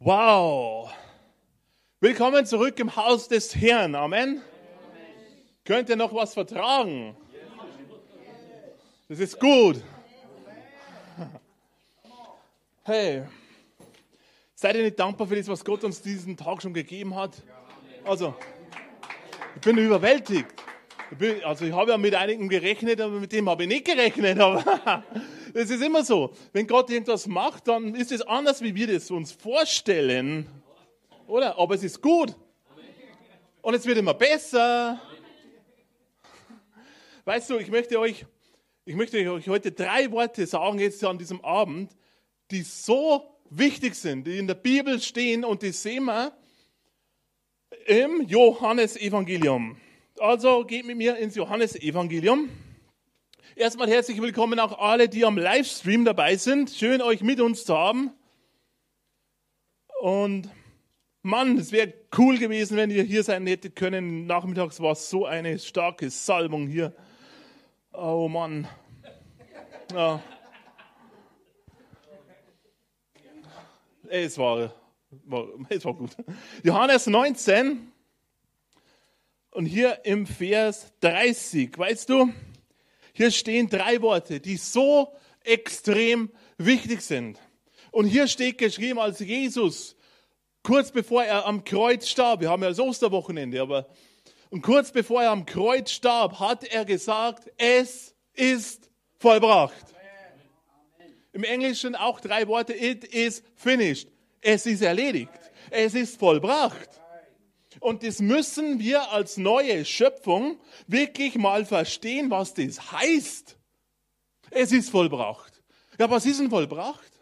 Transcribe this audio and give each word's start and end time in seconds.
Wow. 0.00 0.92
Willkommen 1.98 2.46
zurück 2.46 2.78
im 2.78 2.94
Haus 2.94 3.26
des 3.26 3.56
Herrn. 3.56 3.96
Amen. 3.96 4.40
Könnt 5.64 5.88
ihr 5.88 5.96
noch 5.96 6.14
was 6.14 6.34
vertragen? 6.34 7.16
Das 9.08 9.18
ist 9.18 9.40
gut. 9.40 9.82
Hey, 12.84 13.24
seid 14.54 14.76
ihr 14.76 14.84
nicht 14.84 15.00
dankbar 15.00 15.26
für 15.26 15.34
das, 15.34 15.48
was 15.48 15.64
Gott 15.64 15.82
uns 15.82 16.00
diesen 16.00 16.36
Tag 16.36 16.62
schon 16.62 16.72
gegeben 16.72 17.16
hat? 17.16 17.32
Also, 18.04 18.36
ich 19.56 19.60
bin 19.62 19.78
überwältigt. 19.78 20.46
Also 21.44 21.64
ich 21.64 21.72
habe 21.72 21.90
ja 21.90 21.98
mit 21.98 22.14
einigen 22.14 22.48
gerechnet, 22.48 23.00
aber 23.00 23.18
mit 23.18 23.32
dem 23.32 23.48
habe 23.50 23.64
ich 23.64 23.68
nicht 23.68 23.84
gerechnet. 23.84 24.38
Aber 24.38 25.02
das 25.58 25.70
ist 25.70 25.82
immer 25.82 26.04
so. 26.04 26.32
Wenn 26.52 26.68
Gott 26.68 26.88
irgendwas 26.88 27.26
macht, 27.26 27.66
dann 27.66 27.96
ist 27.96 28.12
es 28.12 28.22
anders, 28.22 28.62
wie 28.62 28.74
wir 28.76 28.86
das 28.86 29.10
uns 29.10 29.32
vorstellen. 29.32 30.46
Oder? 31.26 31.58
Aber 31.58 31.74
es 31.74 31.82
ist 31.82 32.00
gut. 32.00 32.36
Und 33.60 33.74
es 33.74 33.84
wird 33.84 33.98
immer 33.98 34.14
besser. 34.14 35.00
Weißt 37.24 37.50
du, 37.50 37.58
ich 37.58 37.70
möchte 37.70 37.98
euch, 37.98 38.24
ich 38.84 38.94
möchte 38.94 39.18
euch 39.32 39.48
heute 39.48 39.72
drei 39.72 40.10
Worte 40.12 40.46
sagen, 40.46 40.78
jetzt 40.78 41.04
an 41.04 41.18
diesem 41.18 41.44
Abend, 41.44 41.90
die 42.52 42.62
so 42.62 43.40
wichtig 43.50 43.96
sind, 43.96 44.28
die 44.28 44.38
in 44.38 44.46
der 44.46 44.54
Bibel 44.54 45.00
stehen 45.00 45.44
und 45.44 45.62
die 45.62 45.72
sehen 45.72 46.04
wir 46.04 46.32
im 47.86 48.22
Johannesevangelium. 48.28 49.76
Also 50.20 50.64
geht 50.64 50.86
mit 50.86 50.96
mir 50.96 51.16
ins 51.16 51.34
Johannesevangelium. 51.34 52.48
Erstmal 53.58 53.90
herzlich 53.90 54.22
willkommen 54.22 54.60
auch 54.60 54.78
alle, 54.78 55.08
die 55.08 55.24
am 55.24 55.36
Livestream 55.36 56.04
dabei 56.04 56.36
sind. 56.36 56.70
Schön, 56.70 57.02
euch 57.02 57.22
mit 57.22 57.40
uns 57.40 57.64
zu 57.64 57.76
haben. 57.76 58.12
Und 60.00 60.48
Mann, 61.22 61.58
es 61.58 61.72
wäre 61.72 61.92
cool 62.16 62.38
gewesen, 62.38 62.76
wenn 62.76 62.92
ihr 62.92 63.02
hier 63.02 63.24
sein 63.24 63.48
hättet 63.48 63.74
können. 63.74 64.26
Nachmittags 64.26 64.78
war 64.80 64.92
es 64.92 65.10
so 65.10 65.26
eine 65.26 65.58
starke 65.58 66.08
Salbung 66.08 66.68
hier. 66.68 66.94
Oh 67.92 68.28
Mann. 68.28 68.68
Ja. 69.92 70.22
Es 74.08 74.38
war, 74.38 74.72
war, 75.24 75.48
es 75.68 75.84
war 75.84 75.94
gut. 75.94 76.10
Johannes 76.62 77.08
19, 77.08 77.90
und 79.50 79.66
hier 79.66 80.04
im 80.04 80.28
Vers 80.28 80.92
30, 81.00 81.76
weißt 81.76 82.08
du, 82.08 82.32
hier 83.18 83.32
stehen 83.32 83.68
drei 83.68 84.00
Worte, 84.00 84.38
die 84.38 84.56
so 84.56 85.12
extrem 85.42 86.30
wichtig 86.56 87.00
sind. 87.00 87.36
Und 87.90 88.06
hier 88.06 88.28
steht 88.28 88.58
geschrieben, 88.58 89.00
als 89.00 89.18
Jesus, 89.18 89.96
kurz 90.62 90.92
bevor 90.92 91.24
er 91.24 91.44
am 91.44 91.64
Kreuz 91.64 92.06
starb, 92.08 92.42
wir 92.42 92.48
haben 92.48 92.62
ja 92.62 92.68
das 92.68 92.78
Osterwochenende, 92.78 93.60
aber 93.60 93.88
und 94.50 94.62
kurz 94.62 94.92
bevor 94.92 95.24
er 95.24 95.32
am 95.32 95.46
Kreuz 95.46 95.90
starb, 95.90 96.38
hat 96.38 96.62
er 96.62 96.84
gesagt, 96.84 97.50
es 97.56 98.14
ist 98.34 98.88
vollbracht. 99.18 99.74
Im 101.32 101.42
Englischen 101.42 101.96
auch 101.96 102.20
drei 102.20 102.46
Worte, 102.46 102.72
it 102.72 103.02
is 103.02 103.42
finished. 103.56 104.06
Es 104.40 104.64
ist 104.64 104.80
erledigt. 104.80 105.32
Es 105.70 105.96
ist 105.96 106.20
vollbracht. 106.20 106.97
Und 107.80 108.02
das 108.02 108.20
müssen 108.20 108.78
wir 108.78 109.12
als 109.12 109.36
neue 109.36 109.84
Schöpfung 109.84 110.58
wirklich 110.86 111.36
mal 111.36 111.64
verstehen, 111.64 112.30
was 112.30 112.54
das 112.54 112.92
heißt. 112.92 113.56
Es 114.50 114.72
ist 114.72 114.90
vollbracht. 114.90 115.62
Ja, 115.98 116.10
was 116.10 116.26
ist 116.26 116.40
denn 116.40 116.50
vollbracht? 116.50 117.12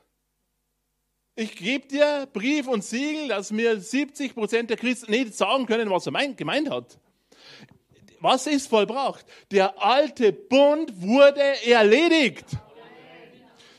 Ich 1.35 1.55
gebe 1.57 1.87
dir 1.87 2.27
Brief 2.33 2.67
und 2.67 2.83
Siegel, 2.83 3.29
dass 3.29 3.51
mir 3.51 3.79
70 3.79 4.35
Prozent 4.35 4.71
der 4.71 4.79
Christen 4.79 5.11
nicht 5.11 5.35
sagen 5.35 5.67
können, 5.67 5.91
was 5.91 6.07
er 6.07 6.29
gemeint 6.29 6.71
hat. 6.71 6.99
Was 8.21 8.47
ist 8.47 8.69
vollbracht? 8.69 9.27
Der 9.51 9.83
alte 9.83 10.33
Bund 10.33 11.03
wurde 11.03 11.43
erledigt. 11.67 12.47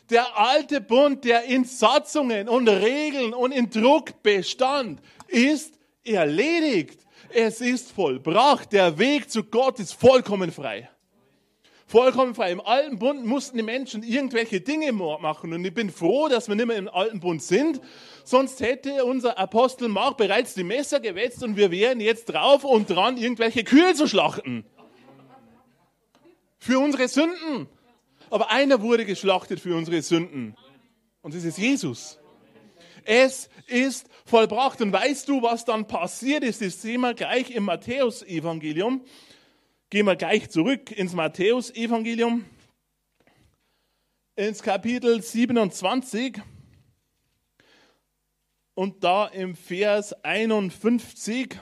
Der 0.10 0.38
alte 0.38 0.80
Bund, 0.80 1.26
der 1.26 1.44
in 1.46 1.66
Satzungen 1.66 2.48
und 2.48 2.70
Regeln 2.70 3.34
und 3.34 3.52
in 3.52 3.70
Druck 3.70 4.22
bestand, 4.24 5.02
ist 5.28 5.77
erledigt. 6.08 7.00
Es 7.30 7.62
ist 7.62 7.92
vollbracht. 7.92 8.72
Der 8.72 8.98
Weg 8.98 9.30
zu 9.30 9.44
Gott 9.44 9.80
ist 9.80 9.94
vollkommen 9.94 10.52
frei. 10.52 10.90
Vollkommen 11.86 12.36
frei. 12.36 12.52
Im 12.52 12.60
alten 12.60 13.00
Bund 13.00 13.26
mussten 13.26 13.56
die 13.56 13.64
Menschen 13.64 14.04
irgendwelche 14.04 14.60
Dinge 14.60 14.92
machen. 14.92 15.54
Und 15.54 15.64
ich 15.64 15.74
bin 15.74 15.90
froh, 15.90 16.28
dass 16.28 16.50
wir 16.50 16.56
nicht 16.56 16.68
mehr 16.68 16.76
im 16.76 16.90
alten 16.90 17.22
Bund 17.22 17.42
sind. 17.42 17.80
Sonst 18.26 18.60
hätte 18.60 19.06
unser 19.06 19.38
Apostel 19.38 19.88
Mark 19.88 20.18
bereits 20.18 20.54
die 20.54 20.66
Messer 20.66 21.00
gewetzt 21.00 21.44
und 21.44 21.56
wir 21.56 21.72
wären 21.72 22.02
jetzt 22.02 22.26
drauf 22.26 22.66
und 22.66 22.90
dran, 22.90 23.16
irgendwelche 23.16 23.64
Kühe 23.64 23.94
zu 23.94 24.06
schlachten. 24.08 24.66
Für 26.60 26.80
unsere 26.80 27.08
Sünden. 27.08 27.70
Aber 28.30 28.52
einer 28.52 28.82
wurde 28.82 29.06
geschlachtet 29.06 29.62
für 29.62 29.74
unsere 29.74 30.02
Sünden. 30.02 30.58
Und 31.22 31.34
das 31.34 31.46
ist 31.46 31.58
Jesus. 31.58 32.20
Es 33.10 33.50
ist 33.68 34.10
vollbracht. 34.26 34.82
Und 34.82 34.92
weißt 34.92 35.30
du, 35.30 35.42
was 35.42 35.64
dann 35.64 35.88
passiert 35.88 36.44
ist? 36.44 36.62
Das 36.62 36.82
sehen 36.82 37.00
wir 37.00 37.14
gleich 37.14 37.52
im 37.52 37.64
Matthäusevangelium. 37.64 39.06
Gehen 39.90 40.06
wir 40.06 40.18
gleich 40.18 40.50
zurück 40.50 40.92
ins 40.92 41.14
Matthäusevangelium, 41.14 42.44
ins 44.36 44.62
Kapitel 44.62 45.22
27 45.22 46.42
und 48.74 49.02
da 49.06 49.28
im 49.28 49.56
Vers 49.56 50.12
51. 50.26 51.58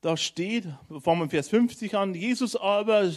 Da 0.00 0.16
steht, 0.16 0.68
fangen 1.00 1.22
wir 1.22 1.28
Vers 1.28 1.48
50 1.48 1.96
an, 1.96 2.14
Jesus 2.14 2.54
aber 2.54 3.12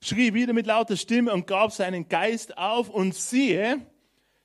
schrie 0.00 0.32
wieder 0.32 0.54
mit 0.54 0.64
lauter 0.64 0.96
Stimme 0.96 1.34
und 1.34 1.46
gab 1.46 1.72
seinen 1.72 2.08
Geist 2.08 2.56
auf 2.56 2.88
und 2.88 3.14
siehe, 3.14 3.86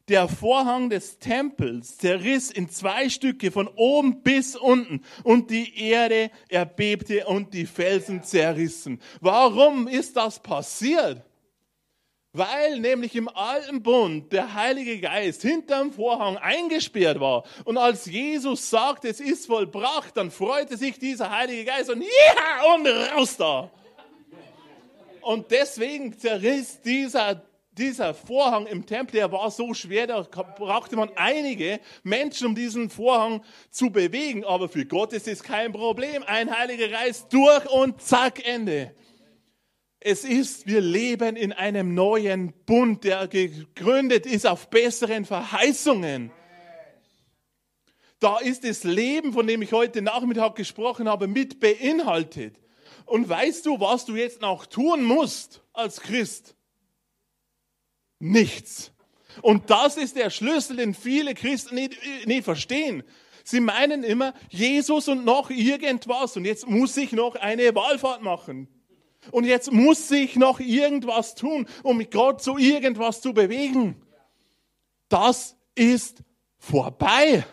der 0.09 0.27
Vorhang 0.27 0.89
des 0.89 1.19
Tempels 1.19 1.97
zerriss 1.97 2.51
in 2.51 2.69
zwei 2.69 3.09
Stücke 3.09 3.51
von 3.51 3.67
oben 3.67 4.21
bis 4.21 4.55
unten 4.55 5.03
und 5.23 5.51
die 5.51 5.89
Erde 5.89 6.31
erbebte 6.49 7.25
und 7.27 7.53
die 7.53 7.65
Felsen 7.65 8.23
zerrissen. 8.23 8.99
Warum 9.21 9.87
ist 9.87 10.17
das 10.17 10.39
passiert? 10.39 11.23
Weil 12.33 12.79
nämlich 12.79 13.15
im 13.15 13.27
alten 13.27 13.81
Bund 13.81 14.31
der 14.31 14.53
Heilige 14.53 14.99
Geist 14.99 15.41
hinterm 15.41 15.91
Vorhang 15.91 16.37
eingesperrt 16.37 17.19
war. 17.19 17.43
Und 17.65 17.77
als 17.77 18.05
Jesus 18.05 18.69
sagt, 18.69 19.05
es 19.05 19.19
ist 19.19 19.47
vollbracht, 19.47 20.15
dann 20.15 20.29
freute 20.29 20.77
sich 20.77 20.99
dieser 20.99 21.31
Heilige 21.31 21.65
Geist 21.65 21.89
und 21.89 22.01
ja, 22.01 22.75
und 22.75 22.87
raus 22.87 23.35
da. 23.37 23.71
Und 25.21 25.51
deswegen 25.51 26.17
zerriss 26.17 26.81
dieser 26.81 27.41
dieser 27.79 28.13
Vorhang 28.13 28.67
im 28.67 28.85
Tempel, 28.85 29.15
der 29.15 29.31
war 29.31 29.49
so 29.49 29.73
schwer, 29.73 30.05
da 30.05 30.21
brauchte 30.21 30.95
man 30.95 31.09
einige 31.15 31.79
Menschen, 32.03 32.47
um 32.47 32.55
diesen 32.55 32.89
Vorhang 32.89 33.43
zu 33.71 33.89
bewegen. 33.89 34.43
Aber 34.45 34.69
für 34.69 34.85
Gott 34.85 35.13
ist 35.13 35.27
es 35.27 35.41
kein 35.41 35.71
Problem. 35.71 36.23
Ein 36.27 36.55
Heiliger 36.55 36.89
Geist 36.89 37.33
durch 37.33 37.67
und 37.71 38.01
zack, 38.01 38.45
Ende. 38.45 38.93
Es 40.01 40.23
ist, 40.23 40.67
wir 40.67 40.81
leben 40.81 41.35
in 41.35 41.51
einem 41.51 41.93
neuen 41.93 42.53
Bund, 42.65 43.03
der 43.03 43.27
gegründet 43.27 44.25
ist 44.25 44.45
auf 44.45 44.69
besseren 44.69 45.25
Verheißungen. 45.25 46.31
Da 48.19 48.37
ist 48.39 48.65
das 48.65 48.83
Leben, 48.83 49.33
von 49.33 49.47
dem 49.47 49.61
ich 49.61 49.71
heute 49.71 50.01
Nachmittag 50.01 50.55
gesprochen 50.55 51.07
habe, 51.07 51.27
mit 51.27 51.59
beinhaltet. 51.59 52.59
Und 53.05 53.27
weißt 53.27 53.65
du, 53.65 53.79
was 53.79 54.05
du 54.05 54.15
jetzt 54.15 54.41
noch 54.41 54.65
tun 54.65 55.03
musst 55.03 55.63
als 55.73 56.01
Christ? 56.01 56.55
Nichts. 58.19 58.91
Und 59.41 59.69
das 59.69 59.97
ist 59.97 60.15
der 60.15 60.29
Schlüssel, 60.29 60.77
den 60.77 60.93
viele 60.93 61.33
Christen 61.33 61.75
nicht, 61.75 61.97
nicht 62.25 62.43
verstehen. 62.43 63.03
Sie 63.43 63.61
meinen 63.61 64.03
immer, 64.03 64.33
Jesus 64.49 65.07
und 65.07 65.25
noch 65.25 65.49
irgendwas. 65.49 66.37
Und 66.37 66.45
jetzt 66.45 66.67
muss 66.67 66.95
ich 66.97 67.13
noch 67.13 67.35
eine 67.35 67.73
Wallfahrt 67.73 68.21
machen. 68.21 68.67
Und 69.31 69.45
jetzt 69.45 69.71
muss 69.71 70.09
ich 70.11 70.35
noch 70.35 70.59
irgendwas 70.59 71.35
tun, 71.35 71.67
um 71.83 71.97
mich 71.97 72.09
Gott 72.11 72.41
zu 72.41 72.57
irgendwas 72.57 73.21
zu 73.21 73.33
bewegen. 73.33 74.01
Das 75.07 75.55
ist 75.75 76.23
vorbei. 76.57 77.45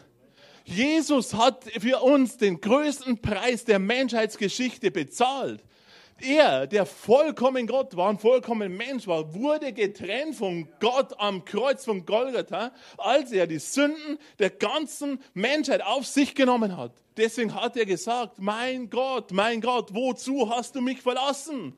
Jesus 0.64 1.34
hat 1.34 1.64
für 1.78 2.02
uns 2.02 2.38
den 2.38 2.60
größten 2.60 3.22
Preis 3.22 3.64
der 3.64 3.78
Menschheitsgeschichte 3.78 4.90
bezahlt. 4.90 5.64
Er, 6.20 6.66
der 6.66 6.86
vollkommen 6.86 7.66
Gott 7.66 7.94
war 7.96 8.08
und 8.08 8.20
vollkommen 8.20 8.74
Mensch 8.74 9.06
war, 9.06 9.34
wurde 9.34 9.72
getrennt 9.72 10.34
von 10.34 10.66
Gott 10.80 11.18
am 11.18 11.44
Kreuz 11.44 11.84
von 11.84 12.06
Golgatha, 12.06 12.72
als 12.96 13.32
er 13.32 13.46
die 13.46 13.58
Sünden 13.58 14.18
der 14.38 14.50
ganzen 14.50 15.20
Menschheit 15.34 15.82
auf 15.82 16.06
sich 16.06 16.34
genommen 16.34 16.76
hat. 16.76 16.92
Deswegen 17.18 17.54
hat 17.54 17.76
er 17.76 17.84
gesagt, 17.84 18.38
mein 18.38 18.88
Gott, 18.88 19.30
mein 19.32 19.60
Gott, 19.60 19.92
wozu 19.92 20.50
hast 20.50 20.74
du 20.74 20.80
mich 20.80 21.02
verlassen? 21.02 21.76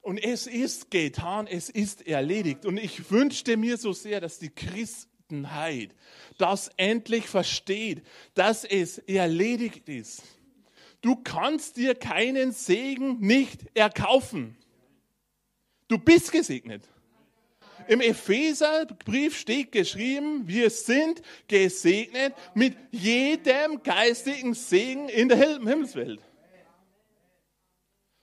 Und 0.00 0.18
es 0.18 0.46
ist 0.46 0.90
getan, 0.90 1.48
es 1.48 1.68
ist 1.68 2.06
erledigt. 2.06 2.64
Und 2.64 2.78
ich 2.78 3.10
wünschte 3.10 3.56
mir 3.56 3.76
so 3.76 3.92
sehr, 3.92 4.20
dass 4.20 4.38
die 4.38 4.50
Christenheit 4.50 5.94
das 6.38 6.70
endlich 6.76 7.26
versteht, 7.26 8.04
dass 8.34 8.64
es 8.64 8.98
erledigt 8.98 9.88
ist. 9.88 10.22
Du 11.06 11.14
kannst 11.14 11.76
dir 11.76 11.94
keinen 11.94 12.50
Segen 12.50 13.20
nicht 13.20 13.60
erkaufen. 13.74 14.56
Du 15.86 15.98
bist 15.98 16.32
gesegnet. 16.32 16.82
Im 17.86 18.00
Epheserbrief 18.00 19.38
steht 19.38 19.70
geschrieben, 19.70 20.48
wir 20.48 20.68
sind 20.68 21.22
gesegnet 21.46 22.34
mit 22.56 22.76
jedem 22.90 23.84
geistigen 23.84 24.54
Segen 24.54 25.08
in 25.08 25.28
der 25.28 25.38
Himmelswelt. 25.38 26.18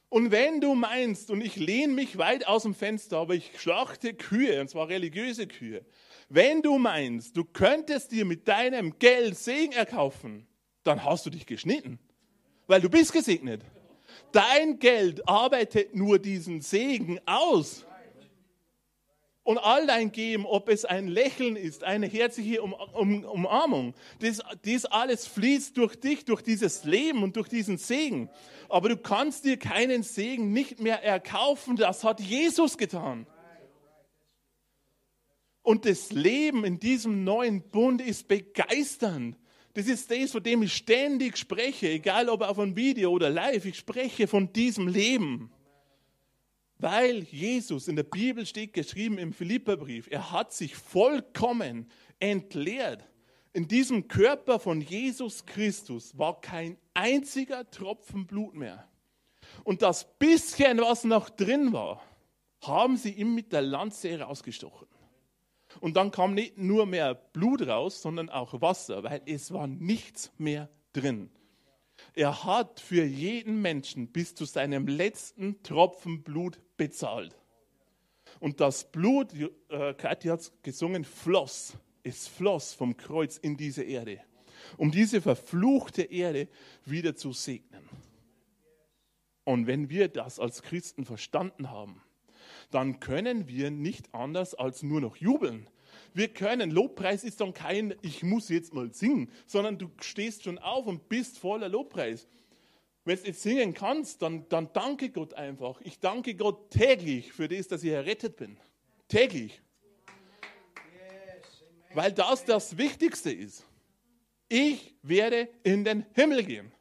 Und 0.09 0.31
wenn 0.31 0.59
du 0.59 0.75
meinst, 0.75 1.31
und 1.31 1.39
ich 1.39 1.55
lehne 1.55 1.93
mich 1.93 2.17
weit 2.17 2.45
aus 2.47 2.63
dem 2.63 2.75
Fenster, 2.75 3.19
aber 3.19 3.33
ich 3.33 3.61
schlachte 3.61 4.13
Kühe, 4.13 4.59
und 4.59 4.69
zwar 4.69 4.89
religiöse 4.89 5.47
Kühe, 5.47 5.85
wenn 6.27 6.61
du 6.61 6.77
meinst, 6.77 7.37
du 7.37 7.45
könntest 7.45 8.11
dir 8.11 8.25
mit 8.25 8.49
deinem 8.49 8.99
Geld 8.99 9.37
Segen 9.37 9.71
erkaufen, 9.71 10.47
dann 10.83 11.05
hast 11.05 11.25
du 11.25 11.29
dich 11.29 11.45
geschnitten, 11.45 11.97
weil 12.73 12.81
du 12.81 12.89
bist 12.89 13.13
gesegnet. 13.13 13.61
Dein 14.31 14.79
Geld 14.79 15.29
arbeitet 15.29 15.93
nur 15.93 16.17
diesen 16.17 16.61
Segen 16.61 17.19
aus. 17.27 17.85
Und 19.43 19.59
all 19.59 19.85
dein 19.85 20.11
Geben, 20.11 20.47
ob 20.47 20.69
es 20.69 20.83
ein 20.83 21.07
Lächeln 21.07 21.55
ist, 21.55 21.83
eine 21.83 22.07
herzliche 22.07 22.63
um, 22.63 22.73
um, 22.73 23.25
Umarmung, 23.25 23.93
das, 24.21 24.41
das 24.65 24.85
alles 24.85 25.27
fließt 25.27 25.77
durch 25.77 25.97
dich, 25.97 26.25
durch 26.25 26.41
dieses 26.41 26.83
Leben 26.83 27.21
und 27.21 27.35
durch 27.35 27.47
diesen 27.47 27.77
Segen. 27.77 28.27
Aber 28.69 28.89
du 28.89 28.97
kannst 28.97 29.45
dir 29.45 29.57
keinen 29.57 30.01
Segen 30.01 30.51
nicht 30.51 30.79
mehr 30.79 31.03
erkaufen, 31.03 31.75
das 31.75 32.03
hat 32.03 32.21
Jesus 32.21 32.79
getan. 32.79 33.27
Und 35.61 35.85
das 35.85 36.11
Leben 36.11 36.65
in 36.65 36.79
diesem 36.79 37.23
neuen 37.23 37.61
Bund 37.69 38.01
ist 38.01 38.27
begeisternd. 38.27 39.37
Das 39.73 39.87
ist 39.87 40.09
das, 40.11 40.31
von 40.31 40.43
dem 40.43 40.61
ich 40.63 40.73
ständig 40.73 41.37
spreche, 41.37 41.89
egal 41.89 42.29
ob 42.29 42.41
auf 42.41 42.59
einem 42.59 42.75
Video 42.75 43.11
oder 43.11 43.29
live. 43.29 43.65
Ich 43.65 43.77
spreche 43.77 44.27
von 44.27 44.53
diesem 44.53 44.87
Leben. 44.87 45.51
Weil 46.77 47.23
Jesus, 47.23 47.87
in 47.87 47.95
der 47.95 48.03
Bibel 48.03 48.45
steht 48.45 48.73
geschrieben 48.73 49.17
im 49.17 49.33
Philipperbrief, 49.33 50.07
er 50.11 50.31
hat 50.31 50.53
sich 50.53 50.75
vollkommen 50.75 51.89
entleert. 52.19 53.07
In 53.53 53.67
diesem 53.67 54.07
Körper 54.07 54.59
von 54.59 54.81
Jesus 54.81 55.45
Christus 55.45 56.17
war 56.17 56.41
kein 56.41 56.77
einziger 56.93 57.69
Tropfen 57.69 58.27
Blut 58.27 58.55
mehr. 58.55 58.87
Und 59.63 59.81
das 59.81 60.17
bisschen, 60.17 60.79
was 60.79 61.03
noch 61.03 61.29
drin 61.29 61.71
war, 61.73 62.03
haben 62.61 62.97
sie 62.97 63.11
ihm 63.11 63.33
mit 63.35 63.53
der 63.53 63.61
Lanze 63.61 64.19
rausgestochen. 64.19 64.87
Und 65.79 65.95
dann 65.95 66.11
kam 66.11 66.33
nicht 66.33 66.57
nur 66.57 66.85
mehr 66.85 67.15
Blut 67.15 67.67
raus, 67.67 68.01
sondern 68.01 68.29
auch 68.29 68.61
Wasser, 68.61 69.03
weil 69.03 69.21
es 69.25 69.51
war 69.51 69.67
nichts 69.67 70.31
mehr 70.37 70.69
drin. 70.93 71.29
Er 72.13 72.43
hat 72.43 72.79
für 72.79 73.03
jeden 73.03 73.61
Menschen 73.61 74.07
bis 74.07 74.35
zu 74.35 74.45
seinem 74.45 74.87
letzten 74.87 75.61
Tropfen 75.63 76.23
Blut 76.23 76.59
bezahlt. 76.77 77.35
Und 78.39 78.59
das 78.59 78.91
Blut, 78.91 79.33
äh, 79.69 79.93
Kathi 79.93 80.27
hat 80.27 80.51
gesungen, 80.63 81.03
floss. 81.03 81.77
Es 82.03 82.27
floss 82.27 82.73
vom 82.73 82.97
Kreuz 82.97 83.37
in 83.37 83.55
diese 83.55 83.83
Erde, 83.83 84.19
um 84.77 84.91
diese 84.91 85.21
verfluchte 85.21 86.03
Erde 86.03 86.49
wieder 86.85 87.15
zu 87.15 87.31
segnen. 87.31 87.87
Und 89.45 89.67
wenn 89.67 89.89
wir 89.89 90.09
das 90.09 90.39
als 90.39 90.61
Christen 90.61 91.05
verstanden 91.05 91.69
haben, 91.69 92.01
dann 92.73 92.99
können 92.99 93.47
wir 93.47 93.71
nicht 93.71 94.13
anders 94.13 94.55
als 94.55 94.83
nur 94.83 95.01
noch 95.01 95.15
jubeln. 95.15 95.67
Wir 96.13 96.27
können, 96.27 96.71
Lobpreis 96.71 97.23
ist 97.23 97.41
dann 97.41 97.53
kein, 97.53 97.95
ich 98.01 98.23
muss 98.23 98.49
jetzt 98.49 98.73
mal 98.73 98.93
singen, 98.93 99.31
sondern 99.47 99.77
du 99.77 99.89
stehst 100.01 100.43
schon 100.43 100.59
auf 100.59 100.85
und 100.85 101.09
bist 101.09 101.39
voller 101.39 101.69
Lobpreis. 101.69 102.27
Wenn 103.05 103.17
du 103.17 103.27
jetzt 103.27 103.41
singen 103.41 103.73
kannst, 103.73 104.21
dann, 104.21 104.47
dann 104.49 104.69
danke 104.73 105.09
Gott 105.09 105.33
einfach. 105.33 105.81
Ich 105.81 105.99
danke 105.99 106.35
Gott 106.35 106.71
täglich 106.71 107.33
für 107.33 107.47
das, 107.47 107.67
dass 107.67 107.83
ich 107.83 107.91
errettet 107.91 108.37
bin. 108.37 108.57
Täglich. 109.07 109.61
Weil 111.93 112.11
das 112.11 112.45
das 112.45 112.77
Wichtigste 112.77 113.31
ist. 113.31 113.65
Ich 114.49 114.95
werde 115.01 115.49
in 115.63 115.83
den 115.83 116.05
Himmel 116.13 116.43
gehen. 116.43 116.72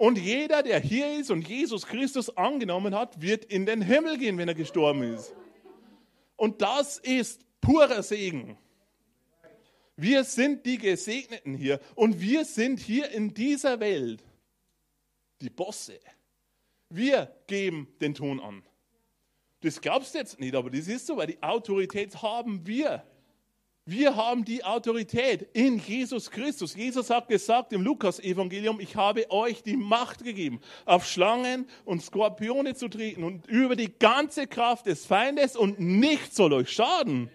Und 0.00 0.16
jeder, 0.16 0.62
der 0.62 0.80
hier 0.80 1.18
ist 1.18 1.30
und 1.30 1.46
Jesus 1.46 1.86
Christus 1.86 2.34
angenommen 2.34 2.94
hat, 2.94 3.20
wird 3.20 3.44
in 3.44 3.66
den 3.66 3.82
Himmel 3.82 4.16
gehen, 4.16 4.38
wenn 4.38 4.48
er 4.48 4.54
gestorben 4.54 5.02
ist. 5.02 5.34
Und 6.36 6.62
das 6.62 6.96
ist 6.96 7.44
purer 7.60 8.02
Segen. 8.02 8.56
Wir 9.96 10.24
sind 10.24 10.64
die 10.64 10.78
Gesegneten 10.78 11.52
hier 11.52 11.80
und 11.96 12.18
wir 12.18 12.46
sind 12.46 12.80
hier 12.80 13.10
in 13.10 13.34
dieser 13.34 13.78
Welt 13.78 14.24
die 15.42 15.50
Bosse. 15.50 16.00
Wir 16.88 17.36
geben 17.46 17.86
den 18.00 18.14
Ton 18.14 18.40
an. 18.40 18.62
Das 19.60 19.82
glaubst 19.82 20.14
du 20.14 20.18
jetzt 20.18 20.40
nicht, 20.40 20.54
aber 20.54 20.70
das 20.70 20.88
ist 20.88 21.08
so, 21.08 21.18
weil 21.18 21.26
die 21.26 21.42
Autorität 21.42 22.22
haben 22.22 22.66
wir. 22.66 23.04
Wir 23.90 24.14
haben 24.14 24.44
die 24.44 24.62
Autorität 24.62 25.48
in 25.52 25.80
Jesus 25.80 26.30
Christus. 26.30 26.76
Jesus 26.76 27.10
hat 27.10 27.26
gesagt 27.26 27.72
im 27.72 27.82
Lukas-Evangelium, 27.82 28.78
ich 28.78 28.94
habe 28.94 29.28
euch 29.32 29.64
die 29.64 29.76
Macht 29.76 30.22
gegeben, 30.22 30.60
auf 30.84 31.04
Schlangen 31.04 31.66
und 31.84 32.00
Skorpione 32.00 32.76
zu 32.76 32.86
treten 32.86 33.24
und 33.24 33.48
über 33.48 33.74
die 33.74 33.92
ganze 33.98 34.46
Kraft 34.46 34.86
des 34.86 35.06
Feindes 35.06 35.56
und 35.56 35.80
nichts 35.80 36.36
soll 36.36 36.52
euch 36.52 36.70
schaden. 36.70 37.32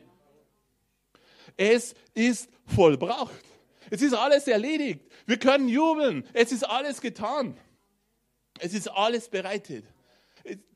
Es 1.58 1.94
ist 2.14 2.50
vollbracht. 2.66 3.44
Es 3.90 4.02
ist 4.02 4.14
alles 4.14 4.48
erledigt. 4.48 5.02
Wir 5.26 5.38
können 5.38 5.68
jubeln. 5.68 6.26
Es 6.32 6.54
ist 6.54 6.64
alles 6.64 7.02
getan. 7.02 7.58
Es 8.60 8.74
ist 8.74 8.88
alles 8.88 9.28
bereitet. 9.28 9.84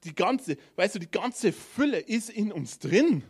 Die 0.03 0.13
ganze, 0.13 0.57
weißt 0.75 0.95
du, 0.95 0.99
die 0.99 1.09
ganze 1.09 1.53
Fülle 1.53 1.99
ist 1.99 2.29
in 2.29 2.51
uns 2.51 2.79
drin. 2.79 3.23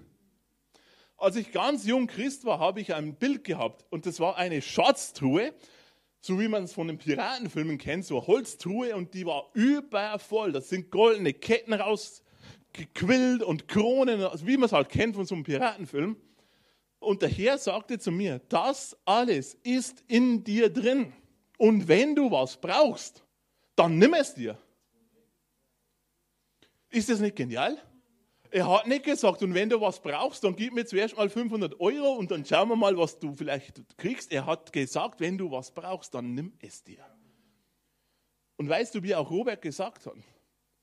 Als 1.19 1.35
ich 1.35 1.51
ganz 1.51 1.85
jung 1.85 2.07
Christ 2.07 2.45
war, 2.45 2.59
habe 2.59 2.79
ich 2.79 2.93
ein 2.93 3.15
Bild 3.15 3.43
gehabt 3.43 3.85
und 3.89 4.05
das 4.05 4.19
war 4.19 4.37
eine 4.37 4.61
Schatztruhe, 4.61 5.53
so 6.21 6.39
wie 6.39 6.47
man 6.47 6.63
es 6.63 6.73
von 6.73 6.87
den 6.87 6.97
Piratenfilmen 6.97 7.77
kennt, 7.77 8.05
so 8.05 8.17
eine 8.17 8.27
Holztruhe 8.27 8.95
und 8.95 9.13
die 9.13 9.25
war 9.25 9.49
übervoll. 9.53 10.53
Da 10.53 10.61
sind 10.61 10.91
goldene 10.91 11.33
Ketten 11.33 11.73
rausgequillt 11.73 13.43
und 13.43 13.67
Kronen, 13.67 14.21
also 14.21 14.47
wie 14.47 14.55
man 14.55 14.67
es 14.67 14.71
halt 14.71 14.89
kennt 14.89 15.15
von 15.15 15.25
so 15.25 15.35
einem 15.35 15.43
Piratenfilm. 15.43 16.15
Und 16.99 17.21
der 17.21 17.29
Herr 17.29 17.57
sagte 17.57 17.99
zu 17.99 18.11
mir, 18.11 18.39
das 18.49 18.97
alles 19.05 19.55
ist 19.63 20.03
in 20.07 20.43
dir 20.43 20.69
drin. 20.69 21.13
Und 21.57 21.87
wenn 21.87 22.15
du 22.15 22.31
was 22.31 22.55
brauchst, 22.55 23.25
dann 23.75 23.97
nimm 23.97 24.13
es 24.13 24.33
dir. 24.33 24.57
Ist 26.89 27.09
das 27.09 27.19
nicht 27.19 27.35
genial? 27.35 27.77
Er 28.51 28.67
hat 28.67 28.87
nicht 28.87 29.03
gesagt, 29.03 29.43
und 29.43 29.53
wenn 29.53 29.69
du 29.69 29.79
was 29.79 30.01
brauchst, 30.01 30.43
dann 30.43 30.55
gib 30.55 30.73
mir 30.73 30.85
zuerst 30.85 31.15
mal 31.15 31.29
500 31.29 31.79
Euro 31.79 32.13
und 32.13 32.31
dann 32.31 32.43
schauen 32.43 32.69
wir 32.69 32.75
mal, 32.75 32.97
was 32.97 33.19
du 33.19 33.35
vielleicht 33.35 33.97
kriegst. 33.97 34.31
Er 34.31 34.47
hat 34.47 34.73
gesagt, 34.73 35.19
wenn 35.19 35.37
du 35.37 35.51
was 35.51 35.71
brauchst, 35.71 36.15
dann 36.15 36.33
nimm 36.33 36.53
es 36.59 36.83
dir. 36.83 37.05
Und 38.57 38.67
weißt 38.67 38.95
du, 38.95 39.03
wie 39.03 39.13
auch 39.13 39.29
Robert 39.29 39.61
gesagt 39.61 40.07
hat, 40.07 40.15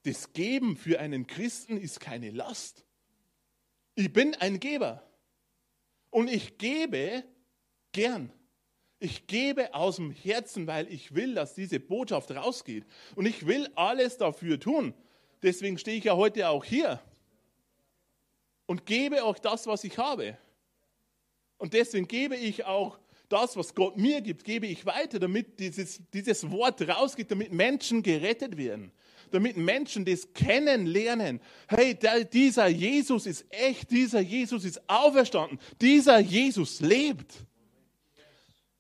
das 0.05 0.33
Geben 0.33 0.77
für 0.77 1.01
einen 1.01 1.27
Christen 1.27 1.77
ist 1.77 1.99
keine 1.99 2.31
Last. 2.31 2.85
Ich 3.97 4.13
bin 4.13 4.35
ein 4.37 4.61
Geber. 4.61 5.03
Und 6.11 6.31
ich 6.31 6.59
gebe 6.59 7.25
gern. 7.91 8.33
Ich 9.01 9.27
gebe 9.27 9.75
aus 9.75 9.97
dem 9.97 10.13
Herzen, 10.13 10.69
weil 10.69 10.91
ich 10.91 11.15
will, 11.17 11.35
dass 11.35 11.55
diese 11.55 11.81
Botschaft 11.81 12.31
rausgeht. 12.31 12.87
Und 13.17 13.27
ich 13.27 13.47
will 13.47 13.69
alles 13.75 14.19
dafür 14.19 14.61
tun. 14.61 14.95
Deswegen 15.43 15.77
stehe 15.77 15.99
ich 15.99 16.05
ja 16.05 16.17
heute 16.17 16.49
auch 16.49 16.65
hier 16.65 17.01
und 18.67 18.87
gebe 18.87 19.25
euch 19.25 19.39
das, 19.39 19.67
was 19.67 19.85
ich 19.85 19.99
habe. 19.99 20.37
Und 21.59 21.73
deswegen 21.73 22.07
gebe 22.07 22.37
ich 22.37 22.65
auch 22.65 22.99
das, 23.29 23.57
was 23.57 23.75
Gott 23.75 23.97
mir 23.97 24.21
gibt, 24.21 24.45
gebe 24.45 24.67
ich 24.67 24.87
weiter, 24.87 25.19
damit 25.19 25.59
dieses, 25.59 26.01
dieses 26.13 26.51
Wort 26.51 26.87
rausgeht, 26.87 27.31
damit 27.31 27.53
Menschen 27.53 28.03
gerettet 28.03 28.57
werden 28.57 28.93
damit 29.31 29.57
Menschen 29.57 30.05
das 30.05 30.33
kennenlernen. 30.33 31.41
Hey, 31.69 31.95
der, 31.95 32.25
dieser 32.25 32.69
Jesus 32.69 33.27
ist 33.27 33.45
echt, 33.51 33.91
dieser 33.91 34.21
Jesus 34.21 34.65
ist 34.65 34.89
auferstanden, 34.89 35.59
dieser 35.81 36.19
Jesus 36.19 36.81
lebt. 36.81 37.35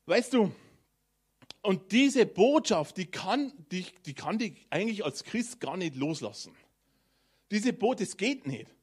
Weißt 0.06 0.32
du, 0.34 0.52
und 1.62 1.90
diese 1.90 2.26
Botschaft, 2.26 2.96
die 2.96 3.06
kann 3.06 3.52
dich, 3.72 3.92
die 4.04 4.14
kann 4.14 4.38
dich 4.38 4.66
eigentlich 4.70 5.04
als 5.04 5.24
Christ 5.24 5.58
gar 5.58 5.76
nicht 5.76 5.96
loslassen. 5.96 6.54
Diese 7.50 7.72
Botschaft, 7.72 8.10
das 8.10 8.16
geht 8.16 8.46
nicht. 8.46 8.75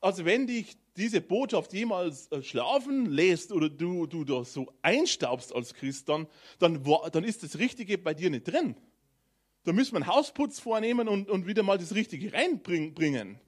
Also 0.00 0.24
wenn 0.24 0.46
dich 0.46 0.76
diese 0.96 1.20
Botschaft 1.20 1.72
jemals 1.72 2.30
äh, 2.32 2.42
schlafen 2.42 3.06
lässt 3.06 3.52
oder 3.52 3.68
du, 3.68 4.06
du 4.06 4.24
da 4.24 4.44
so 4.44 4.72
einstaubst 4.82 5.54
als 5.54 5.74
Christ, 5.74 6.08
dann, 6.08 6.26
dann, 6.58 6.84
dann 7.12 7.24
ist 7.24 7.42
das 7.42 7.58
Richtige 7.58 7.98
bei 7.98 8.14
dir 8.14 8.30
nicht 8.30 8.44
drin. 8.44 8.76
Da 9.64 9.72
müssen 9.72 9.92
wir 9.92 9.98
einen 9.98 10.06
Hausputz 10.06 10.60
vornehmen 10.60 11.08
und, 11.08 11.28
und 11.28 11.46
wieder 11.46 11.62
mal 11.62 11.78
das 11.78 11.94
Richtige 11.94 12.32
reinbringen. 12.32 13.38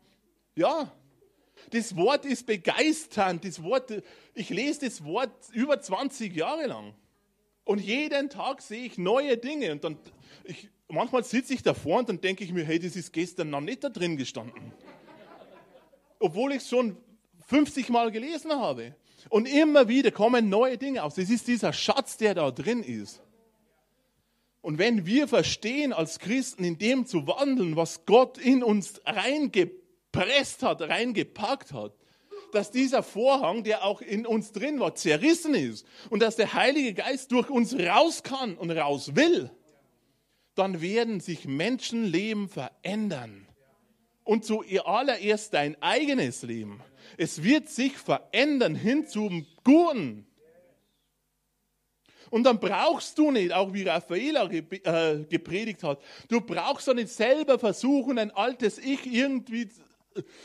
Ja, 0.55 0.93
das 1.71 1.97
Wort 1.97 2.25
ist 2.25 2.47
begeisternd. 2.47 3.45
Das 3.45 3.63
Wort, 3.63 4.03
ich 4.35 4.51
lese 4.51 4.87
das 4.87 5.05
Wort 5.05 5.33
über 5.53 5.81
20 5.81 6.35
Jahre 6.35 6.67
lang. 6.67 6.95
Und 7.65 7.81
jeden 7.81 8.31
Tag 8.31 8.63
sehe 8.63 8.85
ich 8.85 8.99
neue 8.99 9.37
Dinge. 9.37 9.73
Und 9.73 9.85
dann, 9.85 9.97
ich, 10.45 10.69
manchmal 10.89 11.25
sitze 11.25 11.55
ich 11.55 11.63
davor 11.63 12.01
und 12.01 12.09
dann 12.09 12.21
denke 12.21 12.45
ich 12.45 12.53
mir, 12.53 12.65
hey, 12.65 12.79
das 12.79 12.97
ist 12.97 13.13
gestern 13.13 13.51
noch 13.51 13.61
nicht 13.61 13.85
da 13.85 13.89
drin 13.89 14.17
gestanden. 14.17 14.73
Obwohl 16.21 16.53
ich 16.53 16.59
es 16.59 16.69
schon 16.69 16.97
50 17.49 17.89
Mal 17.89 18.13
gelesen 18.13 18.53
habe. 18.53 18.95
Und 19.29 19.47
immer 19.47 19.89
wieder 19.89 20.13
kommen 20.13 20.49
neue 20.49 20.79
Dinge 20.79 21.03
aus. 21.03 21.17
Das 21.17 21.29
ist 21.29 21.49
dieser 21.49 21.73
Schatz, 21.73 22.17
der 22.17 22.35
da 22.35 22.51
drin 22.53 22.83
ist. 22.83 23.21
Und 24.63 24.79
wenn 24.79 25.07
wir 25.07 25.27
verstehen, 25.27 25.93
als 25.93 26.19
Christen 26.19 26.65
in 26.65 26.79
dem 26.79 27.07
zu 27.07 27.27
wandeln, 27.27 27.77
was 27.77 28.05
Gott 28.07 28.39
in 28.39 28.63
uns 28.63 29.01
reingepresst 29.05 30.63
hat, 30.63 30.83
reingepackt 30.83 31.73
hat, 31.73 31.95
dass 32.53 32.71
dieser 32.71 33.03
Vorhang, 33.03 33.65
der 33.65 33.85
auch 33.85 34.01
in 34.01 34.27
uns 34.27 34.53
drin 34.53 34.81
war, 34.81 34.95
zerrissen 34.95 35.55
ist 35.55 35.87
und 36.11 36.21
dass 36.21 36.37
der 36.37 36.53
Heilige 36.53 36.95
Geist 36.95 37.33
durch 37.33 37.49
uns 37.49 37.75
raus 37.79 38.23
kann 38.23 38.57
und 38.57 38.71
raus 38.71 39.15
will, 39.15 39.51
dann 40.55 40.81
werden 40.81 41.21
sich 41.21 41.47
Menschenleben 41.47 42.49
verändern. 42.49 43.47
Und 44.31 44.45
zuallererst 44.45 45.53
dein 45.55 45.75
eigenes 45.83 46.43
Leben. 46.43 46.81
Es 47.17 47.43
wird 47.43 47.69
sich 47.69 47.99
verändern 47.99 48.77
hin 48.77 49.09
zum 49.09 49.45
Guten. 49.65 50.25
Und 52.31 52.45
dann 52.45 52.61
brauchst 52.61 53.19
du 53.19 53.33
nicht, 53.33 53.53
auch 53.53 53.73
wie 53.73 53.83
Raffaela 53.83 54.49
äh, 54.49 55.25
gepredigt 55.25 55.83
hat, 55.83 56.01
du 56.29 56.41
brauchst 56.41 56.87
doch 56.87 56.95
nicht 56.95 57.09
selber 57.09 57.59
versuchen, 57.59 58.21
ein 58.21 58.31
altes 58.31 58.79
Ich 58.79 59.05
irgendwie 59.05 59.69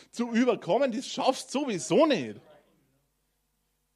zu 0.09 0.31
überkommen. 0.31 0.91
Das 0.91 1.05
schaffst 1.05 1.53
du 1.53 1.59
sowieso 1.59 2.07
nicht. 2.07 2.41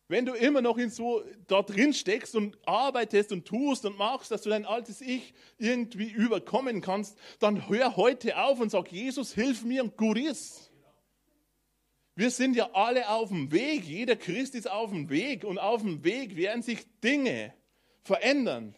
Wenn 0.10 0.26
du 0.26 0.34
immer 0.34 0.62
noch 0.62 0.80
in 0.80 0.90
so 0.90 1.24
da 1.46 1.62
drin 1.62 1.94
steckst 1.94 2.36
und 2.36 2.58
arbeitest 2.68 3.32
und 3.32 3.46
tust 3.46 3.86
und 3.86 3.96
machst, 3.96 4.32
dass 4.32 4.42
du 4.42 4.50
dein 4.50 4.66
altes 4.66 5.02
Ich 5.02 5.36
irgendwie 5.60 6.10
überkommen 6.10 6.82
kannst, 6.82 7.16
dann 7.40 7.70
hör 7.70 7.96
heute 7.96 8.36
auf 8.36 8.60
und 8.60 8.72
sag, 8.72 8.92
Jesus, 8.92 9.36
hilf 9.36 9.64
mir 9.64 9.84
und 9.84 9.96
gut 9.98 10.18
ist. 10.18 10.72
Wir 12.16 12.32
sind 12.32 12.56
ja 12.56 12.72
alle 12.74 13.08
auf 13.08 13.30
dem 13.30 13.52
Weg, 13.52 13.84
jeder 13.84 14.16
Christ 14.16 14.56
ist 14.56 14.70
auf 14.70 14.90
dem 14.90 15.10
Weg 15.12 15.44
und 15.44 15.60
auf 15.60 15.84
dem 15.84 16.04
Weg 16.04 16.36
werden 16.36 16.64
sich 16.64 16.80
Dinge 17.04 17.54
verändern. 18.02 18.74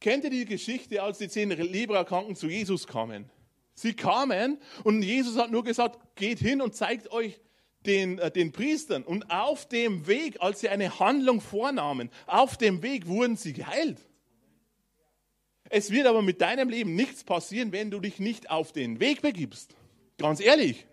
Kennt 0.00 0.22
ihr 0.22 0.30
die 0.30 0.44
Geschichte, 0.44 1.02
als 1.02 1.18
die 1.18 1.28
zehn 1.28 1.50
Libra-Kranken 1.50 2.36
zu 2.36 2.46
Jesus 2.46 2.86
kamen? 2.86 3.28
Sie 3.74 3.92
kamen 3.92 4.58
und 4.84 5.02
Jesus 5.02 5.36
hat 5.36 5.50
nur 5.50 5.64
gesagt, 5.64 5.98
geht 6.14 6.38
hin 6.38 6.62
und 6.62 6.76
zeigt 6.76 7.10
euch 7.10 7.40
den, 7.86 8.18
äh, 8.18 8.30
den 8.30 8.52
Priestern. 8.52 9.02
Und 9.02 9.30
auf 9.30 9.68
dem 9.68 10.06
Weg, 10.06 10.40
als 10.40 10.60
sie 10.60 10.68
eine 10.68 10.98
Handlung 10.98 11.40
vornahmen, 11.40 12.10
auf 12.26 12.56
dem 12.56 12.82
Weg 12.82 13.06
wurden 13.06 13.36
sie 13.36 13.52
geheilt. 13.52 13.98
Es 15.70 15.90
wird 15.90 16.06
aber 16.06 16.22
mit 16.22 16.40
deinem 16.40 16.68
Leben 16.68 16.94
nichts 16.94 17.24
passieren, 17.24 17.72
wenn 17.72 17.90
du 17.90 18.00
dich 18.00 18.18
nicht 18.18 18.50
auf 18.50 18.72
den 18.72 19.00
Weg 19.00 19.22
begibst. 19.22 19.74
Ganz 20.16 20.40
ehrlich. 20.40 20.86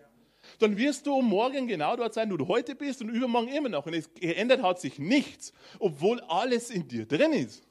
Dann 0.60 0.78
wirst 0.78 1.08
du 1.08 1.22
morgen 1.22 1.68
genau 1.68 1.96
dort 1.96 2.14
sein, 2.14 2.32
wo 2.32 2.38
du 2.38 2.48
heute 2.48 2.76
bist 2.76 3.02
und 3.02 3.10
übermorgen 3.10 3.48
immer 3.48 3.70
noch. 3.70 3.86
Und 3.86 3.94
es 3.94 4.14
geändert 4.14 4.62
hat 4.62 4.80
sich 4.80 5.00
nichts, 5.00 5.54
obwohl 5.80 6.22
alles 6.22 6.70
in 6.70 6.88
dir 6.88 7.06
drin 7.06 7.34
ist. 7.34 7.64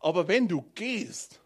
Aber 0.00 0.28
wenn 0.28 0.48
du 0.48 0.64
gehst 0.74 1.40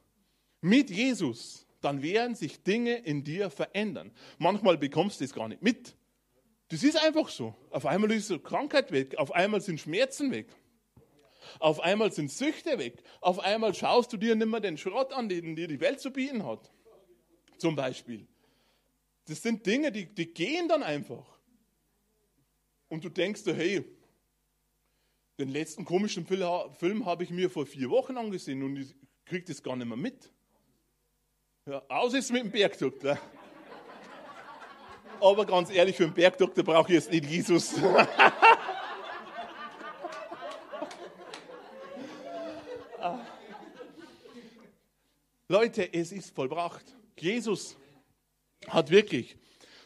mit 0.61 0.91
Jesus, 0.91 1.67
dann 1.81 2.03
werden 2.03 2.35
sich 2.35 2.63
Dinge 2.63 2.97
in 2.97 3.25
dir 3.25 3.51
verändern. 3.51 4.13
Manchmal 4.39 4.79
bekommst 4.79 5.21
du 5.21 5.25
es 5.25 5.35
gar 5.35 5.49
nicht 5.49 5.63
mit. 5.63 5.95
Das 6.75 6.83
ist 6.83 7.01
einfach 7.01 7.29
so. 7.29 7.55
Auf 7.71 7.87
einmal 7.87 8.11
ist 8.11 8.33
Krankheit 8.43 8.91
weg, 8.91 9.17
auf 9.17 9.31
einmal 9.31 9.61
sind 9.61 9.81
Schmerzen 9.81 10.33
weg. 10.33 10.49
Auf 11.61 11.79
einmal 11.79 12.11
sind 12.11 12.33
Süchte 12.33 12.81
weg. 12.81 13.01
Auf 13.21 13.39
einmal 13.39 13.73
schaust 13.75 14.13
du 14.13 14.17
dir 14.17 14.35
nicht 14.35 14.49
mehr 14.49 14.59
den 14.59 14.77
Schrott 14.77 15.13
an, 15.13 15.29
den 15.29 15.55
dir 15.55 15.69
die 15.69 15.79
Welt 15.79 16.01
zu 16.01 16.11
bieten 16.11 16.45
hat. 16.45 16.73
Zum 17.59 17.77
Beispiel. 17.77 18.27
Das 19.27 19.41
sind 19.41 19.65
Dinge, 19.65 19.93
die, 19.93 20.13
die 20.13 20.35
gehen 20.35 20.67
dann 20.67 20.83
einfach. 20.83 21.25
Und 22.89 23.05
du 23.05 23.09
denkst 23.09 23.45
dir, 23.45 23.55
hey, 23.55 23.85
den 25.39 25.51
letzten 25.51 25.85
komischen 25.85 26.27
Film, 26.27 27.07
habe 27.07 27.23
ich 27.23 27.31
mir 27.31 27.51
vor 27.51 27.67
vier 27.67 27.89
Wochen 27.89 28.17
angesehen 28.17 28.65
und 28.65 28.79
ich 28.79 28.97
kriege 29.27 29.45
das 29.45 29.63
gar 29.63 29.77
nicht 29.77 29.87
mehr 29.87 29.97
mit. 29.97 30.29
Ja, 31.67 31.85
aus 31.89 32.15
ist 32.15 32.33
mit 32.33 32.43
dem 32.43 32.51
Bergdoktor. 32.51 33.17
Aber 35.25 35.47
ganz 35.47 35.71
ehrlich, 35.71 35.97
für 35.97 36.05
einen 36.05 36.13
Bergdoktor 36.13 36.63
brauche 36.63 36.93
ich 36.93 36.97
jetzt 36.97 37.11
nicht 37.11 37.25
Jesus. 37.25 37.77
Leute, 45.49 45.91
es 45.95 46.13
ist 46.13 46.35
vollbracht. 46.35 46.85
Jesus 47.19 47.79
hat 48.69 48.91
wirklich 48.91 49.39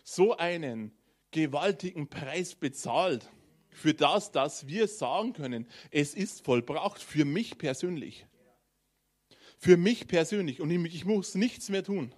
so 0.03 0.37
einen 0.37 0.91
gewaltigen 1.31 2.09
Preis 2.09 2.57
bezahlt 2.57 3.31
für 3.71 3.95
das, 3.95 4.33
dass 4.33 4.67
wir 4.67 4.89
sagen 4.89 5.35
können, 5.35 5.69
es 5.93 6.15
ist 6.15 6.45
vollbracht 6.45 7.01
für 7.01 7.25
mich 7.25 7.59
persönlich. 7.59 8.27
Für 9.57 9.77
mich 9.77 10.09
persönlich. 10.09 10.61
Und 10.61 10.73
ich 10.73 11.05
muss 11.05 11.37
nichts 11.37 11.69
mehr 11.69 11.85
tun. 11.85 12.13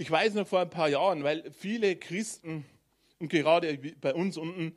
Ich 0.00 0.10
weiß 0.10 0.32
noch 0.32 0.48
vor 0.48 0.60
ein 0.60 0.70
paar 0.70 0.88
Jahren, 0.88 1.24
weil 1.24 1.52
viele 1.52 1.94
Christen 1.94 2.64
und 3.18 3.28
gerade 3.28 3.76
bei 4.00 4.14
uns 4.14 4.38
unten, 4.38 4.74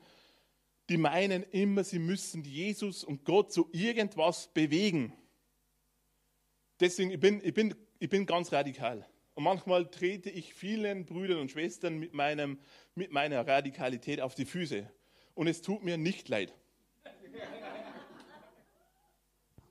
die 0.90 0.98
meinen 0.98 1.44
immer, 1.44 1.82
sie 1.82 1.98
müssen 1.98 2.44
Jesus 2.44 3.04
und 3.04 3.24
Gott 3.24 3.50
zu 3.50 3.70
irgendwas 3.72 4.48
bewegen. 4.52 5.14
Deswegen, 6.78 7.10
ich 7.10 7.20
bin, 7.20 7.40
ich 7.42 7.54
bin, 7.54 7.74
ich 8.00 8.10
bin 8.10 8.26
ganz 8.26 8.52
radikal. 8.52 9.08
Und 9.32 9.44
manchmal 9.44 9.90
trete 9.90 10.28
ich 10.28 10.52
vielen 10.52 11.06
Brüdern 11.06 11.38
und 11.38 11.50
Schwestern 11.50 11.96
mit, 11.96 12.12
meinem, 12.12 12.58
mit 12.94 13.10
meiner 13.10 13.46
Radikalität 13.46 14.20
auf 14.20 14.34
die 14.34 14.44
Füße. 14.44 14.86
Und 15.32 15.46
es 15.46 15.62
tut 15.62 15.82
mir 15.82 15.96
nicht 15.96 16.28
leid. 16.28 16.52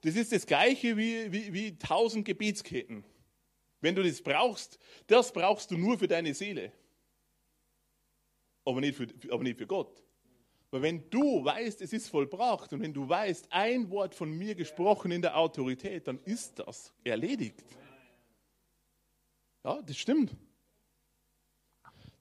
Das 0.01 0.15
ist 0.15 0.31
das 0.31 0.47
Gleiche 0.47 0.97
wie, 0.97 1.31
wie, 1.31 1.53
wie 1.53 1.77
tausend 1.77 2.25
Gebetsketten. 2.25 3.05
Wenn 3.83 3.95
du 3.95 4.01
das 4.01 4.21
brauchst, 4.21 4.79
das 5.07 5.33
brauchst 5.33 5.69
du 5.69 5.77
nur 5.77 5.99
für 5.99 6.07
deine 6.07 6.33
Seele. 6.33 6.71
Aber 8.63 8.79
nicht 8.79 8.95
für, 8.95 9.07
aber 9.29 9.43
nicht 9.43 9.57
für 9.57 9.67
Gott. 9.67 10.01
Weil 10.71 10.83
wenn 10.83 11.09
du 11.09 11.43
weißt, 11.43 11.81
es 11.81 11.91
ist 11.91 12.07
vollbracht 12.07 12.71
und 12.71 12.81
wenn 12.81 12.93
du 12.93 13.07
weißt, 13.09 13.47
ein 13.51 13.89
Wort 13.89 14.15
von 14.15 14.31
mir 14.31 14.55
gesprochen 14.55 15.11
in 15.11 15.21
der 15.21 15.37
Autorität, 15.37 16.07
dann 16.07 16.17
ist 16.23 16.59
das 16.59 16.93
erledigt. 17.03 17.61
Ja, 19.65 19.81
das 19.81 19.97
stimmt. 19.97 20.33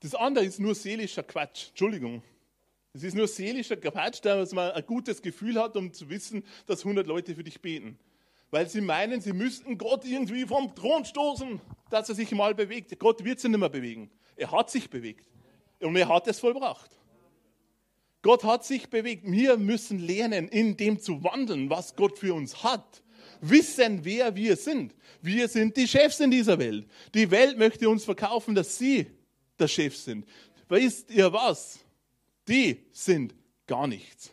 Das 0.00 0.16
andere 0.16 0.44
ist 0.44 0.58
nur 0.58 0.74
seelischer 0.74 1.22
Quatsch. 1.22 1.68
Entschuldigung. 1.68 2.24
Es 2.92 3.04
ist 3.04 3.14
nur 3.14 3.28
seelischer 3.28 3.76
Quatsch, 3.76 4.18
dass 4.24 4.52
man 4.52 4.72
ein 4.72 4.84
gutes 4.84 5.22
Gefühl 5.22 5.60
hat, 5.60 5.76
um 5.76 5.92
zu 5.92 6.10
wissen, 6.10 6.44
dass 6.66 6.80
100 6.80 7.06
Leute 7.06 7.36
für 7.36 7.44
dich 7.44 7.60
beten. 7.60 8.00
Weil 8.52 8.68
sie 8.68 8.80
meinen, 8.80 9.20
sie 9.20 9.32
müssten 9.32 9.76
Gott 9.76 10.04
irgendwie 10.04 10.46
vom 10.46 10.72
Thron 10.76 11.04
stoßen, 11.04 11.60
dass 11.90 12.08
er 12.08 12.14
sich 12.14 12.30
mal 12.30 12.54
bewegt. 12.54 12.96
Gott 13.00 13.24
wird 13.24 13.40
sich 13.40 13.50
nicht 13.50 13.58
mehr 13.58 13.68
bewegen. 13.68 14.12
Er 14.36 14.52
hat 14.52 14.70
sich 14.70 14.88
bewegt. 14.88 15.28
Und 15.80 15.96
er 15.96 16.08
hat 16.08 16.28
es 16.28 16.38
vollbracht. 16.38 16.90
Gott 18.22 18.44
hat 18.44 18.64
sich 18.64 18.88
bewegt. 18.88 19.24
Wir 19.24 19.56
müssen 19.56 19.98
lernen, 19.98 20.46
in 20.46 20.76
dem 20.76 21.00
zu 21.00 21.24
wandeln, 21.24 21.68
was 21.68 21.96
Gott 21.96 22.16
für 22.16 22.34
uns 22.34 22.62
hat. 22.62 23.02
Wissen, 23.40 24.04
wer 24.04 24.36
wir 24.36 24.54
sind. 24.54 24.94
Wir 25.20 25.48
sind 25.48 25.76
die 25.76 25.88
Chefs 25.88 26.20
in 26.20 26.30
dieser 26.30 26.60
Welt. 26.60 26.86
Die 27.14 27.32
Welt 27.32 27.58
möchte 27.58 27.88
uns 27.88 28.04
verkaufen, 28.04 28.54
dass 28.54 28.78
sie 28.78 29.06
der 29.58 29.66
Chef 29.66 29.96
sind. 29.96 30.24
Wisst 30.68 31.10
ihr 31.10 31.32
was? 31.32 31.82
die 32.48 32.84
sind 32.92 33.34
gar 33.66 33.86
nichts. 33.86 34.32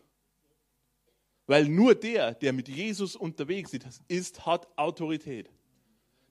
Weil 1.50 1.68
nur 1.68 1.96
der, 1.96 2.36
der 2.36 2.54
mit 2.54 2.70
Jesus 2.70 3.16
unterwegs 3.16 3.72
ist, 4.08 4.46
hat 4.46 4.68
Autorität. 4.76 5.50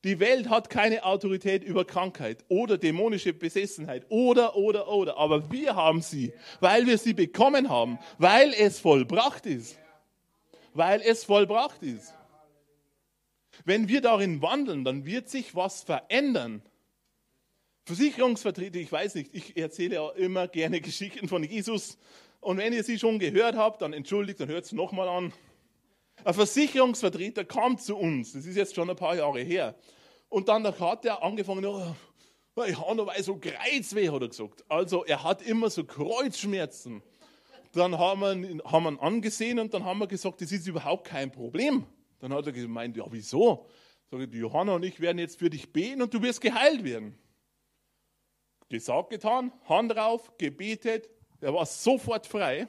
Die 0.04 0.20
Welt 0.20 0.48
hat 0.48 0.70
keine 0.70 1.02
Autorität 1.02 1.64
über 1.64 1.84
Krankheit 1.84 2.44
oder 2.46 2.78
dämonische 2.78 3.32
Besessenheit 3.32 4.06
oder, 4.10 4.54
oder, 4.54 4.87
oder. 4.87 5.16
Aber 5.16 5.50
wir 5.50 5.75
haben 5.75 6.02
sie, 6.02 6.32
weil 6.60 6.87
wir 6.87 6.98
sie 6.98 7.14
bekommen 7.14 7.68
haben, 7.68 7.98
weil 8.18 8.54
es 8.54 8.78
vollbracht 8.78 9.44
ist. 9.46 9.76
Weil 10.72 11.00
es 11.00 11.25
vollbracht 11.25 11.82
ist. 11.82 12.14
Wenn 13.64 13.88
wir 13.88 14.00
darin 14.00 14.40
wandeln, 14.40 14.84
dann 14.84 15.04
wird 15.04 15.28
sich 15.28 15.56
was 15.56 15.82
verändern. 15.82 16.62
Versicherungsvertreter, 17.87 18.78
ich 18.78 18.92
weiß 18.92 19.16
nicht, 19.16 19.34
ich 19.34 19.56
erzähle 19.56 19.96
ja 19.96 20.10
immer 20.10 20.46
gerne 20.46 20.80
Geschichten 20.80 21.26
von 21.26 21.42
Jesus. 21.42 21.98
Und 22.40 22.59
wenn 22.59 22.73
ihr 22.73 22.85
sie 22.85 22.99
schon 22.99 23.18
gehört 23.18 23.57
habt, 23.57 23.83
dann 23.83 23.92
entschuldigt, 23.92 24.40
dann 24.40 24.49
hört 24.49 24.64
es 24.64 24.73
nochmal 24.73 25.09
an. 25.09 25.33
Ein 26.25 26.35
Versicherungsvertreter 26.35 27.45
kam 27.45 27.78
zu 27.78 27.97
uns, 27.97 28.33
das 28.33 28.45
ist 28.47 28.57
jetzt 28.57 28.75
schon 28.75 28.90
ein 28.90 28.97
paar 28.97 29.16
Jahre 29.16 29.40
her. 29.40 29.75
Und 30.28 30.49
dann 30.49 30.64
hat 30.66 31.04
er 31.04 31.23
angefangen, 31.23 31.64
oh, 31.64 31.95
Ich 32.66 32.78
habe 32.78 32.97
noch 32.97 33.14
so 33.18 33.37
Kreuzweh, 33.37 34.11
hat 34.11 34.23
er 34.23 34.28
gesagt. 34.28 34.64
Also 34.68 35.04
er 35.04 35.23
hat 35.23 35.42
immer 35.42 35.71
so 35.71 35.85
Kreuzschmerzen. 35.85 37.02
Dann 37.73 37.97
haben 37.97 38.21
wir, 38.21 38.64
haben 38.64 38.85
wir 38.85 38.90
ihn 38.92 38.99
angesehen 38.99 39.59
und 39.59 39.73
dann 39.75 39.85
haben 39.85 39.99
wir 39.99 40.07
gesagt, 40.07 40.40
das 40.40 40.50
ist 40.52 40.66
überhaupt 40.66 41.07
kein 41.07 41.30
Problem. 41.30 41.87
Dann 42.18 42.33
hat 42.33 42.47
er 42.47 42.52
gemeint, 42.52 42.97
ja 42.97 43.04
wieso? 43.11 43.66
Sag 44.11 44.21
ich, 44.21 44.35
Johanna 44.35 44.75
und 44.75 44.85
ich 44.85 45.00
werden 45.00 45.18
jetzt 45.18 45.38
für 45.38 45.50
dich 45.50 45.73
beten 45.73 46.02
und 46.02 46.12
du 46.12 46.23
wirst 46.23 46.40
geheilt 46.40 46.83
werden. 46.83 47.16
Gesagt, 48.68 49.11
getan, 49.11 49.52
Hand 49.68 49.92
drauf, 49.92 50.37
gebetet, 50.38 51.09
er 51.40 51.54
war 51.54 51.66
sofort 51.66 52.26
frei. 52.26 52.66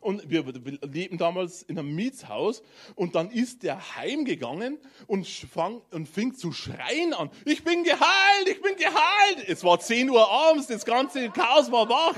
Und 0.00 0.28
wir 0.30 0.44
leben 0.82 1.16
damals 1.18 1.62
in 1.62 1.78
einem 1.78 1.94
Mietshaus 1.94 2.62
und 2.94 3.14
dann 3.14 3.30
ist 3.30 3.62
der 3.62 3.96
heimgegangen 3.96 4.78
und, 5.06 5.26
fang, 5.26 5.80
und 5.90 6.06
fing 6.06 6.34
zu 6.34 6.52
schreien 6.52 7.14
an. 7.14 7.30
Ich 7.44 7.64
bin 7.64 7.82
geheilt, 7.82 8.48
ich 8.48 8.60
bin 8.60 8.76
geheilt. 8.76 9.48
Es 9.48 9.64
war 9.64 9.80
10 9.80 10.10
Uhr 10.10 10.30
abends, 10.30 10.66
das 10.66 10.84
ganze 10.84 11.30
Chaos 11.30 11.72
war 11.72 11.88
wach. 11.88 12.16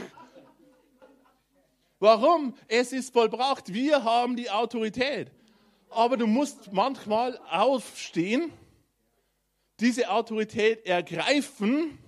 Warum? 2.01 2.55
Es 2.67 2.93
ist 2.93 3.13
vollbracht. 3.13 3.73
Wir 3.73 4.05
haben 4.05 4.37
die 4.37 4.51
Autorität. 4.51 5.31
Aber 5.91 6.17
du 6.17 6.27
musst 6.27 6.73
manchmal 6.73 7.39
aufstehen, 7.51 8.53
diese 9.81 10.11
Autorität 10.11 10.85
ergreifen 10.85 11.99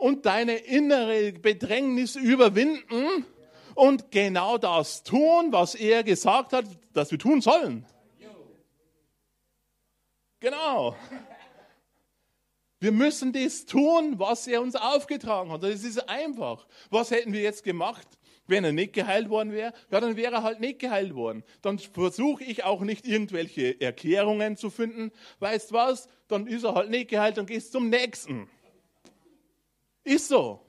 und 0.00 0.26
deine 0.26 0.56
innere 0.56 1.32
Bedrängnis 1.32 2.16
überwinden 2.16 3.26
und 3.74 4.10
genau 4.10 4.58
das 4.58 5.02
tun, 5.02 5.48
was 5.50 5.74
er 5.74 6.02
gesagt 6.02 6.52
hat, 6.52 6.64
dass 6.92 7.10
wir 7.10 7.18
tun 7.18 7.40
sollen. 7.40 7.86
Genau. 10.40 10.96
Wir 12.80 12.92
müssen 12.92 13.32
das 13.34 13.66
tun, 13.66 14.18
was 14.18 14.46
er 14.46 14.62
uns 14.62 14.74
aufgetragen 14.74 15.52
hat. 15.52 15.62
Das 15.62 15.84
ist 15.84 16.08
einfach. 16.08 16.66
Was 16.88 17.10
hätten 17.10 17.34
wir 17.34 17.42
jetzt 17.42 17.62
gemacht, 17.62 18.08
wenn 18.46 18.64
er 18.64 18.72
nicht 18.72 18.94
geheilt 18.94 19.28
worden 19.28 19.52
wäre? 19.52 19.74
Ja, 19.90 20.00
dann 20.00 20.16
wäre 20.16 20.36
er 20.36 20.42
halt 20.42 20.60
nicht 20.60 20.78
geheilt 20.78 21.14
worden. 21.14 21.44
Dann 21.60 21.78
versuche 21.78 22.42
ich 22.42 22.64
auch 22.64 22.80
nicht 22.80 23.06
irgendwelche 23.06 23.78
Erklärungen 23.82 24.56
zu 24.56 24.70
finden. 24.70 25.12
Weißt 25.40 25.74
was? 25.74 26.08
Dann 26.26 26.46
ist 26.46 26.64
er 26.64 26.74
halt 26.74 26.88
nicht 26.88 27.10
geheilt, 27.10 27.36
dann 27.36 27.44
gehst 27.44 27.72
zum 27.72 27.90
nächsten. 27.90 28.48
Ist 30.10 30.26
so. 30.26 30.60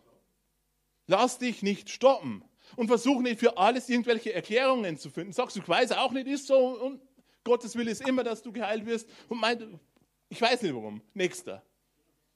Lass 1.07 1.39
dich 1.39 1.63
nicht 1.63 1.89
stoppen 1.89 2.43
und 2.75 2.89
versuch 2.89 3.21
nicht 3.21 3.39
für 3.39 3.57
alles 3.57 3.89
irgendwelche 3.89 4.31
Erklärungen 4.33 4.97
zu 4.97 5.09
finden. 5.09 5.33
Sagst 5.33 5.55
du, 5.55 5.61
ich 5.61 5.67
weiß 5.67 5.93
auch 5.93 6.11
nicht, 6.11 6.27
ist 6.27 6.45
so 6.45 6.79
und 6.79 7.01
Gottes 7.43 7.75
Wille 7.75 7.89
ist 7.89 8.07
immer, 8.07 8.23
dass 8.23 8.43
du 8.43 8.51
geheilt 8.51 8.85
wirst 8.85 9.09
und 9.29 9.41
meint, 9.41 9.65
ich 10.29 10.39
weiß 10.39 10.61
nicht 10.61 10.75
warum. 10.75 11.01
Nächster. 11.15 11.63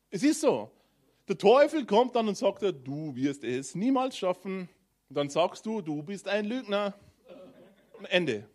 Es 0.09 0.23
ist 0.23 0.41
so. 0.41 0.71
Der 1.27 1.37
Teufel 1.37 1.85
kommt 1.85 2.15
dann 2.15 2.27
und 2.27 2.37
sagt, 2.37 2.63
du 2.63 3.15
wirst 3.15 3.43
es 3.43 3.75
niemals 3.75 4.17
schaffen. 4.17 4.67
Und 5.07 5.15
dann 5.15 5.29
sagst 5.29 5.63
du, 5.67 5.81
du 5.81 6.01
bist 6.01 6.27
ein 6.27 6.45
Lügner. 6.45 6.95
Ende. 8.09 8.49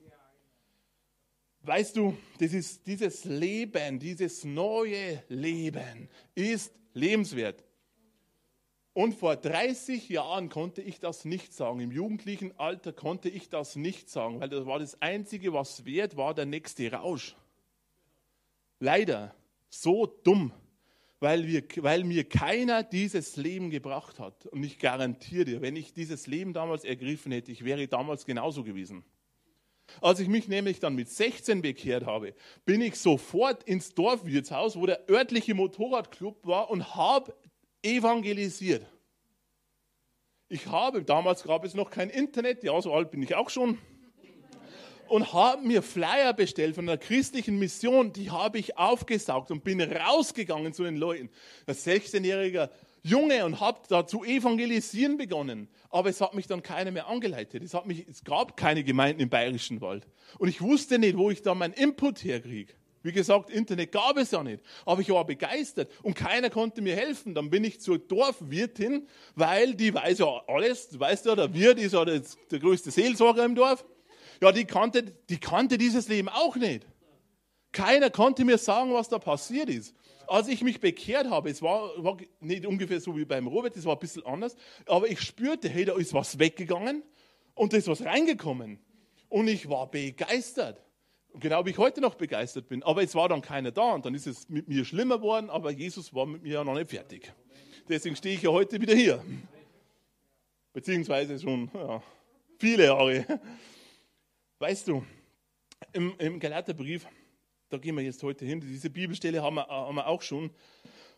Weißt 1.63 1.95
du, 1.95 2.17
das 2.41 2.53
ist, 2.53 2.85
dieses 2.85 3.25
Leben, 3.25 4.01
dieses 4.01 4.43
neue 4.45 5.23
Leben 5.29 6.09
ist 6.35 6.75
lebenswert. 6.95 7.63
Und 9.01 9.15
vor 9.15 9.35
30 9.35 10.11
Jahren 10.11 10.51
konnte 10.51 10.83
ich 10.83 11.01
das 11.01 11.25
nicht 11.25 11.55
sagen. 11.55 11.81
Im 11.81 11.91
jugendlichen 11.91 12.59
Alter 12.59 12.93
konnte 12.93 13.31
ich 13.31 13.49
das 13.49 13.75
nicht 13.75 14.11
sagen, 14.11 14.41
weil 14.41 14.51
das 14.51 14.67
war 14.67 14.79
das 14.79 15.01
Einzige, 15.01 15.55
was 15.55 15.87
wert 15.87 16.19
war, 16.19 16.35
der 16.35 16.45
nächste 16.45 16.93
Rausch. 16.93 17.35
Leider 18.79 19.35
so 19.71 20.05
dumm, 20.05 20.53
weil, 21.19 21.47
wir, 21.47 21.65
weil 21.77 22.05
mir 22.05 22.29
keiner 22.29 22.83
dieses 22.83 23.39
Leben 23.39 23.71
gebracht 23.71 24.19
hat. 24.19 24.45
Und 24.49 24.65
ich 24.65 24.79
garantiere 24.79 25.47
dir, 25.47 25.63
wenn 25.63 25.77
ich 25.77 25.95
dieses 25.95 26.27
Leben 26.27 26.53
damals 26.53 26.85
ergriffen 26.85 27.33
hätte, 27.33 27.53
ich 27.53 27.65
wäre 27.65 27.89
damals 27.89 28.27
genauso 28.27 28.65
gewesen. 28.65 29.03
Als 30.03 30.21
ich 30.21 30.29
mich 30.29 30.47
nämlich 30.47 30.79
dann 30.79 30.95
mit 30.95 31.09
16 31.09 31.63
bekehrt 31.63 32.05
habe, 32.05 32.35
bin 32.67 32.83
ich 32.83 32.97
sofort 32.97 33.65
ins 33.65 33.95
Dorfwirtshaus, 33.95 34.77
wo 34.77 34.85
der 34.85 35.09
örtliche 35.09 35.55
Motorradclub 35.55 36.47
war 36.47 36.69
und 36.69 36.95
habe 36.95 37.35
evangelisiert. 37.83 38.87
Ich 40.49 40.67
habe, 40.67 41.05
damals 41.05 41.45
gab 41.45 41.65
es 41.65 41.75
noch 41.75 41.91
kein 41.91 42.11
Internet, 42.11 42.65
ja, 42.65 42.81
so 42.83 42.93
alt 42.93 43.11
bin 43.11 43.23
ich 43.23 43.35
auch 43.35 43.51
schon, 43.51 43.79
und 45.11 45.33
habe 45.33 45.67
mir 45.67 45.83
Flyer 45.83 46.33
bestellt 46.33 46.77
von 46.77 46.89
einer 46.89 46.97
christlichen 46.97 47.59
Mission, 47.59 48.13
die 48.13 48.31
habe 48.31 48.59
ich 48.59 48.79
aufgesaugt 48.79 49.51
und 49.51 49.65
bin 49.65 49.81
rausgegangen 49.81 50.73
zu 50.73 50.85
den 50.85 50.97
Leuten. 50.97 51.31
Als 51.67 51.85
16-jähriger 51.85 52.71
Junge 53.03 53.45
und 53.45 53.61
habe 53.61 53.81
da 53.89 54.07
zu 54.07 54.25
evangelisieren 54.25 55.17
begonnen. 55.17 55.69
Aber 55.91 56.11
es 56.11 56.21
hat 56.21 56.35
mich 56.35 56.47
dann 56.47 56.63
keiner 56.63 56.93
mehr 56.93 57.09
angeleitet. 57.09 57.63
Es, 57.63 57.75
hat 57.75 57.87
mich, 57.87 58.07
es 58.07 58.23
gab 58.23 58.57
keine 58.57 58.85
Gemeinden 58.85 59.21
im 59.21 59.31
Bayerischen 59.31 59.81
Wald. 59.81 60.07
Und 60.39 60.49
ich 60.49 60.61
wusste 60.61 60.99
nicht, 60.99 61.17
wo 61.17 61.31
ich 61.31 61.43
da 61.43 61.57
meinen 61.57 61.75
Input 61.75 62.23
herkriege. 62.23 62.75
Wie 63.03 63.13
gesagt, 63.13 63.49
Internet 63.51 63.93
gab 63.93 64.19
es 64.19 64.31
ja 64.31 64.43
nicht. 64.43 64.63
Aber 64.85 65.01
ich 65.01 65.09
war 65.09 65.25
begeistert 65.25 65.91
und 66.03 66.15
keiner 66.15 66.51
konnte 66.51 66.83
mir 66.83 66.95
helfen. 66.95 67.35
Dann 67.35 67.49
bin 67.49 67.65
ich 67.65 67.81
zur 67.81 67.99
Dorfwirtin, 67.99 69.07
weil 69.35 69.75
die 69.75 69.95
weiß 69.95 70.19
ja 70.19 70.43
alles. 70.47 70.91
Du 70.91 71.01
weißt 71.01 71.27
ja, 71.27 71.35
der 71.35 71.55
Wirt 71.55 71.79
ist 71.79 71.95
ja 71.95 72.05
der, 72.05 72.23
der 72.51 72.59
größte 72.59 72.91
Seelsorger 72.91 73.45
im 73.45 73.55
Dorf. 73.55 73.85
Ja, 74.43 74.53
die 74.53 74.65
kannte, 74.65 75.03
die 75.03 75.39
kannte 75.39 75.79
dieses 75.79 76.09
Leben 76.09 76.29
auch 76.29 76.57
nicht. 76.57 76.87
Keiner 77.73 78.11
konnte 78.11 78.45
mir 78.45 78.59
sagen, 78.59 78.93
was 78.93 79.09
da 79.09 79.19
passiert 79.19 79.71
ist. 79.71 79.95
Als 80.27 80.49
ich 80.49 80.63
mich 80.63 80.81
bekehrt 80.81 81.29
habe, 81.31 81.51
es 81.51 81.63
war, 81.63 81.91
war 82.03 82.17
nicht 82.41 82.67
ungefähr 82.67 83.01
so 83.01 83.17
wie 83.17 83.25
beim 83.25 83.47
Robert, 83.47 83.77
es 83.77 83.85
war 83.85 83.97
ein 83.97 83.99
bisschen 83.99 84.25
anders, 84.25 84.57
aber 84.87 85.09
ich 85.09 85.21
spürte, 85.21 85.69
hey, 85.69 85.85
da 85.85 85.97
ist 85.97 86.15
was 86.15 86.39
weggegangen 86.39 87.03
und 87.55 87.73
da 87.73 87.77
ist 87.77 87.89
was 87.89 88.05
reingekommen. 88.05 88.79
Und 89.29 89.49
ich 89.49 89.69
war 89.69 89.91
begeistert. 89.91 90.81
Genau 91.39 91.65
wie 91.65 91.71
ich 91.71 91.79
heute 91.79 92.01
noch 92.01 92.17
begeistert 92.17 92.69
bin. 92.69 92.83
Aber 92.83 93.03
es 93.03 93.15
war 93.15 93.29
dann 93.29 93.41
keiner 93.41 93.71
da 93.71 93.93
und 93.93 94.05
dann 94.05 94.15
ist 94.15 94.27
es 94.27 94.49
mit 94.49 94.69
mir 94.69 94.85
schlimmer 94.85 95.19
geworden, 95.19 95.49
aber 95.49 95.71
Jesus 95.71 96.13
war 96.13 96.27
mit 96.27 96.43
mir 96.43 96.55
ja 96.55 96.65
noch 96.65 96.75
nicht 96.75 96.91
fertig. 96.91 97.33
Deswegen 97.89 98.17
stehe 98.17 98.35
ich 98.35 98.43
ja 98.43 98.51
heute 98.51 98.81
wieder 98.81 98.95
hier. 98.95 99.23
Beziehungsweise 100.73 101.39
schon 101.39 101.71
ja, 101.75 102.03
viele 102.59 102.85
Jahre. 102.85 103.25
Weißt 104.59 104.89
du, 104.89 105.05
im, 105.93 106.15
im 106.19 106.39
Galaterbrief, 106.41 107.07
da 107.69 107.79
gehen 107.79 107.97
wir 107.97 108.03
jetzt 108.03 108.23
heute 108.23 108.45
hin, 108.45 108.61
diese 108.61 108.91
Bibelstelle 108.91 109.43
haben 109.43 109.57
wir, 109.57 109.67
haben 109.67 109.97
wir 109.97 110.07
auch 110.07 110.23
schon, 110.23 110.51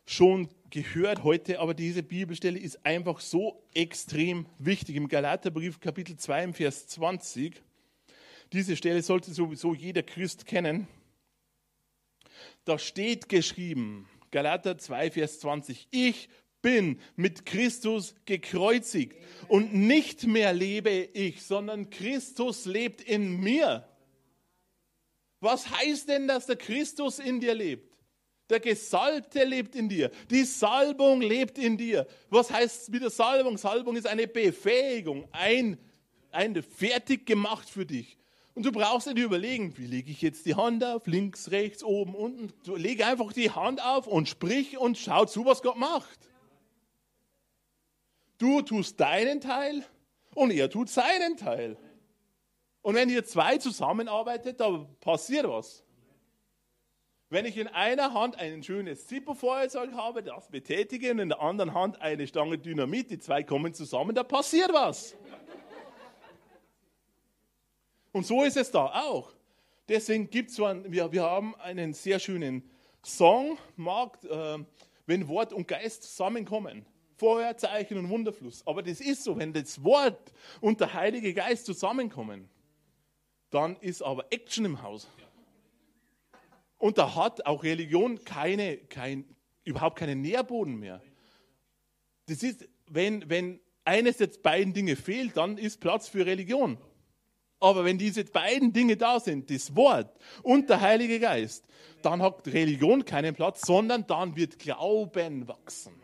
schon 0.06 0.48
gehört 0.70 1.24
heute, 1.24 1.58
aber 1.58 1.74
diese 1.74 2.02
Bibelstelle 2.02 2.58
ist 2.58 2.84
einfach 2.84 3.20
so 3.20 3.62
extrem 3.74 4.46
wichtig. 4.58 4.96
Im 4.96 5.08
Galaterbrief 5.08 5.80
Kapitel 5.80 6.16
2, 6.16 6.52
Vers 6.52 6.86
20 6.88 7.62
diese 8.52 8.76
Stelle 8.76 9.02
sollte 9.02 9.32
sowieso 9.32 9.74
jeder 9.74 10.02
Christ 10.02 10.46
kennen. 10.46 10.86
Da 12.64 12.78
steht 12.78 13.28
geschrieben, 13.28 14.08
Galater 14.30 14.78
2, 14.78 15.10
Vers 15.10 15.40
20, 15.40 15.88
ich 15.90 16.28
bin 16.62 17.00
mit 17.16 17.44
Christus 17.44 18.14
gekreuzigt 18.24 19.16
und 19.48 19.74
nicht 19.74 20.26
mehr 20.26 20.52
lebe 20.52 20.90
ich, 20.90 21.42
sondern 21.42 21.90
Christus 21.90 22.64
lebt 22.64 23.02
in 23.02 23.40
mir. 23.40 23.88
Was 25.40 25.68
heißt 25.68 26.08
denn, 26.08 26.28
dass 26.28 26.46
der 26.46 26.56
Christus 26.56 27.18
in 27.18 27.40
dir 27.40 27.54
lebt? 27.54 27.92
Der 28.48 28.60
Gesalbte 28.60 29.44
lebt 29.44 29.74
in 29.74 29.88
dir. 29.88 30.10
Die 30.30 30.44
Salbung 30.44 31.20
lebt 31.20 31.58
in 31.58 31.76
dir. 31.76 32.06
Was 32.30 32.50
heißt 32.50 32.92
wieder 32.92 33.10
Salbung? 33.10 33.58
Salbung 33.58 33.96
ist 33.96 34.06
eine 34.06 34.28
Befähigung, 34.28 35.26
ein, 35.32 35.78
ein 36.30 36.62
fertig 36.62 37.26
gemacht 37.26 37.68
für 37.68 37.86
dich. 37.86 38.18
Und 38.54 38.66
du 38.66 38.72
brauchst 38.72 39.06
nicht 39.06 39.18
überlegen, 39.18 39.76
wie 39.78 39.86
lege 39.86 40.10
ich 40.10 40.20
jetzt 40.20 40.44
die 40.44 40.54
Hand 40.54 40.84
auf, 40.84 41.06
links, 41.06 41.50
rechts, 41.50 41.82
oben, 41.82 42.14
unten. 42.14 42.52
Du 42.64 42.76
leg 42.76 43.04
einfach 43.04 43.32
die 43.32 43.50
Hand 43.50 43.82
auf 43.82 44.06
und 44.06 44.28
sprich 44.28 44.76
und 44.76 44.98
schau 44.98 45.24
zu, 45.24 45.46
was 45.46 45.62
Gott 45.62 45.78
macht. 45.78 46.28
Du 48.36 48.60
tust 48.60 49.00
deinen 49.00 49.40
Teil 49.40 49.84
und 50.34 50.50
er 50.50 50.68
tut 50.68 50.90
seinen 50.90 51.36
Teil. 51.36 51.78
Und 52.82 52.96
wenn 52.96 53.08
ihr 53.08 53.24
zwei 53.24 53.56
zusammenarbeitet, 53.58 54.60
da 54.60 54.86
passiert 55.00 55.48
was. 55.48 55.84
Wenn 57.30 57.46
ich 57.46 57.56
in 57.56 57.68
einer 57.68 58.12
Hand 58.12 58.36
ein 58.36 58.62
schönes 58.62 59.06
Zippo-Feuerzeug 59.06 59.92
habe, 59.94 60.22
das 60.22 60.48
betätige, 60.48 61.12
und 61.12 61.20
in 61.20 61.30
der 61.30 61.40
anderen 61.40 61.72
Hand 61.72 62.02
eine 62.02 62.26
Stange 62.26 62.58
Dynamit, 62.58 63.10
die 63.10 63.18
zwei 63.18 63.42
kommen 63.42 63.72
zusammen, 63.72 64.14
da 64.14 64.22
passiert 64.22 64.70
was. 64.74 65.16
Und 68.12 68.26
so 68.26 68.42
ist 68.42 68.56
es 68.56 68.70
da 68.70 68.86
auch. 68.86 69.32
Deswegen 69.88 70.30
gibt 70.30 70.50
es 70.50 70.56
so 70.56 70.66
ein, 70.66 70.90
wir, 70.92 71.10
wir 71.10 71.22
haben 71.22 71.54
einen 71.56 71.92
sehr 71.92 72.18
schönen 72.18 72.70
Song, 73.04 73.58
Markt, 73.76 74.24
äh, 74.24 74.58
wenn 75.06 75.28
Wort 75.28 75.52
und 75.52 75.66
Geist 75.66 76.04
zusammenkommen. 76.04 76.86
Vorher 77.16 77.56
Zeichen 77.56 77.98
und 77.98 78.08
Wunderfluss. 78.08 78.66
Aber 78.66 78.82
das 78.82 79.00
ist 79.00 79.24
so, 79.24 79.36
wenn 79.38 79.52
das 79.52 79.82
Wort 79.82 80.32
und 80.60 80.80
der 80.80 80.92
Heilige 80.94 81.34
Geist 81.34 81.66
zusammenkommen, 81.66 82.48
dann 83.50 83.76
ist 83.76 84.02
aber 84.02 84.26
Action 84.30 84.64
im 84.64 84.82
Haus. 84.82 85.08
Und 86.78 86.98
da 86.98 87.14
hat 87.14 87.46
auch 87.46 87.62
Religion 87.62 88.24
keine, 88.24 88.76
kein, 88.76 89.24
überhaupt 89.64 89.98
keinen 89.98 90.20
Nährboden 90.20 90.76
mehr. 90.76 91.00
Das 92.26 92.42
ist, 92.42 92.68
wenn, 92.86 93.28
wenn 93.28 93.60
eines 93.84 94.16
der 94.16 94.28
beiden 94.42 94.72
Dinge 94.72 94.96
fehlt, 94.96 95.36
dann 95.36 95.58
ist 95.58 95.80
Platz 95.80 96.08
für 96.08 96.26
Religion. 96.26 96.78
Aber 97.62 97.84
wenn 97.84 97.96
diese 97.96 98.24
beiden 98.24 98.72
Dinge 98.72 98.96
da 98.96 99.20
sind, 99.20 99.48
das 99.48 99.76
Wort 99.76 100.12
und 100.42 100.68
der 100.68 100.80
Heilige 100.80 101.20
Geist, 101.20 101.64
dann 102.02 102.20
hat 102.20 102.44
Religion 102.48 103.04
keinen 103.04 103.36
Platz, 103.36 103.64
sondern 103.64 104.04
dann 104.04 104.34
wird 104.34 104.58
Glauben 104.58 105.46
wachsen. 105.46 105.94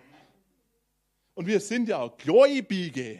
Und 1.34 1.48
wir 1.48 1.58
sind 1.58 1.88
ja 1.88 2.06
Gläubige. 2.16 3.18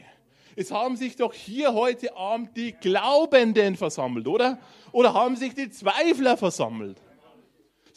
Es 0.55 0.71
haben 0.71 0.97
sich 0.97 1.17
doch 1.17 1.35
hier 1.35 1.75
heute 1.75 2.17
Abend 2.17 2.57
die 2.57 2.75
Glaubenden 2.75 3.77
versammelt, 3.77 4.29
oder? 4.29 4.61
Oder 4.93 5.15
haben 5.15 5.35
sich 5.35 5.57
die 5.57 5.71
Zweifler 5.71 6.37
versammelt? 6.37 7.03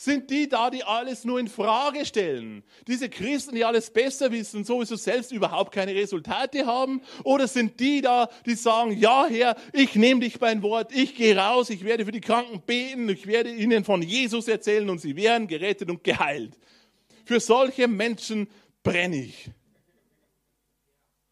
Sind 0.04 0.32
die 0.32 0.50
da, 0.50 0.72
die 0.72 0.84
alles 0.84 1.26
nur 1.26 1.40
in 1.40 1.48
Frage 1.48 2.08
stellen? 2.08 2.64
Diese 2.88 3.08
Christen, 3.08 3.54
die 3.54 3.64
alles 3.64 3.92
besser 3.92 4.32
wissen 4.32 4.58
und 4.58 4.66
sowieso 4.66 4.96
selbst 4.96 5.32
überhaupt 5.32 5.72
keine 5.72 5.94
Resultate 5.94 6.66
haben? 6.66 7.04
Oder 7.24 7.48
sind 7.48 7.80
die 7.80 8.02
da, 8.02 8.28
die 8.48 8.56
sagen, 8.56 8.98
ja 8.98 9.28
Herr, 9.28 9.56
ich 9.74 9.94
nehme 9.94 10.22
dich 10.22 10.40
beim 10.40 10.64
Wort, 10.64 10.92
ich 10.92 11.14
gehe 11.14 11.38
raus, 11.38 11.70
ich 11.70 11.84
werde 11.84 12.06
für 12.06 12.12
die 12.12 12.20
Kranken 12.20 12.64
beten, 12.66 13.08
ich 13.10 13.28
werde 13.28 13.54
ihnen 13.54 13.84
von 13.84 14.02
Jesus 14.02 14.48
erzählen 14.48 14.90
und 14.90 14.98
sie 14.98 15.16
werden 15.16 15.48
gerettet 15.48 15.92
und 15.92 16.04
geheilt. 16.04 16.58
Für 17.24 17.40
solche 17.40 17.88
Menschen 17.88 18.48
brenne 18.82 19.26
ich. 19.26 19.52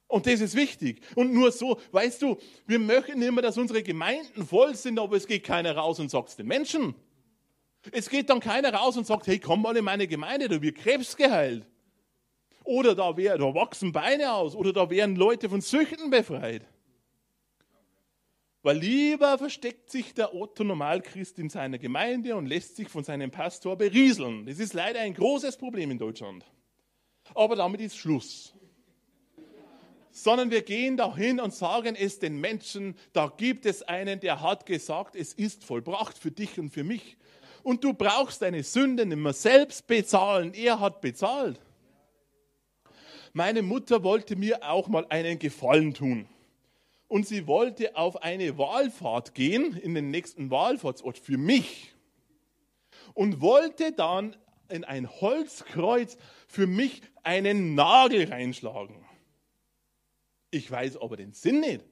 Und 0.05 0.27
das 0.27 0.41
ist 0.41 0.53
wichtig. 0.53 1.01
Und 1.15 1.33
nur 1.33 1.51
so, 1.51 1.79
weißt 1.91 2.21
du, 2.21 2.37
wir 2.67 2.77
möchten 2.77 3.19
immer, 3.23 3.41
dass 3.41 3.57
unsere 3.57 3.81
Gemeinden 3.81 4.45
voll 4.45 4.75
sind, 4.75 4.99
aber 4.99 5.17
es 5.17 5.25
geht 5.25 5.43
keiner 5.43 5.75
raus 5.75 5.99
und 5.99 6.11
sagt 6.11 6.29
es 6.29 6.35
den 6.35 6.45
Menschen. 6.45 6.93
Es 7.91 8.09
geht 8.09 8.29
dann 8.29 8.39
keiner 8.39 8.73
raus 8.73 8.97
und 8.97 9.07
sagt, 9.07 9.27
hey, 9.27 9.39
komm 9.39 9.61
mal 9.61 9.75
in 9.77 9.85
meine 9.85 10.07
Gemeinde, 10.07 10.49
da 10.49 10.61
wird 10.61 10.77
Krebs 10.77 11.15
geheilt. 11.15 11.65
Oder 12.63 12.93
da, 12.93 13.15
wär, 13.17 13.37
da 13.37 13.53
wachsen 13.53 13.91
Beine 13.91 14.31
aus. 14.33 14.55
Oder 14.55 14.73
da 14.73 14.89
werden 14.89 15.15
Leute 15.15 15.49
von 15.49 15.61
Süchten 15.61 16.09
befreit. 16.09 16.67
Weil 18.61 18.77
lieber 18.77 19.37
versteckt 19.37 19.89
sich 19.89 20.13
der 20.13 20.35
Otto 20.35 20.63
Normalchrist 20.63 21.39
in 21.39 21.49
seiner 21.49 21.77
Gemeinde 21.77 22.35
und 22.35 22.45
lässt 22.45 22.75
sich 22.75 22.89
von 22.89 23.03
seinem 23.03 23.31
Pastor 23.31 23.77
berieseln. 23.77 24.45
Das 24.45 24.59
ist 24.59 24.73
leider 24.73 24.99
ein 24.99 25.13
großes 25.13 25.57
Problem 25.57 25.91
in 25.91 25.97
Deutschland. 25.97 26.45
Aber 27.33 27.55
damit 27.55 27.79
ist 27.79 27.97
Schluss. 27.97 28.53
Sondern 30.11 30.51
wir 30.51 30.61
gehen 30.61 30.97
dahin 30.97 31.39
und 31.39 31.53
sagen 31.53 31.95
es 31.95 32.19
den 32.19 32.39
Menschen, 32.41 32.95
da 33.13 33.33
gibt 33.35 33.65
es 33.65 33.81
einen, 33.83 34.19
der 34.19 34.41
hat 34.41 34.65
gesagt, 34.65 35.15
es 35.15 35.33
ist 35.33 35.63
vollbracht 35.63 36.17
für 36.17 36.31
dich 36.31 36.59
und 36.59 36.71
für 36.71 36.83
mich 36.83 37.17
und 37.63 37.83
du 37.83 37.93
brauchst 37.93 38.41
deine 38.41 38.63
Sünden 38.63 39.09
nicht 39.09 39.17
mehr 39.17 39.33
selbst 39.33 39.87
bezahlen. 39.87 40.53
Er 40.53 40.79
hat 40.79 41.01
bezahlt. 41.01 41.59
Meine 43.33 43.61
Mutter 43.61 44.03
wollte 44.03 44.35
mir 44.35 44.63
auch 44.63 44.87
mal 44.87 45.05
einen 45.09 45.39
Gefallen 45.39 45.93
tun. 45.93 46.27
Und 47.07 47.27
sie 47.27 47.47
wollte 47.47 47.95
auf 47.95 48.21
eine 48.21 48.57
Wahlfahrt 48.57 49.33
gehen, 49.33 49.75
in 49.75 49.95
den 49.95 50.11
nächsten 50.11 50.51
Wahlfahrtsort 50.51 51.17
für 51.17 51.37
mich. 51.37 51.93
Und 53.13 53.41
wollte 53.41 53.91
dann 53.91 54.35
in 54.69 54.83
ein 54.83 55.09
Holzkreuz 55.09 56.17
für 56.47 56.67
mich 56.67 57.01
einen 57.23 57.75
Nagel 57.75 58.29
reinschlagen. 58.29 58.95
Ich 60.51 60.69
weiß 60.69 60.97
aber 60.97 61.17
den 61.17 61.33
Sinn 61.33 61.59
nicht. 61.59 61.83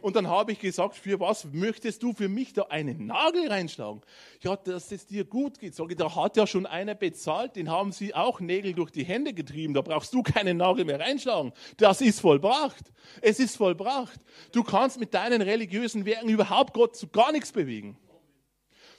Und 0.00 0.16
dann 0.16 0.28
habe 0.28 0.52
ich 0.52 0.60
gesagt, 0.60 0.96
für 0.96 1.20
was 1.20 1.44
möchtest 1.52 2.02
du 2.02 2.12
für 2.12 2.28
mich 2.28 2.52
da 2.52 2.62
einen 2.64 3.06
Nagel 3.06 3.48
reinschlagen? 3.48 4.02
Ja, 4.42 4.56
dass 4.56 4.92
es 4.92 5.06
dir 5.06 5.24
gut 5.24 5.58
geht. 5.58 5.74
Sage, 5.74 5.96
da 5.96 6.14
hat 6.14 6.36
ja 6.36 6.46
schon 6.46 6.66
einer 6.66 6.94
bezahlt, 6.94 7.56
den 7.56 7.70
haben 7.70 7.92
sie 7.92 8.14
auch 8.14 8.40
Nägel 8.40 8.74
durch 8.74 8.90
die 8.90 9.04
Hände 9.04 9.32
getrieben. 9.32 9.74
Da 9.74 9.80
brauchst 9.80 10.12
du 10.14 10.22
keinen 10.22 10.58
Nagel 10.58 10.84
mehr 10.84 11.00
reinschlagen. 11.00 11.52
Das 11.76 12.00
ist 12.00 12.20
vollbracht. 12.20 12.92
Es 13.20 13.38
ist 13.38 13.56
vollbracht. 13.56 14.20
Du 14.52 14.62
kannst 14.62 14.98
mit 14.98 15.14
deinen 15.14 15.42
religiösen 15.42 16.04
Werken 16.04 16.28
überhaupt 16.28 16.74
Gott 16.74 16.96
zu 16.96 17.08
gar 17.08 17.32
nichts 17.32 17.52
bewegen. 17.52 17.96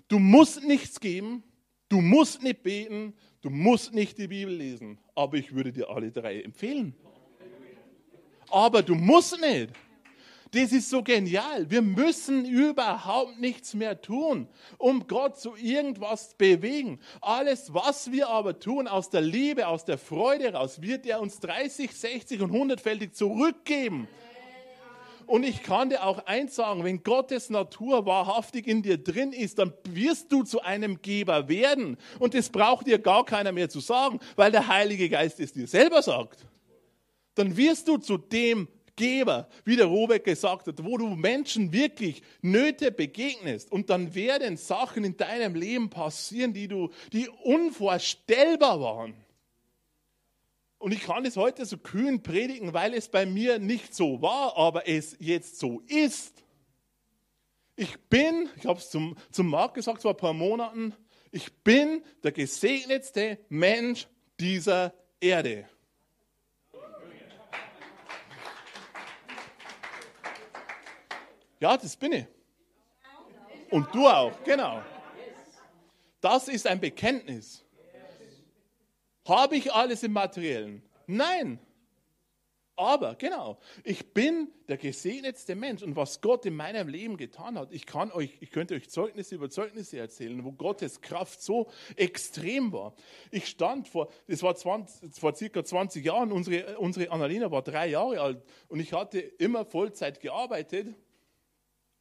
Du 0.07 0.19
musst 0.19 0.63
nichts 0.63 0.99
geben, 0.99 1.43
du 1.89 1.99
musst 1.99 2.41
nicht 2.41 2.63
beten, 2.63 3.13
du 3.41 3.49
musst 3.49 3.93
nicht 3.93 4.17
die 4.17 4.27
Bibel 4.27 4.53
lesen. 4.53 4.97
Aber 5.15 5.37
ich 5.37 5.53
würde 5.53 5.71
dir 5.71 5.89
alle 5.89 6.11
drei 6.11 6.41
empfehlen. 6.41 6.95
Aber 8.49 8.81
du 8.81 8.95
musst 8.95 9.39
nicht. 9.41 9.71
Das 10.51 10.71
ist 10.71 10.89
so 10.89 11.03
genial. 11.03 11.69
Wir 11.69 11.81
müssen 11.81 12.45
überhaupt 12.45 13.39
nichts 13.39 13.73
mehr 13.73 14.01
tun, 14.01 14.47
um 14.77 15.07
Gott 15.07 15.39
zu 15.39 15.55
irgendwas 15.55 16.29
zu 16.29 16.35
bewegen. 16.37 16.99
Alles, 17.21 17.73
was 17.73 18.11
wir 18.11 18.29
aber 18.29 18.59
tun, 18.59 18.87
aus 18.87 19.09
der 19.09 19.21
Liebe, 19.21 19.67
aus 19.67 19.83
der 19.83 19.97
Freude 19.97 20.53
raus, 20.53 20.81
wird 20.81 21.05
er 21.05 21.19
uns 21.19 21.39
30, 21.39 21.91
60 21.91 22.41
und 22.41 22.51
100-fältig 22.51 23.11
zurückgeben. 23.11 24.07
Und 25.25 25.43
ich 25.43 25.61
kann 25.61 25.89
dir 25.89 26.05
auch 26.05 26.25
eins 26.25 26.55
sagen, 26.55 26.85
wenn 26.85 27.03
Gottes 27.03 27.49
Natur 27.49 28.05
wahrhaftig 28.05 28.65
in 28.65 28.81
dir 28.81 28.97
drin 28.97 29.33
ist, 29.33 29.59
dann 29.59 29.73
wirst 29.83 30.31
du 30.31 30.43
zu 30.43 30.61
einem 30.61 31.01
Geber 31.01 31.49
werden. 31.49 31.97
Und 32.19 32.33
das 32.33 32.49
braucht 32.49 32.87
dir 32.87 32.97
gar 32.97 33.25
keiner 33.25 33.51
mehr 33.51 33.69
zu 33.69 33.81
sagen, 33.81 34.21
weil 34.37 34.51
der 34.51 34.69
Heilige 34.69 35.09
Geist 35.09 35.41
es 35.41 35.51
dir 35.51 35.67
selber 35.67 36.01
sagt. 36.01 36.45
Dann 37.35 37.57
wirst 37.57 37.89
du 37.89 37.97
zu 37.97 38.17
dem 38.17 38.69
Geber, 38.97 39.47
wie 39.63 39.77
der 39.77 39.85
Robert 39.85 40.25
gesagt 40.25 40.67
hat, 40.67 40.83
wo 40.83 40.97
du 40.97 41.07
Menschen 41.07 41.71
wirklich 41.71 42.21
Nöte 42.41 42.91
begegnest 42.91 43.71
und 43.71 43.89
dann 43.89 44.13
werden 44.13 44.57
Sachen 44.57 45.05
in 45.05 45.15
deinem 45.15 45.55
Leben 45.55 45.89
passieren, 45.89 46.53
die 46.53 46.67
du, 46.67 46.89
die 47.13 47.29
unvorstellbar 47.29 48.81
waren. 48.81 49.13
Und 50.79 50.91
ich 50.91 51.01
kann 51.01 51.25
es 51.25 51.37
heute 51.37 51.65
so 51.65 51.77
kühn 51.77 52.21
predigen, 52.21 52.73
weil 52.73 52.93
es 52.93 53.07
bei 53.07 53.25
mir 53.25 53.57
nicht 53.57 53.95
so 53.95 54.21
war, 54.21 54.57
aber 54.57 54.87
es 54.87 55.15
jetzt 55.19 55.59
so 55.59 55.81
ist. 55.87 56.43
Ich 57.75 57.97
bin, 58.09 58.49
ich 58.57 58.65
habe 58.65 58.79
es 58.79 58.89
zum, 58.89 59.15
zum 59.31 59.47
Marc 59.47 59.75
gesagt 59.75 60.01
vor 60.01 60.11
ein 60.11 60.17
paar 60.17 60.33
Monaten, 60.33 60.93
ich 61.31 61.53
bin 61.63 62.03
der 62.23 62.31
gesegnetste 62.31 63.39
Mensch 63.49 64.07
dieser 64.39 64.93
Erde. 65.19 65.67
Ja, 71.59 71.77
das 71.77 71.95
bin 71.95 72.13
ich. 72.13 72.25
Und 73.69 73.93
du 73.93 74.07
auch, 74.07 74.31
genau. 74.43 74.81
Das 76.21 76.47
ist 76.47 76.67
ein 76.67 76.79
Bekenntnis. 76.79 77.63
Habe 79.27 79.57
ich 79.57 79.73
alles 79.73 80.03
im 80.03 80.13
Materiellen? 80.13 80.81
Nein. 81.05 81.59
Aber 82.79 83.15
genau, 83.15 83.57
ich 83.83 84.13
bin 84.13 84.49
der 84.67 84.77
gesegnetste 84.77 85.55
Mensch 85.55 85.81
und 85.81 85.95
was 85.95 86.21
Gott 86.21 86.45
in 86.45 86.55
meinem 86.55 86.87
Leben 86.87 87.17
getan 87.17 87.57
hat, 87.57 87.73
ich 87.73 87.87
kann 87.87 88.11
euch, 88.11 88.37
ich 88.39 88.51
könnte 88.51 88.75
euch 88.75 88.87
Zeugnisse 88.87 89.33
über 89.33 89.49
Zeugnisse 89.49 89.97
erzählen, 89.97 90.43
wo 90.45 90.51
Gottes 90.51 91.01
Kraft 91.01 91.41
so 91.41 91.71
extrem 91.95 92.71
war. 92.71 92.93
Ich 93.31 93.47
stand 93.47 93.87
vor, 93.87 94.11
das 94.27 94.43
war 94.43 94.55
20, 94.55 95.15
vor 95.15 95.35
circa 95.35 95.65
20 95.65 96.05
Jahren, 96.05 96.31
unsere, 96.31 96.77
unsere 96.77 97.09
Annalena 97.11 97.49
war 97.49 97.63
drei 97.63 97.87
Jahre 97.87 98.21
alt 98.21 98.43
und 98.67 98.79
ich 98.79 98.93
hatte 98.93 99.21
immer 99.21 99.65
Vollzeit 99.65 100.19
gearbeitet 100.19 100.95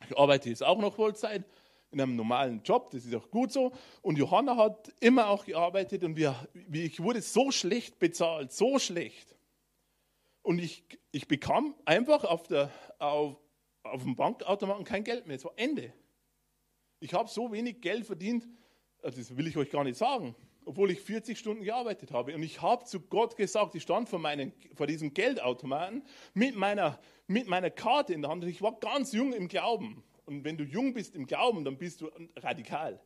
ich 0.04 0.18
arbeite 0.18 0.48
jetzt 0.48 0.62
auch 0.62 0.78
noch 0.78 0.94
Vollzeit 0.94 1.44
in 1.90 2.00
einem 2.00 2.16
normalen 2.16 2.62
Job, 2.62 2.90
das 2.90 3.04
ist 3.04 3.14
auch 3.14 3.30
gut 3.30 3.52
so. 3.52 3.72
Und 4.02 4.18
Johanna 4.18 4.56
hat 4.56 4.92
immer 5.00 5.28
auch 5.28 5.44
gearbeitet 5.44 6.04
und 6.04 6.16
wir, 6.16 6.34
ich 6.72 7.02
wurde 7.02 7.22
so 7.22 7.50
schlecht 7.50 7.98
bezahlt, 7.98 8.52
so 8.52 8.78
schlecht. 8.78 9.34
Und 10.42 10.58
ich, 10.58 10.84
ich 11.12 11.26
bekam 11.26 11.74
einfach 11.84 12.24
auf, 12.24 12.46
der, 12.48 12.70
auf, 12.98 13.36
auf 13.82 14.02
dem 14.02 14.14
Bankautomaten 14.14 14.84
kein 14.84 15.04
Geld 15.04 15.26
mehr. 15.26 15.36
Es 15.36 15.44
war 15.44 15.52
Ende. 15.56 15.92
Ich 17.00 17.14
habe 17.14 17.28
so 17.28 17.50
wenig 17.52 17.80
Geld 17.80 18.06
verdient, 18.06 18.46
das 19.02 19.36
will 19.36 19.46
ich 19.46 19.56
euch 19.56 19.70
gar 19.70 19.84
nicht 19.84 19.96
sagen, 19.96 20.34
obwohl 20.66 20.90
ich 20.90 21.00
40 21.00 21.38
Stunden 21.38 21.62
gearbeitet 21.62 22.10
habe. 22.10 22.34
Und 22.34 22.42
ich 22.42 22.60
habe 22.60 22.84
zu 22.84 23.00
Gott 23.00 23.36
gesagt, 23.36 23.74
ich 23.74 23.82
stand 23.82 24.08
vor, 24.08 24.18
meinen, 24.18 24.52
vor 24.74 24.86
diesem 24.86 25.14
Geldautomaten 25.14 26.02
mit 26.34 26.56
meiner, 26.56 26.98
mit 27.28 27.46
meiner 27.46 27.70
Karte 27.70 28.12
in 28.12 28.20
der 28.20 28.30
Hand. 28.30 28.44
Und 28.44 28.50
ich 28.50 28.60
war 28.60 28.78
ganz 28.78 29.12
jung 29.12 29.32
im 29.32 29.48
Glauben. 29.48 30.02
Und 30.26 30.44
wenn 30.44 30.58
du 30.58 30.64
jung 30.64 30.92
bist 30.92 31.14
im 31.14 31.26
Glauben, 31.26 31.64
dann 31.64 31.78
bist 31.78 32.00
du 32.00 32.10
radikal. 32.36 33.00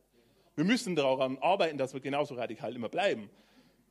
Wir 0.55 0.65
müssen 0.65 0.95
daran 0.95 1.37
arbeiten, 1.37 1.77
dass 1.77 1.93
wir 1.93 2.01
genauso 2.01 2.33
radikal 2.33 2.75
immer 2.75 2.89
bleiben. 2.89 3.29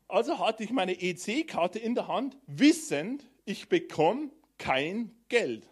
Also 0.09 0.41
hatte 0.41 0.65
ich 0.65 0.71
meine 0.71 1.01
EC-Karte 1.01 1.79
in 1.79 1.95
der 1.95 2.09
Hand, 2.09 2.37
wissend, 2.47 3.25
ich 3.45 3.69
bekomme 3.69 4.31
kein 4.59 5.15
Geld. 5.29 5.69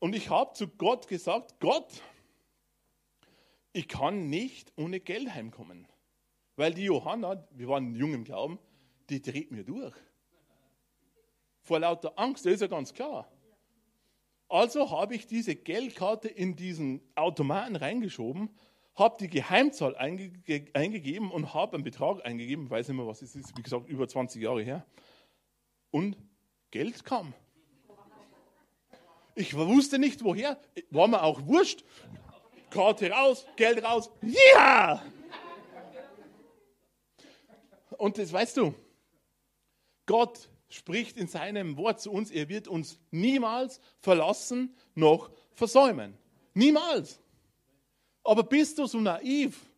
Und 0.00 0.14
ich 0.14 0.28
habe 0.28 0.52
zu 0.54 0.66
Gott 0.66 1.06
gesagt, 1.06 1.60
Gott, 1.60 2.02
ich 3.72 3.86
kann 3.86 4.28
nicht 4.28 4.72
ohne 4.76 4.98
Geld 4.98 5.32
heimkommen. 5.32 5.86
Weil 6.56 6.72
die 6.72 6.84
Johanna, 6.84 7.46
wir 7.50 7.68
waren 7.68 7.94
jung 7.94 8.14
im 8.14 8.24
Glauben, 8.24 8.58
die 9.10 9.22
dreht 9.22 9.50
mir 9.52 9.64
durch. 9.64 9.94
Vor 11.60 11.80
lauter 11.80 12.18
Angst, 12.18 12.46
das 12.46 12.54
ist 12.54 12.60
ja 12.62 12.66
ganz 12.66 12.94
klar. 12.94 13.30
Also 14.48 14.90
habe 14.90 15.14
ich 15.14 15.26
diese 15.26 15.54
Geldkarte 15.54 16.28
in 16.28 16.56
diesen 16.56 17.00
Automaten 17.14 17.76
reingeschoben, 17.76 18.50
habe 18.94 19.16
die 19.18 19.28
Geheimzahl 19.28 19.96
einge 19.96 20.32
eingegeben 20.72 21.30
und 21.30 21.52
habe 21.52 21.74
einen 21.74 21.84
Betrag 21.84 22.24
eingegeben, 22.24 22.70
weiß 22.70 22.88
nicht 22.88 22.96
mehr, 22.96 23.06
was 23.06 23.22
es 23.22 23.34
ist, 23.34 23.56
wie 23.58 23.62
gesagt, 23.62 23.88
über 23.88 24.08
20 24.08 24.40
Jahre 24.40 24.62
her. 24.62 24.86
Und 25.90 26.16
Geld 26.70 27.04
kam. 27.04 27.34
Ich 29.34 29.54
wusste 29.54 29.98
nicht 29.98 30.24
woher, 30.24 30.58
war 30.90 31.08
mir 31.08 31.22
auch 31.22 31.44
wurscht. 31.46 31.84
Karte 32.70 33.10
raus, 33.10 33.46
Geld 33.56 33.84
raus, 33.84 34.10
ja! 34.22 35.02
Und 37.98 38.18
das 38.18 38.32
weißt 38.32 38.56
du, 38.56 38.74
Gott 40.06 40.48
spricht 40.68 41.16
in 41.16 41.28
seinem 41.28 41.76
Wort 41.76 42.00
zu 42.00 42.10
uns, 42.10 42.30
er 42.30 42.48
wird 42.48 42.68
uns 42.68 42.98
niemals 43.10 43.80
verlassen 44.00 44.74
noch 44.94 45.30
versäumen. 45.52 46.16
Niemals. 46.54 47.20
Aber 48.24 48.42
bist 48.42 48.78
du 48.78 48.86
so 48.86 49.00
naiv, 49.00 49.70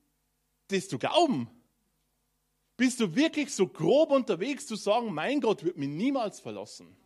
das 0.69 0.89
zu 0.89 0.99
glauben? 0.99 1.51
Bist 2.77 3.01
du 3.01 3.15
wirklich 3.15 3.53
so 3.53 3.67
grob 3.67 4.11
unterwegs 4.11 4.67
zu 4.67 4.77
sagen, 4.77 5.13
mein 5.13 5.41
Gott 5.41 5.65
wird 5.65 5.77
mich 5.77 5.89
niemals 5.89 6.41
verlassen? 6.41 6.97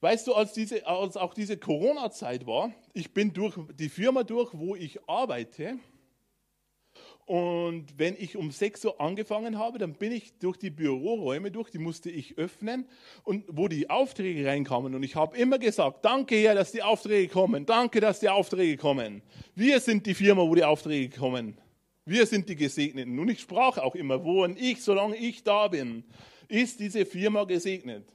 Weißt 0.00 0.28
du, 0.28 0.34
als, 0.34 0.52
diese, 0.52 0.86
als 0.86 1.16
auch 1.16 1.34
diese 1.34 1.56
Corona-Zeit 1.56 2.46
war, 2.46 2.72
ich 2.92 3.12
bin 3.12 3.32
durch 3.32 3.56
die 3.74 3.88
Firma 3.88 4.22
durch, 4.22 4.54
wo 4.54 4.76
ich 4.76 5.02
arbeite, 5.08 5.78
und 7.28 7.98
wenn 7.98 8.16
ich 8.18 8.38
um 8.38 8.50
6 8.50 8.86
Uhr 8.86 9.00
angefangen 9.02 9.58
habe, 9.58 9.76
dann 9.76 9.92
bin 9.92 10.12
ich 10.12 10.38
durch 10.38 10.56
die 10.56 10.70
Büroräume 10.70 11.50
durch, 11.50 11.68
die 11.68 11.76
musste 11.76 12.10
ich 12.10 12.38
öffnen 12.38 12.86
und 13.22 13.44
wo 13.48 13.68
die 13.68 13.90
Aufträge 13.90 14.46
reinkamen. 14.46 14.94
Und 14.94 15.02
ich 15.02 15.14
habe 15.14 15.36
immer 15.36 15.58
gesagt, 15.58 16.06
danke 16.06 16.36
Herr, 16.36 16.54
dass 16.54 16.72
die 16.72 16.82
Aufträge 16.82 17.30
kommen, 17.30 17.66
danke, 17.66 18.00
dass 18.00 18.20
die 18.20 18.30
Aufträge 18.30 18.78
kommen. 18.78 19.20
Wir 19.54 19.78
sind 19.80 20.06
die 20.06 20.14
Firma, 20.14 20.40
wo 20.40 20.54
die 20.54 20.64
Aufträge 20.64 21.18
kommen. 21.18 21.58
Wir 22.06 22.24
sind 22.24 22.48
die 22.48 22.56
Gesegneten. 22.56 23.18
Und 23.18 23.28
ich 23.28 23.40
sprach 23.40 23.76
auch 23.76 23.94
immer, 23.94 24.24
wo 24.24 24.44
und 24.44 24.58
ich, 24.58 24.82
solange 24.82 25.16
ich 25.16 25.44
da 25.44 25.68
bin, 25.68 26.04
ist 26.48 26.80
diese 26.80 27.04
Firma 27.04 27.44
gesegnet. 27.44 28.10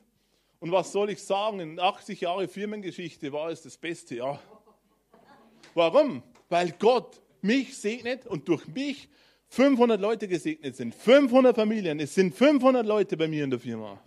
Und 0.60 0.72
was 0.72 0.92
soll 0.92 1.12
ich 1.12 1.22
sagen, 1.22 1.60
in 1.60 1.80
80 1.80 2.20
Jahre 2.22 2.48
Firmengeschichte 2.48 3.32
war 3.32 3.52
es 3.52 3.62
das 3.62 3.78
beste 3.78 4.16
Jahr. 4.16 4.42
Warum? 5.76 6.24
Weil 6.50 6.74
Gott 6.80 7.22
mich 7.44 7.78
segnet 7.78 8.26
und 8.26 8.48
durch 8.48 8.68
mich 8.68 9.10
500 9.50 10.00
Leute 10.00 10.28
gesegnet 10.28 10.76
sind. 10.76 10.96
500 10.96 11.56
Familien. 11.56 12.00
Es 12.00 12.16
sind 12.16 12.34
500 12.34 12.86
Leute 12.86 13.18
bei 13.18 13.28
mir 13.28 13.44
in 13.44 13.50
der 13.50 13.60
Firma. 13.60 14.02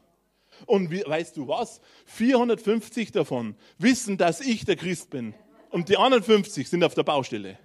Und 0.65 0.91
wie, 0.91 1.05
weißt 1.07 1.37
du 1.37 1.47
was? 1.47 1.81
450 2.07 3.13
davon 3.13 3.55
wissen, 3.79 4.17
dass 4.17 4.41
ich 4.41 4.65
der 4.65 4.77
Christ 4.77 5.11
bin. 5.11 5.35
Und 5.71 5.89
die 5.89 5.97
anderen 5.97 6.23
50 6.23 6.69
sind 6.69 6.83
auf 6.83 6.95
der 6.95 7.03
Baustelle. 7.03 7.59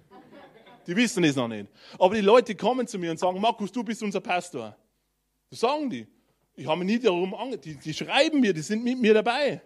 Die 0.86 0.94
wissen 0.96 1.24
es 1.24 1.36
noch 1.36 1.48
nicht. 1.48 1.68
Aber 1.98 2.14
die 2.14 2.20
Leute 2.20 2.54
kommen 2.54 2.86
zu 2.86 2.98
mir 2.98 3.10
und 3.10 3.18
sagen, 3.18 3.40
Markus, 3.40 3.72
du 3.72 3.82
bist 3.82 4.02
unser 4.02 4.20
Pastor. 4.20 4.76
Das 5.48 5.60
sagen 5.60 5.88
die. 5.88 6.06
Ich 6.54 6.66
habe 6.66 6.84
mich 6.84 6.98
nie 6.98 7.02
darum 7.02 7.34
ange... 7.34 7.58
Die, 7.58 7.76
die 7.76 7.94
schreiben 7.94 8.40
mir, 8.40 8.52
die 8.52 8.60
sind 8.60 8.84
mit 8.84 9.00
mir 9.00 9.14
dabei. 9.14 9.62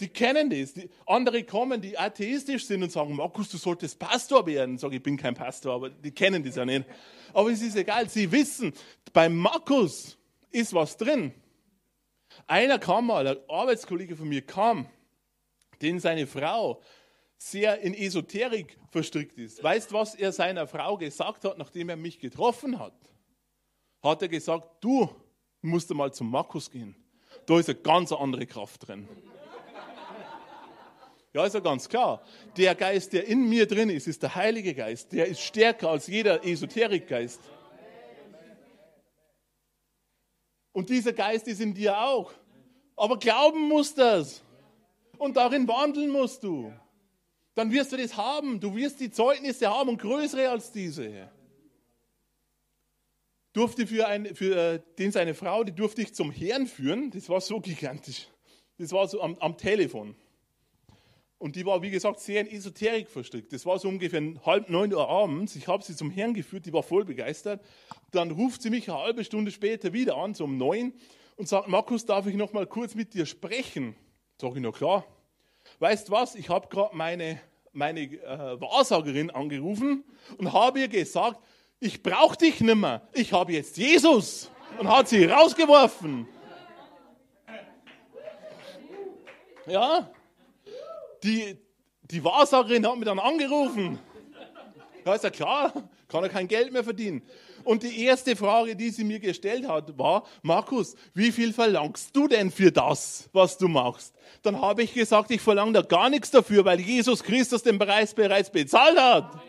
Die 0.00 0.08
kennen 0.08 0.50
das. 0.50 0.74
Die 0.74 0.88
andere 1.06 1.44
kommen, 1.44 1.80
die 1.80 1.98
atheistisch 1.98 2.66
sind 2.66 2.82
und 2.82 2.90
sagen, 2.90 3.14
Markus, 3.14 3.48
du 3.50 3.56
solltest 3.56 3.98
Pastor 3.98 4.46
werden. 4.46 4.78
Sag 4.78 4.92
ich 4.92 5.02
bin 5.02 5.16
kein 5.16 5.34
Pastor, 5.34 5.74
aber 5.74 5.90
die 5.90 6.10
kennen 6.10 6.42
das 6.42 6.56
ja 6.56 6.64
nicht. 6.64 6.86
Aber 7.32 7.50
es 7.50 7.62
ist 7.62 7.76
egal. 7.76 8.08
Sie 8.08 8.30
wissen, 8.32 8.72
bei 9.12 9.28
Markus 9.28 10.18
ist 10.50 10.72
was 10.74 10.96
drin. 10.96 11.32
Einer 12.46 12.78
kam 12.78 13.06
mal, 13.06 13.26
ein 13.26 13.36
Arbeitskollege 13.48 14.16
von 14.16 14.28
mir 14.28 14.42
kam, 14.42 14.86
den 15.82 16.00
seine 16.00 16.26
Frau 16.26 16.80
sehr 17.36 17.80
in 17.80 17.94
Esoterik 17.94 18.78
verstrickt 18.90 19.36
ist. 19.38 19.62
Weißt 19.62 19.92
was 19.92 20.14
er 20.14 20.32
seiner 20.32 20.66
Frau 20.66 20.96
gesagt 20.96 21.44
hat, 21.44 21.58
nachdem 21.58 21.88
er 21.88 21.96
mich 21.96 22.18
getroffen 22.18 22.78
hat? 22.78 22.94
Hat 24.02 24.22
er 24.22 24.28
gesagt, 24.28 24.68
du 24.80 25.10
musst 25.60 25.92
mal 25.92 26.12
zum 26.12 26.30
Markus 26.30 26.70
gehen. 26.70 26.94
Da 27.46 27.58
ist 27.58 27.68
eine 27.68 27.78
ganz 27.78 28.12
andere 28.12 28.46
Kraft 28.46 28.86
drin. 28.86 29.08
Ja, 31.34 31.46
ist 31.46 31.54
ja 31.54 31.60
ganz 31.60 31.88
klar. 31.88 32.22
Der 32.56 32.74
Geist, 32.74 33.12
der 33.12 33.26
in 33.26 33.48
mir 33.48 33.66
drin 33.66 33.88
ist, 33.88 34.06
ist 34.06 34.22
der 34.22 34.34
Heilige 34.34 34.74
Geist. 34.74 35.12
Der 35.12 35.26
ist 35.26 35.40
stärker 35.40 35.88
als 35.88 36.06
jeder 36.06 36.44
Esoterikgeist. 36.44 37.40
Und 40.72 40.90
dieser 40.90 41.12
Geist 41.12 41.48
ist 41.48 41.60
in 41.60 41.74
dir 41.74 41.98
auch. 41.98 42.32
Aber 42.96 43.18
glauben 43.18 43.68
musst 43.68 43.96
das. 43.98 44.42
Und 45.16 45.36
darin 45.36 45.66
wandeln 45.68 46.10
musst 46.10 46.42
du. 46.42 46.72
Dann 47.54 47.70
wirst 47.70 47.92
du 47.92 47.96
das 47.96 48.16
haben. 48.16 48.60
Du 48.60 48.74
wirst 48.74 49.00
die 49.00 49.10
Zeugnisse 49.10 49.68
haben 49.68 49.88
und 49.90 49.98
größere 49.98 50.50
als 50.50 50.70
diese. 50.70 51.30
Durfte 53.52 53.86
für, 53.86 54.06
ein, 54.06 54.34
für 54.34 54.56
äh, 54.56 54.80
den 54.98 55.12
seine 55.12 55.34
Frau, 55.34 55.62
die 55.62 55.72
durfte 55.72 56.00
ich 56.02 56.14
zum 56.14 56.30
Herrn 56.30 56.66
führen. 56.66 57.10
Das 57.10 57.28
war 57.28 57.40
so 57.40 57.60
gigantisch. 57.60 58.28
Das 58.78 58.92
war 58.92 59.06
so 59.08 59.20
am, 59.20 59.36
am 59.38 59.58
Telefon. 59.58 60.16
Und 61.42 61.56
die 61.56 61.66
war, 61.66 61.82
wie 61.82 61.90
gesagt, 61.90 62.20
sehr 62.20 62.42
in 62.42 62.56
Esoterik 62.56 63.10
verstrickt. 63.10 63.52
Das 63.52 63.66
war 63.66 63.76
so 63.76 63.88
ungefähr 63.88 64.22
halb 64.46 64.70
neun 64.70 64.94
Uhr 64.94 65.08
abends. 65.08 65.56
Ich 65.56 65.66
habe 65.66 65.82
sie 65.82 65.96
zum 65.96 66.08
Herrn 66.08 66.34
geführt, 66.34 66.66
die 66.66 66.72
war 66.72 66.84
voll 66.84 67.04
begeistert. 67.04 67.60
Dann 68.12 68.30
ruft 68.30 68.62
sie 68.62 68.70
mich 68.70 68.88
eine 68.88 69.00
halbe 69.00 69.24
Stunde 69.24 69.50
später 69.50 69.92
wieder 69.92 70.16
an, 70.18 70.34
so 70.34 70.44
um 70.44 70.56
neun, 70.56 70.92
und 71.34 71.48
sagt, 71.48 71.66
Markus, 71.66 72.06
darf 72.06 72.28
ich 72.28 72.36
noch 72.36 72.52
mal 72.52 72.64
kurz 72.64 72.94
mit 72.94 73.12
dir 73.12 73.26
sprechen? 73.26 73.96
Sag 74.40 74.54
ich, 74.54 74.62
na 74.62 74.70
klar. 74.70 75.04
Weißt 75.80 76.12
was, 76.12 76.36
ich 76.36 76.48
habe 76.48 76.68
gerade 76.68 76.94
meine, 76.94 77.40
meine 77.72 78.02
äh, 78.02 78.60
Wahrsagerin 78.60 79.32
angerufen 79.32 80.04
und 80.38 80.52
habe 80.52 80.78
ihr 80.78 80.88
gesagt, 80.88 81.40
ich 81.80 82.04
brauche 82.04 82.36
dich 82.36 82.60
nimmer, 82.60 83.02
ich 83.14 83.32
habe 83.32 83.52
jetzt 83.52 83.76
Jesus. 83.78 84.48
Und 84.78 84.88
hat 84.88 85.08
sie 85.08 85.24
rausgeworfen. 85.24 86.28
Ja, 89.66 90.08
die, 91.22 91.56
die 92.02 92.24
Wahrsagerin 92.24 92.86
hat 92.86 92.96
mich 92.96 93.06
dann 93.06 93.18
angerufen. 93.18 93.98
Ja, 95.04 95.14
ist 95.14 95.24
ja 95.24 95.30
klar, 95.30 95.72
kann 96.08 96.22
er 96.22 96.28
kein 96.28 96.46
Geld 96.46 96.72
mehr 96.72 96.84
verdienen. 96.84 97.22
Und 97.64 97.82
die 97.82 98.04
erste 98.04 98.36
Frage, 98.36 98.76
die 98.76 98.90
sie 98.90 99.04
mir 99.04 99.20
gestellt 99.20 99.66
hat, 99.66 99.96
war, 99.98 100.24
Markus, 100.42 100.94
wie 101.14 101.32
viel 101.32 101.52
verlangst 101.52 102.14
du 102.14 102.28
denn 102.28 102.50
für 102.50 102.72
das, 102.72 103.28
was 103.32 103.56
du 103.56 103.68
machst? 103.68 104.14
Dann 104.42 104.60
habe 104.60 104.82
ich 104.82 104.94
gesagt, 104.94 105.30
ich 105.30 105.40
verlange 105.40 105.72
da 105.72 105.82
gar 105.82 106.10
nichts 106.10 106.30
dafür, 106.30 106.64
weil 106.64 106.80
Jesus 106.80 107.22
Christus 107.22 107.62
den 107.62 107.78
Preis 107.78 108.14
bereits 108.14 108.50
bezahlt 108.50 108.98
hat. 108.98 109.40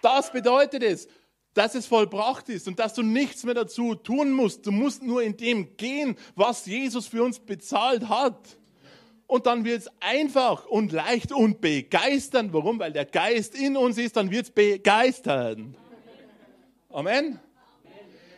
Das 0.00 0.30
bedeutet 0.30 0.82
es 0.82 1.08
dass 1.58 1.74
es 1.74 1.86
vollbracht 1.86 2.48
ist 2.50 2.68
und 2.68 2.78
dass 2.78 2.94
du 2.94 3.02
nichts 3.02 3.42
mehr 3.42 3.54
dazu 3.54 3.96
tun 3.96 4.30
musst. 4.30 4.64
Du 4.64 4.70
musst 4.70 5.02
nur 5.02 5.24
in 5.24 5.36
dem 5.36 5.76
gehen, 5.76 6.14
was 6.36 6.66
Jesus 6.66 7.08
für 7.08 7.24
uns 7.24 7.40
bezahlt 7.40 8.08
hat. 8.08 8.38
Und 9.26 9.46
dann 9.46 9.64
wird 9.64 9.80
es 9.80 9.90
einfach 9.98 10.66
und 10.66 10.92
leicht 10.92 11.32
und 11.32 11.60
begeistern. 11.60 12.52
Warum? 12.52 12.78
Weil 12.78 12.92
der 12.92 13.06
Geist 13.06 13.56
in 13.56 13.76
uns 13.76 13.98
ist, 13.98 14.16
dann 14.16 14.30
wird 14.30 14.44
es 14.44 14.50
begeistern. 14.52 15.76
Amen. 16.90 17.40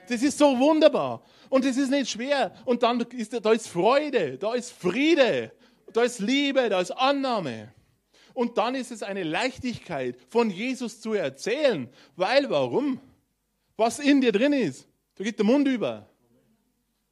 Das 0.08 0.22
ist 0.22 0.38
so 0.38 0.58
wunderbar. 0.58 1.22
Und 1.50 1.66
es 1.66 1.76
ist 1.76 1.90
nicht 1.90 2.10
schwer. 2.10 2.54
Und 2.64 2.82
dann 2.82 3.00
ist 3.00 3.34
da 3.44 3.52
ist 3.52 3.68
Freude, 3.68 4.38
da 4.38 4.54
ist 4.54 4.72
Friede, 4.72 5.52
da 5.92 6.04
ist 6.04 6.20
Liebe, 6.20 6.70
da 6.70 6.80
ist 6.80 6.92
Annahme. 6.92 7.70
Und 8.32 8.56
dann 8.56 8.74
ist 8.74 8.90
es 8.90 9.02
eine 9.02 9.24
Leichtigkeit, 9.24 10.16
von 10.30 10.48
Jesus 10.48 11.02
zu 11.02 11.12
erzählen. 11.12 11.90
Weil 12.16 12.48
warum? 12.48 12.98
Was 13.80 13.98
in 13.98 14.20
dir 14.20 14.30
drin 14.30 14.52
ist. 14.52 14.86
Da 15.16 15.24
geht 15.24 15.38
der 15.38 15.46
Mund 15.46 15.66
über. 15.66 16.06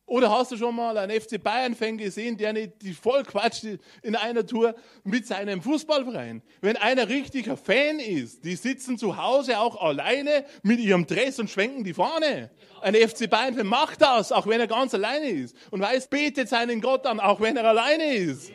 Oder 0.04 0.30
hast 0.30 0.52
du 0.52 0.56
schon 0.56 0.74
mal 0.74 0.96
einen 0.96 1.18
FC 1.20 1.42
Bayern-Fan 1.42 1.98
gesehen, 1.98 2.36
der 2.36 2.52
nicht 2.52 2.80
die 2.80 2.94
voll 2.94 3.22
quatscht 3.24 3.64
in 4.02 4.16
einer 4.16 4.46
Tour 4.46 4.74
mit 5.04 5.26
seinem 5.26 5.60
Fußballverein? 5.60 6.42
Wenn 6.60 6.76
einer 6.76 7.08
richtiger 7.08 7.56
Fan 7.56 8.00
ist, 8.00 8.44
die 8.44 8.54
sitzen 8.54 8.96
zu 8.96 9.16
Hause 9.16 9.58
auch 9.58 9.80
alleine 9.80 10.44
mit 10.62 10.78
ihrem 10.80 11.06
Dress 11.06 11.38
und 11.38 11.50
schwenken 11.50 11.84
die 11.84 11.92
Fahne. 11.92 12.50
Ein 12.80 12.94
FC 12.94 13.28
Bayern-Fan 13.28 13.66
macht 13.66 14.00
das, 14.00 14.30
auch 14.32 14.46
wenn 14.46 14.60
er 14.60 14.66
ganz 14.66 14.94
alleine 14.94 15.28
ist. 15.28 15.56
Und 15.70 15.80
weiß, 15.80 16.08
betet 16.08 16.48
seinen 16.48 16.80
Gott 16.80 17.06
an, 17.06 17.18
auch 17.18 17.40
wenn 17.40 17.56
er 17.56 17.64
alleine 17.64 18.14
ist. 18.14 18.52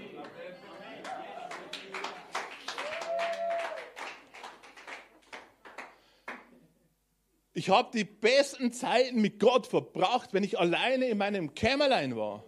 Ich 7.56 7.70
habe 7.70 7.96
die 7.96 8.04
besten 8.04 8.72
Zeiten 8.72 9.22
mit 9.22 9.40
Gott 9.40 9.68
verbracht, 9.68 10.34
wenn 10.34 10.44
ich 10.44 10.58
alleine 10.58 11.06
in 11.06 11.20
meinem 11.20 11.54
Kämmerlein 11.54 12.16
war. 12.16 12.44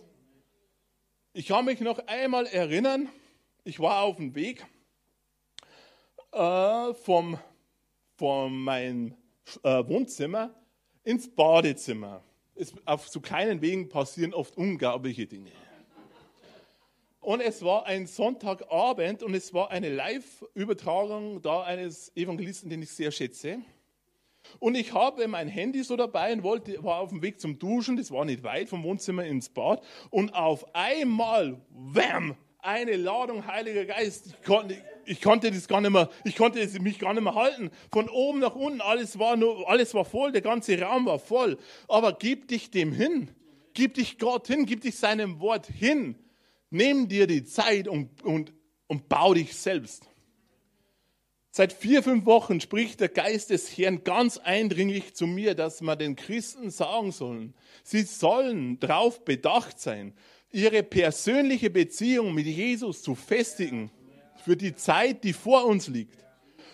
Ich 1.34 1.48
kann 1.48 1.66
mich 1.66 1.80
noch 1.80 2.00
einmal 2.08 2.48
erinnern, 2.48 3.10
ich 3.64 3.80
war 3.80 4.02
auf 4.02 4.16
dem 4.16 4.34
Weg 4.34 4.66
äh, 6.32 6.94
vom, 6.94 7.38
von 8.16 8.58
meinem 8.58 9.16
äh, 9.64 9.88
Wohnzimmer 9.88 10.56
ins 11.04 11.30
Badezimmer. 11.30 12.24
Es, 12.56 12.74
auf 12.86 13.08
so 13.08 13.20
kleinen 13.20 13.62
Wegen 13.62 13.90
passieren 13.90 14.34
oft 14.34 14.58
unglaubliche 14.58 15.28
Dinge. 15.28 15.52
Und 17.20 17.42
es 17.42 17.64
war 17.64 17.86
ein 17.86 18.08
Sonntagabend 18.08 19.22
und 19.22 19.36
es 19.36 19.54
war 19.54 19.72
eine 19.72 19.90
Live-Übertragung 19.90 21.42
da 21.42 21.64
eines 21.64 22.16
Evangelisten, 22.16 22.70
den 22.70 22.82
ich 22.82 22.92
sehr 22.92 23.12
schätze. 23.12 23.60
Und 24.60 24.76
ich 24.76 24.94
habe 24.94 25.28
mein 25.28 25.48
Handy 25.48 25.84
so 25.84 25.96
dabei 25.96 26.34
und 26.34 26.44
wollte, 26.44 26.84
war 26.84 27.00
auf 27.00 27.10
dem 27.10 27.22
Weg 27.22 27.40
zum 27.40 27.60
Duschen, 27.60 27.98
das 27.98 28.12
war 28.12 28.26
nicht 28.26 28.44
weit 28.44 28.70
vom 28.70 28.84
Wohnzimmer 28.84 29.26
ins 29.26 29.50
Bad. 29.50 29.84
Und 30.10 30.34
auf 30.34 30.66
einmal, 30.74 31.62
wham, 31.70 32.36
eine 32.66 32.96
Ladung 32.96 33.46
Heiliger 33.46 33.86
Geist. 33.86 34.28
Ich 34.28 34.44
konnte, 34.44 34.76
ich 35.06 35.22
konnte 35.22 35.52
das 35.52 35.68
gar 35.68 35.82
nicht 35.82 35.92
mehr, 35.92 36.10
ich 36.24 36.36
konnte 36.36 36.68
mich 36.80 37.00
gar 37.00 37.14
nicht 37.14 37.24
mehr 37.24 37.36
halten. 37.36 37.70
Von 37.92 38.10
oben 38.10 38.40
nach 38.40 38.56
unten, 38.56 38.82
alles 38.82 39.20
war 39.20 39.38
nur, 39.38 39.70
alles 39.70 39.94
war 39.94 40.04
voll, 40.04 40.32
der 40.32 40.42
ganze 40.42 40.80
Raum 40.82 41.06
war 41.06 41.20
voll. 41.20 41.58
Aber 41.88 42.14
gib 42.14 42.48
dich 42.48 42.72
dem 42.72 42.92
hin. 42.92 43.30
Gib 43.74 43.94
dich 43.96 44.18
Gott 44.18 44.48
hin, 44.48 44.66
gib 44.66 44.82
dich 44.82 44.96
seinem 44.96 45.40
Wort 45.40 45.68
hin. 45.68 46.16
Nimm 46.70 47.08
dir 47.08 47.28
die 47.28 47.44
Zeit 47.44 47.88
und, 47.88 48.24
und, 48.24 48.54
und 48.88 49.10
bau 49.10 49.34
dich 49.34 49.56
selbst. 49.56 50.10
Seit 51.58 51.72
vier, 51.72 52.04
fünf 52.04 52.26
Wochen 52.26 52.60
spricht 52.60 53.00
der 53.00 53.08
Geist 53.08 53.50
des 53.50 53.78
Herrn 53.78 54.04
ganz 54.04 54.38
eindringlich 54.38 55.16
zu 55.16 55.26
mir, 55.26 55.56
dass 55.56 55.82
wir 55.82 55.96
den 55.96 56.18
Christen 56.18 56.70
sagen 56.70 57.14
sollen, 57.14 57.54
sie 57.82 58.02
sollen 58.02 58.78
darauf 58.82 59.24
bedacht 59.24 59.80
sein, 59.80 60.14
ihre 60.52 60.84
persönliche 60.84 61.70
Beziehung 61.70 62.34
mit 62.34 62.46
Jesus 62.46 63.02
zu 63.02 63.16
festigen 63.16 63.90
für 64.44 64.58
die 64.58 64.76
Zeit, 64.76 65.24
die 65.24 65.32
vor 65.32 65.64
uns 65.64 65.88
liegt. 65.88 66.26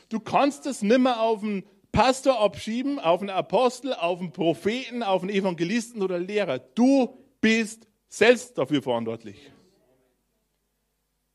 Du 0.10 0.20
kannst 0.20 0.66
es 0.66 0.82
nimmer 0.82 1.22
auf 1.22 1.44
einen 1.44 1.64
Pastor 1.92 2.40
abschieben, 2.40 2.98
auf 2.98 3.22
einen 3.22 3.30
Apostel, 3.30 3.94
auf 3.94 4.20
einen 4.20 4.34
Propheten, 4.34 5.04
auf 5.04 5.22
einen 5.22 5.30
Evangelisten 5.30 6.02
oder 6.02 6.18
Lehrer. 6.18 6.58
Du 6.58 7.20
bist 7.40 7.88
selbst 8.10 8.58
dafür 8.58 8.82
verantwortlich 8.82 9.52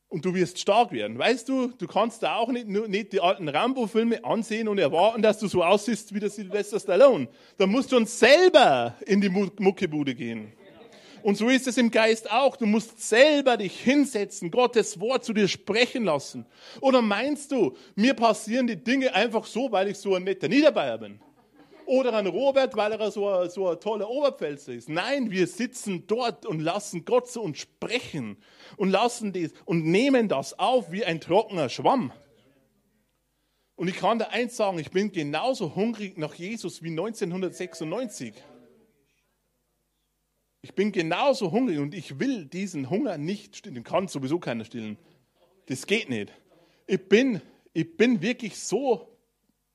und 0.08 0.24
du 0.24 0.34
wirst 0.34 0.58
stark 0.58 0.92
werden. 0.92 1.18
Weißt 1.18 1.48
du, 1.48 1.68
du 1.68 1.86
kannst 1.86 2.22
da 2.22 2.36
auch 2.36 2.48
nicht, 2.48 2.68
nicht 2.68 3.12
die 3.12 3.20
alten 3.20 3.48
Rambo-Filme 3.48 4.24
ansehen 4.24 4.68
und 4.68 4.78
erwarten, 4.78 5.22
dass 5.22 5.38
du 5.38 5.48
so 5.48 5.64
aussiehst 5.64 6.14
wie 6.14 6.20
der 6.20 6.30
Sylvester 6.30 6.78
Stallone. 6.78 7.28
Da 7.58 7.66
musst 7.66 7.92
du 7.92 7.96
uns 7.96 8.18
selber 8.18 8.94
in 9.06 9.20
die 9.20 9.28
Muckebude 9.28 10.14
gehen. 10.14 10.52
Und 11.22 11.36
so 11.36 11.48
ist 11.48 11.66
es 11.66 11.76
im 11.76 11.90
Geist 11.90 12.30
auch. 12.30 12.56
Du 12.56 12.66
musst 12.66 13.00
selber 13.00 13.56
dich 13.56 13.80
hinsetzen, 13.80 14.48
Gottes 14.52 15.00
Wort 15.00 15.24
zu 15.24 15.32
dir 15.32 15.48
sprechen 15.48 16.04
lassen. 16.04 16.46
Oder 16.80 17.02
meinst 17.02 17.50
du, 17.50 17.76
mir 17.96 18.14
passieren 18.14 18.68
die 18.68 18.76
Dinge 18.76 19.12
einfach 19.12 19.44
so, 19.44 19.72
weil 19.72 19.88
ich 19.88 19.98
so 19.98 20.14
ein 20.14 20.22
netter 20.22 20.46
Niederbayer 20.46 20.98
bin? 20.98 21.18
Oder 21.86 22.12
an 22.12 22.26
Robert, 22.26 22.76
weil 22.76 22.92
er 22.92 23.10
so 23.10 23.28
ein, 23.28 23.50
so 23.50 23.68
ein 23.68 23.80
toller 23.80 24.08
Oberpfälzer 24.08 24.72
ist. 24.72 24.88
Nein, 24.88 25.30
wir 25.30 25.46
sitzen 25.46 26.06
dort 26.06 26.44
und 26.44 26.60
lassen 26.60 27.04
Gott 27.04 27.30
zu 27.30 27.40
uns 27.40 27.58
sprechen 27.58 28.36
und 28.76 28.90
lassen 28.90 29.32
das 29.32 29.52
und 29.64 29.84
nehmen 29.84 30.28
das 30.28 30.58
auf 30.58 30.90
wie 30.90 31.04
ein 31.04 31.20
trockener 31.20 31.68
Schwamm. 31.68 32.12
Und 33.76 33.88
ich 33.88 33.96
kann 33.96 34.18
da 34.18 34.26
eins 34.28 34.56
sagen, 34.56 34.78
ich 34.78 34.90
bin 34.90 35.12
genauso 35.12 35.74
hungrig 35.74 36.16
nach 36.16 36.34
Jesus 36.34 36.82
wie 36.82 36.90
1996. 36.90 38.34
Ich 40.62 40.74
bin 40.74 40.90
genauso 40.90 41.52
hungrig 41.52 41.78
und 41.78 41.94
ich 41.94 42.18
will 42.18 42.46
diesen 42.46 42.90
Hunger 42.90 43.18
nicht 43.18 43.56
stillen. 43.56 43.84
Kann 43.84 44.08
sowieso 44.08 44.38
keiner 44.38 44.64
stillen. 44.64 44.98
Das 45.66 45.86
geht 45.86 46.08
nicht. 46.08 46.32
Ich 46.86 47.08
bin, 47.08 47.40
ich 47.72 47.96
bin 47.96 48.22
wirklich 48.22 48.58
so 48.58 49.15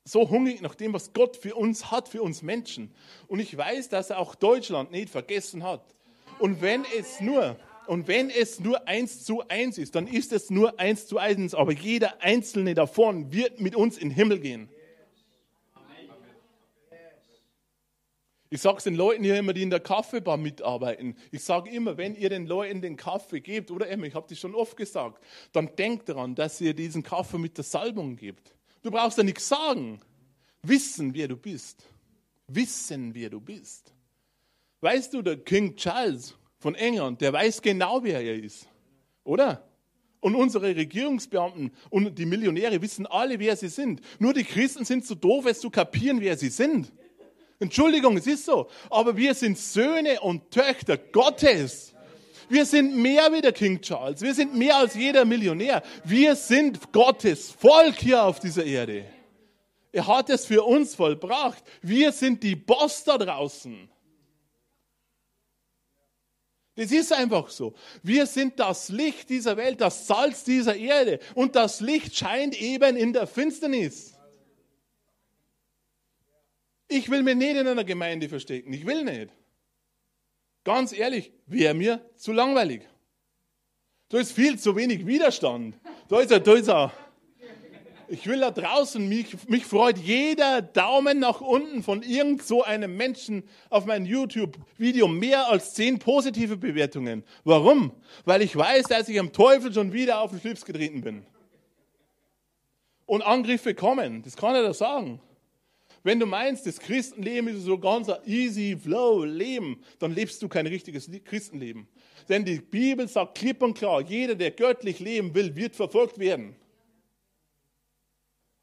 so 0.04 0.30
hungrig 0.30 0.62
nach 0.62 0.76
dem, 0.76 0.94
was 0.94 1.14
Gott 1.14 1.38
für 1.38 1.56
uns 1.56 1.92
hat, 1.92 2.08
für 2.08 2.22
uns 2.22 2.42
Menschen. 2.42 2.94
Und 3.28 3.40
ich 3.40 3.56
weiß, 3.56 3.90
dass 3.90 4.10
er 4.10 4.20
auch 4.20 4.36
Deutschland 4.36 4.92
nicht 4.92 5.10
vergessen 5.10 5.64
hat. 5.64 5.84
Und 6.40 6.62
wenn 6.62 6.86
es 6.98 7.22
nur, 7.22 7.58
und 7.88 8.08
wenn 8.08 8.30
es 8.30 8.60
nur 8.60 8.88
eins 8.88 9.24
zu 9.24 9.48
eins 9.48 9.78
ist, 9.78 9.96
dann 9.96 10.08
ist 10.08 10.34
es 10.34 10.50
nur 10.50 10.80
eins 10.80 11.08
zu 11.08 11.18
eins. 11.18 11.54
Aber 11.54 11.72
jeder 11.72 12.22
einzelne 12.22 12.74
davon 12.74 13.32
wird 13.32 13.60
mit 13.60 13.76
uns 13.76 13.98
in 13.98 14.10
den 14.10 14.16
Himmel 14.16 14.40
gehen. 14.40 14.70
Ich 18.54 18.60
sage 18.60 18.80
es 18.80 18.84
den 18.84 18.96
Leuten 18.96 19.24
hier 19.24 19.38
immer, 19.38 19.54
die 19.54 19.62
in 19.62 19.70
der 19.70 19.80
Kaffeebar 19.80 20.36
mitarbeiten. 20.36 21.16
Ich 21.32 21.42
sage 21.42 21.70
immer, 21.70 21.96
wenn 21.96 22.16
ihr 22.16 22.28
den 22.28 22.46
Leuten 22.48 22.82
den 22.82 22.98
Kaffee 22.98 23.40
gebt, 23.40 23.72
oder 23.72 23.88
Emma, 23.88 24.08
ich 24.08 24.14
habe 24.14 24.28
das 24.28 24.40
schon 24.40 24.56
oft 24.56 24.76
gesagt, 24.76 25.24
dann 25.54 25.74
denkt 25.78 26.10
daran, 26.10 26.36
dass 26.36 26.60
ihr 26.60 26.74
diesen 26.74 27.02
Kaffee 27.02 27.38
mit 27.38 27.56
der 27.56 27.64
Salbung 27.64 28.18
gebt. 28.18 28.54
Du 28.82 28.92
brauchst 28.92 29.18
ja 29.18 29.24
nichts 29.24 29.48
sagen. 29.48 30.00
Wissen, 30.64 31.14
wer 31.14 31.28
du 31.28 31.38
bist. 31.38 31.84
Wissen, 32.48 33.14
wer 33.14 33.30
du 33.30 33.40
bist. 33.40 33.94
Weißt 34.82 35.14
du, 35.14 35.22
der 35.22 35.38
King 35.38 35.76
Charles 35.76 36.36
von 36.58 36.76
England, 36.76 37.22
der 37.22 37.34
weiß 37.34 37.62
genau, 37.62 38.04
wer 38.04 38.22
er 38.22 38.36
ist. 38.36 38.68
Oder? 39.24 39.68
Und 40.20 40.36
unsere 40.36 40.76
Regierungsbeamten 40.76 41.72
und 41.90 42.18
die 42.18 42.26
Millionäre 42.26 42.82
wissen 42.82 43.08
alle, 43.08 43.40
wer 43.40 43.56
sie 43.56 43.70
sind. 43.70 44.02
Nur 44.20 44.34
die 44.34 44.44
Christen 44.44 44.86
sind 44.86 45.06
so 45.06 45.16
doof, 45.16 45.46
es 45.48 45.60
zu 45.60 45.70
kapieren, 45.70 46.22
wer 46.22 46.38
sie 46.38 46.50
sind. 46.50 46.92
Entschuldigung, 47.60 48.18
es 48.18 48.28
ist 48.28 48.46
so. 48.46 48.70
Aber 48.90 49.18
wir 49.18 49.34
sind 49.34 49.58
Söhne 49.58 50.20
und 50.22 50.52
Töchter 50.52 50.98
Gottes. 50.98 51.91
Wir 52.52 52.66
sind 52.66 52.98
mehr 52.98 53.32
wie 53.32 53.40
der 53.40 53.54
King 53.54 53.80
Charles. 53.80 54.22
Wir 54.22 54.34
sind 54.34 54.54
mehr 54.54 54.76
als 54.76 54.94
jeder 54.94 55.24
Millionär. 55.24 55.82
Wir 56.04 56.36
sind 56.36 56.92
Gottes 56.92 57.50
Volk 57.50 57.98
hier 57.98 58.24
auf 58.24 58.42
dieser 58.42 58.66
Erde. 58.66 59.06
Er 59.94 60.06
hat 60.06 60.30
es 60.30 60.46
für 60.46 60.62
uns 60.64 60.94
vollbracht. 60.94 61.64
Wir 61.82 62.12
sind 62.12 62.44
die 62.44 62.58
Boss 62.58 63.06
da 63.06 63.18
draußen. 63.18 63.90
Das 66.76 66.92
ist 66.92 67.14
einfach 67.14 67.50
so. 67.50 67.74
Wir 68.04 68.26
sind 68.26 68.60
das 68.60 68.90
Licht 68.90 69.30
dieser 69.30 69.56
Welt, 69.56 69.80
das 69.80 70.08
Salz 70.08 70.44
dieser 70.44 70.76
Erde. 70.76 71.20
Und 71.36 71.56
das 71.56 71.80
Licht 71.80 72.18
scheint 72.18 72.60
eben 72.62 72.98
in 72.98 73.14
der 73.14 73.28
Finsternis. 73.28 74.14
Ich 76.90 77.10
will 77.10 77.24
mich 77.24 77.36
nicht 77.36 77.56
in 77.56 77.68
einer 77.68 77.86
Gemeinde 77.86 78.28
verstecken. 78.28 78.74
Ich 78.74 78.86
will 78.86 79.06
nicht. 79.06 79.32
Ganz 80.64 80.94
ehrlich, 80.94 81.32
wäre 81.48 81.74
mir 81.74 82.02
zu 82.16 82.32
langweilig. 82.32 82.82
Da 84.10 84.20
ist 84.20 84.34
viel 84.34 84.60
zu 84.60 84.76
wenig 84.76 85.06
Widerstand. 85.06 85.80
Da 86.08 86.20
ist 86.20 86.32
er, 86.32 86.40
da 86.40 86.54
ist 86.54 86.68
er. 86.68 86.92
Ich 88.10 88.28
will 88.28 88.42
da 88.42 88.52
draußen, 88.52 89.08
mich, 89.08 89.48
mich 89.48 89.66
freut 89.66 89.98
jeder 89.98 90.62
Daumen 90.62 91.20
nach 91.20 91.40
unten 91.40 91.82
von 91.82 92.04
irgend 92.04 92.44
so 92.44 92.62
einem 92.62 92.98
Menschen 92.98 93.44
auf 93.70 93.86
mein 93.86 94.06
YouTube-Video 94.06 95.08
mehr 95.08 95.48
als 95.48 95.76
zehn 95.76 95.98
positive 95.98 96.58
Bewertungen. 96.58 97.24
Warum? 97.46 97.94
Weil 98.26 98.42
ich 98.42 98.54
weiß, 98.54 98.88
dass 98.88 99.08
ich 99.08 99.18
am 99.18 99.32
Teufel 99.32 99.74
schon 99.74 99.94
wieder 99.94 100.20
auf 100.20 100.32
den 100.32 100.42
Schlips 100.42 100.66
getreten 100.66 101.00
bin. 101.00 101.26
Und 103.06 103.22
Angriffe 103.22 103.74
kommen, 103.76 104.24
das 104.24 104.36
kann 104.36 104.56
er 104.56 104.64
da 104.64 104.74
sagen. 104.74 105.22
Wenn 106.04 106.20
du 106.20 106.26
meinst, 106.26 106.66
das 106.66 106.80
Christenleben 106.80 107.56
ist 107.56 107.64
so 107.64 107.78
ganz 107.78 108.10
easy 108.26 108.76
flow 108.76 109.24
Leben, 109.24 109.84
dann 110.00 110.16
lebst 110.16 110.42
du 110.42 110.50
kein 110.50 110.66
richtiges 110.66 111.10
Christenleben. 111.26 111.88
Denn 112.28 112.44
die 112.44 112.60
Bibel 112.60 113.08
sagt 113.08 113.38
klipp 113.38 113.62
und 113.62 113.76
klar, 113.76 114.02
jeder, 114.02 114.36
der 114.36 114.52
göttlich 114.52 115.00
leben 115.00 115.34
will, 115.36 115.56
wird 115.56 115.76
verfolgt 115.76 116.18
werden. 116.18 116.56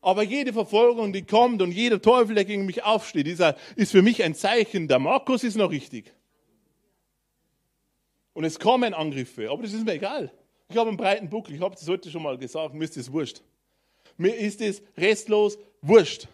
Aber 0.01 0.23
jede 0.23 0.53
Verfolgung, 0.53 1.13
die 1.13 1.23
kommt 1.23 1.63
und 1.63 1.73
jeder 1.73 2.01
Teufel, 2.01 2.35
der 2.35 2.45
gegen 2.45 2.67
mich 2.67 2.83
aufsteht, 2.83 3.27
ist 3.27 3.93
für 3.93 4.03
mich 4.03 4.23
ein 4.23 4.35
Zeichen, 4.35 4.89
der 4.89 4.99
Markus 4.99 5.45
ist 5.45 5.57
noch 5.57 5.71
richtig. 5.71 6.13
Und 8.33 8.45
es 8.45 8.59
kommen 8.59 8.95
Angriffe, 8.95 9.51
aber 9.51 9.63
das 9.63 9.73
ist 9.73 9.85
mir 9.85 9.95
egal. 9.95 10.33
Ich 10.69 10.77
habe 10.77 10.89
einen 10.89 10.97
breiten 10.97 11.29
Buckel, 11.29 11.55
ich 11.55 11.61
habe 11.61 11.75
das 11.75 11.89
heute 11.89 12.11
schon 12.11 12.23
mal 12.23 12.39
gesagt, 12.39 12.75
mir 12.75 12.85
ist 12.85 12.97
das 12.97 13.13
wurscht. 13.13 13.43
Mir 14.17 14.35
ist 14.35 14.61
es 14.61 14.83
restlos 14.97 15.59
wurscht 15.83 16.29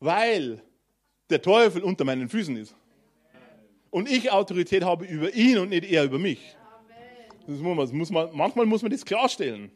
weil 0.00 0.62
der 1.30 1.40
Teufel 1.42 1.82
unter 1.82 2.04
meinen 2.04 2.28
Füßen 2.28 2.56
ist. 2.56 2.74
Und 3.90 4.10
ich 4.10 4.30
Autorität 4.32 4.82
habe 4.82 5.04
über 5.04 5.32
ihn 5.34 5.58
und 5.58 5.68
nicht 5.68 5.90
er 5.90 6.04
über 6.04 6.18
mich. 6.18 6.56
Das 7.46 7.58
muss 7.58 8.10
man, 8.10 8.30
manchmal 8.32 8.66
muss 8.66 8.82
man 8.82 8.90
das 8.90 9.04
klarstellen, 9.04 9.70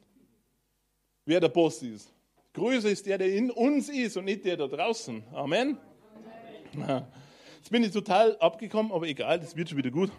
wer 1.25 1.39
der 1.41 1.49
Boss 1.49 1.83
ist. 1.83 2.13
Größer 2.55 2.89
ist 2.89 3.07
der, 3.07 3.19
der 3.19 3.33
in 3.33 3.51
uns 3.51 3.89
ist 3.89 4.17
und 4.17 4.25
nicht 4.25 4.45
der 4.45 4.57
da 4.57 4.67
draußen. 4.67 5.23
Amen. 5.33 5.79
Amen. 6.75 7.07
Jetzt 7.59 7.71
bin 7.71 7.85
ich 7.85 7.93
total 7.93 8.37
abgekommen, 8.39 8.91
aber 8.93 9.07
egal, 9.07 9.39
das 9.39 9.55
wird 9.55 9.69
schon 9.69 9.79
wieder 9.79 9.91
gut. 9.91 10.11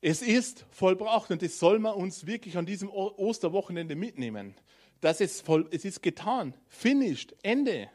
Es 0.00 0.22
ist 0.22 0.66
vollbracht 0.70 1.30
und 1.30 1.42
das 1.42 1.58
soll 1.58 1.78
man 1.78 1.94
uns 1.94 2.26
wirklich 2.26 2.56
an 2.56 2.66
diesem 2.66 2.88
Osterwochenende 2.90 3.96
mitnehmen 3.96 4.54
dass 5.00 5.20
es 5.20 5.40
voll, 5.40 5.68
es 5.70 5.84
ist 5.84 6.02
getan, 6.02 6.54
finished, 6.68 7.34
Ende. 7.42 7.90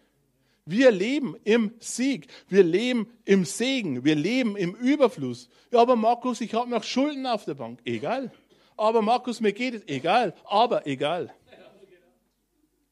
Wir 0.65 0.91
leben 0.91 1.35
im 1.43 1.73
Sieg, 1.79 2.27
wir 2.47 2.63
leben 2.63 3.07
im 3.25 3.43
Segen, 3.43 4.05
wir 4.05 4.15
leben 4.15 4.55
im 4.55 4.75
Überfluss. 4.75 5.49
Ja, 5.71 5.81
aber 5.81 5.97
Markus, 5.97 6.39
ich 6.39 6.53
habe 6.53 6.69
noch 6.69 6.83
Schulden 6.83 7.25
auf 7.25 7.43
der 7.43 7.55
Bank. 7.55 7.81
Egal. 7.83 8.31
Aber 8.77 9.01
Markus, 9.01 9.41
mir 9.41 9.51
geht 9.51 9.73
es. 9.73 9.87
Egal. 9.87 10.33
Aber 10.45 10.87
egal. 10.87 11.33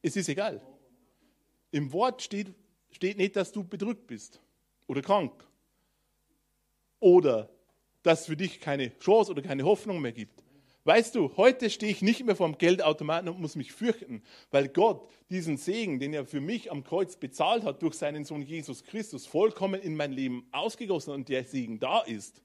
Es 0.02 0.16
ist 0.16 0.28
egal. 0.28 0.60
Im 1.70 1.92
Wort 1.92 2.20
steht, 2.20 2.48
steht 2.90 3.16
nicht, 3.16 3.36
dass 3.36 3.52
du 3.52 3.64
bedrückt 3.64 4.06
bist 4.06 4.40
oder 4.86 5.00
krank 5.00 5.32
oder 7.00 7.48
dass 8.02 8.20
es 8.20 8.26
für 8.26 8.36
dich 8.36 8.60
keine 8.60 8.96
Chance 8.98 9.30
oder 9.30 9.42
keine 9.42 9.64
Hoffnung 9.64 10.00
mehr 10.00 10.12
gibt. 10.12 10.42
Weißt 10.84 11.14
du, 11.14 11.36
heute 11.36 11.70
stehe 11.70 11.92
ich 11.92 12.02
nicht 12.02 12.24
mehr 12.24 12.34
vor 12.34 12.48
dem 12.48 12.58
Geldautomaten 12.58 13.28
und 13.28 13.40
muss 13.40 13.54
mich 13.54 13.72
fürchten, 13.72 14.22
weil 14.50 14.68
Gott 14.68 15.08
diesen 15.30 15.56
Segen, 15.56 16.00
den 16.00 16.12
er 16.12 16.26
für 16.26 16.40
mich 16.40 16.72
am 16.72 16.82
Kreuz 16.82 17.14
bezahlt 17.16 17.62
hat, 17.62 17.82
durch 17.82 17.94
seinen 17.94 18.24
Sohn 18.24 18.42
Jesus 18.42 18.82
Christus 18.82 19.26
vollkommen 19.26 19.80
in 19.80 19.94
mein 19.94 20.12
Leben 20.12 20.48
ausgegossen 20.50 21.12
und 21.14 21.28
der 21.28 21.44
Segen 21.44 21.78
da 21.78 22.00
ist. 22.00 22.42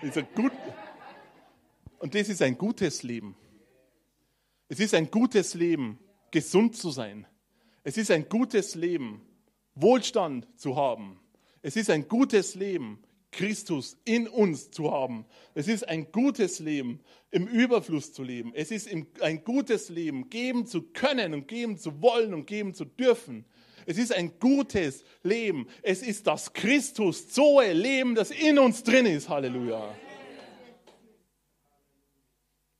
Ist 0.00 0.34
gut, 0.36 0.52
und 1.98 2.14
das 2.14 2.28
ist 2.28 2.40
ein 2.40 2.56
gutes 2.56 3.02
Leben. 3.02 3.36
Es 4.68 4.78
ist 4.78 4.94
ein 4.94 5.10
gutes 5.10 5.54
Leben, 5.54 5.98
gesund 6.30 6.76
zu 6.76 6.92
sein. 6.92 7.26
Es 7.82 7.96
ist 7.96 8.12
ein 8.12 8.28
gutes 8.28 8.76
Leben, 8.76 9.27
Wohlstand 9.80 10.46
zu 10.56 10.76
haben. 10.76 11.20
Es 11.62 11.76
ist 11.76 11.90
ein 11.90 12.08
gutes 12.08 12.54
Leben, 12.54 13.00
Christus 13.30 13.96
in 14.04 14.26
uns 14.26 14.70
zu 14.70 14.90
haben. 14.90 15.26
Es 15.54 15.68
ist 15.68 15.88
ein 15.88 16.10
gutes 16.12 16.60
Leben, 16.60 17.00
im 17.30 17.46
Überfluss 17.46 18.12
zu 18.12 18.22
leben. 18.22 18.52
Es 18.54 18.70
ist 18.70 18.88
ein 19.20 19.44
gutes 19.44 19.90
Leben, 19.90 20.30
geben 20.30 20.66
zu 20.66 20.82
können 20.82 21.34
und 21.34 21.46
geben 21.46 21.76
zu 21.76 22.00
wollen 22.00 22.32
und 22.32 22.46
geben 22.46 22.74
zu 22.74 22.84
dürfen. 22.84 23.44
Es 23.86 23.98
ist 23.98 24.14
ein 24.14 24.38
gutes 24.38 25.04
Leben. 25.22 25.66
Es 25.82 26.02
ist 26.02 26.26
das 26.26 26.52
Christus-Zoe-Leben, 26.52 28.14
das 28.14 28.30
in 28.30 28.58
uns 28.58 28.82
drin 28.82 29.06
ist. 29.06 29.28
Halleluja. 29.28 29.94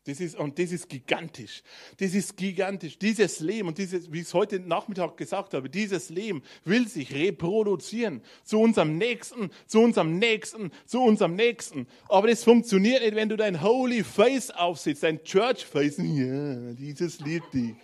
Das 0.08 0.20
ist, 0.20 0.38
und 0.38 0.58
das 0.58 0.72
ist 0.72 0.88
gigantisch. 0.88 1.62
Das 1.98 2.14
ist 2.14 2.34
gigantisch. 2.34 2.98
Dieses 2.98 3.40
Leben 3.40 3.68
und 3.68 3.76
dieses, 3.76 4.10
wie 4.10 4.20
ich 4.20 4.24
es 4.24 4.32
heute 4.32 4.58
Nachmittag 4.58 5.18
gesagt 5.18 5.52
habe, 5.52 5.68
dieses 5.68 6.08
Leben 6.08 6.42
will 6.64 6.88
sich 6.88 7.14
reproduzieren 7.14 8.22
zu 8.42 8.58
unserem 8.58 8.96
Nächsten, 8.96 9.50
zu 9.66 9.80
unserem 9.80 10.18
Nächsten, 10.18 10.72
zu 10.86 11.02
unserem 11.02 11.34
Nächsten. 11.34 11.86
Aber 12.08 12.28
das 12.28 12.42
funktioniert 12.42 13.02
nicht, 13.02 13.16
wenn 13.16 13.28
du 13.28 13.36
dein 13.36 13.62
Holy 13.62 14.02
Face 14.02 14.50
aufsetzt, 14.50 15.02
dein 15.02 15.22
Church 15.24 15.66
Face. 15.66 15.98
Ja, 15.98 16.72
dieses 16.72 17.20
liebt 17.20 17.52
dich. 17.52 17.74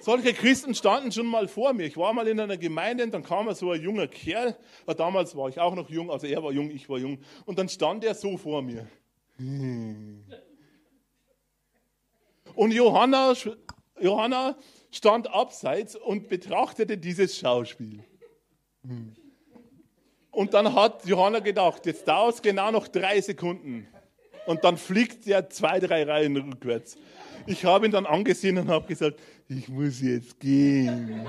Solche 0.00 0.34
Christen 0.34 0.74
standen 0.74 1.12
schon 1.12 1.26
mal 1.26 1.46
vor 1.46 1.72
mir. 1.72 1.86
Ich 1.86 1.96
war 1.96 2.12
mal 2.12 2.26
in 2.26 2.40
einer 2.40 2.56
Gemeinde 2.56 3.04
und 3.04 3.14
dann 3.14 3.22
kam 3.22 3.48
so 3.54 3.70
ein 3.70 3.80
junger 3.80 4.08
Kerl. 4.08 4.56
Damals 4.96 5.36
war 5.36 5.48
ich 5.48 5.60
auch 5.60 5.76
noch 5.76 5.88
jung, 5.88 6.10
also 6.10 6.26
er 6.26 6.42
war 6.42 6.50
jung, 6.50 6.72
ich 6.72 6.88
war 6.88 6.98
jung. 6.98 7.20
Und 7.46 7.60
dann 7.60 7.68
stand 7.68 8.02
er 8.02 8.16
so 8.16 8.36
vor 8.36 8.60
mir. 8.60 8.88
Hm. 12.54 12.58
Und 12.58 12.72
Johanna, 12.72 13.34
Johanna 14.00 14.56
stand 14.90 15.32
abseits 15.32 15.96
und 15.96 16.28
betrachtete 16.28 16.96
dieses 16.96 17.36
Schauspiel. 17.36 18.04
Und 20.30 20.54
dann 20.54 20.74
hat 20.74 21.06
Johanna 21.06 21.40
gedacht, 21.40 21.86
jetzt 21.86 22.06
dauert 22.06 22.36
es 22.36 22.42
genau 22.42 22.70
noch 22.70 22.88
drei 22.88 23.20
Sekunden. 23.20 23.86
Und 24.46 24.62
dann 24.64 24.76
fliegt 24.76 25.26
er 25.26 25.48
zwei, 25.48 25.80
drei 25.80 26.04
Reihen 26.04 26.36
rückwärts. 26.36 26.96
Ich 27.46 27.64
habe 27.64 27.86
ihn 27.86 27.92
dann 27.92 28.06
angesehen 28.06 28.58
und 28.58 28.68
habe 28.68 28.86
gesagt, 28.86 29.20
ich 29.48 29.68
muss 29.68 30.00
jetzt 30.00 30.38
gehen. 30.40 31.26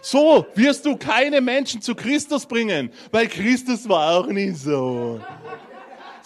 So 0.00 0.46
wirst 0.54 0.86
du 0.86 0.96
keine 0.96 1.40
Menschen 1.40 1.82
zu 1.82 1.94
Christus 1.94 2.46
bringen, 2.46 2.90
weil 3.10 3.26
Christus 3.26 3.88
war 3.88 4.18
auch 4.18 4.28
nicht 4.28 4.56
so 4.56 5.20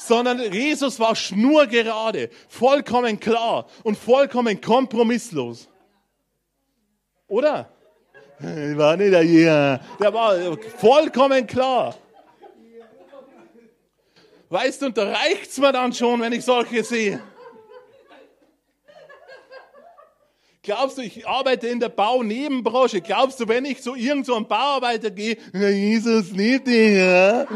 sondern 0.07 0.41
Jesus 0.53 0.99
war 0.99 1.15
schnurgerade, 1.15 2.31
vollkommen 2.49 3.21
klar 3.21 3.67
und 3.83 3.99
vollkommen 3.99 4.61
kompromisslos. 4.61 5.69
Oder? 7.29 7.71
War 8.39 8.97
nicht 8.97 9.17
hier. 9.19 9.81
Der 10.01 10.15
war 10.15 10.57
vollkommen 10.79 11.47
klar. 11.47 11.95
Weißt 14.49 14.83
du, 14.83 14.87
und 14.87 14.97
da 14.97 15.05
reicht 15.05 15.51
es 15.51 15.59
mir 15.59 15.71
dann 15.71 15.93
schon, 15.93 16.21
wenn 16.21 16.33
ich 16.33 16.45
solche 16.45 16.83
sehe. 16.83 17.23
Glaubst 20.63 20.99
du, 20.99 21.03
ich 21.03 21.27
arbeite 21.27 21.69
in 21.69 21.79
der 21.79 21.89
Baunebenbranche? 21.89 23.01
Glaubst 23.01 23.41
du, 23.41 23.49
wenn 23.49 23.65
ich 23.65 23.83
zu 23.83 23.95
irgendeinem 23.95 24.25
so 24.25 24.45
Bauarbeiter 24.45 25.11
gehe, 25.11 25.37
Jesus 25.53 26.31
liebt 26.33 26.67
dich, 26.67 26.97
ja? 26.97 27.47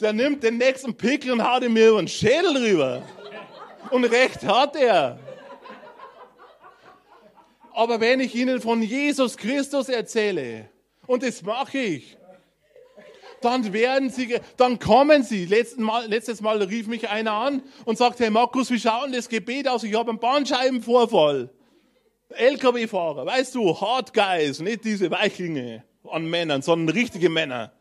Der 0.00 0.12
nimmt 0.12 0.42
den 0.42 0.58
nächsten 0.58 0.94
Pickel 0.94 1.32
und 1.32 1.42
haut 1.42 1.62
ihn 1.62 1.72
mir 1.72 1.90
über 1.90 2.02
den 2.02 2.08
Schädel 2.08 2.56
rüber. 2.56 3.02
Und 3.90 4.04
recht 4.04 4.44
hat 4.44 4.76
er. 4.76 5.18
Aber 7.72 8.00
wenn 8.00 8.20
ich 8.20 8.34
ihnen 8.34 8.60
von 8.60 8.82
Jesus 8.82 9.36
Christus 9.36 9.88
erzähle, 9.88 10.68
und 11.06 11.22
das 11.22 11.42
mache 11.42 11.78
ich, 11.78 12.16
dann 13.40 13.72
werden 13.72 14.10
sie, 14.10 14.38
dann 14.56 14.78
kommen 14.78 15.22
sie. 15.22 15.46
Mal, 15.76 16.06
letztes 16.06 16.40
Mal 16.40 16.62
rief 16.62 16.86
mich 16.86 17.08
einer 17.08 17.32
an 17.32 17.62
und 17.84 17.98
sagte, 17.98 18.24
hey 18.24 18.30
Markus, 18.30 18.70
wie 18.70 18.80
schaut 18.80 19.06
denn 19.06 19.12
das 19.12 19.28
Gebet 19.28 19.68
aus? 19.68 19.82
Ich 19.82 19.94
habe 19.94 20.10
einen 20.10 20.18
Bandscheibenvorfall. 20.18 21.50
LKW-Fahrer, 22.30 23.26
weißt 23.26 23.54
du, 23.54 23.80
Hard 23.80 24.14
Guys, 24.14 24.60
nicht 24.60 24.84
diese 24.84 25.10
Weichlinge 25.10 25.84
an 26.10 26.24
Männern, 26.24 26.62
sondern 26.62 26.96
richtige 26.96 27.28
Männer 27.28 27.72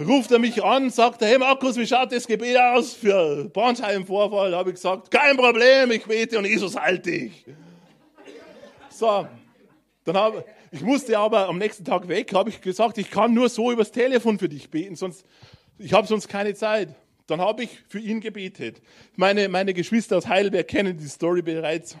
ruft 0.00 0.30
er 0.32 0.38
mich 0.38 0.62
an, 0.62 0.90
sagt 0.90 1.22
er, 1.22 1.28
hey 1.28 1.38
Markus, 1.38 1.76
wie 1.76 1.86
schaut 1.86 2.12
das 2.12 2.26
Gebet 2.26 2.56
aus 2.56 2.94
für 2.94 3.44
Bandscheibenvorfall? 3.52 4.54
Habe 4.54 4.70
ich 4.70 4.76
gesagt, 4.76 5.10
kein 5.10 5.36
Problem, 5.36 5.90
ich 5.90 6.04
bete 6.04 6.38
und 6.38 6.46
Jesus 6.46 6.76
heilt 6.76 7.06
dich. 7.06 7.44
So, 8.90 9.26
dann 10.04 10.16
habe 10.16 10.44
ich 10.72 10.82
musste 10.82 11.18
aber 11.18 11.48
am 11.48 11.58
nächsten 11.58 11.84
Tag 11.84 12.06
weg, 12.06 12.32
habe 12.32 12.50
ich 12.50 12.60
gesagt, 12.60 12.96
ich 12.98 13.10
kann 13.10 13.34
nur 13.34 13.48
so 13.48 13.72
übers 13.72 13.90
Telefon 13.90 14.38
für 14.38 14.48
dich 14.48 14.70
beten, 14.70 14.94
sonst 14.94 15.24
ich 15.78 15.92
habe 15.92 16.06
sonst 16.06 16.28
keine 16.28 16.54
Zeit. 16.54 16.94
Dann 17.26 17.40
habe 17.40 17.62
ich 17.64 17.70
für 17.88 18.00
ihn 18.00 18.20
gebetet. 18.20 18.82
Meine, 19.16 19.48
meine 19.48 19.72
Geschwister 19.72 20.16
aus 20.16 20.26
Heidelberg 20.26 20.66
kennen 20.68 20.96
die 20.96 21.06
Story 21.06 21.42
bereits. 21.42 21.96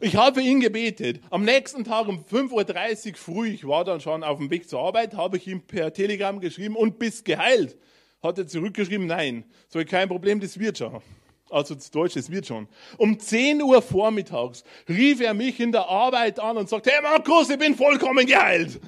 Ich 0.00 0.16
habe 0.16 0.40
für 0.40 0.46
ihn 0.46 0.60
gebetet. 0.60 1.20
Am 1.30 1.44
nächsten 1.44 1.84
Tag 1.84 2.08
um 2.08 2.24
5.30 2.24 3.10
Uhr 3.10 3.16
früh, 3.16 3.48
ich 3.48 3.66
war 3.66 3.84
dann 3.84 4.00
schon 4.00 4.22
auf 4.22 4.38
dem 4.38 4.50
Weg 4.50 4.68
zur 4.68 4.80
Arbeit, 4.80 5.14
habe 5.14 5.38
ich 5.38 5.46
ihm 5.46 5.62
per 5.62 5.92
Telegram 5.92 6.38
geschrieben 6.38 6.76
und 6.76 6.98
bist 6.98 7.24
geheilt. 7.24 7.76
Hat 8.22 8.38
er 8.38 8.46
zurückgeschrieben, 8.46 9.06
nein. 9.06 9.44
So 9.68 9.82
kein 9.84 10.08
Problem, 10.08 10.40
das 10.40 10.58
wird 10.58 10.78
schon. 10.78 11.00
Also 11.48 11.74
das 11.74 11.90
Deutsch, 11.90 12.14
das 12.14 12.30
wird 12.30 12.46
schon. 12.46 12.66
Um 12.98 13.18
10 13.18 13.62
Uhr 13.62 13.80
vormittags 13.80 14.64
rief 14.88 15.20
er 15.20 15.32
mich 15.32 15.60
in 15.60 15.72
der 15.72 15.88
Arbeit 15.88 16.40
an 16.40 16.56
und 16.56 16.68
sagte, 16.68 16.90
hey 16.90 17.02
Markus, 17.02 17.48
ich 17.48 17.58
bin 17.58 17.74
vollkommen 17.74 18.26
geheilt. 18.26 18.80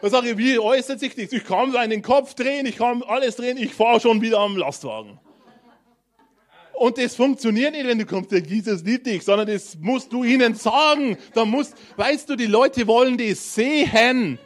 Da 0.00 0.08
sage 0.08 0.30
ich, 0.30 0.38
wie 0.38 0.58
äußert 0.58 1.00
sich 1.00 1.14
das? 1.14 1.32
Ich 1.32 1.44
kann 1.44 1.72
meinen 1.72 2.02
Kopf 2.02 2.34
drehen, 2.34 2.66
ich 2.66 2.76
kann 2.76 3.02
alles 3.02 3.36
drehen, 3.36 3.56
ich 3.56 3.74
fahre 3.74 4.00
schon 4.00 4.20
wieder 4.20 4.38
am 4.38 4.56
Lastwagen. 4.56 5.18
Und 6.78 6.96
das 6.96 7.16
funktioniert 7.16 7.72
nicht, 7.72 7.88
wenn 7.88 7.98
du 7.98 8.06
kommst, 8.06 8.30
der 8.30 8.38
Jesus 8.38 8.84
liebt 8.84 9.08
dich, 9.08 9.24
sondern 9.24 9.48
das 9.48 9.76
musst 9.80 10.12
du 10.12 10.22
ihnen 10.22 10.54
sagen. 10.54 11.18
Da 11.34 11.44
musst, 11.44 11.74
weißt 11.96 12.30
du, 12.30 12.36
die 12.36 12.46
Leute 12.46 12.86
wollen 12.86 13.18
das 13.18 13.56
sehen, 13.56 14.38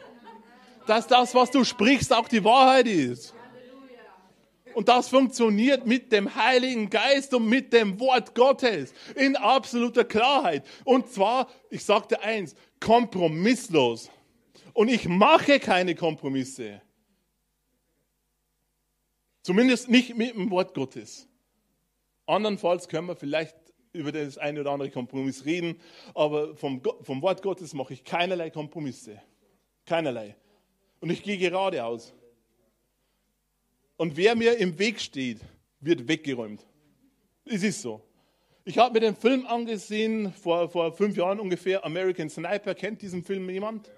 dass 0.87 1.05
das, 1.05 1.35
was 1.35 1.51
du 1.51 1.63
sprichst, 1.63 2.11
auch 2.11 2.27
die 2.27 2.43
Wahrheit 2.43 2.87
ist. 2.87 3.35
Und 4.73 4.89
das 4.89 5.09
funktioniert 5.09 5.85
mit 5.85 6.11
dem 6.11 6.33
Heiligen 6.33 6.89
Geist 6.89 7.35
und 7.35 7.47
mit 7.47 7.71
dem 7.71 7.99
Wort 7.99 8.33
Gottes 8.33 8.95
in 9.15 9.35
absoluter 9.35 10.03
Klarheit. 10.03 10.65
Und 10.85 11.09
zwar, 11.09 11.47
ich 11.69 11.85
sagte 11.85 12.19
eins, 12.23 12.55
kompromisslos. 12.79 14.09
Und 14.73 14.87
ich 14.87 15.07
mache 15.07 15.59
keine 15.59 15.93
Kompromisse. 15.93 16.81
Zumindest 19.43 19.87
nicht 19.87 20.17
mit 20.17 20.33
dem 20.33 20.49
Wort 20.49 20.73
Gottes. 20.73 21.27
Andernfalls 22.25 22.87
können 22.87 23.07
wir 23.07 23.15
vielleicht 23.15 23.55
über 23.91 24.11
das 24.11 24.37
eine 24.37 24.61
oder 24.61 24.71
andere 24.71 24.89
Kompromiss 24.89 25.45
reden, 25.45 25.79
aber 26.15 26.55
vom, 26.55 26.81
vom 27.01 27.21
Wort 27.21 27.41
Gottes 27.41 27.73
mache 27.73 27.93
ich 27.93 28.03
keinerlei 28.03 28.49
Kompromisse. 28.49 29.21
Keinerlei. 29.85 30.35
Und 30.99 31.11
ich 31.11 31.21
gehe 31.21 31.37
geradeaus. 31.37 32.13
Und 33.97 34.17
wer 34.17 34.35
mir 34.35 34.57
im 34.57 34.79
Weg 34.79 34.99
steht, 34.99 35.39
wird 35.79 36.07
weggeräumt. 36.07 36.65
Es 37.45 37.61
ist 37.63 37.81
so. 37.81 38.01
Ich 38.65 38.77
habe 38.77 38.93
mir 38.93 39.01
den 39.01 39.15
Film 39.15 39.45
angesehen, 39.45 40.33
vor, 40.33 40.69
vor 40.69 40.93
fünf 40.93 41.17
Jahren 41.17 41.39
ungefähr, 41.39 41.85
American 41.85 42.29
Sniper. 42.29 42.73
Kennt 42.73 43.01
diesen 43.01 43.23
Film 43.23 43.49
jemand? 43.49 43.91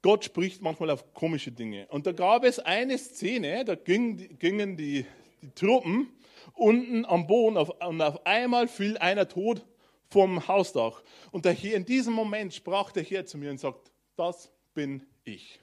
Gott 0.00 0.24
spricht 0.24 0.62
manchmal 0.62 0.90
auf 0.90 1.12
komische 1.14 1.52
Dinge. 1.52 1.86
Und 1.88 2.06
da 2.06 2.12
gab 2.12 2.44
es 2.44 2.58
eine 2.58 2.98
Szene, 2.98 3.64
da 3.64 3.74
gingen, 3.74 4.38
gingen 4.38 4.76
die, 4.76 5.06
die 5.42 5.50
Truppen 5.50 6.08
unten 6.54 7.04
am 7.04 7.26
Boden 7.26 7.56
auf, 7.56 7.70
und 7.86 8.00
auf 8.00 8.24
einmal 8.26 8.68
fiel 8.68 8.96
einer 8.98 9.28
tot 9.28 9.64
vom 10.08 10.46
Hausdach. 10.46 11.02
Und 11.30 11.44
der 11.44 11.52
Herr, 11.52 11.74
in 11.74 11.84
diesem 11.84 12.12
Moment 12.12 12.54
sprach 12.54 12.92
der 12.92 13.02
Herr 13.02 13.26
zu 13.26 13.38
mir 13.38 13.50
und 13.50 13.58
sagt, 13.58 13.90
das 14.16 14.50
bin 14.74 15.04
ich. 15.24 15.60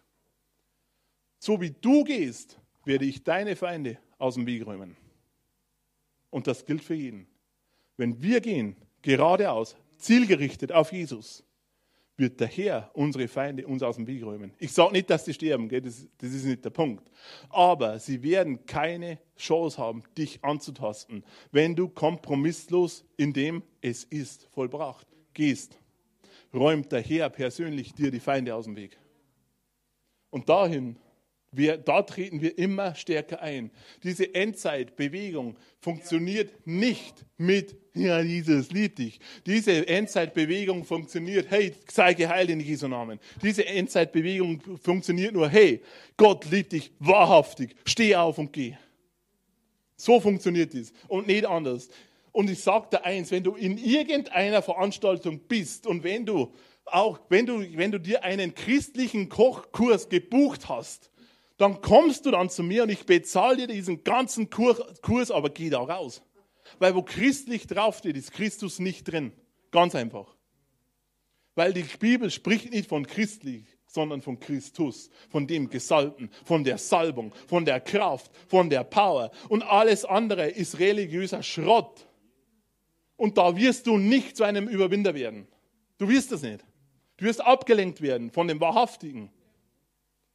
So 1.40 1.62
wie 1.62 1.72
du 1.72 2.04
gehst, 2.04 2.60
werde 2.84 3.06
ich 3.06 3.24
deine 3.24 3.56
Feinde 3.56 3.98
aus 4.18 4.36
dem 4.36 4.46
Weg 4.46 4.66
räumen. 4.66 4.98
Und 6.30 6.48
das 6.48 6.66
gilt 6.66 6.84
für 6.84 6.96
jeden. 6.96 7.28
Wenn 7.98 8.22
wir 8.22 8.42
gehen, 8.42 8.76
geradeaus, 9.02 9.76
zielgerichtet 9.98 10.72
auf 10.72 10.92
Jesus, 10.92 11.44
wird 12.20 12.40
der 12.40 12.48
Herr 12.48 12.92
unsere 12.94 13.28
Feinde 13.28 13.66
uns 13.66 13.82
aus 13.82 13.96
dem 13.96 14.06
Weg 14.06 14.24
räumen. 14.24 14.54
Ich 14.60 14.74
sage 14.74 14.92
nicht, 14.92 15.10
dass 15.10 15.26
sie 15.26 15.34
sterben, 15.34 15.70
das, 15.70 16.08
das 16.18 16.34
ist 16.34 16.46
nicht 16.46 16.64
der 16.64 16.70
Punkt. 16.70 17.10
Aber 17.50 17.98
sie 18.00 18.22
werden 18.22 18.66
keine 18.66 19.20
Chance 19.38 19.78
haben, 19.78 20.04
dich 20.18 20.44
anzutasten, 20.44 21.24
wenn 21.52 21.76
du 21.76 21.88
kompromisslos 21.88 23.06
in 23.18 23.34
dem 23.34 23.64
es 23.82 24.04
ist 24.04 24.48
vollbracht 24.52 25.08
gehst. 25.34 25.80
Räumt 26.54 26.92
der 26.92 27.02
Herr 27.02 27.30
persönlich 27.30 27.94
dir 27.94 28.12
die 28.12 28.20
Feinde 28.20 28.54
aus 28.54 28.66
dem 28.66 28.76
Weg. 28.76 28.98
Und 30.30 30.50
dahin 30.50 30.98
wir, 31.52 31.78
da 31.78 32.04
treten 32.04 32.42
wir 32.42 32.58
immer 32.58 32.96
stärker 32.96 33.42
ein. 33.42 33.72
Diese 34.04 34.34
Endzeitbewegung 34.36 35.58
funktioniert 35.80 36.52
nicht 36.66 37.26
mit, 37.38 37.76
ja, 37.94 38.22
Jesus 38.22 38.72
liebt 38.72 39.00
dich. 39.00 39.20
Diese 39.46 39.88
Endzeitbewegung 39.88 40.84
funktioniert, 40.84 41.50
hey, 41.50 41.74
sei 41.92 42.14
geheilt 42.14 42.50
in 42.50 42.60
Jesu 42.60 42.88
Namen. 42.88 43.20
Diese 43.42 43.66
Endzeitbewegung 43.66 44.62
funktioniert 44.82 45.34
nur, 45.34 45.50
hey, 45.50 45.82
Gott 46.18 46.50
liebt 46.52 46.72
dich 46.74 46.92
wahrhaftig, 47.00 47.76
steh 47.86 48.16
auf 48.16 48.38
und 48.38 48.54
geh. 48.54 48.76
So 49.96 50.20
funktioniert 50.20 50.74
dies 50.74 50.94
und 51.08 51.28
nicht 51.28 51.46
anders. 51.46 51.90
Und 52.32 52.50
ich 52.50 52.62
sage 52.62 52.88
dir 52.92 53.04
eins, 53.04 53.32
wenn 53.32 53.44
du 53.44 53.56
in 53.56 53.78
irgendeiner 53.78 54.62
Veranstaltung 54.62 55.40
bist 55.40 55.88
und 55.88 56.04
wenn 56.04 56.26
du 56.26 56.54
auch, 56.86 57.20
wenn 57.30 57.46
du, 57.46 57.60
wenn 57.76 57.92
du 57.92 58.00
dir 58.00 58.24
einen 58.24 58.54
christlichen 58.54 59.30
Kochkurs 59.30 60.10
gebucht 60.10 60.70
hast, 60.70 61.10
dann 61.60 61.82
kommst 61.82 62.26
du 62.26 62.32
dann 62.32 62.50
zu 62.50 62.64
mir 62.64 62.84
und 62.84 62.90
ich 62.90 63.06
bezahle 63.06 63.58
dir 63.58 63.68
diesen 63.68 64.04
ganzen 64.06 64.50
Kurs, 64.50 65.30
aber 65.30 65.50
geh 65.50 65.70
da 65.70 65.80
raus. 65.80 66.24
Weil 66.80 66.96
wo 66.96 67.04
christlich 67.04 67.68
draufsteht, 67.68 68.16
ist 68.16 68.32
Christus 68.32 68.80
nicht 68.80 69.12
drin. 69.12 69.34
Ganz 69.70 69.94
einfach. 69.94 70.34
Weil 71.56 71.74
die 71.74 71.84
Bibel 71.84 72.32
spricht 72.32 72.72
nicht 72.72 72.88
von 72.88 73.06
christlich, 73.06 73.66
sondern 73.86 74.22
von 74.22 74.40
Christus, 74.40 75.10
von 75.30 75.48
dem 75.48 75.70
Gesalbten, 75.70 76.30
von 76.46 76.64
der 76.64 76.78
Salbung, 76.78 77.34
von 77.48 77.66
der 77.66 77.82
Kraft, 77.82 78.32
von 78.48 78.70
der 78.70 78.86
Power. 78.86 79.30
Und 79.50 79.64
alles 79.64 80.06
andere 80.06 80.48
ist 80.48 80.80
religiöser 80.80 81.44
Schrott. 81.44 82.08
Und 83.18 83.38
da 83.38 83.58
wirst 83.58 83.86
du 83.86 83.98
nicht 83.98 84.38
zu 84.38 84.46
einem 84.46 84.70
Überwinder 84.70 85.14
werden. 85.14 85.46
Du 85.98 86.08
wirst 86.08 86.32
das 86.32 86.42
nicht. 86.42 86.64
Du 87.18 87.26
wirst 87.26 87.42
abgelenkt 87.42 88.00
werden 88.00 88.32
von 88.32 88.48
dem 88.48 88.62
Wahrhaftigen 88.62 89.30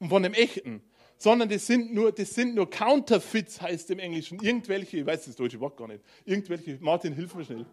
und 0.00 0.10
von 0.10 0.22
dem 0.22 0.34
Echten 0.34 0.82
sondern 1.18 1.48
das 1.48 1.66
sind 1.66 1.94
nur, 1.94 2.12
das 2.12 2.30
sind 2.34 2.54
nur 2.54 2.68
Counterfeits, 2.68 3.60
heißt 3.60 3.90
im 3.90 3.98
Englischen. 3.98 4.40
Irgendwelche, 4.40 4.98
ich 4.98 5.06
weiß 5.06 5.26
das 5.26 5.36
deutsche 5.36 5.60
Wort 5.60 5.76
gar 5.76 5.88
nicht. 5.88 6.02
Irgendwelche, 6.24 6.78
Martin, 6.80 7.14
hilf 7.14 7.34
mir 7.34 7.44
schnell. 7.44 7.66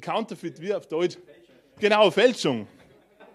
Counterfeit, 0.00 0.60
wie 0.60 0.72
auf 0.74 0.86
Deutsch? 0.86 1.18
Genau, 1.78 2.10
Fälschung. 2.10 2.66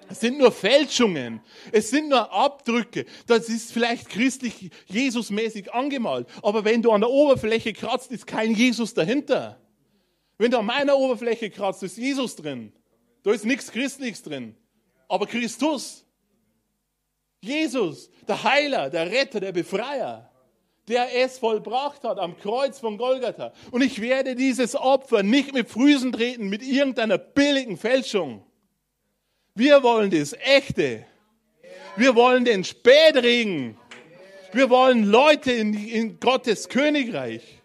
Es 0.09 0.21
sind 0.21 0.37
nur 0.37 0.51
Fälschungen. 0.51 1.41
Es 1.71 1.89
sind 1.89 2.09
nur 2.09 2.31
Abdrücke. 2.31 3.05
Das 3.25 3.49
ist 3.49 3.71
vielleicht 3.73 4.09
christlich, 4.09 4.71
Jesusmäßig 4.87 5.73
angemalt. 5.73 6.27
Aber 6.41 6.63
wenn 6.63 6.81
du 6.81 6.91
an 6.91 7.01
der 7.01 7.09
Oberfläche 7.09 7.73
kratzt, 7.73 8.11
ist 8.11 8.25
kein 8.25 8.53
Jesus 8.53 8.93
dahinter. 8.93 9.59
Wenn 10.37 10.51
du 10.51 10.59
an 10.59 10.65
meiner 10.65 10.97
Oberfläche 10.97 11.49
kratzt, 11.49 11.83
ist 11.83 11.97
Jesus 11.97 12.35
drin. 12.35 12.71
Da 13.23 13.31
ist 13.33 13.45
nichts 13.45 13.71
Christliches 13.71 14.23
drin. 14.23 14.55
Aber 15.09 15.27
Christus. 15.27 16.05
Jesus, 17.47 18.09
der 18.27 18.43
Heiler, 18.43 18.89
der 18.89 19.09
Retter, 19.11 19.39
der 19.39 19.51
Befreier, 19.51 20.29
der 20.87 21.13
es 21.23 21.39
vollbracht 21.39 22.03
hat 22.03 22.17
am 22.19 22.37
Kreuz 22.37 22.79
von 22.79 22.97
Golgatha. 22.97 23.53
Und 23.71 23.81
ich 23.81 23.99
werde 24.01 24.35
dieses 24.35 24.75
Opfer 24.75 25.23
nicht 25.23 25.53
mit 25.53 25.69
Füßen 25.69 26.11
treten, 26.11 26.49
mit 26.49 26.63
irgendeiner 26.63 27.17
billigen 27.17 27.77
Fälschung. 27.77 28.43
Wir 29.53 29.83
wollen 29.83 30.11
das 30.11 30.33
Echte. 30.33 31.05
Wir 31.97 32.15
wollen 32.15 32.45
den 32.45 32.63
Spätregen. 32.63 33.77
Wir 34.53 34.69
wollen 34.69 35.03
Leute 35.03 35.51
in, 35.51 35.73
in 35.73 36.19
Gottes 36.19 36.69
Königreich. 36.69 37.61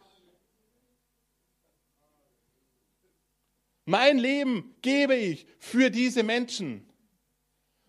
Mein 3.85 4.19
Leben 4.19 4.75
gebe 4.81 5.15
ich 5.15 5.47
für 5.59 5.91
diese 5.91 6.23
Menschen. 6.23 6.89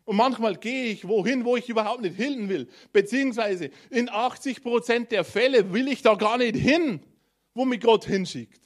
Und 0.06 0.18
manchmal 0.18 0.56
gehe 0.56 0.86
ich 0.86 1.08
wohin, 1.08 1.46
wo 1.46 1.56
ich 1.56 1.70
überhaupt 1.70 2.02
nicht 2.02 2.18
hin 2.18 2.50
will. 2.50 2.68
Beziehungsweise 2.92 3.70
in 3.90 4.10
80 4.10 4.62
Prozent 4.62 5.12
der 5.12 5.24
Fälle 5.24 5.74
will 5.74 5.88
ich 5.88 6.02
da 6.02 6.16
gar 6.16 6.38
nicht 6.38 6.56
hin, 6.56 7.00
wo 7.54 7.64
mich 7.66 7.80
Gott 7.80 8.06
hinschickt. 8.06 8.60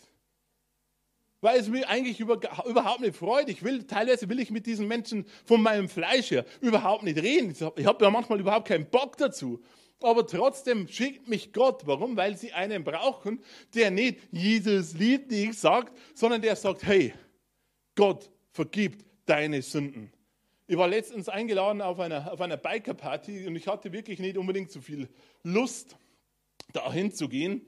Weil 1.41 1.59
es 1.59 1.67
mich 1.67 1.87
eigentlich 1.87 2.19
über, 2.19 2.39
überhaupt 2.65 3.01
nicht 3.01 3.15
freut. 3.15 3.47
Ich 3.49 3.61
will, 3.63 3.83
teilweise 3.83 4.27
will 4.29 4.39
ich 4.39 4.49
mit 4.49 4.65
diesen 4.65 4.87
Menschen 4.87 5.25
von 5.45 5.61
meinem 5.61 5.87
Fleisch 5.87 6.31
her 6.31 6.45
überhaupt 6.61 7.03
nicht 7.03 7.21
reden. 7.21 7.51
Ich 7.51 7.61
habe 7.61 7.85
hab 7.85 8.01
ja 8.01 8.09
manchmal 8.09 8.39
überhaupt 8.39 8.67
keinen 8.67 8.89
Bock 8.89 9.17
dazu. 9.17 9.61
Aber 10.01 10.25
trotzdem 10.25 10.87
schickt 10.87 11.27
mich 11.27 11.53
Gott. 11.53 11.83
Warum? 11.85 12.17
Weil 12.17 12.37
sie 12.37 12.53
einen 12.53 12.83
brauchen, 12.83 13.39
der 13.75 13.91
nicht 13.91 14.19
Jesus 14.31 14.93
liebt 14.93 15.31
dich 15.31 15.57
sagt, 15.57 15.95
sondern 16.15 16.41
der 16.41 16.55
sagt, 16.55 16.83
hey, 16.83 17.13
Gott 17.95 18.29
vergibt 18.51 19.05
deine 19.25 19.61
Sünden. 19.61 20.11
Ich 20.69 20.77
war 20.77 20.89
letztens 20.89 21.29
eingeladen 21.29 21.81
auf 21.81 21.97
einer, 21.97 22.29
auf 22.29 22.41
einer 22.41 22.57
Biker-Party 22.57 23.47
und 23.47 23.55
ich 23.55 23.67
hatte 23.67 23.93
wirklich 23.93 24.19
nicht 24.19 24.37
unbedingt 24.37 24.69
so 24.69 24.81
viel 24.81 25.07
Lust, 25.43 25.95
dahin 26.73 27.13
zu 27.13 27.29
gehen. 27.29 27.65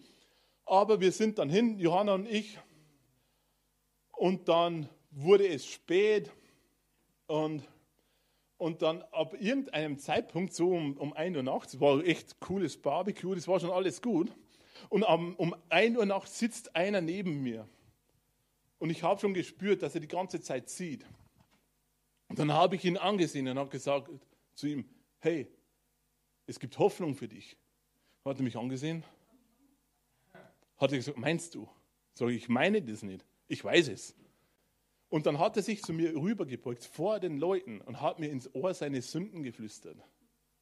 Aber 0.66 1.00
wir 1.00 1.14
sind 1.14 1.40
dann 1.40 1.50
hin, 1.50 1.80
Johanna 1.80 2.16
und 2.16 2.28
ich. 2.28 2.60
Und 4.12 4.50
dann 4.50 4.90
wurde 5.12 5.48
es 5.48 5.66
spät 5.66 6.30
und, 7.28 7.64
und 8.58 8.82
dann 8.82 9.02
ab 9.14 9.34
irgendeinem 9.40 9.98
Zeitpunkt, 9.98 10.54
so 10.54 10.72
um, 10.72 10.98
um 10.98 11.14
1 11.14 11.38
Uhr 11.38 11.44
nachts, 11.44 11.80
war 11.80 12.04
echt 12.04 12.42
cooles 12.42 12.82
Barbecue, 12.82 13.34
das 13.34 13.48
war 13.48 13.62
schon 13.62 13.72
alles 13.72 14.02
gut. 14.02 14.30
Und 14.90 15.04
um, 15.04 15.36
um 15.36 15.56
1 15.70 15.98
Uhr 15.98 16.06
nachts 16.06 16.38
sitzt 16.38 16.76
einer 16.76 17.00
neben 17.00 17.44
mir. 17.44 17.66
Und 18.78 18.90
ich 18.90 19.04
habe 19.04 19.22
schon 19.22 19.34
gespürt, 19.34 19.84
dass 19.84 19.96
er 19.96 20.02
die 20.02 20.08
ganze 20.10 20.42
Zeit 20.42 20.70
sieht. 20.70 21.06
Und 22.30 22.40
dann 22.40 22.54
habe 22.54 22.76
ich 22.76 22.86
ihn 22.86 22.98
angesehen 22.98 23.48
und 23.48 23.58
habe 23.58 23.70
gesagt 23.70 24.10
zu 24.54 24.68
ihm, 24.68 24.86
hey, 25.20 25.48
es 26.46 26.60
gibt 26.60 26.78
Hoffnung 26.80 27.16
für 27.16 27.28
dich. 27.28 27.58
Hat 28.24 28.38
er 28.38 28.44
mich 28.44 28.56
angesehen? 28.56 29.04
Hat 30.78 30.92
er 30.92 30.98
gesagt, 30.98 31.18
meinst 31.18 31.56
du? 31.56 31.68
Sag 32.14 32.30
ich, 32.30 32.38
ich 32.38 32.50
meine 32.50 32.82
das 32.82 33.04
nicht. 33.04 33.26
Ich 33.48 33.64
weiß 33.64 33.90
es. 33.90 34.16
Und 35.10 35.26
dann 35.26 35.40
hat 35.40 35.58
er 35.58 35.64
sich 35.64 35.82
zu 35.82 35.92
mir 35.92 36.16
rübergebeugt 36.16 36.86
vor 36.86 37.20
den 37.20 37.38
Leuten 37.38 37.82
und 37.82 38.00
hat 38.00 38.20
mir 38.20 38.30
ins 38.30 38.54
Ohr 38.54 38.74
seine 38.74 39.02
Sünden 39.02 39.42
geflüstert. 39.42 39.98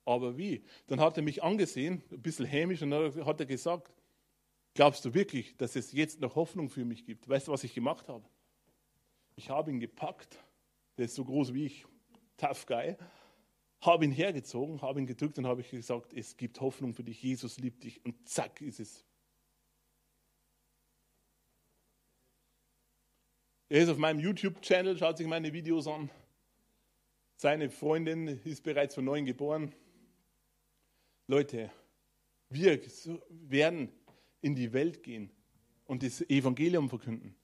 Aber 0.05 0.37
wie? 0.37 0.63
Dann 0.87 1.01
hat 1.01 1.17
er 1.17 1.23
mich 1.23 1.43
angesehen, 1.43 2.01
ein 2.11 2.21
bisschen 2.21 2.45
hämisch, 2.45 2.81
und 2.81 2.91
dann 2.91 3.25
hat 3.25 3.41
er 3.41 3.45
gesagt, 3.45 3.91
glaubst 4.73 5.03
du 5.03 5.13
wirklich, 5.13 5.57
dass 5.57 5.75
es 5.75 5.91
jetzt 5.91 6.21
noch 6.21 6.35
Hoffnung 6.35 6.69
für 6.69 6.85
mich 6.85 7.05
gibt? 7.05 7.27
Weißt 7.27 7.49
du, 7.49 7.51
was 7.51 7.65
ich 7.65 7.73
gemacht 7.73 8.07
habe? 8.07 8.23
Ich 9.35 9.49
habe 9.49 9.69
ihn 9.69 9.81
gepackt 9.81 10.39
der 10.97 11.05
ist 11.05 11.15
so 11.15 11.23
groß 11.23 11.53
wie 11.53 11.65
ich, 11.65 11.85
tough 12.37 12.65
guy, 12.65 12.95
habe 13.81 14.05
ihn 14.05 14.11
hergezogen, 14.11 14.81
habe 14.81 14.99
ihn 14.99 15.05
gedrückt 15.05 15.37
und 15.37 15.45
habe 15.45 15.63
gesagt, 15.63 16.13
es 16.13 16.37
gibt 16.37 16.59
Hoffnung 16.61 16.93
für 16.93 17.03
dich, 17.03 17.21
Jesus 17.21 17.59
liebt 17.59 17.83
dich 17.83 18.03
und 18.03 18.27
zack 18.27 18.61
ist 18.61 18.79
es. 18.79 19.05
Er 23.69 23.83
ist 23.83 23.89
auf 23.89 23.97
meinem 23.97 24.19
YouTube-Channel, 24.19 24.97
schaut 24.97 25.17
sich 25.17 25.27
meine 25.27 25.51
Videos 25.51 25.87
an. 25.87 26.09
Seine 27.35 27.69
Freundin 27.69 28.27
ist 28.27 28.63
bereits 28.63 28.95
von 28.95 29.05
neuem 29.05 29.25
geboren. 29.25 29.75
Leute, 31.27 31.69
wir 32.49 32.79
werden 33.29 33.91
in 34.41 34.55
die 34.55 34.71
Welt 34.71 35.03
gehen 35.03 35.29
und 35.85 36.01
das 36.01 36.21
Evangelium 36.29 36.89
verkünden. 36.89 37.35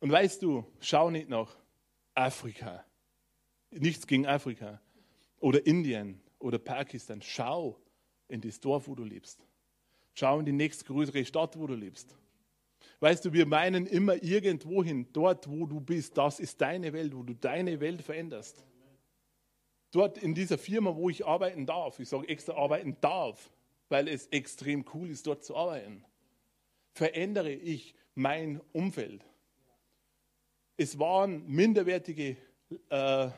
Und 0.00 0.12
weißt 0.12 0.42
du, 0.42 0.66
schau 0.80 1.10
nicht 1.10 1.28
nach 1.28 1.56
Afrika. 2.18 2.84
Nichts 3.70 4.06
gegen 4.06 4.26
Afrika. 4.26 4.80
Oder 5.38 5.64
Indien 5.66 6.20
oder 6.40 6.58
Pakistan. 6.58 7.22
Schau 7.22 7.78
in 8.26 8.40
das 8.40 8.58
Dorf, 8.58 8.88
wo 8.88 8.94
du 8.96 9.04
lebst. 9.04 9.46
Schau 10.14 10.40
in 10.40 10.46
die 10.46 10.52
nächstgrößere 10.52 11.24
Stadt, 11.24 11.56
wo 11.56 11.66
du 11.68 11.74
lebst. 11.74 12.16
Weißt 13.00 13.24
du, 13.24 13.32
wir 13.32 13.46
meinen 13.46 13.86
immer 13.86 14.20
irgendwohin, 14.20 15.06
dort, 15.12 15.48
wo 15.48 15.66
du 15.66 15.80
bist, 15.80 16.18
das 16.18 16.40
ist 16.40 16.60
deine 16.60 16.92
Welt, 16.92 17.14
wo 17.14 17.22
du 17.22 17.34
deine 17.34 17.78
Welt 17.78 18.02
veränderst. 18.02 18.64
Dort 19.92 20.18
in 20.18 20.34
dieser 20.34 20.58
Firma, 20.58 20.96
wo 20.96 21.08
ich 21.08 21.24
arbeiten 21.24 21.66
darf, 21.66 22.00
ich 22.00 22.08
sage 22.08 22.28
extra 22.28 22.54
arbeiten 22.54 22.96
darf, 23.00 23.50
weil 23.88 24.08
es 24.08 24.26
extrem 24.26 24.84
cool 24.92 25.08
ist, 25.08 25.26
dort 25.26 25.44
zu 25.44 25.54
arbeiten, 25.56 26.04
verändere 26.92 27.52
ich 27.52 27.94
mein 28.16 28.60
Umfeld. 28.72 29.24
Es 30.78 30.98
waren 30.98 31.44
minderwertige 31.48 32.36
äh, 32.88 33.28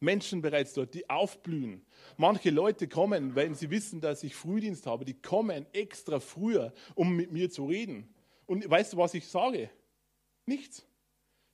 Menschen 0.00 0.40
bereits 0.40 0.72
dort, 0.72 0.94
die 0.94 1.08
aufblühen. 1.10 1.84
Manche 2.16 2.48
Leute 2.50 2.88
kommen, 2.88 3.34
wenn 3.34 3.54
sie 3.54 3.68
wissen, 3.70 4.00
dass 4.00 4.22
ich 4.22 4.34
Frühdienst 4.34 4.86
habe, 4.86 5.04
die 5.04 5.20
kommen 5.20 5.66
extra 5.74 6.18
früher, 6.18 6.72
um 6.94 7.14
mit 7.14 7.30
mir 7.30 7.50
zu 7.50 7.66
reden. 7.66 8.08
Und 8.46 8.68
weißt 8.68 8.94
du, 8.94 8.96
was 8.96 9.12
ich 9.12 9.28
sage? 9.28 9.70
Nichts. 10.46 10.86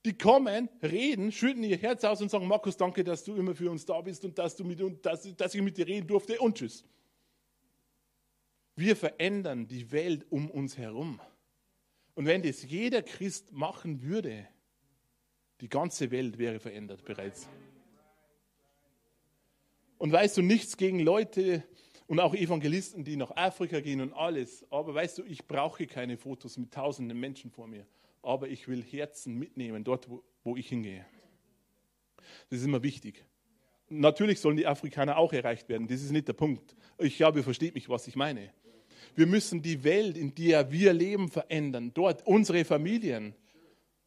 Die 0.05 0.17
kommen, 0.17 0.69
reden, 0.83 1.33
schütten 1.33 1.65
ihr 1.65 1.79
Herz 1.79 2.05
aus 2.05 2.23
und 2.23 2.31
sagen, 2.31 2.47
Markus, 2.47 2.77
danke, 2.77 3.03
dass 3.03 3.25
du 3.25 3.35
immer 3.35 3.57
für 3.57 3.71
uns 3.71 3.85
da 3.85 4.01
bist 4.01 4.25
und 4.25 4.39
dass, 4.39 4.55
du 4.55 4.63
mit, 4.63 4.81
und 4.81 5.05
dass, 5.05 5.35
dass 5.37 5.55
ich 5.55 5.63
mit 5.63 5.77
dir 5.77 5.87
reden 5.87 6.07
durfte 6.07 6.39
und 6.39 6.57
tschüss. 6.57 6.85
Wir 8.77 8.95
verändern 8.95 9.67
die 9.67 9.91
Welt 9.91 10.27
um 10.31 10.49
uns 10.49 10.79
herum. 10.79 11.21
Und 12.15 12.27
wenn 12.27 12.43
das 12.43 12.63
jeder 12.63 13.03
Christ 13.03 13.51
machen 13.51 14.03
würde, 14.03 14.47
die 15.61 15.69
ganze 15.69 16.11
Welt 16.11 16.39
wäre 16.39 16.59
verändert 16.59 17.05
bereits. 17.05 17.49
Und 19.99 20.13
weißt 20.13 20.37
du, 20.37 20.43
nichts 20.43 20.77
gegen 20.77 21.01
Leute 21.01 21.65
und 22.07 22.21
auch 22.21 22.35
Evangelisten, 22.35 23.05
die 23.05 23.17
nach 23.17 23.31
Afrika 23.37 23.81
gehen 23.81 24.01
und 24.01 24.13
alles. 24.13 24.67
Aber 24.71 24.95
weißt 24.95 25.19
du, 25.19 25.23
ich 25.25 25.47
brauche 25.47 25.87
keine 25.87 26.17
Fotos 26.17 26.59
mit 26.59 26.73
tausenden 26.73 27.19
Menschen 27.19 27.51
vor 27.51 27.67
mir. 27.67 27.87
Aber 28.23 28.49
ich 28.49 28.69
will 28.69 28.83
Herzen 28.83 29.39
mitnehmen, 29.39 29.85
dort, 29.85 30.11
wo, 30.11 30.23
wo 30.43 30.57
ich 30.57 30.69
hingehe. 30.69 31.07
Das 32.51 32.59
ist 32.59 32.65
immer 32.65 32.83
wichtig. 32.83 33.25
Natürlich 33.89 34.41
sollen 34.41 34.57
die 34.57 34.67
Afrikaner 34.67 35.17
auch 35.17 35.33
erreicht 35.33 35.69
werden. 35.69 35.87
Das 35.87 36.03
ist 36.03 36.11
nicht 36.11 36.27
der 36.27 36.33
Punkt. 36.33 36.75
Ich 36.99 37.17
glaube, 37.17 37.41
ihr 37.41 37.45
versteht 37.45 37.75
mich, 37.75 37.89
was 37.89 38.07
ich 38.09 38.17
meine. 38.17 38.51
Wir 39.15 39.27
müssen 39.27 39.63
die 39.63 39.85
Welt, 39.85 40.17
in 40.17 40.35
der 40.35 40.73
wir 40.73 40.93
leben, 40.93 41.29
verändern. 41.29 41.93
Dort 41.95 42.27
unsere 42.27 42.65
Familien, 42.65 43.35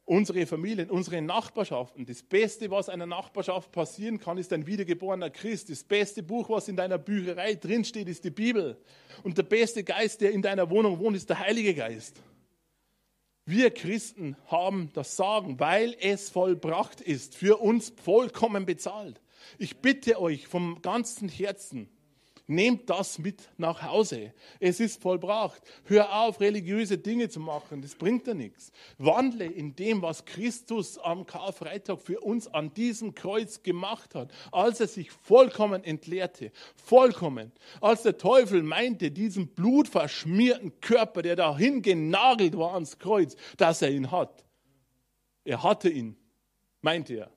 unsere 0.08 0.46
Familien, 0.46 0.90
unsere 0.90 1.20
Nachbarschaften. 1.20 2.06
Das 2.06 2.22
Beste, 2.22 2.70
was 2.70 2.88
einer 2.88 3.06
Nachbarschaft 3.06 3.70
passieren 3.72 4.18
kann, 4.18 4.38
ist 4.38 4.52
ein 4.52 4.66
wiedergeborener 4.66 5.28
Christ. 5.28 5.68
Das 5.68 5.84
beste 5.84 6.22
Buch, 6.22 6.48
was 6.48 6.68
in 6.68 6.76
deiner 6.76 6.96
Bücherei 6.96 7.54
drinsteht, 7.54 8.08
ist 8.08 8.24
die 8.24 8.30
Bibel. 8.30 8.78
Und 9.22 9.36
der 9.36 9.42
beste 9.42 9.84
Geist, 9.84 10.22
der 10.22 10.32
in 10.32 10.40
deiner 10.40 10.70
Wohnung 10.70 10.98
wohnt, 10.98 11.16
ist 11.16 11.28
der 11.28 11.38
Heilige 11.40 11.74
Geist. 11.74 12.16
Wir 13.44 13.70
Christen 13.70 14.36
haben 14.46 14.90
das 14.94 15.16
Sagen, 15.16 15.60
weil 15.60 15.94
es 16.00 16.30
vollbracht 16.30 17.00
ist, 17.00 17.34
für 17.34 17.58
uns 17.58 17.92
vollkommen 18.02 18.64
bezahlt. 18.64 19.20
Ich 19.58 19.78
bitte 19.78 20.20
euch 20.20 20.46
vom 20.46 20.80
ganzen 20.80 21.28
Herzen, 21.28 21.88
Nehmt 22.50 22.88
das 22.88 23.18
mit 23.18 23.50
nach 23.58 23.82
Hause. 23.82 24.32
Es 24.58 24.80
ist 24.80 25.02
vollbracht. 25.02 25.60
Hör 25.84 26.22
auf, 26.22 26.40
religiöse 26.40 26.96
Dinge 26.96 27.28
zu 27.28 27.40
machen. 27.40 27.82
Das 27.82 27.94
bringt 27.94 28.26
dir 28.26 28.34
nichts. 28.34 28.72
Wandle 28.96 29.44
in 29.44 29.76
dem, 29.76 30.00
was 30.00 30.24
Christus 30.24 30.96
am 30.96 31.26
Karfreitag 31.26 32.00
für 32.00 32.20
uns 32.20 32.48
an 32.48 32.72
diesem 32.72 33.14
Kreuz 33.14 33.62
gemacht 33.62 34.14
hat, 34.14 34.32
als 34.50 34.80
er 34.80 34.88
sich 34.88 35.10
vollkommen 35.10 35.84
entleerte. 35.84 36.50
Vollkommen. 36.74 37.52
Als 37.82 38.04
der 38.04 38.16
Teufel 38.16 38.62
meinte, 38.62 39.10
diesen 39.10 39.48
blutverschmierten 39.48 40.80
Körper, 40.80 41.20
der 41.20 41.36
dahin 41.36 41.82
genagelt 41.82 42.56
war 42.56 42.72
ans 42.72 42.98
Kreuz, 42.98 43.36
dass 43.58 43.82
er 43.82 43.90
ihn 43.90 44.10
hat. 44.10 44.46
Er 45.44 45.62
hatte 45.62 45.90
ihn, 45.90 46.16
meinte 46.80 47.14
er. 47.14 47.30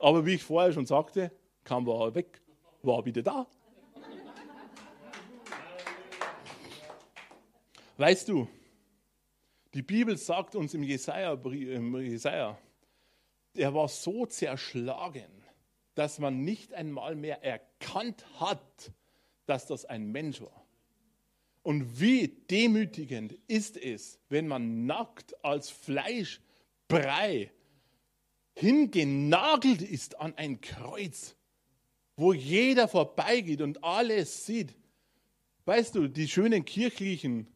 Aber 0.00 0.26
wie 0.26 0.34
ich 0.34 0.42
vorher 0.42 0.72
schon 0.72 0.86
sagte, 0.86 1.30
kam 1.62 1.86
er 1.86 2.12
weg, 2.16 2.40
war 2.82 3.04
wieder 3.04 3.22
da. 3.22 3.46
Weißt 7.98 8.28
du, 8.28 8.48
die 9.74 9.82
Bibel 9.82 10.16
sagt 10.16 10.54
uns 10.54 10.72
im 10.72 10.84
Jesaja, 10.84 11.32
im 11.32 12.00
Jesaja, 12.00 12.56
er 13.54 13.74
war 13.74 13.88
so 13.88 14.24
zerschlagen, 14.24 15.28
dass 15.96 16.20
man 16.20 16.44
nicht 16.44 16.72
einmal 16.74 17.16
mehr 17.16 17.42
erkannt 17.42 18.24
hat, 18.38 18.92
dass 19.46 19.66
das 19.66 19.84
ein 19.84 20.12
Mensch 20.12 20.40
war. 20.40 20.64
Und 21.62 22.00
wie 22.00 22.28
demütigend 22.28 23.32
ist 23.48 23.76
es, 23.76 24.20
wenn 24.28 24.46
man 24.46 24.86
nackt 24.86 25.44
als 25.44 25.68
Fleischbrei 25.68 27.50
hingenagelt 28.54 29.82
ist 29.82 30.20
an 30.20 30.34
ein 30.36 30.60
Kreuz, 30.60 31.34
wo 32.14 32.32
jeder 32.32 32.86
vorbeigeht 32.86 33.60
und 33.60 33.82
alles 33.82 34.46
sieht. 34.46 34.76
Weißt 35.64 35.96
du, 35.96 36.06
die 36.06 36.28
schönen 36.28 36.64
kirchlichen 36.64 37.48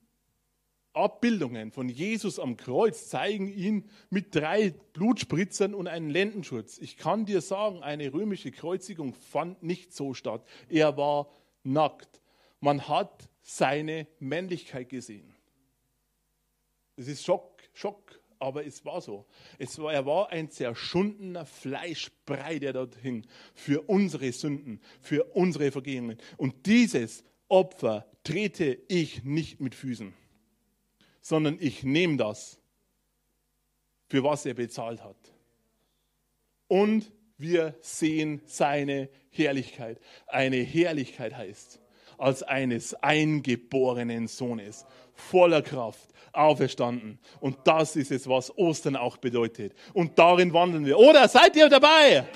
Abbildungen 0.94 1.70
von 1.70 1.88
Jesus 1.88 2.38
am 2.38 2.56
Kreuz 2.56 3.08
zeigen 3.08 3.48
ihn 3.48 3.88
mit 4.10 4.34
drei 4.34 4.74
Blutspritzern 4.92 5.74
und 5.74 5.86
einem 5.86 6.10
Lendenschutz. 6.10 6.78
Ich 6.78 6.96
kann 6.96 7.24
dir 7.24 7.40
sagen, 7.40 7.82
eine 7.82 8.12
römische 8.12 8.50
Kreuzigung 8.50 9.14
fand 9.14 9.62
nicht 9.62 9.94
so 9.94 10.14
statt. 10.14 10.44
Er 10.68 10.96
war 10.96 11.28
nackt. 11.62 12.20
Man 12.60 12.88
hat 12.88 13.28
seine 13.40 14.06
Männlichkeit 14.18 14.88
gesehen. 14.88 15.34
Es 16.96 17.08
ist 17.08 17.24
Schock, 17.24 17.62
Schock, 17.72 18.20
aber 18.38 18.66
es 18.66 18.84
war 18.84 19.00
so. 19.00 19.26
Es 19.58 19.78
war, 19.78 19.92
er 19.92 20.04
war 20.04 20.30
ein 20.30 20.50
zerschundener 20.50 21.46
Fleischbrei, 21.46 22.58
der 22.58 22.74
dort 22.74 22.96
hing, 22.96 23.26
für 23.54 23.82
unsere 23.88 24.30
Sünden, 24.32 24.80
für 25.00 25.24
unsere 25.34 25.72
Vergehungen. 25.72 26.18
Und 26.36 26.66
dieses 26.66 27.24
Opfer 27.48 28.06
trete 28.24 28.78
ich 28.88 29.24
nicht 29.24 29.60
mit 29.60 29.74
Füßen 29.74 30.14
sondern 31.22 31.56
ich 31.60 31.84
nehme 31.84 32.18
das, 32.18 32.58
für 34.08 34.22
was 34.22 34.44
er 34.44 34.54
bezahlt 34.54 35.02
hat. 35.02 35.16
Und 36.68 37.10
wir 37.38 37.74
sehen 37.80 38.42
seine 38.44 39.08
Herrlichkeit. 39.30 39.98
Eine 40.26 40.58
Herrlichkeit 40.58 41.34
heißt, 41.34 41.80
als 42.18 42.42
eines 42.42 42.94
eingeborenen 42.94 44.28
Sohnes, 44.28 44.84
voller 45.14 45.62
Kraft, 45.62 46.08
auferstanden. 46.32 47.18
Und 47.40 47.56
das 47.64 47.96
ist 47.96 48.10
es, 48.10 48.28
was 48.28 48.56
Ostern 48.56 48.96
auch 48.96 49.16
bedeutet. 49.16 49.74
Und 49.92 50.18
darin 50.18 50.52
wandeln 50.52 50.84
wir. 50.84 50.98
Oder 50.98 51.28
seid 51.28 51.56
ihr 51.56 51.68
dabei? 51.68 52.26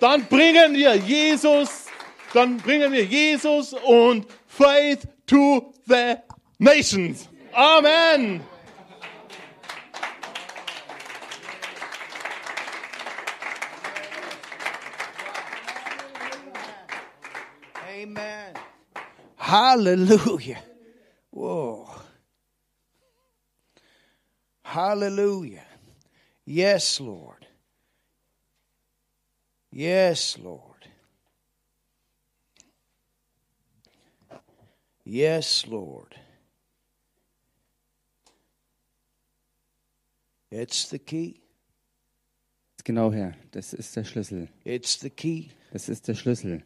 Dann 0.00 0.26
bringen 0.26 0.74
wir 0.74 0.94
Jesus, 0.96 1.86
dann 2.32 2.58
bringen 2.58 2.92
wir 2.92 3.04
Jesus 3.04 3.72
und 3.72 4.26
Faith 4.46 5.00
to 5.26 5.72
the 5.86 6.16
nations. 6.58 7.28
Amen. 7.54 8.44
Amen. 17.88 18.54
Hallelujah. 19.36 20.62
Whoa. 21.30 21.88
Hallelujah. 24.62 25.64
Yes, 26.44 27.00
Lord. 27.00 27.46
Yes, 29.72 30.38
Lord. 30.38 30.62
Yes, 35.04 35.66
Lord. 35.66 36.14
It's 40.50 40.88
the 40.90 40.98
key. 40.98 41.34
Genau, 42.84 43.12
Herr, 43.12 43.34
das 43.50 43.74
ist 43.74 43.94
der 43.96 44.04
Schlüssel. 44.04 44.48
It's 44.64 44.98
the 45.00 45.10
key. 45.10 45.48
Das 45.72 45.88
ist 45.90 46.08
der 46.08 46.14
Schlüssel, 46.14 46.62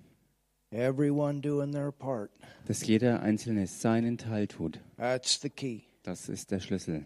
Everyone 0.70 1.40
doing 1.40 1.72
their 1.72 1.90
part. 1.90 2.30
dass 2.66 2.86
jeder 2.86 3.20
Einzelne 3.22 3.66
seinen 3.66 4.18
Teil 4.18 4.46
tut. 4.46 4.78
That's 4.96 5.40
the 5.40 5.50
key. 5.50 5.80
Das 6.04 6.28
ist 6.28 6.50
der 6.52 6.60
Schlüssel. 6.60 7.04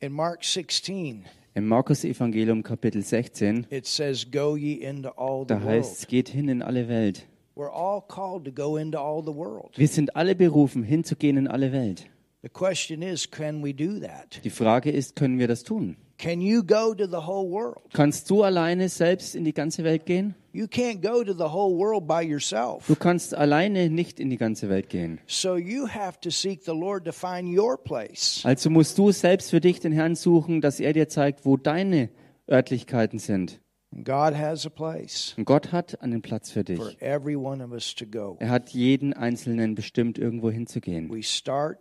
In 0.00 0.12
Mark 0.12 0.44
16, 0.44 1.26
Im 1.54 1.66
Markus 1.66 2.04
Evangelium 2.04 2.62
Kapitel 2.62 3.02
16, 3.02 3.66
it 3.70 3.86
says, 3.86 4.24
Go 4.30 4.56
ye 4.56 4.74
into 4.74 5.10
all 5.18 5.42
the 5.42 5.48
da 5.54 5.60
heißt 5.60 5.92
es, 5.92 5.98
world. 6.02 6.08
geht 6.08 6.28
hin 6.30 6.48
in 6.48 6.62
alle 6.62 6.88
Welt. 6.88 7.26
We're 7.56 7.70
all 7.72 8.00
called 8.00 8.44
to 8.44 8.52
go 8.52 8.76
into 8.78 8.98
all 8.98 9.20
the 9.22 9.34
world. 9.34 9.76
Wir 9.76 9.88
sind 9.88 10.14
alle 10.16 10.34
berufen, 10.36 10.84
hinzugehen 10.84 11.36
in 11.36 11.48
alle 11.48 11.72
Welt. 11.72 12.08
The 12.42 12.48
question 12.48 13.02
is, 13.02 13.28
can 13.28 13.62
we 13.64 13.72
do 13.74 13.98
that? 14.00 14.40
Die 14.44 14.50
Frage 14.50 14.90
ist, 14.90 15.16
können 15.16 15.38
wir 15.38 15.48
das 15.48 15.64
tun? 15.64 15.96
Can 16.18 16.40
you 16.40 16.62
go 16.64 16.94
to 16.94 17.06
the 17.06 17.26
whole 17.26 17.48
world? 17.50 17.78
Kannst 17.92 18.28
du 18.30 18.42
alleine 18.42 18.88
selbst 18.88 19.34
in 19.36 19.44
die 19.44 19.52
ganze 19.54 19.84
Welt 19.84 20.04
gehen? 20.06 20.34
You 20.52 20.66
can't 20.66 21.00
go 21.00 21.22
to 21.24 21.32
the 21.32 21.52
whole 21.52 21.76
world 21.76 22.06
by 22.08 22.22
yourself. 22.22 22.86
Du 22.88 22.96
kannst 22.96 23.34
alleine 23.34 23.88
nicht 23.90 24.18
in 24.18 24.30
die 24.30 24.36
ganze 24.36 24.68
Welt 24.68 24.88
gehen. 24.88 25.20
So 25.26 25.56
you 25.56 25.86
have 25.88 26.18
to 26.20 26.30
seek 26.30 26.62
the 26.64 26.72
Lord 26.72 27.04
to 27.06 27.12
find 27.12 27.56
your 27.56 27.76
place. 27.76 28.40
Also 28.44 28.68
musst 28.70 28.98
du 28.98 29.12
selbst 29.12 29.50
für 29.50 29.60
dich 29.60 29.78
den 29.80 29.92
Herrn 29.92 30.14
suchen, 30.16 30.60
dass 30.60 30.80
er 30.80 30.92
dir 30.92 31.08
zeigt, 31.08 31.44
wo 31.44 31.56
deine 31.56 32.08
Örtlichkeiten 32.50 33.18
sind. 33.18 33.60
God 34.04 34.34
has 34.36 34.66
a 34.66 34.70
place 34.70 35.34
Und 35.38 35.44
Gott 35.44 35.72
hat 35.72 36.00
einen 36.02 36.20
Platz 36.22 36.50
für 36.50 36.62
dich. 36.62 36.78
for 36.78 36.92
every 37.00 37.36
one 37.36 37.64
of 37.64 37.70
us 37.72 37.94
to 37.94 38.04
go. 38.06 38.36
Er 38.38 38.50
hat 38.50 38.70
jeden 38.70 39.12
Einzelnen 39.12 39.74
bestimmt, 39.74 40.18
irgendwo 40.18 40.50
hinzugehen. 40.50 41.10
We 41.10 41.22
start 41.22 41.78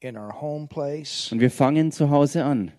in 0.00 0.16
our 0.16 0.40
home 0.40 0.66
place. 0.68 1.30
Und 1.32 1.40
wir 1.40 1.50
fangen 1.50 1.92
zu 1.92 2.10
Hause 2.10 2.44
an. 2.44 2.72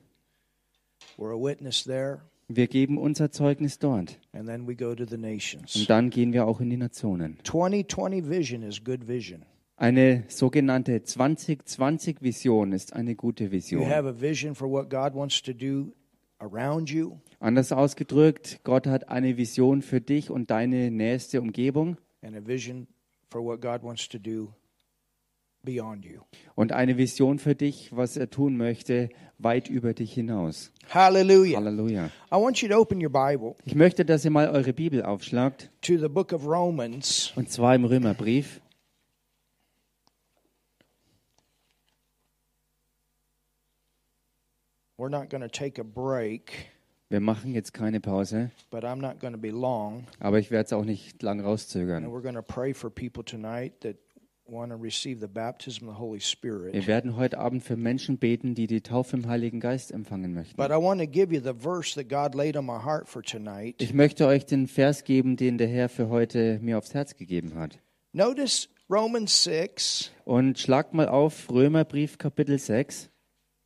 We're 1.17 1.33
a 1.33 1.41
witness 1.41 1.83
there, 1.83 2.21
Wir 2.47 2.67
geben 2.67 2.97
unser 2.97 3.31
Zeugnis 3.31 3.79
dort. 3.79 4.19
and 4.33 4.47
then 4.47 4.67
we 4.67 4.75
go 4.75 4.93
to 4.95 5.05
the 5.05 5.17
nations. 5.17 5.75
Und 5.75 5.89
dann 5.89 6.09
gehen 6.09 6.33
wir 6.33 6.45
auch 6.47 6.59
in 6.61 6.69
die 6.69 6.77
Nationen. 6.77 7.37
2020 7.43 8.29
vision 8.29 8.63
is 8.63 8.83
good 8.83 9.07
vision. 9.07 9.45
Eine 9.77 10.25
sogenannte 10.27 10.97
2020-Vision 10.97 12.71
ist 12.71 12.93
eine 12.93 13.15
gute 13.15 13.45
You 13.45 13.51
Vision. 13.51 13.89
have 13.89 14.07
a 14.07 14.13
vision 14.21 14.53
for 14.53 14.69
what 14.69 14.89
God 14.89 15.15
wants 15.15 15.41
to 15.41 15.53
do 15.53 15.91
around 16.39 16.89
you. 16.89 17.17
Anders 17.39 17.71
ausgedrückt, 17.71 18.59
Gott 18.63 18.85
hat 18.85 19.09
eine 19.09 19.37
Vision 19.37 19.81
für 19.81 19.99
dich 20.01 20.29
und 20.29 20.51
deine 20.51 20.91
nächste 20.91 21.41
Umgebung 21.41 21.97
and 22.21 22.35
a 22.35 22.45
vision 22.45 22.87
for 23.29 23.43
what 23.43 23.59
God 23.61 23.81
wants 23.83 24.07
to 24.09 24.19
do 24.19 24.29
you. 24.29 24.49
Und 26.55 26.71
eine 26.71 26.97
Vision 26.97 27.37
für 27.39 27.53
dich, 27.55 27.95
was 27.95 28.17
er 28.17 28.29
tun 28.29 28.57
möchte, 28.57 29.09
weit 29.37 29.69
über 29.69 29.93
dich 29.93 30.13
hinaus. 30.13 30.71
Hallelujah. 30.89 31.57
Halleluja. 31.59 32.05
I 32.31 32.35
want 32.35 32.61
you 32.61 32.67
to 32.69 32.75
open 32.75 33.03
your 33.03 33.11
Bible 33.11 33.55
Ich 33.65 33.75
möchte, 33.75 34.03
dass 34.05 34.25
ihr 34.25 34.31
mal 34.31 34.49
eure 34.49 34.73
Bibel 34.73 35.03
aufschlagt, 35.03 35.69
to 35.81 35.97
the 35.97 36.07
book 36.09 36.33
of 36.33 36.45
Romans, 36.45 37.31
und 37.35 37.49
zwar 37.51 37.75
im 37.75 37.85
Römerbrief. 37.85 38.61
We're 44.97 45.09
not 45.09 45.29
going 45.29 45.41
to 45.41 45.47
take 45.49 45.79
a 45.79 45.83
break, 45.83 46.51
Wir 47.09 47.19
machen 47.19 47.53
jetzt 47.53 47.73
keine 47.73 47.99
Pause, 47.99 48.51
but 48.69 48.83
I'm 48.85 49.01
not 49.01 49.19
going 49.19 49.33
to 49.33 49.39
be 49.39 49.49
long. 49.51 50.05
aber 50.19 50.39
ich 50.39 50.51
werde 50.51 50.65
es 50.65 50.73
auch 50.73 50.85
nicht 50.85 51.21
lang 51.23 51.39
And 51.39 51.47
rauszögern. 51.47 52.05
we're 52.05 52.21
going 52.21 52.35
to 52.35 52.41
pray 52.43 52.73
for 52.73 52.89
people 52.89 53.23
tonight 53.23 53.81
that 53.81 53.97
want 54.51 54.71
to 54.71 54.77
receive 54.77 55.21
the 55.21 55.27
baptism 55.27 55.87
of 55.87 55.95
the 55.95 55.99
Holy 55.99 56.19
Wir 56.19 56.85
werden 56.85 57.15
heute 57.15 57.37
Abend 57.39 57.63
für 57.63 57.77
Menschen 57.77 58.17
beten, 58.17 58.53
die 58.53 58.67
die 58.67 58.81
Taufe 58.81 59.15
im 59.15 59.27
Heiligen 59.27 59.59
Geist 59.61 59.91
empfangen 59.91 60.33
möchten. 60.33 60.57
But 60.57 60.71
I 60.71 60.75
want 60.75 60.99
to 60.99 61.07
give 61.07 61.33
you 61.33 61.39
the 61.41 61.53
verse 61.57 61.95
that 61.95 62.09
God 62.09 62.35
laid 62.35 62.57
on 62.57 62.65
my 62.65 62.83
heart 62.83 63.07
for 63.07 63.23
tonight. 63.23 63.81
Ich 63.81 63.93
möchte 63.93 64.27
euch 64.27 64.45
den 64.45 64.67
Vers 64.67 65.05
geben, 65.05 65.37
den 65.37 65.57
der 65.57 65.67
Herr 65.67 65.87
für 65.87 66.09
heute 66.09 66.59
mir 66.61 66.77
aufs 66.77 66.93
Herz 66.93 67.15
gegeben 67.15 67.55
hat. 67.55 67.79
Notice 68.11 68.67
Romans 68.89 69.43
6 69.45 70.11
Und 70.25 70.59
schlagt 70.59 70.93
mal 70.93 71.07
auf 71.07 71.49
Römerbrief 71.49 72.17
Kapitel 72.17 72.59
6 72.59 73.09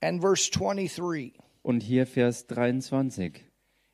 and 0.02 0.22
verse 0.22 0.52
23. 0.52 1.34
und 1.64 1.82
hier 1.82 2.06
Vers 2.06 2.46
23. 2.46 3.44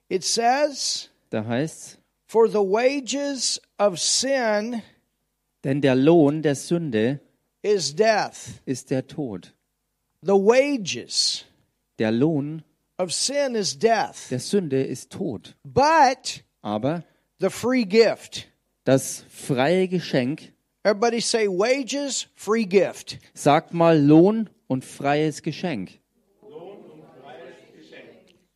It 0.09 0.25
says, 0.25 1.09
Da 1.29 1.45
heißt's, 1.45 1.97
For 2.27 2.49
the 2.49 2.59
wages 2.59 3.61
of 3.79 3.97
sin 3.97 4.81
denn 5.64 5.82
der 5.82 5.95
Lohn 5.95 6.41
der 6.41 6.55
Sünde 6.55 7.20
is 7.62 7.95
death. 7.95 8.62
ist 8.66 8.89
der 8.91 9.07
Tod. 9.07 9.53
The 10.22 10.32
wages 10.34 11.45
Der 11.99 12.12
Lohn 12.12 12.64
of 12.97 13.12
sin 13.14 13.55
is 13.55 13.78
death. 13.78 14.30
der 14.30 14.39
Sünde 14.39 14.84
ist 14.84 15.12
Tod. 15.12 15.55
But 15.64 16.43
Aber 16.62 17.03
the 17.39 17.49
free 17.49 17.86
gift. 17.86 18.47
das 18.86 19.24
freie 19.30 19.88
Geschenk, 19.88 20.53
Everybody 20.84 21.22
say 21.22 21.47
wages, 21.47 22.28
free 22.36 22.66
gift. 22.66 23.20
sagt 23.36 23.74
mal 23.74 23.99
Lohn 23.99 24.49
und 24.68 24.84
freies 24.84 25.41
Geschenk. 25.43 25.99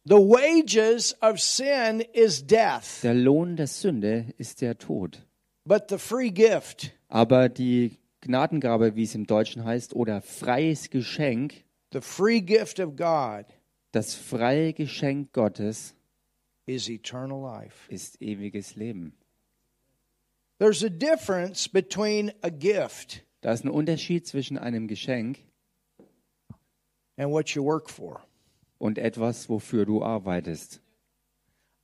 The 0.07 0.15
wages 0.17 1.15
of 1.23 1.39
sin 1.41 2.01
is 2.13 2.45
death, 2.45 3.01
Der 3.01 3.15
Lohn 3.15 3.55
der 3.55 3.65
Sünde 3.67 4.25
ist 4.37 4.61
der 4.61 4.77
Tod. 4.77 5.24
But 5.65 5.89
the 5.89 5.97
free 5.97 6.29
gift, 6.29 6.91
Aber 7.09 7.49
die 7.49 7.97
Gnadengabe, 8.21 8.95
wie 8.95 9.03
es 9.03 9.15
im 9.15 9.27
Deutschen 9.27 9.63
heißt, 9.65 9.95
oder 9.95 10.21
freies 10.21 10.89
Geschenk, 10.89 11.63
the 11.93 12.01
free 12.01 12.41
gift 12.41 12.79
of 12.79 12.95
God 12.95 13.45
das 13.91 14.13
freie 14.13 14.73
Geschenk 14.73 15.31
Gottes 15.31 15.95
is 16.65 16.89
eternal 16.89 17.41
life. 17.41 17.89
ist 17.89 18.21
ewiges 18.21 18.75
Leben. 18.75 19.13
There's 20.59 20.83
a 20.83 20.89
difference 20.89 21.67
between 21.69 22.31
a 22.41 22.49
gift 22.49 23.23
Da 23.41 23.53
ist 23.53 23.63
ein 23.63 23.69
Unterschied 23.69 24.25
zwischen 24.27 24.57
einem 24.57 24.87
Geschenk 24.87 25.39
and 27.17 27.31
what 27.31 27.49
you 27.51 27.63
work 27.63 27.89
for. 27.89 28.21
und 28.79 28.97
etwas, 28.97 29.47
wofür 29.49 29.85
du 29.85 30.03
arbeitest. 30.03 30.81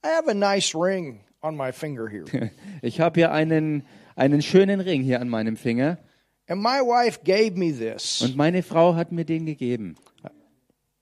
I 0.03 0.09
have 0.09 0.27
a 0.29 0.33
nice 0.33 0.75
ring 0.75 1.21
on 1.41 1.55
my 1.55 1.71
finger 1.71 2.07
here. 2.07 2.51
Ich 2.81 2.99
habe 2.99 3.19
hier 3.19 3.31
einen, 3.31 3.85
einen 4.15 4.41
schönen 4.41 4.79
Ring 4.79 5.01
hier 5.03 5.21
an 5.21 5.29
meinem 5.29 5.57
Finger 5.57 5.97
And 6.47 6.61
my 6.61 6.81
wife 6.81 7.19
gave 7.23 7.57
me 7.57 7.71
this 7.71 8.21
und 8.21 8.35
meine 8.35 8.61
Frau 8.63 8.95
hat 8.95 9.11
mir 9.11 9.23
den 9.25 9.45
gegeben. 9.45 9.95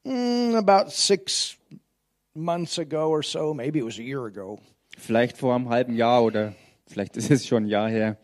mm, 0.04 0.56
about 0.56 0.92
six 0.92 1.58
months 2.36 2.78
ago 2.78 3.10
or 3.10 3.24
so. 3.24 3.54
Maybe 3.54 3.80
it 3.80 3.86
was 3.86 3.98
a 3.98 4.04
year 4.04 4.26
ago. 4.26 4.60
Vielleicht 4.98 5.38
vor 5.38 5.56
einem 5.56 5.70
halben 5.70 5.96
Jahr 5.96 6.24
oder 6.24 6.54
vielleicht 6.86 7.18
ist 7.18 7.32
es 7.32 7.48
schon 7.48 7.64
ein 7.64 7.68
Jahr 7.68 7.90
her. 7.90 8.18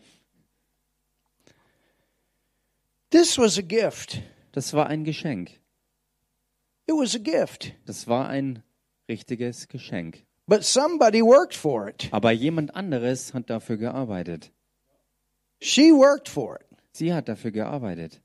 This 3.10 3.38
was 3.38 3.58
a 3.58 3.62
gift. 3.62 4.22
Das 4.52 4.72
war 4.72 4.86
ein 4.86 5.04
Geschenk. 5.04 5.50
It 6.86 6.94
was 6.94 7.14
a 7.14 7.18
gift. 7.18 7.72
Das 7.86 8.06
war 8.06 8.28
ein 8.28 8.62
richtiges 9.08 9.68
Geschenk. 9.68 10.25
But 10.48 10.64
somebody 10.64 11.22
worked 11.22 11.54
for 11.56 11.88
it. 11.88 12.08
Aber 12.12 12.30
jemand 12.32 12.74
anderes 12.76 13.34
hat 13.34 13.50
dafür 13.50 13.76
gearbeitet. 13.78 14.52
She 15.60 15.90
worked 15.92 16.28
for 16.28 16.56
it. 16.60 16.66
Sie 16.92 17.12
hat 17.12 17.28
dafür 17.28 17.50
gearbeitet. 17.50 18.20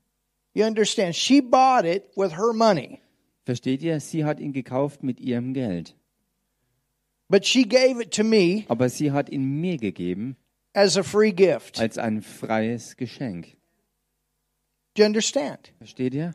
You 0.54 0.64
understand? 0.66 1.16
She 1.16 1.40
bought 1.40 1.84
it 1.84 2.10
with 2.16 2.32
her 2.36 2.52
money, 2.52 3.00
Versteht 3.44 3.82
ihr? 3.82 3.98
Sie 4.00 4.24
hat 4.24 4.38
ihn 4.38 4.52
gekauft 4.52 5.02
mit 5.02 5.18
ihrem 5.20 5.52
Geld. 5.54 5.94
but 7.28 7.44
she 7.46 7.64
gave 7.64 7.98
it 8.00 8.12
to 8.12 8.22
me 8.22 8.66
Aber 8.68 8.88
sie 8.90 9.10
hat 9.10 9.30
ihn 9.30 9.60
mir 9.60 9.78
gegeben 9.78 10.36
as 10.74 10.96
a 10.98 11.02
free 11.02 11.32
gift. 11.32 11.80
als 11.80 11.96
ein 11.98 12.20
freies 12.22 12.96
Geschenk. 12.96 13.56
Do 14.94 15.02
you 15.02 15.06
understand? 15.06 15.72
Versteht 15.78 16.14
ihr? 16.14 16.34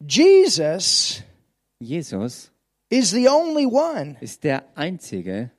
Jesus 0.00 1.22
Jesus 1.78 2.50
is 2.90 3.10
the 3.10 3.28
only 3.28 3.66
one 3.66 4.16
ist 4.20 4.44
der 4.44 4.64
Einzige, 4.76 5.50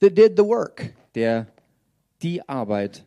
that 0.00 0.16
did 0.16 0.36
the 0.36 0.44
work. 0.44 0.92
der 1.14 1.46
die 2.22 2.46
Arbeit 2.48 3.06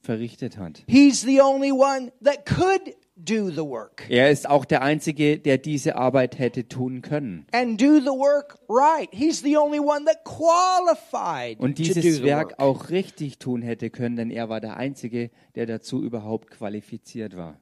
verrichtet 0.00 0.58
hat. 0.58 0.82
He's 0.86 1.22
the 1.22 1.40
only 1.40 1.72
one 1.72 2.12
that 2.22 2.44
could 2.46 2.94
do 3.16 3.50
the 3.50 3.64
work 3.64 4.06
Er 4.08 4.30
ist 4.30 4.48
auch 4.48 4.64
der 4.64 4.82
Einzige, 4.82 5.38
der 5.38 5.58
diese 5.58 5.96
Arbeit 5.96 6.38
hätte 6.38 6.68
tun 6.68 7.02
können. 7.02 7.46
and 7.52 7.80
do 7.80 7.98
the 8.00 8.06
work 8.06 8.58
right. 8.68 9.08
He's 9.12 9.40
the 9.42 9.56
only 9.56 9.80
one 9.80 10.04
that 10.06 10.24
qualified 10.24 11.58
Und 11.58 11.76
to 11.76 11.82
do 11.82 11.94
dieses 11.94 12.16
the 12.18 12.24
Werk 12.24 12.58
auch 12.58 12.90
richtig 12.90 13.38
tun 13.38 13.62
hätte 13.62 13.90
können, 13.90 14.16
denn 14.16 14.30
er 14.30 14.48
war 14.48 14.60
der 14.60 14.76
Einzige, 14.76 15.30
der 15.56 15.66
dazu 15.66 16.02
überhaupt 16.02 16.50
qualifiziert 16.50 17.36
war. 17.36 17.60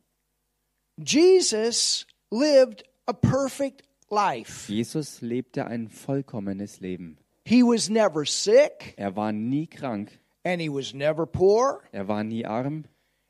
Jesus 0.99 2.07
lived 2.31 2.85
a 3.07 3.13
perfect 3.13 3.83
life. 4.11 4.69
Jesus 4.69 5.21
lebte 5.21 5.67
ein 5.67 5.89
vollkommenes 5.89 6.81
Leben. 6.81 7.19
He 7.45 7.63
was 7.63 7.89
never 7.89 8.25
sick 8.25 8.95
Er 8.99 9.15
war 9.15 9.33
nie 9.33 9.67
krank, 9.67 10.19
and 10.45 10.61
he 10.61 10.69
was 10.69 10.93
never 10.95 11.27
poor 11.27 11.83
er 11.93 12.09
war 12.09 12.25
nie 12.25 12.45
arm 12.45 12.85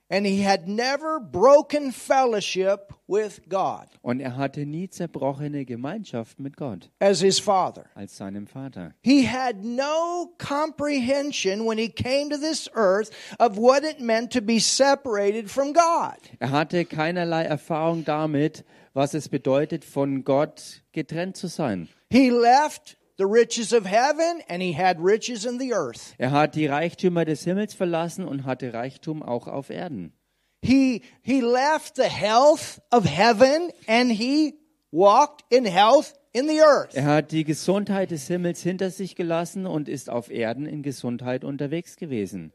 and 0.09 0.25
he 0.25 0.41
had 0.43 0.69
never 0.69 1.19
broken 1.19 1.91
fellowship 1.91 2.93
with 3.09 3.41
God 3.49 3.89
und 4.03 4.21
er 4.21 4.37
hatte 4.37 4.65
nie 4.65 4.89
zerbrochene 4.89 5.65
Gemeinschaft 5.65 6.39
mit 6.39 6.57
Gott 6.57 6.89
as 7.01 7.21
his 7.21 7.39
father. 7.41 7.87
als 7.95 8.17
seinem 8.17 8.47
Vater. 8.47 8.95
He 9.03 9.25
had 9.27 9.65
no 9.65 10.33
comprehension 10.39 11.65
when 11.67 11.77
he 11.79 11.89
came 11.89 12.31
to 12.31 12.39
this 12.39 12.69
earth 12.75 13.11
of 13.39 13.59
what 13.59 13.85
it 13.85 14.01
meant 14.01 14.31
to 14.33 14.41
be 14.41 14.61
separated 14.61 15.51
from 15.51 15.73
God. 15.73 16.17
Er 16.41 16.51
hatte 16.51 16.85
keinerlei 16.85 17.43
Erfahrung 17.43 18.05
damit, 18.05 18.65
was 18.97 19.13
es 19.13 19.29
bedeutet, 19.29 19.85
von 19.85 20.25
Gott 20.25 20.83
getrennt 20.93 21.37
zu 21.37 21.49
sein. 21.49 21.89
He 22.11 22.31
left 22.31 22.97
the 23.19 23.25
riches 23.25 23.75
of 23.75 23.85
heaven 23.85 24.43
and 24.49 24.63
he 24.63 24.75
had 24.75 24.97
riches 24.99 25.45
in 25.45 25.59
the 25.59 25.75
earth. 25.75 26.15
Er 26.17 26.31
hat 26.31 26.55
die 26.55 26.67
Reichtümer 26.67 27.27
des 27.27 27.45
Himmels 27.45 27.75
verlassen 27.75 28.27
und 28.27 28.47
hatte 28.47 28.73
Reichtum 28.73 29.23
auch 29.23 29.49
auf 29.49 29.69
Erden. 29.69 30.15
He 30.63 31.03
he 31.23 31.41
left 31.41 31.97
the 31.97 32.09
health 32.09 32.81
of 32.91 33.05
heaven 33.05 33.71
and 33.87 34.11
he 34.11 34.55
walked 34.91 35.45
in 35.51 35.67
health 35.67 36.15
in 36.33 36.49
the 36.49 36.63
earth. 36.63 36.95
Er 36.95 37.05
hat 37.05 37.33
die 37.33 37.45
Gesundheit 37.45 38.11
des 38.11 38.27
Himmels 38.27 38.63
hinter 38.63 38.91
sich 38.91 39.15
gelassen 39.15 39.67
und 39.67 39.91
ist 39.91 40.09
auf 40.09 40.31
Erden 40.31 40.65
in 40.65 40.83
Gesundheit 40.83 41.45
unterwegs 41.45 41.97
gewesen. 41.97 42.53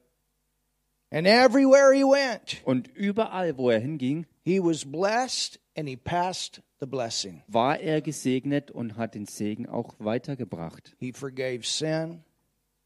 And 1.11 1.27
everywhere 1.27 1.93
he 1.93 2.03
went, 2.03 2.61
Und 2.63 2.87
überall, 2.87 3.57
wo 3.57 3.69
er 3.69 3.79
hinging, 3.79 4.25
he 4.43 4.59
was 4.59 4.85
blessed 4.85 5.59
and 5.77 5.87
he 5.87 5.95
passed 5.95 6.61
the 6.79 6.85
blessing. 6.85 7.43
war 7.47 7.79
er 7.79 8.01
gesegnet 8.01 8.71
und 8.71 8.97
hat 8.97 9.15
den 9.15 9.25
Segen 9.25 9.67
auch 9.67 9.95
weitergebracht. 9.99 10.95
He 10.99 11.11
forgave 11.13 11.61
sin. 11.63 12.23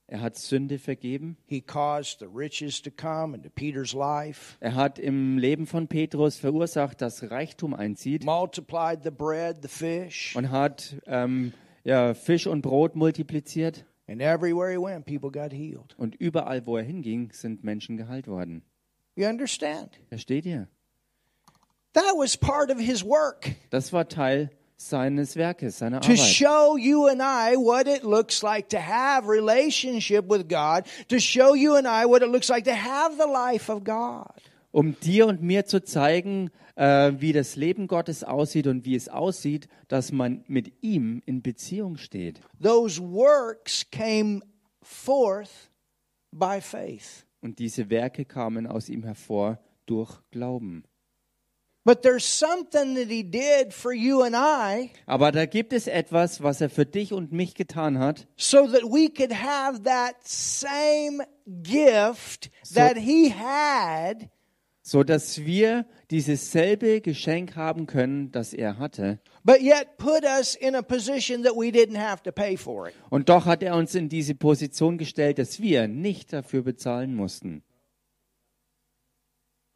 Er 0.08 0.22
hat 0.22 0.36
Sünde 0.36 0.78
vergeben. 0.78 1.36
He 1.48 1.62
caused 1.62 2.20
the 2.20 2.28
riches 2.28 2.80
to 2.84 2.92
come 2.92 3.36
into 3.36 3.50
Peter's 3.50 3.94
life. 3.94 4.56
Er 4.60 4.76
hat 4.76 5.00
im 5.00 5.40
Leben 5.40 5.66
von 5.66 5.88
Petrus 5.88 6.38
verursacht, 6.38 7.02
dass 7.02 7.32
Reichtum 7.32 7.74
einzieht 7.74 8.24
multiplied 8.24 9.00
the 9.04 9.10
bread, 9.10 9.58
the 9.64 9.68
fish, 9.68 10.36
und 10.36 10.52
hat 10.52 10.96
ähm, 11.08 11.54
ja, 11.84 12.14
Fisch 12.14 12.46
und 12.46 12.62
Brot 12.62 12.96
multipliziert. 12.96 13.86
and 14.08 14.22
everywhere 14.22 14.70
he 14.72 14.78
went, 14.78 15.08
people 15.08 15.32
got 15.32 15.52
healed. 15.52 15.96
Und 15.98 16.14
überall, 16.16 16.68
wo 16.68 16.78
er 16.78 16.84
hinging, 16.84 17.32
sind 17.32 17.64
Menschen 17.64 17.98
geheilt 17.98 18.28
worden. 18.28 18.62
You 19.16 19.26
understand? 19.28 20.00
Versteht 20.10 20.46
ihr? 20.46 20.68
That 21.96 22.14
was 22.18 22.38
part 22.38 22.70
of 22.70 22.78
his 22.80 23.04
work 23.04 23.56
Das 23.72 23.92
war 23.92 24.08
Teil 24.08 24.50
seines 24.78 25.36
Werkes, 25.36 25.80
seiner 25.80 26.02
to 26.02 26.12
Arbeit. 26.12 26.20
show 26.20 26.78
you 26.78 27.08
and 27.08 27.22
I 27.22 27.56
what 27.56 27.88
it 27.88 28.04
looks 28.04 28.44
like 28.44 28.70
to 28.70 28.78
have 28.78 29.28
relationship 29.28 30.30
with 30.30 30.48
God, 30.50 30.84
to 31.08 31.20
show 31.20 31.56
you 31.56 31.76
and 31.76 31.88
I 31.88 32.06
what 32.06 32.22
it 32.22 32.30
looks 32.30 32.50
like 32.50 32.66
to 32.66 32.76
have 32.76 33.16
the 33.18 33.28
life 33.32 33.72
of 33.72 33.84
God. 33.84 34.30
Um 34.72 35.00
dir 35.00 35.28
und 35.28 35.42
mir 35.42 35.66
zu 35.66 35.82
zeigen, 35.82 36.52
äh, 36.76 37.14
wie 37.20 37.32
das 37.32 37.56
Leben 37.56 37.88
Gottes 37.88 38.26
aussieht 38.26 38.68
und 38.68 38.84
wie 38.84 38.96
es 38.96 39.08
aussieht, 39.08 39.70
dass 39.88 40.12
man 40.12 40.44
mit 40.48 40.74
ihm 40.84 41.22
in 41.26 41.42
Beziehung 41.42 41.96
steht. 41.96 42.42
Those 42.62 43.02
works 43.02 43.90
came 43.90 44.42
forth 44.82 45.72
by 46.34 46.60
faith. 46.60 47.26
Und 47.42 47.60
diese 47.60 47.90
Werke 47.90 48.26
kamen 48.26 48.68
aus 48.68 48.90
ihm 48.90 49.04
hervor 49.04 49.60
durch 49.86 50.12
Glauben. 50.32 50.84
Aber 55.06 55.32
da 55.32 55.46
gibt 55.46 55.74
es 55.74 55.88
etwas, 55.88 56.42
was 56.42 56.62
er 56.62 56.70
für 56.72 56.86
dich 56.86 57.14
und 57.14 57.32
mich 57.32 57.54
getan 57.54 58.00
hat, 58.00 58.28
so 58.36 58.66
that 58.68 58.82
we 58.84 59.08
could 59.10 59.32
have 59.32 59.84
that 59.84 60.16
same 60.24 61.26
gift 61.46 62.50
that 62.74 62.98
he 62.98 63.32
had, 63.32 64.28
so 64.82 65.04
dass 65.04 65.46
wir 65.46 65.86
dieses 66.10 66.52
selbe 66.52 67.02
Geschenk 67.02 67.56
haben 67.56 67.86
können, 67.86 68.32
das 68.32 68.54
er 68.54 68.80
hatte. 68.80 69.20
but 69.44 69.62
yet 69.62 69.98
put 70.00 70.24
us 70.24 70.56
in 70.56 70.74
a 70.74 70.82
position 70.82 71.44
that 71.44 71.56
we 71.56 71.70
didn't 71.72 71.98
have 71.98 72.24
to 72.24 72.32
pay 72.32 72.56
for 72.58 72.88
it. 72.88 72.96
Und 73.12 73.30
doch 73.30 73.46
hat 73.46 73.62
er 73.62 73.76
uns 73.76 73.94
in 73.94 74.10
diese 74.10 74.34
Position 74.34 74.98
gestellt, 74.98 75.38
dass 75.38 75.60
wir 75.62 75.88
nicht 75.88 76.34
dafür 76.34 76.64
bezahlen 76.64 77.14
mussten. 77.14 77.62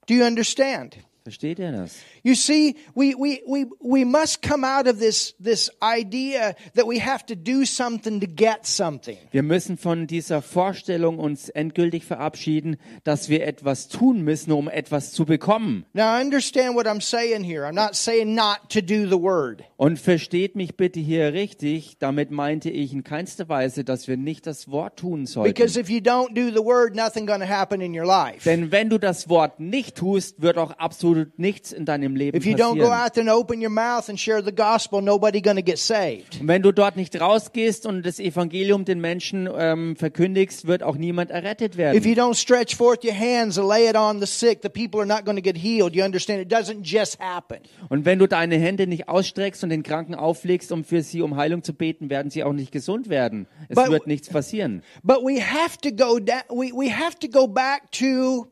Do 0.07 0.15
you 0.15 0.25
understand? 0.25 0.97
Versteht 1.23 1.59
ihr 1.59 1.71
das? 1.71 1.97
You 2.23 2.33
see, 2.33 2.75
we, 2.95 3.13
we, 3.13 3.41
we, 3.45 3.65
we 3.81 4.05
must 4.05 4.41
come 4.41 4.65
out 4.65 4.87
of 4.87 4.99
this, 4.99 5.35
this 5.37 5.69
idea 5.83 6.55
that 6.75 6.87
we 6.87 6.99
have 6.99 7.25
to 7.25 7.35
do 7.35 7.65
something 7.65 8.21
to 8.21 8.27
get 8.27 8.65
something. 8.65 9.17
Wir 9.31 9.43
müssen 9.43 9.77
von 9.77 10.07
dieser 10.07 10.41
Vorstellung 10.41 11.19
uns 11.19 11.49
endgültig 11.49 12.05
verabschieden, 12.05 12.77
dass 13.03 13.29
wir 13.29 13.45
etwas 13.45 13.89
tun 13.89 14.21
müssen, 14.21 14.53
um 14.53 14.69
etwas 14.69 15.11
zu 15.11 15.25
bekommen. 15.25 15.85
Now, 15.93 16.19
understand 16.19 16.75
what 16.75 16.87
I'm 16.87 17.01
saying 17.01 17.43
here. 17.43 17.65
I'm 17.65 17.73
not 17.73 17.95
saying 17.95 18.33
not 18.33 18.69
to 18.69 18.81
do 18.81 19.05
the 19.05 19.21
word. 19.21 19.63
Und 19.77 19.99
versteht 19.99 20.55
mich 20.55 20.77
bitte 20.77 20.99
hier 20.99 21.33
richtig, 21.33 21.97
damit 21.99 22.31
meinte 22.31 22.69
ich 22.69 22.93
in 22.93 23.03
keinster 23.03 23.49
Weise, 23.49 23.83
dass 23.83 24.07
wir 24.07 24.17
nicht 24.17 24.47
das 24.47 24.71
Wort 24.71 24.97
tun 24.97 25.25
sollten. 25.25 25.53
Because 25.53 25.79
if 25.79 25.89
you 25.89 25.99
don't 25.99 26.33
do 26.33 26.49
the 26.49 26.65
word, 26.65 26.95
nothing 26.95 27.27
going 27.27 27.41
to 27.41 27.47
happen 27.47 27.81
in 27.81 27.97
your 27.97 28.05
life. 28.05 28.45
Denn 28.45 28.71
wenn 28.71 28.89
du 28.89 28.97
das 28.97 29.29
Wort 29.29 29.59
nicht 29.59 29.95
tust, 29.95 30.41
wird 30.41 30.57
auch 30.57 30.71
absolut 30.71 31.08
nichts 31.37 31.71
in 31.71 31.85
deinem 31.85 32.15
Leben 32.15 32.37
If 32.37 32.45
you 32.45 32.55
don't 32.55 32.77
go 32.77 32.87
passieren. 32.89 33.05
out 33.05 33.13
there 33.13 33.21
and 33.21 33.29
open 33.29 33.61
your 33.61 33.69
mouth 33.69 34.09
and 34.09 34.19
share 34.19 34.43
the 34.43 34.53
gospel, 34.53 35.01
nobody 35.01 35.41
going 35.41 35.57
to 35.57 35.63
get 35.63 35.77
saved. 35.77 36.39
Und 36.41 36.47
wenn 36.47 36.61
du 36.61 36.71
dort 36.71 36.95
nicht 36.95 37.19
rausgehst 37.19 37.85
und 37.85 38.05
das 38.05 38.19
Evangelium 38.19 38.85
den 38.85 38.99
Menschen 39.01 39.49
ähm, 39.57 39.95
verkündigst, 39.95 40.67
wird 40.67 40.83
auch 40.83 40.95
niemand 40.97 41.31
errettet 41.31 41.73
If 41.73 41.77
werden. 41.77 42.03
you 42.03 42.13
don't 42.15 42.35
stretch 42.35 42.75
forth 42.75 43.03
your 43.03 43.13
hands 43.17 43.57
and 43.57 43.67
lay 43.67 43.89
it 43.89 43.95
on 43.95 44.19
the 44.19 44.25
sick, 44.27 44.59
the 44.63 44.69
people 44.69 44.99
are 44.99 45.07
not 45.07 45.25
going 45.25 45.35
to 45.37 45.43
get 45.43 45.57
healed. 45.57 45.95
You 45.95 46.03
understand? 46.03 46.41
It 46.41 46.51
doesn't 46.51 46.81
just 46.83 47.19
happen. 47.19 47.59
Und 47.89 48.05
wenn 48.05 48.19
du 48.19 48.27
deine 48.27 48.57
Hände 48.57 48.87
nicht 48.87 49.07
ausstreckst 49.09 49.63
und 49.63 49.69
den 49.69 49.83
Kranken 49.83 50.15
auflegst, 50.15 50.71
um 50.71 50.83
für 50.83 51.01
sie 51.01 51.21
um 51.21 51.35
Heilung 51.35 51.63
zu 51.63 51.73
beten, 51.73 52.09
werden 52.09 52.29
sie 52.31 52.43
auch 52.43 52.53
nicht 52.53 52.71
gesund 52.71 53.09
werden. 53.09 53.47
Es 53.67 53.75
But- 53.75 53.89
wird 53.89 54.07
nichts 54.07 54.29
passieren. 54.29 54.83
But 55.03 55.17
we 55.23 55.41
have 55.41 55.77
to 55.81 55.91
go 55.91 56.17
we, 56.49 56.71
we 56.73 56.91
have 56.91 57.17
to 57.19 57.27
go 57.27 57.47
back 57.47 57.91
to 57.91 58.47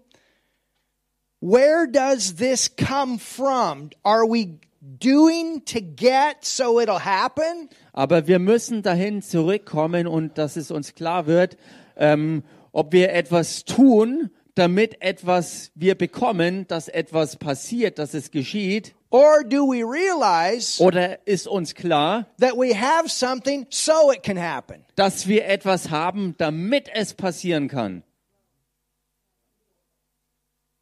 where 1.39 1.87
does 1.87 2.35
this 2.35 2.69
come 2.75 3.19
from? 3.19 3.89
Are 4.03 4.25
we 4.25 4.59
doing 4.99 5.61
to 5.65 5.81
get 5.81 6.45
so 6.45 6.79
it'll 6.79 6.99
happen? 6.99 7.69
Aber 7.93 8.27
wir 8.27 8.39
müssen 8.39 8.81
dahin 8.83 9.21
zurückkommen 9.21 10.07
und 10.07 10.37
dass 10.37 10.55
es 10.55 10.71
uns 10.71 10.93
klar 10.95 11.25
wird, 11.27 11.57
ähm, 11.95 12.43
ob 12.71 12.93
wir 12.93 13.11
etwas 13.13 13.63
tun, 13.65 14.29
damit 14.55 15.01
etwas 15.01 15.71
wir 15.75 15.95
bekommen, 15.95 16.67
dass 16.67 16.87
etwas 16.87 17.35
passiert, 17.37 17.99
dass 17.99 18.13
es 18.13 18.31
geschieht, 18.31 18.93
Or 19.09 19.41
do 19.45 19.65
we 19.65 19.83
realize 19.85 20.83
oder 20.83 21.25
ist 21.25 21.47
uns 21.47 21.73
klar, 21.73 22.25
that 22.41 22.57
we 22.57 22.73
have 22.77 23.07
something 23.07 23.65
so 23.69 24.11
it 24.11 24.21
can 24.21 24.37
happen? 24.37 24.83
dass 24.95 25.27
wir 25.27 25.45
etwas 25.45 25.89
haben, 25.91 26.35
damit 26.37 26.89
es 26.93 27.13
passieren 27.13 27.69
kann? 27.69 28.03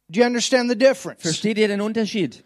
Do 0.08 0.20
you 0.20 0.26
understand 0.26 0.70
the 0.70 0.76
difference? 0.76 1.22
Versteht 1.22 1.58
ihr 1.58 1.68
den 1.68 1.80
Unterschied? 1.80 2.44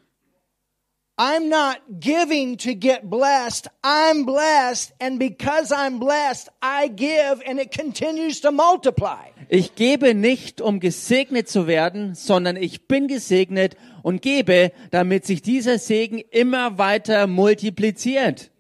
I'm 1.18 1.50
not 1.50 2.00
giving 2.00 2.56
to 2.58 2.74
get 2.74 3.10
blessed. 3.10 3.68
I'm 3.84 4.24
blessed. 4.24 4.92
And 5.00 5.18
because 5.18 5.70
I'm 5.70 5.98
blessed, 5.98 6.48
I 6.62 6.88
give 6.88 7.42
and 7.46 7.60
it 7.60 7.72
continues 7.72 8.40
to 8.40 8.50
multiply. 8.50 9.28
Ich 9.50 9.74
gebe 9.74 10.14
nicht, 10.14 10.62
um 10.62 10.80
gesegnet 10.80 11.46
zu 11.50 11.66
werden, 11.66 12.14
sondern 12.14 12.56
ich 12.56 12.86
bin 12.88 13.06
gesegnet 13.06 13.76
und 14.02 14.22
gebe, 14.22 14.72
damit 14.92 15.26
sich 15.26 15.42
dieser 15.42 15.78
Segen 15.78 16.22
immer 16.30 16.78
weiter 16.78 17.26
multipliziert. 17.26 18.50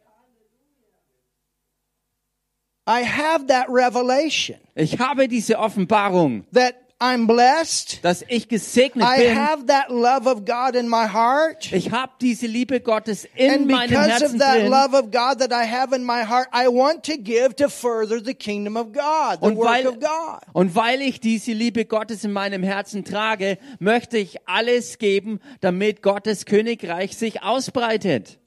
I 2.86 3.04
have 3.04 3.46
that 3.46 3.68
revelation 3.70 4.58
Ich 4.74 4.98
habe 4.98 5.28
diese 5.28 5.58
Offenbarung, 5.58 6.44
that 6.52 6.74
I'm 7.02 7.26
blessed. 7.26 8.04
dass 8.04 8.22
ich 8.28 8.46
gesegnet 8.48 9.06
I 9.08 9.22
bin. 9.22 9.34
have 9.36 9.66
that 9.68 9.88
love 9.90 10.26
of 10.28 10.44
God 10.44 10.74
in 10.76 10.86
my 10.86 11.06
heart. 11.10 11.72
Ich 11.72 11.90
habe 11.92 12.12
diese 12.20 12.46
Liebe 12.46 12.80
Gottes 12.80 13.26
in 13.34 13.50
And 13.50 13.66
meinem 13.68 13.88
because 13.88 14.10
Herzen 14.10 14.34
of 14.34 14.38
that 14.46 14.58
drin. 14.58 14.70
love 14.70 14.94
of 14.94 15.10
God 15.10 15.38
that 15.40 15.50
I 15.50 15.64
have 15.66 15.96
in 15.96 16.04
my 16.04 16.24
heart, 16.24 16.48
I 16.52 16.68
want 16.68 17.02
to 17.06 17.16
give 17.16 17.56
to 17.56 17.70
further 17.70 18.22
the 18.22 18.34
kingdom 18.34 18.76
of 18.76 18.92
God, 18.92 19.38
the 19.40 19.46
Und 19.46 19.56
work 19.56 19.66
weil, 19.68 19.86
of 19.86 19.98
God. 19.98 20.40
und 20.52 20.74
weil 20.74 21.00
ich 21.00 21.20
diese 21.20 21.52
Liebe 21.52 21.86
Gottes 21.86 22.22
in 22.22 22.32
meinem 22.32 22.62
Herzen 22.62 23.02
trage, 23.02 23.56
möchte 23.78 24.18
ich 24.18 24.36
alles 24.46 24.98
geben, 24.98 25.40
damit 25.62 26.02
Gottes 26.02 26.44
Königreich 26.44 27.16
sich 27.16 27.42
ausbreitet. 27.42 28.38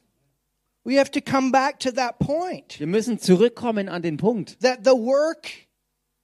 We 0.85 0.99
have 0.99 1.09
to 1.11 1.21
come 1.21 1.49
back 1.51 1.79
to 1.79 1.91
that 1.93 2.19
point 2.19 2.77
Wir 2.79 2.87
müssen 2.87 3.17
zurückkommen 3.17 3.89
an 3.89 4.01
den 4.03 4.17
Punkt, 4.17 4.59
that 4.61 4.79
the 4.83 4.91
work 4.91 5.49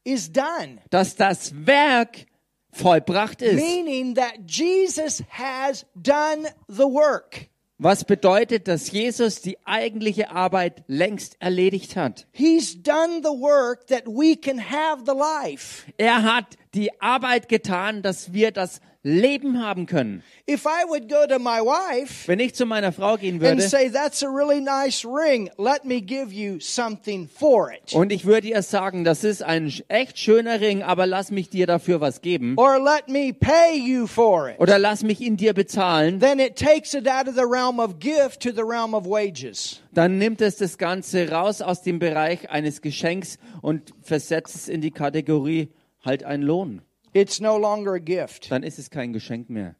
is 0.04 0.32
done. 0.32 0.80
dass 0.90 1.16
das 1.16 1.54
Werk 1.66 2.26
vollbracht 2.72 3.42
ist. 3.42 3.56
Meaning 3.56 4.16
that 4.16 4.40
Jesus 4.48 5.24
has 5.30 5.86
done 5.96 6.48
the 6.68 6.84
work. 6.84 7.50
Was 7.82 8.04
bedeutet, 8.04 8.68
dass 8.68 8.92
Jesus 8.92 9.42
die 9.42 9.58
eigentliche 9.66 10.32
Arbeit 10.32 10.84
längst 10.88 11.38
erledigt 11.40 11.96
hat. 11.96 12.28
He's 12.34 12.76
done 12.84 13.22
the 13.24 13.30
work 13.30 13.88
that 13.88 14.06
we 14.06 14.36
can 14.36 14.60
have 14.60 15.04
the 15.06 15.14
life. 15.14 15.86
Er 15.98 16.24
hat 16.24 16.58
die 16.76 17.02
Arbeit 17.02 17.50
getan, 17.50 18.02
dass 18.02 18.34
wir 18.34 18.52
das 18.52 18.80
Leben 19.02 19.64
haben 19.64 19.86
können. 19.86 20.24
If 20.48 20.66
I 20.66 20.84
would 20.90 21.08
go 21.08 21.26
to 21.26 21.40
my 21.40 21.62
wife 21.62 22.28
Wenn 22.28 22.42
ich 22.42 22.54
zu 22.54 22.66
meiner 22.66 22.92
Frau 22.92 23.16
gehen 23.16 23.36
and 23.36 23.42
würde 23.42 23.62
say, 23.62 23.90
That's 23.90 24.22
a 24.24 24.28
really 24.28 24.60
nice 24.60 25.06
ring, 25.06 25.50
let 25.58 25.86
me 25.86 26.02
give 26.02 26.34
you 26.34 26.60
something 26.60 27.30
for 27.30 27.72
it. 27.72 27.94
und 27.94 28.12
ich 28.12 28.26
würde 28.26 28.50
ihr 28.50 28.62
sagen, 28.62 29.06
das 29.06 29.24
ist 29.24 29.42
ein 29.42 29.72
echt 29.88 30.20
schöner 30.20 30.60
Ring, 30.60 30.84
aber 30.84 31.08
lass 31.08 31.32
mich 31.32 31.50
dir 31.50 31.66
dafür 31.66 32.02
was 32.02 32.20
geben 32.22 32.56
Or 32.58 32.78
let 32.78 33.08
me 33.08 33.32
pay 33.34 33.78
you 33.78 34.06
for 34.06 34.50
it. 34.50 34.60
oder 34.60 34.78
lass 34.78 35.02
mich 35.02 35.22
ihn 35.22 35.38
dir 35.38 35.54
bezahlen, 35.54 36.20
Then 36.20 36.40
it 36.40 36.58
takes 36.58 36.94
it 36.94 37.08
out 37.08 37.30
of 37.30 37.36
the 37.36 37.46
realm 37.50 37.80
of 37.80 38.00
gift 38.00 38.42
to 38.44 38.52
the 38.52 38.64
realm 38.64 38.94
of 38.94 39.06
wages. 39.06 39.82
dann 39.94 40.18
nimmt 40.18 40.42
es 40.42 40.58
das 40.58 40.78
Ganze 40.78 41.30
raus 41.32 41.62
aus 41.62 41.84
dem 41.84 42.00
Bereich 42.00 42.50
eines 42.50 42.82
Geschenks 42.82 43.38
und 43.62 43.94
versetzt 44.02 44.56
es 44.56 44.68
in 44.68 44.82
die 44.82 44.92
Kategorie 44.92 45.70
halt 46.02 46.24
ein 46.24 46.42
Lohn. 46.42 46.82
It's 47.14 47.40
no 47.40 47.58
longer 47.58 47.94
a 47.94 48.00
gift. 48.00 48.52
Dann 48.52 48.64
ist 48.64 48.80
es 48.80 48.90
kein 48.90 49.14
Geschenk 49.14 49.50
mehr. 49.50 49.76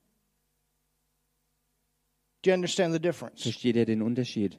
Do 2.42 2.50
you 2.50 2.54
understand 2.54 2.94
the 2.94 3.00
difference? 3.00 3.44
Versteht 3.44 3.76
ihr 3.76 3.86
den 3.86 4.02
Unterschied? 4.02 4.58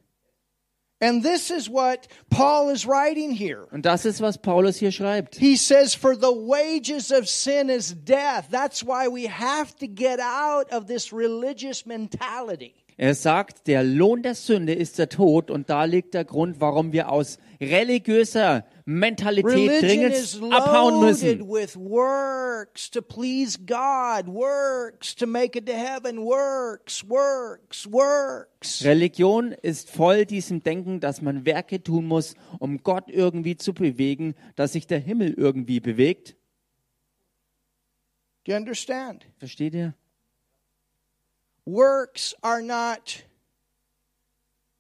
And 1.03 1.23
this 1.23 1.51
is 1.51 1.69
what 1.71 2.09
Paul 2.29 2.69
is 2.69 2.87
writing 2.87 3.31
here. 3.31 3.67
Und 3.73 3.87
das 3.87 4.05
ist, 4.05 4.21
was 4.21 4.37
Paulus 4.37 4.77
hier 4.77 4.93
schreibt. 4.93 5.37
He 5.37 5.57
says, 5.57 5.95
For 5.95 6.15
the 6.15 6.31
wages 6.31 7.11
of 7.11 7.27
sin 7.27 7.71
is 7.71 7.95
death. 7.95 8.49
That's 8.51 8.85
why 8.85 9.09
we 9.09 9.27
have 9.27 9.75
to 9.77 9.87
get 9.87 10.21
out 10.21 10.71
of 10.71 10.87
this 10.89 11.11
religious 11.11 11.87
mentality. 11.87 12.75
Er 13.03 13.15
sagt, 13.15 13.67
der 13.67 13.83
Lohn 13.83 14.23
der 14.23 14.35
Sünde 14.35 14.75
ist 14.75 14.99
der 14.99 15.09
Tod 15.09 15.51
und 15.51 15.71
da 15.71 15.85
liegt 15.85 16.13
der 16.13 16.27
Grund, 16.27 16.61
warum 16.61 16.93
wir 16.93 17.11
aus 17.11 17.39
religiöser 17.59 18.67
Mentalität 18.85 19.81
dringend 19.81 20.39
abhauen 20.53 21.01
müssen. 21.01 21.49
with 21.49 21.79
works 21.79 22.91
to 22.91 23.01
please 23.01 23.59
God, 23.59 24.27
works 24.27 25.17
to 25.17 25.27
make 25.27 25.59
it 25.59 25.65
to 25.65 25.73
heaven, 25.73 26.19
works, 26.19 27.03
works, 27.09 27.91
works. 27.91 28.85
Religion 28.85 29.53
ist 29.53 29.89
voll 29.89 30.27
diesem 30.27 30.63
Denken, 30.63 31.01
dass 31.01 31.23
man 31.23 31.47
Werke 31.47 31.83
tun 31.83 32.05
muss, 32.05 32.35
um 32.59 32.83
Gott 32.83 33.09
irgendwie 33.09 33.57
zu 33.57 33.73
bewegen, 33.73 34.35
dass 34.57 34.73
sich 34.73 34.87
der 34.87 34.99
Himmel 34.99 35.33
irgendwie 35.39 35.81
bewegt. 35.81 36.37
Do 38.45 38.53
you 38.53 38.59
understand? 38.59 39.25
Versteht 39.39 39.73
ihr? 39.73 39.95
Works 41.67 42.35
are 42.43 42.63
not 42.63 43.23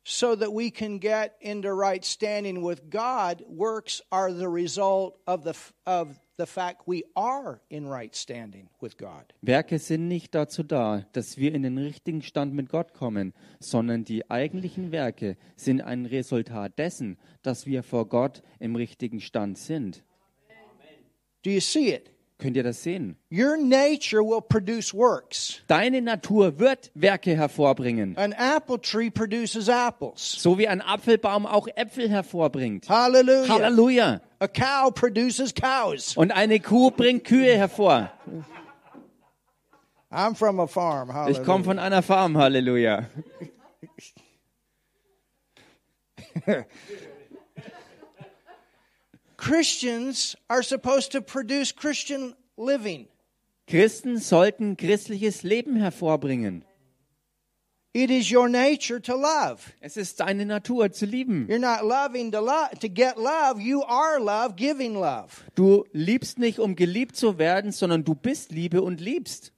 so 0.05 0.35
that 0.35 0.53
we 0.53 0.71
can 0.71 0.99
get 0.99 1.37
into 1.41 1.73
right 1.73 2.05
standing 2.05 2.63
with 2.63 2.91
God. 2.91 3.45
Works 3.47 4.03
are 4.11 4.33
the 4.33 4.49
result 4.49 5.19
of 5.27 5.45
the 5.45 5.55
of 5.87 6.19
the 6.37 6.47
fact 6.47 6.89
we 6.89 7.05
are 7.15 7.61
in 7.69 7.87
right 7.87 8.15
standing 8.17 8.69
with 8.81 8.97
God. 8.97 9.35
Werke 9.43 9.79
sind 9.79 10.09
nicht 10.09 10.35
dazu 10.35 10.63
da, 10.63 11.05
dass 11.13 11.37
wir 11.37 11.55
in 11.55 11.63
den 11.63 11.77
richtigen 11.77 12.23
Stand 12.23 12.55
mit 12.55 12.71
Gott 12.71 12.95
kommen, 12.95 13.35
sondern 13.61 14.05
die 14.05 14.31
eigentlichen 14.31 14.91
Werke 14.91 15.37
sind 15.57 15.83
ein 15.83 16.07
Resultat 16.07 16.79
dessen, 16.79 17.19
dass 17.43 17.67
wir 17.67 17.83
vor 17.83 18.09
Gott 18.09 18.43
im 18.59 18.75
richtigen 18.75 19.21
Stand 19.21 19.59
sind. 19.59 20.03
Do 21.43 21.51
you 21.51 21.61
see 21.61 21.93
it? 21.93 22.11
Könnt 22.41 22.57
ihr 22.57 22.63
das 22.63 22.83
sehen? 22.83 23.17
Your 23.31 23.57
nature 23.57 24.23
will 24.25 24.41
produce 24.41 24.95
works. 24.95 25.61
Deine 25.67 26.01
Natur 26.01 26.59
wird 26.59 26.91
Werke 26.95 27.37
hervorbringen, 27.37 28.17
An 28.17 28.33
apple 28.33 28.81
tree 28.81 29.11
produces 29.11 29.69
apples. 29.69 30.37
so 30.39 30.59
wie 30.59 30.67
ein 30.67 30.81
Apfelbaum 30.81 31.47
auch 31.47 31.69
Äpfel 31.77 32.09
hervorbringt. 32.09 32.89
Hallelujah. 32.89 33.49
Halleluja! 33.49 34.21
A 34.39 34.49
cow 34.49 34.93
produces 34.95 35.55
cows. 35.55 36.17
Und 36.17 36.33
eine 36.33 36.61
Kuh 36.61 36.91
bringt 36.91 37.25
Kühe 37.25 37.57
hervor. 37.57 38.11
I'm 40.11 40.35
from 40.35 40.59
a 40.59 40.67
farm. 40.67 41.11
Ich 41.31 41.45
komme 41.45 41.63
von 41.63 41.79
einer 41.79 42.03
Farm, 42.03 42.37
Halleluja. 42.37 43.07
Christians 49.41 50.37
are 50.51 50.63
supposed 50.63 51.13
to 51.13 51.23
produce 51.23 51.73
Christian 51.73 52.35
living. 52.59 53.09
Christen 53.67 54.19
sollten 54.19 54.77
christliches 54.77 55.43
Leben 55.43 55.77
hervorbringen. 55.77 56.63
It 57.95 58.11
is 58.11 58.31
your 58.31 58.49
nature 58.49 59.01
to 59.01 59.17
love. 59.17 59.73
Es 59.81 59.97
ist 59.97 60.21
deine 60.21 60.45
Natur 60.45 60.93
zu 60.93 61.07
lieben. 61.07 61.49
You're 61.49 61.59
not 61.59 61.83
loving 61.83 62.31
to 62.33 62.41
love 62.41 62.79
to 62.81 62.89
get 62.89 63.17
love. 63.17 63.61
You 63.61 63.83
are 63.83 64.21
love, 64.21 64.57
giving 64.57 64.95
love. 64.95 65.43
Du 65.55 65.85
liebst 65.93 66.39
nicht, 66.39 66.59
um 66.61 66.77
geliebt 66.77 67.17
zu 67.17 67.39
werden, 67.39 67.73
sondern 67.73 68.05
du 68.05 68.15
bist 68.15 68.53
Liebe 68.53 68.83
und 68.83 69.01
liebst. 69.01 69.53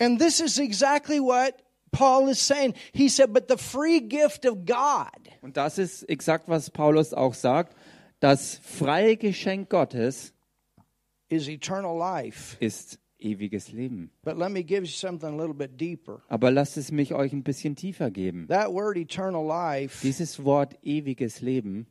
And 0.00 0.18
this 0.18 0.40
is 0.40 0.58
exactly 0.58 1.20
what 1.20 1.62
Paul 1.92 2.28
is 2.28 2.40
saying. 2.40 2.74
He 2.92 3.08
said, 3.08 3.32
"But 3.32 3.48
the 3.48 3.56
free 3.56 4.00
gift 4.00 4.46
of 4.46 4.64
God 4.64 5.30
Und 5.42 5.56
das 5.56 5.78
ist 5.78 6.08
exakt, 6.08 6.48
was 6.48 6.70
Paulus 6.70 7.14
auch 7.14 7.34
sagt. 7.34 7.76
Das 8.26 8.58
freie 8.60 9.16
Geschenk 9.16 9.70
Gottes 9.70 10.34
is 11.28 11.48
eternal 11.48 11.96
life." 11.96 12.56
ist 12.58 12.98
ewiges 13.20 13.70
Leben. 13.70 14.10
But 14.24 14.36
let 14.36 14.50
me 14.50 14.64
give 14.64 14.80
you 14.80 14.90
something 14.90 15.28
a 15.28 15.36
little 15.36 15.54
bit 15.54 15.80
deeper. 15.80 16.22
Aber 16.26 16.50
lasst 16.50 16.76
es 16.76 16.90
mich 16.90 17.14
euch 17.14 17.32
ein 17.32 17.44
bisschen 17.44 17.76
tiefer 17.76 18.10
geben. 18.10 18.48
That 18.48 18.72
word 18.72 18.96
eternal 18.96 19.46
life 19.46 20.02
Dieses 20.02 20.42
Wort 20.42 20.76
ewiges 20.82 21.40
Leben 21.40 21.86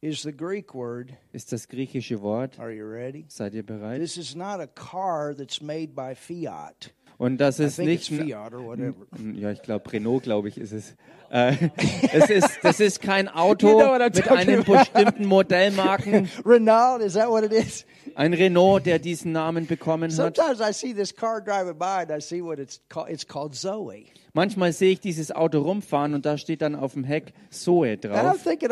is 0.00 0.22
the 0.22 0.32
Greek 0.34 0.74
word. 0.74 1.12
ist 1.32 1.52
das 1.52 1.68
griechische 1.68 2.22
Wort. 2.22 2.58
Are 2.58 2.72
you 2.72 2.86
ready? 2.86 3.26
Seid 3.28 3.52
ihr 3.52 3.62
bereit? 3.62 4.00
This 4.00 4.16
is 4.16 4.34
not 4.34 4.60
a 4.60 4.66
car 4.66 5.34
that's 5.36 5.60
made 5.60 5.88
by 5.88 6.14
Fiat. 6.14 6.94
Und 7.16 7.38
das 7.38 7.60
ist 7.60 7.78
nicht. 7.78 8.10
Ja, 8.10 9.50
ich 9.50 9.62
glaube, 9.62 9.92
Renault, 9.92 10.24
glaube 10.24 10.48
ich, 10.48 10.58
ist 10.58 10.72
es. 10.72 10.94
Äh, 11.30 11.54
es 12.12 12.30
ist. 12.30 12.58
Das 12.62 12.80
ist 12.80 13.00
kein 13.00 13.28
Auto 13.34 13.68
You 13.68 13.78
know 13.78 13.98
mit 13.98 14.28
einem 14.28 14.60
about. 14.60 14.72
bestimmten 14.72 15.26
Modellmarken. 15.26 16.28
Renault, 16.44 17.02
is 17.02 17.14
that 17.14 17.28
what 17.28 17.44
it 17.44 17.52
is? 17.52 17.86
Ein 18.14 18.34
Renault, 18.34 18.84
der 18.86 18.98
diesen 18.98 19.32
Namen 19.32 19.66
bekommen 19.66 20.10
hat. 20.16 20.36
Sometimes 20.36 20.60
I 20.60 20.72
see 20.72 20.92
this 20.94 21.14
car 21.14 21.40
driving 21.40 21.78
by 21.78 22.02
and 22.02 22.10
I 22.10 22.20
see 22.20 22.42
what 22.42 22.58
it's 22.58 22.80
called. 22.88 23.08
It's 23.10 23.26
called 23.26 23.54
Zoe. 23.54 24.06
Manchmal 24.32 24.72
sehe 24.72 24.92
ich 24.92 25.00
dieses 25.00 25.30
Auto 25.30 25.60
rumfahren 25.60 26.12
und 26.14 26.26
da 26.26 26.36
steht 26.36 26.60
dann 26.60 26.74
auf 26.74 26.94
dem 26.94 27.04
Heck 27.04 27.32
Zoe 27.50 27.96
drauf. 27.96 28.42
thinking. 28.42 28.70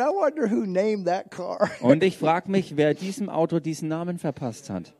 Und 1.81 2.03
ich 2.03 2.19
frage 2.19 2.51
mich, 2.51 2.77
wer 2.77 2.95
diesem 2.95 3.29
Auto 3.29 3.61
diesen 3.61 3.89
Namen 3.89 4.19
verpasst 4.19 4.71
hat. 4.71 4.93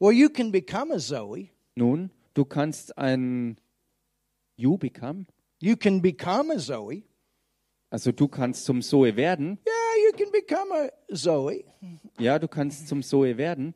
well, 0.00 0.12
you 0.12 0.28
can 0.28 0.52
become 0.52 0.92
a 0.92 0.98
Zoe. 1.00 1.50
Nun, 1.78 2.10
du 2.34 2.44
kannst 2.44 2.98
ein 2.98 3.56
You 4.56 4.76
become. 4.76 5.26
You 5.60 5.76
can 5.76 6.02
become 6.02 6.52
a 6.52 6.58
Zoe. 6.58 7.04
Also 7.90 8.10
du 8.10 8.26
kannst 8.26 8.64
zum 8.64 8.82
Zoe 8.82 9.14
werden. 9.14 9.58
Yeah, 9.64 10.06
you 10.06 10.12
can 10.24 10.32
become 10.32 10.74
a 10.74 10.90
Zoe. 11.14 11.64
Ja, 12.18 12.40
du 12.40 12.48
kannst 12.48 12.88
zum 12.88 13.02
Zoe 13.04 13.36
werden. 13.36 13.74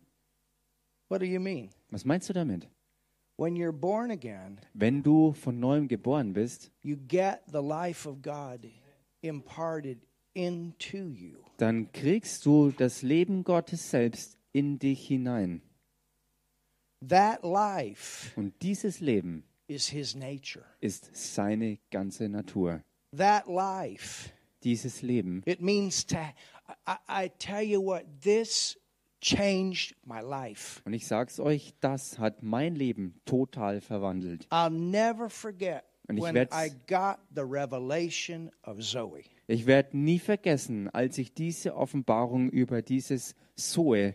What 1.09 1.21
do 1.21 1.27
you 1.27 1.39
mean? 1.39 1.71
Was 1.91 2.05
meinst 2.05 2.29
du 2.29 2.33
damit? 2.33 2.69
When 3.37 3.55
you're 3.55 3.73
born 3.73 4.11
again, 4.11 4.59
Wenn 4.75 5.05
du 5.05 5.33
von 5.33 5.61
neuem 5.61 5.87
geboren 5.87 6.33
bist, 6.33 6.73
you 6.83 6.97
get 6.97 7.41
the 7.47 7.63
life 7.63 8.09
of 8.09 8.21
God 8.21 8.67
imparted 9.21 9.99
into 10.35 10.97
you. 10.99 11.39
dann 11.59 11.93
kriegst 11.93 12.45
du 12.47 12.73
das 12.73 13.03
Leben 13.03 13.45
Gottes 13.45 13.91
selbst 13.91 14.39
in 14.53 14.79
dich 14.81 15.07
hinein. 15.07 15.63
That 17.09 17.43
life 17.43 18.31
Und 18.37 18.55
dieses 18.63 19.01
Leben 19.01 19.45
is 19.67 19.89
His 19.89 20.15
nature. 20.15 20.65
ist 20.81 21.11
seine 21.15 21.79
ganze 21.91 22.29
Natur. 22.29 22.83
That 23.17 23.47
life, 23.47 24.31
Dieses 24.63 25.03
Leben, 25.03 25.43
it 25.45 25.61
means 25.61 26.07
to, 26.07 26.17
I, 26.87 27.25
I 27.27 27.29
tell 27.39 27.63
you 27.63 27.83
what, 27.85 28.05
this 28.23 28.79
changed 29.21 29.95
my 30.05 30.21
life. 30.21 30.81
und 30.85 30.93
ich 30.95 31.07
sag's 31.07 31.39
euch, 31.41 31.75
das 31.81 32.19
hat 32.19 32.43
mein 32.43 32.75
Leben 32.75 33.21
total 33.25 33.81
verwandelt. 33.81 34.47
I'll 34.51 34.71
never 34.71 35.29
forget 35.29 35.85
Und 36.09 36.17
ich 36.19 36.23
when 36.25 36.37
I 36.37 36.71
got 36.89 37.19
the 37.35 37.43
revelation 37.43 38.51
of 38.65 38.81
Zoe. 38.81 39.23
Ich 39.49 39.67
werde 39.67 39.97
nie 39.97 40.19
vergessen, 40.19 40.89
als 40.91 41.19
ich 41.19 41.35
diese 41.35 41.75
Offenbarung 41.77 42.49
über 42.51 42.83
dieses 42.83 43.35
Zoe-Leben 43.57 44.15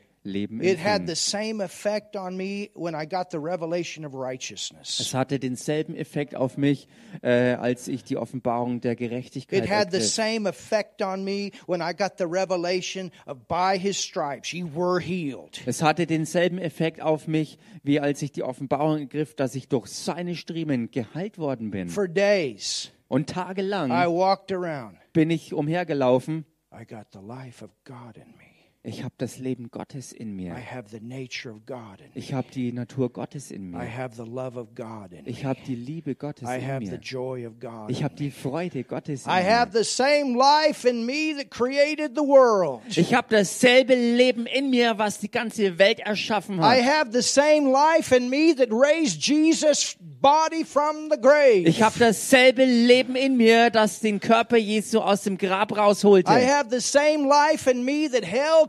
It 0.62 0.80
had 0.80 1.02
empfing. 1.04 1.08
the 1.08 1.16
same 1.16 1.62
effect 1.64 2.16
on 2.16 2.36
me 2.38 2.70
when 2.74 2.94
I 2.96 3.06
got 3.08 3.32
the 3.32 3.38
revelation 3.40 4.06
of 4.06 4.14
Es 4.14 4.20
righteousness. 4.20 5.14
hatte 5.14 5.40
denselben 5.40 5.96
Effekt 5.96 6.36
auf 6.36 6.58
mich, 6.58 6.88
äh, 7.22 7.54
als 7.54 7.88
ich 7.88 8.04
die 8.04 8.18
Offenbarung 8.18 8.82
der 8.82 8.96
Gerechtigkeit 8.96 9.64
It 9.64 9.70
had 9.70 9.92
the 9.92 9.98
ergriff. 9.98 10.12
same 10.12 10.50
effect 10.50 11.02
on 11.02 11.24
me 11.24 11.52
when 11.68 11.82
I 11.82 11.94
got 11.96 12.18
the 12.18 12.26
revelation 12.26 13.12
of 13.26 13.48
by 13.48 13.78
his 13.80 13.98
stripes 13.98 14.52
you 14.52 14.68
were 14.76 15.00
healed. 15.00 15.62
Es 15.66 15.82
hatte 15.82 16.06
denselben 16.08 16.58
Effekt 16.58 17.02
auf 17.02 17.28
mich, 17.28 17.58
wie 17.84 18.00
als 18.00 18.22
ich 18.22 18.32
die 18.32 18.44
Offenbarung 18.44 19.00
ergriff, 19.00 19.36
dass 19.36 19.56
ich 19.56 19.68
durch 19.68 19.88
seine 19.88 20.36
Striemen 20.36 20.92
geheilt 20.92 21.38
worden 21.38 21.72
bin. 21.72 21.90
For 21.90 22.08
days 22.08 22.92
Und 23.08 23.30
I 23.30 23.34
tagelang 23.34 23.90
walked 23.90 24.52
around. 24.52 24.98
bin 25.14 25.30
ich 25.30 25.54
umhergelaufen. 25.54 26.46
I 26.74 26.86
got 26.86 27.08
the 27.14 27.20
life 27.26 27.64
of 27.64 27.72
God 27.86 28.18
in 28.18 28.28
me. 28.38 28.47
Ich 28.84 29.04
habe 29.04 29.14
das 29.18 29.38
Leben 29.38 29.70
Gottes 29.70 30.14
in 30.14 30.30
I 30.40 30.44
mir. 30.44 30.56
have 30.56 30.86
the 30.90 31.02
nature 31.02 31.50
of 31.52 31.66
God 31.66 32.00
in 32.00 32.06
me. 32.06 32.12
Ich 32.16 32.32
habe 32.34 32.48
die 32.54 32.72
Natur 32.72 33.12
Gottes 33.12 33.52
in 33.52 33.74
I 33.74 33.78
mir. 33.80 33.98
have 33.98 34.16
the 34.16 34.30
love 34.30 34.58
of 34.58 34.76
God 34.76 35.12
in 35.12 35.26
me. 35.26 35.30
Ich 35.30 35.44
habe 35.44 35.60
die 35.68 35.76
Liebe 35.76 36.16
Gottes 36.16 36.48
I 36.48 36.56
in 36.60 36.66
have 36.68 36.86
the 36.86 36.92
mir. 36.92 37.00
joy 37.00 37.46
of 37.46 37.60
God. 37.60 37.90
Ich 37.90 38.02
habe 38.04 38.16
die 38.16 38.32
Freude 38.32 38.84
Gottes 38.86 39.26
in 39.26 39.32
mir. 39.34 39.68
the 39.74 39.84
same 39.84 40.38
life 40.38 40.88
in 40.88 41.06
me 41.06 41.34
that 41.36 41.50
created 41.52 42.16
the 42.16 42.22
world. 42.24 42.82
Ich 42.96 43.14
habe 43.14 43.28
dasselbe 43.30 43.94
Leben 43.94 44.46
in 44.46 44.70
mir, 44.70 44.98
was 44.98 45.20
die 45.20 45.30
ganze 45.32 45.78
Welt 45.80 46.00
erschaffen 46.00 46.60
I 46.60 46.82
hat. 46.82 46.86
have 46.86 47.12
the 47.12 47.22
same 47.24 47.70
life 47.70 48.16
in 48.16 48.30
me 48.30 48.54
that 48.56 48.70
raised 48.72 49.20
Jesus' 49.22 49.98
body 50.00 50.64
from 50.64 51.10
the 51.10 51.18
grave. 51.20 51.68
Ich 51.68 51.82
habe 51.82 52.00
dasselbe 52.00 52.64
Leben 52.64 53.16
in 53.18 53.36
mir, 53.36 53.70
das 53.70 54.00
den 54.00 54.20
Körper 54.22 54.58
Jesu 54.58 55.00
aus 55.00 55.24
dem 55.24 55.38
Grab 55.38 55.76
rausholte. 55.76 56.32
I 56.32 56.46
have 56.48 56.70
the 56.70 56.80
same 56.80 57.28
life 57.28 57.70
in 57.70 57.84
me 57.84 58.10
that 58.10 58.24
hell 58.24 58.68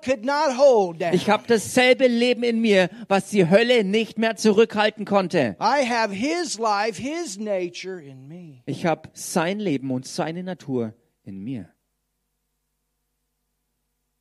Ich 1.13 1.31
habe 1.31 1.45
dasselbe 1.47 2.07
Leben 2.07 2.43
in 2.43 2.61
mir, 2.61 2.89
was 3.09 3.31
die 3.31 3.49
Hölle 3.49 3.85
nicht 3.85 4.19
mehr 4.19 4.37
zurückhalten 4.37 5.05
konnte. 5.05 5.57
I 5.61 5.85
have 5.87 6.13
his 6.15 6.59
life, 6.59 7.01
his 7.01 7.39
nature 7.39 8.03
in 8.03 8.27
me. 8.27 8.63
Ich 8.67 8.87
habe 8.87 9.11
sein 9.13 9.61
Leben 9.61 9.91
und 9.91 10.07
seine 10.07 10.43
Natur 10.43 10.95
in 11.23 11.45
mir. 11.45 11.69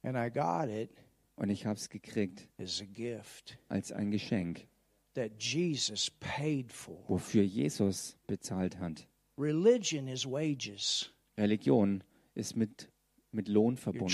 And 0.04 0.16
I 0.16 0.30
got 0.30 0.70
it 0.70 0.92
Und 1.36 1.50
ich 1.50 1.66
habe 1.66 1.76
es 1.76 1.90
gekriegt 1.90 2.48
as 2.58 2.82
a 2.82 2.86
gift 2.86 3.58
als 3.70 3.92
ein 3.92 4.10
Geschenk, 4.12 4.68
that 5.14 5.32
Jesus 5.40 6.10
paid 6.20 6.72
for. 6.72 6.98
wofür 7.08 7.44
Jesus 7.44 8.18
bezahlt 8.28 8.80
hat. 8.80 9.08
Religion 9.38 10.08
is 10.08 10.26
wages. 10.26 11.12
Religion 11.38 12.04
ist 12.34 12.56
mit, 12.56 12.90
mit 13.38 13.48
Lohn 13.48 13.78
verbunden. 13.78 14.12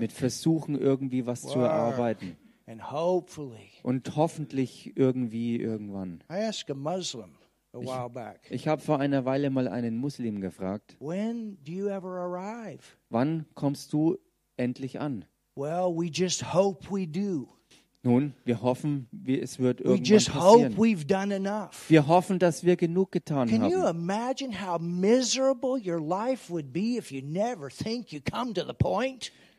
Mit 0.00 0.12
Versuchen, 0.12 0.78
irgendwie 0.78 1.26
was 1.26 1.42
zu 1.42 1.58
erarbeiten. 1.58 2.36
Und 3.82 4.16
hoffentlich 4.16 4.96
irgendwie 4.96 5.56
irgendwann. 5.56 6.22
I 6.30 6.44
asked 6.44 6.70
a 6.70 6.74
Muslim 6.74 7.30
a 7.72 7.78
while 7.78 8.08
back, 8.08 8.40
Ich 8.50 8.68
habe 8.68 8.80
vor 8.80 9.00
einer 9.00 9.24
Weile 9.24 9.50
mal 9.50 9.66
einen 9.68 9.96
Muslim 9.96 10.40
gefragt, 10.40 10.96
wann 13.10 13.46
kommst 13.54 13.92
du 13.92 14.18
endlich 14.56 15.00
an? 15.00 15.24
Well, 15.56 15.92
we 15.92 16.06
just 16.06 16.54
hope 16.54 16.88
we 16.88 17.04
do. 17.06 17.48
Nun, 18.08 18.32
wir 18.44 18.62
hoffen, 18.62 19.06
es 19.26 19.58
wird 19.58 19.80
irgendwann 19.80 20.02
passieren. 20.32 20.76
Wir 21.88 22.06
hoffen, 22.06 22.38
dass 22.38 22.64
wir 22.64 22.74
genug 22.76 23.12
getan 23.12 23.48
Can 23.48 23.60
haben. 23.62 23.70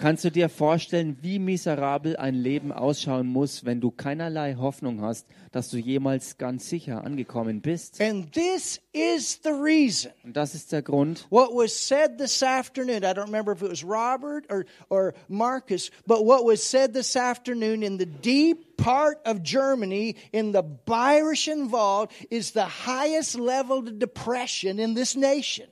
Kannst 0.01 0.23
du 0.23 0.31
dir 0.31 0.47
vorstellen, 0.47 1.17
wie 1.19 1.39
miserabel 1.39 2.15
ein 2.15 2.33
Leben 2.33 2.71
ausschauen 2.71 3.27
muss, 3.27 3.65
wenn 3.65 3.81
du 3.81 3.91
keinerlei 3.91 4.55
Hoffnung 4.55 5.01
hast, 5.01 5.27
dass 5.51 5.69
du 5.69 5.77
jemals 5.77 6.37
ganz 6.37 6.69
sicher 6.69 7.03
angekommen 7.03 7.59
bist? 7.59 7.99
And 7.99 8.31
this 8.31 8.79
is 8.93 9.41
the 9.43 9.49
reason. 9.49 10.13
Und 10.23 10.37
das 10.37 10.55
ist 10.55 10.71
der 10.71 10.83
Grund, 10.83 11.27
What 11.29 11.49
was 11.49 11.73
said 11.73 12.17
this 12.17 12.41
afternoon, 12.41 13.03
I 13.03 13.07
don't 13.07 13.25
remember 13.25 13.51
if 13.51 13.61
it 13.61 13.69
was 13.69 13.83
Robert 13.83 14.49
or, 14.49 14.63
or 14.87 15.13
Marcus, 15.27 15.91
but 16.07 16.25
what 16.25 16.45
was 16.45 16.63
said 16.63 16.93
this 16.93 17.17
afternoon 17.17 17.83
in 17.83 17.97
the 17.97 18.05
deep 18.05 18.77
part 18.77 19.17
of 19.25 19.43
Germany, 19.43 20.15
in 20.31 20.53
the 20.53 20.63
Bayerischen 20.63 21.71
Wald, 21.71 22.09
is 22.31 22.51
the 22.51 22.63
highest 22.63 23.37
level 23.37 23.79
of 23.79 23.99
depression 23.99 24.79
in 24.79 24.93
this 24.93 25.17
nation. 25.17 25.67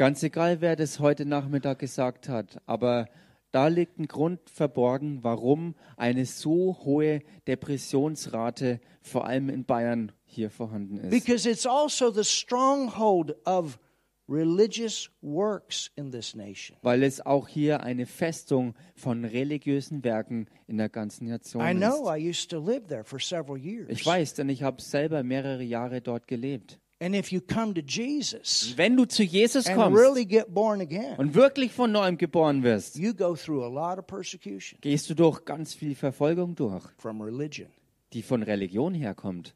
Ganz 0.00 0.22
egal, 0.22 0.62
wer 0.62 0.76
das 0.76 0.98
heute 0.98 1.26
Nachmittag 1.26 1.78
gesagt 1.78 2.26
hat, 2.30 2.62
aber 2.64 3.06
da 3.50 3.68
liegt 3.68 3.98
ein 3.98 4.06
Grund 4.06 4.40
verborgen, 4.48 5.18
warum 5.20 5.74
eine 5.98 6.24
so 6.24 6.78
hohe 6.86 7.20
Depressionsrate 7.46 8.80
vor 9.02 9.26
allem 9.26 9.50
in 9.50 9.66
Bayern 9.66 10.12
hier 10.24 10.48
vorhanden 10.48 10.96
ist. 10.96 11.10
Because 11.10 11.46
it's 11.46 11.66
also 11.66 12.10
the 12.10 12.24
stronghold 12.24 13.36
of 13.46 13.78
religious 14.26 15.10
works 15.20 15.90
in 15.96 16.10
this 16.10 16.34
nation. 16.34 16.78
Weil 16.80 17.02
es 17.02 17.20
auch 17.26 17.46
hier 17.46 17.82
eine 17.82 18.06
Festung 18.06 18.72
von 18.94 19.26
religiösen 19.26 20.02
Werken 20.02 20.46
in 20.66 20.78
der 20.78 20.88
ganzen 20.88 21.28
Nation 21.28 21.62
I 21.62 21.74
know 21.74 22.08
ist. 22.08 22.16
I 22.16 22.26
used 22.26 22.50
to 22.52 22.58
live 22.58 22.86
there 22.86 23.04
for 23.04 23.20
several 23.20 23.58
years. 23.58 23.90
Ich 23.90 24.06
weiß, 24.06 24.32
denn 24.32 24.48
ich 24.48 24.62
habe 24.62 24.80
selber 24.80 25.22
mehrere 25.22 25.62
Jahre 25.62 26.00
dort 26.00 26.26
gelebt. 26.26 26.80
And 27.02 27.14
if 27.14 27.32
you 27.32 27.40
come 27.40 27.72
to 27.74 27.80
Jesus 27.80 28.74
Wenn 28.76 28.94
du 28.96 29.06
zu 29.06 29.22
Jesus 29.22 29.66
and 29.66 29.76
kommst 29.76 29.98
really 29.98 30.26
get 30.26 30.52
born 30.52 30.80
again, 30.82 31.16
und 31.16 31.34
wirklich 31.34 31.72
von 31.72 31.90
neuem 31.92 32.18
geboren 32.18 32.62
wirst, 32.62 32.96
you 32.96 33.14
go 33.14 33.34
through 33.34 33.64
a 33.64 33.68
lot 33.68 33.98
of 33.98 34.06
persecution 34.06 34.78
gehst 34.82 35.08
du 35.08 35.14
durch 35.14 35.44
ganz 35.46 35.72
viel 35.74 35.94
Verfolgung 35.94 36.54
durch, 36.54 36.84
from 36.98 37.22
religion. 37.22 37.68
die 38.12 38.22
von 38.22 38.42
Religion 38.42 38.92
herkommt. 38.92 39.54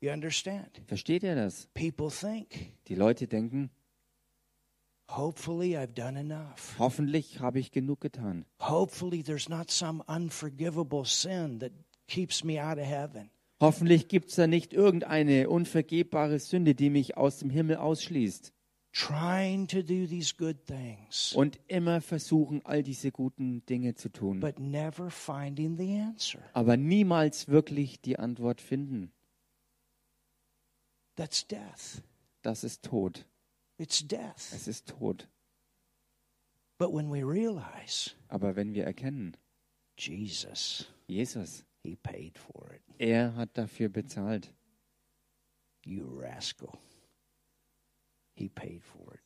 You 0.00 0.10
understand? 0.12 0.82
Versteht 0.86 1.22
ihr 1.24 1.34
das? 1.34 1.66
People 1.74 2.10
think, 2.10 2.74
Die 2.88 2.94
Leute 2.94 3.26
denken, 3.26 3.70
hopefully 5.08 5.76
I've 5.76 5.94
done 5.94 6.16
enough. 6.18 6.78
hoffentlich 6.78 7.40
habe 7.40 7.58
ich 7.58 7.72
genug 7.72 8.00
getan. 8.00 8.44
Hopefully 8.60 9.22
there's 9.22 9.48
not 9.48 9.70
some 9.70 10.02
unforgivable 10.06 11.04
sin 11.04 11.58
that 11.60 11.72
keeps 12.06 12.44
me 12.44 12.60
out 12.62 12.78
of 12.78 12.84
heaven. 12.84 13.30
Hoffentlich 13.64 14.08
gibt 14.08 14.28
es 14.28 14.36
da 14.36 14.46
nicht 14.46 14.72
irgendeine 14.72 15.48
unvergebbare 15.48 16.38
Sünde, 16.38 16.74
die 16.74 16.90
mich 16.90 17.16
aus 17.16 17.38
dem 17.38 17.50
Himmel 17.50 17.76
ausschließt. 17.76 18.52
Trying 18.92 19.66
to 19.68 19.78
do 19.82 20.06
these 20.06 20.34
good 20.36 20.66
things, 20.66 21.32
Und 21.32 21.58
immer 21.66 22.00
versuchen, 22.00 22.64
all 22.64 22.82
diese 22.84 23.10
guten 23.10 23.64
Dinge 23.66 23.94
zu 23.96 24.08
tun. 24.08 24.38
but 24.40 24.58
never 24.60 25.10
finding 25.10 25.76
the 25.76 25.98
answer. 25.98 26.40
aber 26.52 26.76
niemals 26.76 27.48
wirklich 27.48 28.00
die 28.00 28.18
Antwort 28.18 28.60
finden. 28.60 29.10
That's 31.16 31.46
death. 31.46 32.02
Das 32.42 32.62
ist 32.64 32.84
Tod. 32.84 33.26
It's 33.78 34.06
death. 34.06 34.52
Es 34.54 34.68
ist 34.68 34.86
Tod. 34.88 35.28
But 36.78 36.92
when 36.92 37.10
we 37.10 37.22
realize 37.24 38.10
Aber 38.28 38.54
wenn 38.56 38.74
wir 38.74 38.84
erkennen, 38.84 39.36
Jesus, 39.96 40.86
Jesus, 41.06 41.64
He 41.84 41.96
paid 41.96 42.38
for 42.38 42.72
it, 42.72 42.82
er 42.98 43.34
hat 43.36 43.50
dafür 43.58 43.88
bezahlt. 43.90 44.52
you 45.84 46.06
rascal. 46.18 46.78
He 48.34 48.48
paid 48.48 48.82
for 48.82 49.14
it. 49.14 49.20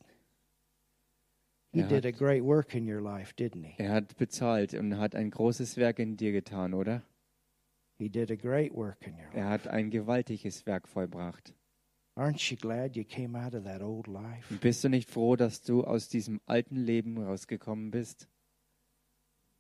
He 1.73 1.81
Er 1.81 1.89
did 1.89 2.05
a 2.05 2.09
hat- 2.09 2.19
great 2.19 2.43
work 2.43 2.75
in 2.75 2.87
your 2.89 3.01
life, 3.01 3.33
didn't 3.37 3.63
he? 3.65 3.75
Er 3.79 3.93
hat 3.93 4.17
bezahlt 4.17 4.75
und 4.75 4.99
hat 4.99 5.15
ein 5.15 5.31
großes 5.31 5.77
Werk 5.77 5.99
in 5.99 6.17
dir 6.17 6.33
getan, 6.33 6.75
oder? 6.75 7.03
He 7.99 8.09
did 8.09 8.31
a 8.31 8.37
great 8.37 8.75
work 8.75 9.07
in 9.07 9.15
your 9.15 9.27
life. 9.27 9.37
Er 9.39 9.49
hat 9.51 9.69
ein 9.69 9.91
gewaltiges 9.91 10.67
Werk 10.67 10.89
vollbracht. 10.89 11.55
Aren't 12.17 12.51
you 12.51 12.57
glad 12.57 12.97
you 12.97 13.05
came 13.05 13.39
out 13.39 13.55
of 13.55 13.63
that 13.65 13.81
old 13.83 14.09
life? 14.09 14.53
Bist 14.59 14.83
du 14.83 14.89
nicht 14.89 15.09
froh, 15.09 15.37
dass 15.37 15.63
du 15.63 15.85
aus 15.85 16.09
diesem 16.09 16.41
alten 16.47 16.77
Leben 16.77 17.19
rausgekommen 17.19 17.93
bist? 17.93 18.29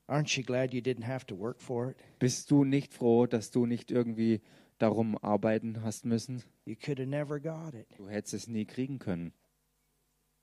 Aren't 0.08 0.36
you 0.36 0.42
glad 0.42 0.72
you 0.72 0.80
didn't 0.80 1.04
have 1.06 1.26
to 1.26 1.38
work 1.38 1.60
for 1.60 1.90
it? 1.90 1.96
Bist 2.18 2.50
du 2.50 2.64
nicht 2.64 2.92
froh, 2.94 3.26
dass 3.26 3.50
du 3.50 3.66
nicht 3.66 3.90
irgendwie 3.90 4.40
darum 4.78 5.16
arbeiten 5.18 5.82
hast 5.82 6.04
müssen? 6.06 6.42
You 6.64 6.74
could 6.76 6.98
have 6.98 7.08
never 7.08 7.38
got 7.38 7.74
it, 7.74 7.86
Du 7.96 8.08
hättest 8.08 8.34
es 8.34 8.48
nie 8.48 8.64
kriegen 8.64 8.98
können. 8.98 9.32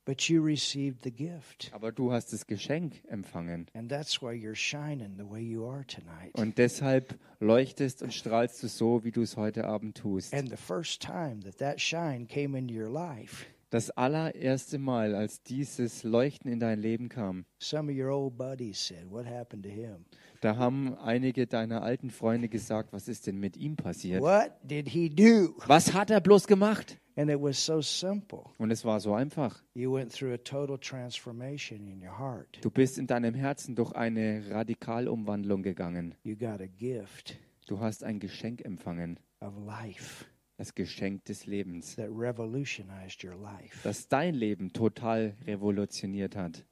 but 0.05 0.29
you 0.29 0.39
received 0.39 1.01
the 1.03 1.09
gift. 1.11 1.71
Aber 1.73 1.91
du 1.91 2.11
hast 2.11 2.31
das 2.31 2.45
Geschenk 2.45 3.03
empfangen. 3.07 3.65
And 3.73 3.89
that's 3.89 4.21
why 4.21 4.33
you're 4.33 4.53
shining 4.55 5.17
the 5.17 5.27
way 5.27 5.41
you 5.41 5.65
are 5.67 5.83
tonight. 5.87 6.31
Und 6.37 6.59
deshalb 6.59 7.17
leuchtest 7.39 8.03
und 8.03 8.13
strahlst 8.13 8.61
du 8.61 8.67
so, 8.67 9.03
wie 9.03 9.11
du 9.11 9.23
es 9.23 9.35
heute 9.35 9.65
Abend 9.65 9.97
tust. 9.97 10.31
And 10.31 10.47
the 10.49 10.57
first 10.57 11.01
time 11.01 11.39
that 11.43 11.57
that 11.57 11.81
shine 11.81 12.27
came 12.27 12.55
into 12.55 12.75
your 12.75 12.89
life, 12.91 13.47
Das 13.69 13.89
allererste 13.91 14.77
Mal, 14.77 15.15
als 15.15 15.41
dieses 15.41 16.03
Leuchten 16.03 16.51
in 16.51 16.59
dein 16.59 16.79
Leben 16.79 17.09
kam, 17.09 17.45
some 17.59 17.91
of 17.91 17.97
your 17.97 18.11
old 18.11 18.37
buddies 18.37 18.87
said, 18.87 19.09
What 19.09 19.25
happened 19.25 19.63
to 19.63 19.69
him? 19.71 20.05
da 20.41 20.57
haben 20.57 20.95
einige 20.97 21.47
deiner 21.47 21.81
alten 21.81 22.11
Freunde 22.11 22.47
gesagt, 22.47 22.93
was 22.93 23.07
ist 23.07 23.25
denn 23.25 23.39
mit 23.39 23.57
ihm 23.57 23.75
passiert? 23.75 24.21
What 24.21 24.51
did 24.63 24.87
he 24.89 25.09
do? 25.09 25.55
Was 25.65 25.93
hat 25.93 26.11
er 26.11 26.21
bloß 26.21 26.45
gemacht? 26.47 26.99
And 27.17 27.31
it 27.31 27.41
was 27.41 27.65
so 27.65 27.81
simple. 27.81 28.43
Und 28.57 28.71
es 28.71 28.85
war 28.85 28.99
so 28.99 29.13
einfach. 29.13 29.63
You 29.73 29.93
went 29.93 30.11
through 30.13 30.33
a 30.33 30.37
total 30.37 30.77
transformation 30.77 31.87
in 31.87 32.01
your 32.01 32.19
heart. 32.19 32.59
Du 32.61 32.69
bist 32.69 32.97
in 32.97 33.07
deinem 33.07 33.33
Herzen 33.33 33.75
durch 33.75 33.93
eine 33.93 34.43
Radikalumwandlung 34.49 35.63
gegangen. 35.63 36.13
You 36.23 36.35
got 36.35 36.61
a 36.61 36.67
gift 36.67 37.37
Du 37.67 37.79
hast 37.79 38.03
ein 38.03 38.19
Geschenk 38.19 38.63
empfangen, 38.63 39.19
of 39.39 39.53
life 39.65 40.25
das 40.57 40.73
Geschenk 40.73 41.25
des 41.25 41.45
Lebens, 41.45 41.95
that 41.95 42.09
revolutionized 42.09 43.23
your 43.23 43.35
life. 43.35 43.79
das 43.83 44.07
dein 44.07 44.33
Leben 44.35 44.71
total 44.71 45.35
revolutioniert 45.45 46.35
hat. 46.35 46.65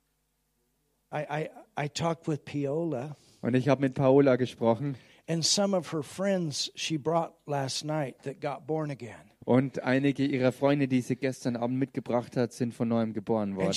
I, 1.11 1.25
I, 1.29 1.49
I 1.85 1.89
talked 1.89 2.27
with 2.27 2.43
Piola, 2.45 3.15
Und 3.41 3.55
ich 3.55 3.67
habe 3.67 3.81
mit 3.81 3.93
Paola 3.93 4.35
gesprochen 4.35 4.95
and 5.27 5.45
some 5.45 5.73
of 5.75 5.91
her 5.91 6.01
friends 6.03 6.71
she 6.75 6.97
brought 6.97 7.33
last 7.45 7.83
night 7.85 8.15
that 8.23 8.39
got 8.41 8.65
born 8.65 8.89
again. 8.89 9.29
Und 9.45 9.83
einige 9.83 10.25
ihrer 10.25 10.51
Freunde, 10.51 10.87
die 10.87 11.01
sie 11.01 11.15
gestern 11.15 11.55
Abend 11.55 11.77
mitgebracht 11.77 12.37
hat, 12.37 12.53
sind 12.53 12.73
von 12.73 12.87
neuem 12.87 13.13
geboren 13.13 13.55
worden. 13.55 13.67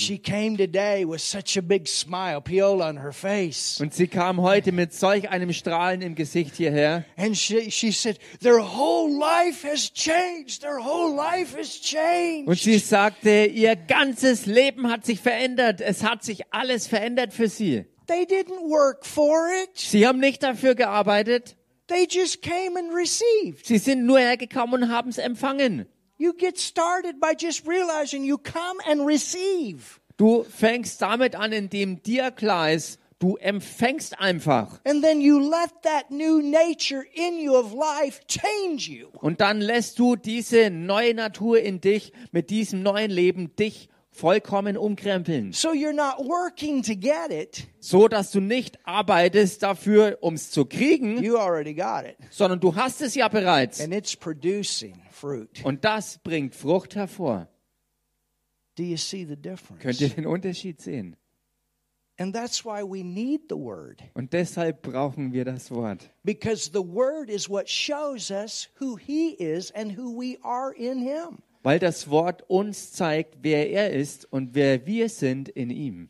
Und 3.80 3.94
sie 3.94 4.08
kam 4.08 4.40
heute 4.42 4.72
mit 4.72 4.92
solch 4.92 5.28
einem 5.28 5.52
Strahlen 5.52 6.02
im 6.02 6.14
Gesicht 6.14 6.56
hierher. 6.56 7.04
And 7.16 7.36
she, 7.36 7.70
she 7.70 7.90
said, 7.92 8.18
Their 8.40 8.58
whole 8.58 9.12
life 9.12 9.66
has 9.66 9.92
changed. 9.92 10.62
Their 10.62 10.78
whole 10.84 11.14
life 11.14 11.56
has 11.58 11.80
changed. 11.80 12.48
Und 12.48 12.58
sie 12.58 12.78
sagte, 12.78 13.46
ihr 13.46 13.76
ganzes 13.76 14.46
Leben 14.46 14.90
hat 14.90 15.04
sich 15.04 15.20
verändert. 15.20 15.80
Es 15.80 16.02
hat 16.02 16.22
sich 16.22 16.42
alles 16.52 16.86
verändert 16.86 17.32
für 17.32 17.48
sie. 17.48 17.84
They 18.06 18.24
didn't 18.24 18.70
work 18.70 19.04
for 19.04 19.48
it, 19.64 19.70
Sie 19.74 20.06
haben 20.06 20.20
nicht 20.20 20.42
dafür 20.42 20.76
gearbeitet. 20.76 21.56
They 21.88 22.06
just 22.08 22.42
came 22.42 22.76
and 22.76 22.92
received. 22.94 23.66
Sie 23.66 23.78
sind 23.78 24.06
nur 24.06 24.18
hergekommen 24.18 24.84
und 24.84 24.88
haben 24.90 25.10
es 25.10 25.18
empfangen. 25.18 25.86
You 26.18 26.32
get 26.32 26.58
started 26.58 27.20
by 27.20 27.34
just 27.38 27.66
realizing 27.66 28.24
you 28.24 28.38
come 28.38 28.80
and 28.86 29.06
receive. 29.06 30.00
Du 30.16 30.44
fängst 30.44 31.02
damit 31.02 31.34
an, 31.34 31.52
indem 31.52 32.02
dir 32.02 32.30
klar 32.30 32.72
ist, 32.72 32.98
du 33.18 33.36
empfängst 33.36 34.18
einfach. 34.18 34.80
And 34.84 35.02
then 35.02 35.20
you 35.20 35.38
let 35.38 35.70
that 35.82 36.10
new 36.10 36.40
nature 36.40 37.04
in 37.14 37.38
you 37.38 37.54
of 37.54 37.74
life 37.74 38.20
change 38.26 38.90
you. 38.90 39.08
Und 39.20 39.40
dann 39.40 39.60
lässt 39.60 39.98
du 39.98 40.16
diese 40.16 40.70
neue 40.70 41.12
Natur 41.12 41.60
in 41.60 41.82
dich, 41.82 42.12
mit 42.32 42.48
diesem 42.48 42.82
neuen 42.82 43.10
Leben, 43.10 43.54
dich 43.56 43.90
vollkommen 44.16 44.76
umkrempeln. 44.76 45.52
So 45.52 45.72
you're 45.72 45.92
not 45.92 46.18
working 46.26 46.82
to 46.82 46.94
get 46.94 47.30
it, 47.30 47.66
So, 47.80 48.08
dass 48.08 48.30
du 48.32 48.40
nicht 48.40 48.78
arbeitest 48.86 49.62
dafür, 49.62 50.18
um 50.20 50.34
es 50.34 50.50
zu 50.50 50.64
kriegen, 50.64 51.22
you 51.22 51.36
already 51.36 51.74
got 51.74 52.04
it. 52.04 52.16
sondern 52.30 52.58
du 52.60 52.74
hast 52.74 53.00
es 53.02 53.14
ja 53.14 53.28
bereits. 53.28 53.80
And 53.80 53.92
it's 53.94 54.16
producing 54.16 55.00
fruit. 55.10 55.64
Und 55.64 55.84
das 55.84 56.18
bringt 56.18 56.54
Frucht 56.54 56.96
hervor. 56.96 57.48
Do 58.76 58.82
you 58.82 58.96
see 58.96 59.24
the 59.24 59.36
Könnt 59.36 59.44
difference? 59.44 60.00
ihr 60.00 60.08
den 60.10 60.26
Unterschied 60.26 60.80
sehen? 60.80 61.16
And 62.18 62.34
that's 62.34 62.64
why 62.64 62.82
we 62.82 63.02
need 63.04 63.42
the 63.50 63.56
word. 63.56 64.02
Und 64.14 64.32
deshalb 64.32 64.80
brauchen 64.82 65.32
wir 65.34 65.44
das 65.44 65.70
Wort. 65.70 66.10
Because 66.24 66.70
the 66.72 66.80
word 66.82 67.28
is 67.28 67.48
what 67.50 67.68
shows 67.68 68.30
us 68.30 68.68
who 68.80 68.96
he 68.96 69.34
is 69.34 69.70
and 69.72 69.96
who 69.98 70.18
we 70.18 70.38
are 70.42 70.72
in 70.74 70.98
him. 70.98 71.42
Weil 71.62 71.78
das 71.78 72.08
Wort 72.10 72.44
uns 72.48 72.92
zeigt, 72.92 73.38
wer 73.42 73.70
er 73.70 73.90
ist 73.90 74.30
und 74.32 74.54
wer 74.54 74.86
wir 74.86 75.08
sind 75.08 75.48
in 75.48 75.70
ihm. 75.70 76.08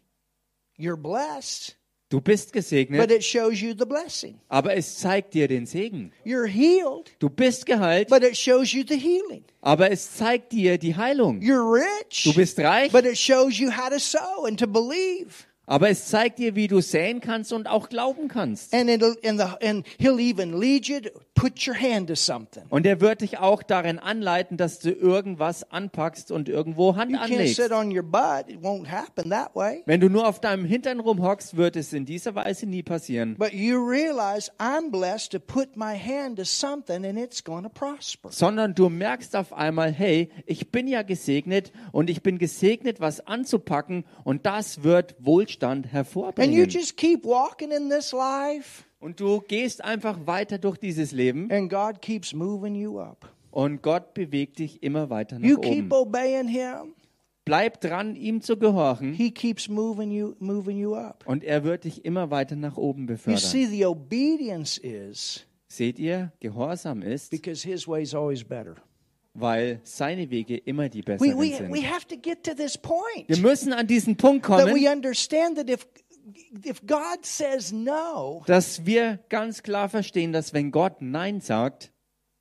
You're 0.79 0.97
blessed. 0.97 1.77
Du 2.09 2.21
bist 2.21 2.49
but 2.53 2.53
gesegnet, 2.63 3.11
it 3.11 3.25
shows 3.25 3.61
you 3.61 3.75
the 3.77 3.85
blessing. 3.85 4.39
aber 4.49 4.77
es 4.77 4.99
zeigt 4.99 5.35
dir 5.35 5.49
den 5.49 5.67
Segen. 5.67 6.13
You're 6.25 6.47
healed, 6.47 7.11
Du 7.19 7.29
bist 7.29 7.67
geheilt, 7.67 8.09
but 8.11 8.23
it 8.23 8.37
shows 8.37 8.73
you 8.73 8.85
the 8.87 8.97
healing. 8.97 9.43
aber 9.61 9.91
es 9.91 10.15
zeigt 10.15 10.53
dir 10.53 10.79
die 10.79 10.95
Heilung. 10.95 11.41
You're 11.41 11.73
rich, 11.83 12.23
Du 12.23 12.33
bist 12.33 12.61
reich, 12.61 12.93
but 12.93 13.05
it 13.05 13.19
shows 13.19 13.59
you 13.59 13.71
how 13.73 13.89
to 13.91 13.99
sow 13.99 14.45
and 14.47 14.57
to 14.61 14.69
believe. 14.69 15.47
Aber 15.67 15.91
es 15.91 16.07
zeigt 16.07 16.39
dir, 16.39 16.55
wie 16.55 16.69
du 16.69 16.81
säen 16.81 17.21
kannst 17.21 17.53
und 17.53 17.69
auch 17.69 17.89
glauben 17.89 18.29
kannst. 18.29 18.73
And 18.75 18.89
it'll 18.89 19.17
and 19.29 19.41
the 19.41 19.67
and 19.67 19.87
he'll 19.99 20.21
even 20.21 20.59
lead 20.59 20.87
you 20.87 21.01
to 21.01 21.11
put 21.35 21.67
your 21.67 21.75
hand 21.75 22.09
to 22.09 22.15
something. 22.15 22.65
Und 22.71 22.87
er 22.87 23.01
wird 23.01 23.21
dich 23.21 23.39
auch 23.39 23.63
darin 23.63 23.99
anleiten, 23.99 24.57
dass 24.57 24.79
du 24.79 24.91
irgendwas 24.91 25.71
anpackst 25.71 26.31
und 26.31 26.49
irgendwo 26.49 26.97
Hand 26.97 27.11
You 27.11 27.19
can't 27.19 27.23
anlegst. 27.25 27.57
sit 27.57 27.73
on 27.73 27.95
your 27.97 28.03
butt. 28.03 28.49
It 28.49 28.63
won't 28.63 28.89
happen 28.89 29.31
that 29.31 29.55
way. 29.55 29.83
Wenn 29.87 30.01
du 30.01 30.09
nur 30.09 30.27
auf 30.27 30.41
deinem 30.41 30.65
Hintern 30.65 31.01
rumhockst, 31.01 31.57
wird 31.57 31.77
es 31.77 31.93
in 31.93 32.07
dieser 32.07 32.35
Weise 32.35 32.67
nie 32.67 32.83
passieren. 32.83 33.37
But 33.37 33.53
you 33.53 33.77
realize 33.79 34.51
I'm 34.59 34.91
blessed 34.91 35.33
to 35.33 35.39
put 35.39 35.77
my 35.77 35.97
hand 35.99 36.39
to 36.39 36.45
something 36.45 37.05
and 37.05 37.19
it's 37.19 37.43
going 37.43 37.65
to 37.65 37.69
prosper. 37.71 38.31
Sondern 38.31 38.75
du 38.75 38.89
merkst 38.89 39.35
auf 39.37 39.53
einmal, 39.53 39.93
hey, 39.93 40.31
ich 40.47 40.71
bin 40.71 40.89
ja 40.89 41.03
gesegnet 41.03 41.73
und 41.93 42.09
ich 42.09 42.23
bin 42.23 42.39
gesegnet, 42.39 43.01
was 43.01 43.27
anzupacken 43.27 44.05
und 44.25 44.47
das 44.47 44.83
wird 44.83 45.17
Wohlstand 45.57 45.87
And 45.87 45.87
you 45.87 45.91
hervorbringen. 45.93 46.69
just 46.69 46.97
keep 46.97 47.25
walking 47.25 47.71
in 47.71 47.89
this 47.91 48.13
life 48.13 48.85
Und 49.01 49.21
du 49.21 49.41
gehst 49.41 49.83
einfach 49.85 50.19
weiter 50.27 50.59
durch 50.59 50.79
dieses 50.79 51.13
Leben 51.13 51.51
and 51.51 51.71
God 51.71 52.01
keeps 52.03 52.33
moving 52.35 52.75
you 52.75 52.99
up. 53.01 53.31
und 53.51 53.83
Gott 53.83 54.15
bewegt 54.15 54.59
dich 54.59 54.83
immer 54.83 55.11
weiter 55.11 55.39
nach 55.39 55.49
You 55.49 55.57
oben. 55.59 55.69
keep 55.71 55.93
obeying 55.93 56.49
him, 56.49 56.95
Bleib 57.45 57.81
dran, 57.81 58.17
ihm 58.17 58.41
zu 58.41 58.57
gehorchen 58.59 59.13
he 59.13 59.31
keeps 59.31 59.69
moving 59.69 60.11
you 60.11 60.35
moving 60.41 60.79
you 60.79 60.95
up. 60.95 61.25
und 61.27 61.45
er 61.45 61.63
wird 61.65 61.85
dich 61.85 62.05
immer 62.05 62.31
weiter 62.31 62.57
nach 62.57 62.77
oben 62.77 63.03
You 63.03 63.07
befördern. 63.09 63.41
see 63.41 63.67
the 63.67 63.85
obedience 63.87 64.79
is 64.79 65.47
Seht 65.69 65.99
ihr, 65.99 66.33
Gehorsam 66.41 67.03
ist, 67.03 67.31
because 67.31 67.67
his 67.67 67.89
way 67.89 68.03
is 68.03 68.15
always 68.15 68.45
better. 68.45 68.77
Weil 69.41 69.81
seine 69.85 70.31
Wege 70.31 70.57
immer 70.57 70.89
die 70.89 71.01
We, 71.01 71.05
besseren 71.05 71.39
we, 71.39 71.71
we 71.71 71.81
sind. 71.81 71.91
have 71.91 72.07
to 72.07 72.17
get 72.17 72.45
to 72.45 72.55
this 72.55 72.77
point 72.79 73.29
Wir 73.29 73.39
müssen 73.39 73.73
an 73.73 73.87
diesen 73.87 74.17
Punkt 74.17 74.47
that 74.47 74.61
kommen, 74.67 74.75
we 74.75 74.91
understand 74.91 75.57
that 75.57 75.69
if 75.69 75.87
if 76.65 76.81
God 76.87 77.25
says 77.25 77.73
no, 77.73 78.43
dass 78.47 78.85
wir 78.85 79.21
ganz 79.29 79.63
klar 79.63 79.89
verstehen, 79.89 80.33
dass 80.33 80.53
wenn 80.53 80.71
Gott 80.71 81.01
Nein 81.01 81.41
sagt, 81.41 81.93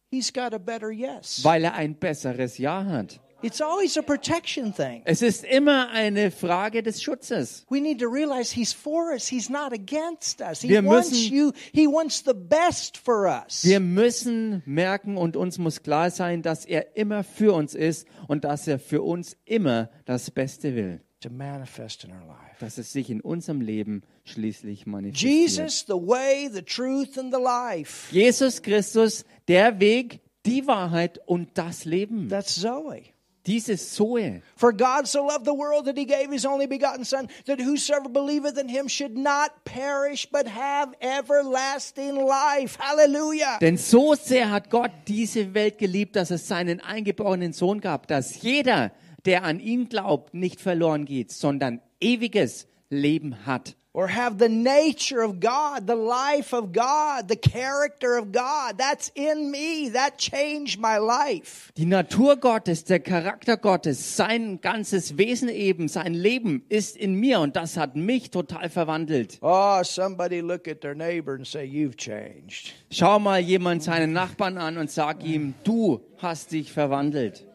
he's 0.09 0.31
got 0.31 0.53
a 0.53 0.57
better 0.57 0.91
yes. 0.91 1.43
weil 1.43 1.63
er 1.63 1.73
ein 1.76 1.95
besseres 1.95 2.57
Ja 2.57 2.85
hat. 2.85 3.19
It's 3.41 3.62
always 3.62 3.98
a 3.98 4.02
protection 4.02 4.74
thing. 4.74 5.02
Es 5.06 5.22
ist 5.22 5.44
immer 5.44 5.90
eine 5.90 6.32
Frage 6.32 6.82
des 6.82 7.02
Schutzes. 7.03 7.66
We 7.70 7.80
need 7.80 7.99
to 7.99 8.07
realize 8.10 8.53
he's 8.56 8.74
for 8.74 9.12
us. 9.14 9.28
He's 9.28 9.49
not 9.49 9.72
against 9.74 10.41
us. 10.41 10.62
He 10.62 10.70
Wir 10.70 10.84
wants 10.84 11.12
müssen- 11.12 11.34
you. 11.34 11.52
He 11.74 11.86
wants 11.86 12.24
the 12.26 12.34
best 12.34 12.98
for 12.98 13.26
us. 13.28 13.64
Wir 13.64 13.80
müssen 13.80 14.64
merken 14.66 15.18
und 15.18 15.36
uns 15.38 15.57
muss 15.57 15.84
klar 15.84 16.10
sein, 16.12 16.41
dass 16.41 16.66
er 16.66 16.95
immer 16.98 17.24
für 17.24 17.53
uns 17.53 17.76
ist 17.76 18.07
und 18.28 18.45
dass 18.45 18.68
er 18.68 18.80
für 18.80 19.02
uns 19.03 19.38
immer 19.45 19.90
das 20.06 20.32
Beste 20.32 20.76
will. 20.76 21.02
To 21.22 21.30
manifest 21.30 22.03
in 22.03 22.12
our 22.12 22.26
life. 22.28 22.56
Dass 22.60 22.78
es 22.78 22.91
sich 22.94 23.10
in 23.10 23.20
unserem 23.22 23.60
Leben 23.62 24.03
schließlich 24.24 24.86
manifestiert. 24.86 25.32
Jesus, 25.34 25.86
the 25.88 25.94
way, 25.94 26.49
the 26.52 26.62
truth, 26.62 27.18
and 27.18 27.34
the 27.34 27.41
life. 27.41 28.14
Jesus 28.14 28.62
Christus, 28.62 29.26
der 29.48 29.80
Weg, 29.80 30.22
die 30.45 30.66
Wahrheit 30.68 31.20
und 31.26 31.49
das 31.57 31.86
Leben. 31.86 32.30
That's 32.30 32.60
Zoe. 32.62 33.03
Diese 33.45 33.77
Zoe. 33.77 34.41
For 34.55 34.73
God 34.73 35.07
so 35.07 35.26
loved 35.26 35.45
the 35.45 35.53
world 35.53 35.85
that 35.85 35.97
he 35.97 36.05
gave 36.05 36.31
his 36.31 36.45
only 36.45 36.67
begotten 36.67 37.05
Son, 37.05 37.27
that 37.45 37.59
whosoever 37.59 38.09
believeth 38.09 38.57
in 38.57 38.67
him 38.67 38.88
should 38.88 39.15
not 39.15 39.51
perish, 39.65 40.27
but 40.31 40.47
have 40.47 40.93
everlasting 40.99 42.15
life. 42.15 42.77
Hallelujah. 42.80 43.59
Denn 43.61 43.77
so 43.77 44.15
sehr 44.15 44.49
hat 44.49 44.69
Gott 44.69 44.91
diese 45.07 45.53
Welt 45.53 45.77
geliebt, 45.77 46.15
dass 46.15 46.31
es 46.31 46.47
seinen 46.47 46.80
eingeborenen 46.80 47.53
Sohn 47.53 47.81
gab, 47.81 48.07
dass 48.07 48.41
jeder, 48.41 48.91
der 49.26 49.43
an 49.43 49.59
ihn 49.59 49.89
glaubt, 49.89 50.34
nicht 50.34 50.59
verloren 50.59 51.05
geht, 51.05 51.31
sondern 51.31 51.81
ewiges 51.99 52.67
Leben 52.89 53.45
hat. 53.45 53.76
Or 53.95 54.09
have 54.09 54.39
the 54.39 54.49
nature 54.49 55.22
of 55.22 55.39
God, 55.39 55.88
the 55.88 55.95
life 55.95 56.53
of 56.53 56.73
God, 56.73 57.30
the 57.30 57.38
character 57.38 58.17
of 58.17 58.34
God. 58.34 58.77
That's 58.77 59.09
in 59.15 59.49
me. 59.49 59.88
That 59.88 60.17
changed 60.17 60.81
my 60.81 60.97
life. 60.97 61.72
Die 61.77 61.85
Natur 61.85 62.35
Gottes, 62.35 62.84
der 62.84 62.99
Charakter 62.99 63.55
Gottes, 63.55 64.17
sein 64.17 64.59
ganzes 64.59 65.17
Wesen 65.17 65.47
eben, 65.47 65.88
sein 65.88 66.13
Leben 66.13 66.65
ist 66.67 66.97
in 66.97 67.15
mir 67.15 67.39
und 67.39 67.55
das 67.55 67.77
hat 67.77 67.95
mich 67.95 68.31
total 68.31 68.69
verwandelt. 68.69 69.38
Oh, 69.41 69.81
somebody 69.84 70.41
look 70.41 70.67
at 70.67 70.81
their 70.81 70.93
neighbor 70.93 71.34
and 71.34 71.47
say, 71.47 71.63
You've 71.63 71.95
changed. 71.95 72.73
Schau 72.91 73.17
mal 73.19 73.39
jemand 73.39 73.84
seinen 73.84 74.11
Nachbarn 74.11 74.57
an 74.57 74.77
und 74.77 74.91
sag 74.91 75.23
ihm, 75.23 75.53
du 75.63 76.01
hast 76.17 76.51
dich 76.51 76.73
verwandelt. 76.73 77.45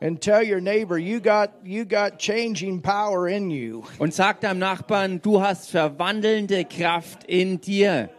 And 0.00 0.20
tell 0.20 0.42
your 0.42 0.60
neighbor, 0.60 0.98
you 0.98 1.20
got, 1.20 1.52
you 1.64 1.86
got 1.86 2.18
changing 2.18 2.82
power 2.82 3.28
in 3.28 3.50
you. 3.50 3.84
Und 3.98 4.12
sag 4.12 4.40
deinem 4.40 4.58
Nachbarn, 4.58 5.22
du 5.22 5.40
hast 5.40 5.70
verwandelnde 5.70 6.64
Kraft 6.64 7.24
in 7.24 7.58
dir. 7.60 8.10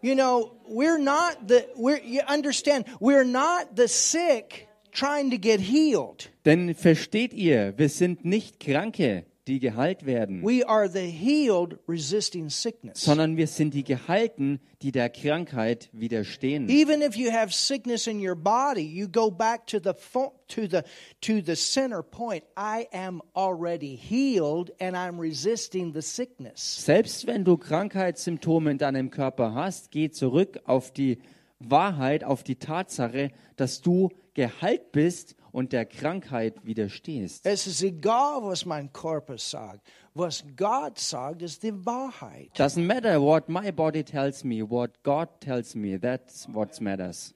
You 0.00 0.14
know, 0.14 0.52
we're 0.66 0.98
not 0.98 1.48
the, 1.48 1.66
we're, 1.76 2.00
you 2.02 2.20
understand, 2.26 2.86
we're 3.00 3.24
not 3.24 3.76
the 3.76 3.88
sick 3.88 4.68
trying 4.92 5.30
to 5.30 5.38
get 5.38 5.60
healed. 5.60 6.30
Denn 6.44 6.74
versteht 6.74 7.34
ihr, 7.34 7.74
wir 7.76 7.88
sind 7.88 8.24
nicht 8.24 8.58
Kranke, 8.60 9.24
die 9.48 9.58
geheilt 9.58 10.04
werden, 10.06 10.42
We 10.44 10.66
are 10.68 10.88
the 10.88 11.00
healed 11.00 11.78
resisting 11.88 12.48
sickness. 12.50 13.02
sondern 13.02 13.36
wir 13.36 13.46
sind 13.46 13.74
die 13.74 13.82
Gehalten, 13.84 14.60
die 14.82 14.92
der 14.92 15.08
Krankheit 15.10 15.88
widerstehen. 15.92 16.68
Even 16.68 17.02
if 17.02 17.16
you 17.16 17.32
have 17.32 17.52
sickness 17.52 18.06
in 18.06 18.20
your 18.24 18.36
body, 18.36 18.82
you 18.82 19.08
go 19.08 19.30
back 19.30 19.66
to 19.66 19.78
the 19.82 19.92
fo- 19.96 20.34
to 20.48 20.62
the 20.68 20.82
to 21.20 21.40
the 21.44 21.56
center 21.56 22.02
point. 22.02 22.44
I 22.56 22.86
am 22.92 23.20
already 23.34 23.96
healed 23.96 24.70
and 24.80 24.94
I'm 24.94 25.18
resisting 25.20 25.92
the 25.94 26.02
sickness. 26.02 26.84
Selbst 26.84 27.26
wenn 27.26 27.44
du 27.44 27.56
Krankheitssymptome 27.56 28.70
in 28.70 28.78
deinem 28.78 29.10
Körper 29.10 29.54
hast, 29.54 29.90
geh 29.90 30.10
zurück 30.10 30.60
auf 30.64 30.92
die 30.92 31.18
Wahrheit, 31.58 32.22
auf 32.22 32.44
die 32.44 32.56
Tatsache, 32.56 33.30
dass 33.56 33.80
du 33.80 34.10
geheilt 34.34 34.92
bist 34.92 35.34
und 35.52 35.72
der 35.72 35.86
Krankheit 35.86 36.64
widerstehst. 36.64 37.44
Es 37.46 37.66
ist 37.66 37.82
egal, 37.82 38.42
was 38.42 38.64
mein 38.66 38.92
Körper 38.92 39.38
sagt. 39.38 39.80
Was 40.14 40.44
Gott 40.56 40.98
sagt, 40.98 41.42
ist 41.42 41.62
die 41.62 41.72
Wahrheit. 41.86 42.50
Doesn't 42.56 42.84
matter 42.84 43.20
what 43.20 43.48
my 43.48 43.70
body 43.70 44.02
tells 44.02 44.44
me, 44.44 44.68
what 44.68 45.02
God 45.02 45.28
tells 45.40 45.74
me, 45.74 45.98
that's 45.98 46.48
what 46.52 46.80
matters. 46.80 47.34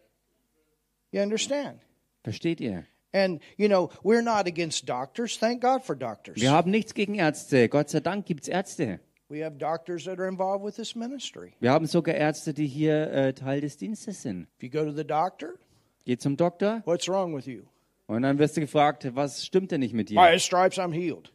You 1.13 1.21
understand? 1.23 1.81
Versteht 2.25 2.61
ihr? 2.61 2.87
And 3.13 3.41
you 3.57 3.69
know, 3.69 3.91
we're 4.03 4.23
not 4.23 4.47
against 4.47 4.87
doctors. 4.87 5.37
Thank 5.37 5.61
God 5.61 5.85
for 5.85 5.95
doctors. 5.95 6.41
Wir 6.41 6.51
haben 6.51 6.71
nichts 6.71 6.95
gegen 6.95 7.15
Ärzte. 7.15 7.69
Gott 7.69 7.91
sei 7.91 8.01
Dank 8.01 8.27
gibt's 8.27 8.49
Ärzte. 8.49 9.01
We 9.29 9.45
have 9.45 9.59
doctors 9.59 10.05
that 10.05 10.19
are 10.19 10.29
involved 10.29 10.65
with 10.65 10.77
this 10.77 10.95
ministry. 10.95 11.55
Wir 11.61 11.71
haben 11.71 11.87
sogar 11.87 12.15
Ärzte, 12.15 12.53
die 12.53 12.67
hier 12.67 13.11
äh, 13.13 13.33
Teil 13.33 13.61
des 13.61 13.77
Dienstes 13.77 14.23
sind. 14.23 14.49
If 14.57 14.63
you 14.63 14.71
go 14.71 14.85
to 14.85 14.93
the 14.93 15.05
doctor, 15.05 15.55
Geh 16.05 16.17
zum 16.17 16.37
Doktor 16.37 16.83
what's 16.85 17.09
wrong 17.09 17.35
with 17.35 17.47
you? 17.47 17.63
Und 18.07 18.23
dann 18.23 18.39
wirst 18.39 18.57
du 18.57 18.61
gefragt, 18.61 19.09
was 19.15 19.45
stimmt 19.45 19.71
denn 19.71 19.81
nicht 19.81 19.95
mit 19.95 20.09
By 20.09 20.15
dir? 20.15 20.27
his 20.33 20.45
stripes 20.45 20.79
I'm 20.79 20.93
healed. 20.93 21.33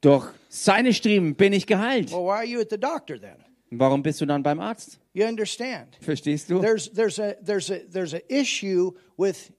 Doch 0.00 0.32
seine 0.48 0.94
Striemen 0.94 1.34
bin 1.34 1.52
ich 1.52 1.66
geheilt. 1.66 2.10
Well, 2.10 2.24
why 2.24 2.30
are 2.38 2.44
you 2.44 2.60
at 2.60 2.70
the 2.70 2.78
doctor 2.78 3.18
then? 3.20 3.36
Warum 3.70 4.02
bist 4.02 4.20
du 4.20 4.26
dann 4.26 4.42
beim 4.42 4.58
Arzt? 4.58 4.98
You 5.12 5.26
understand? 5.26 5.96
Verstehst 6.00 6.50
du? 6.50 6.60
There's 6.60 6.90
there's 6.92 7.18
a 7.18 7.36
there's 7.44 7.70
a 7.70 7.80
there's 7.88 8.14
a 8.14 8.20
issue 8.28 8.92
with 9.16 9.52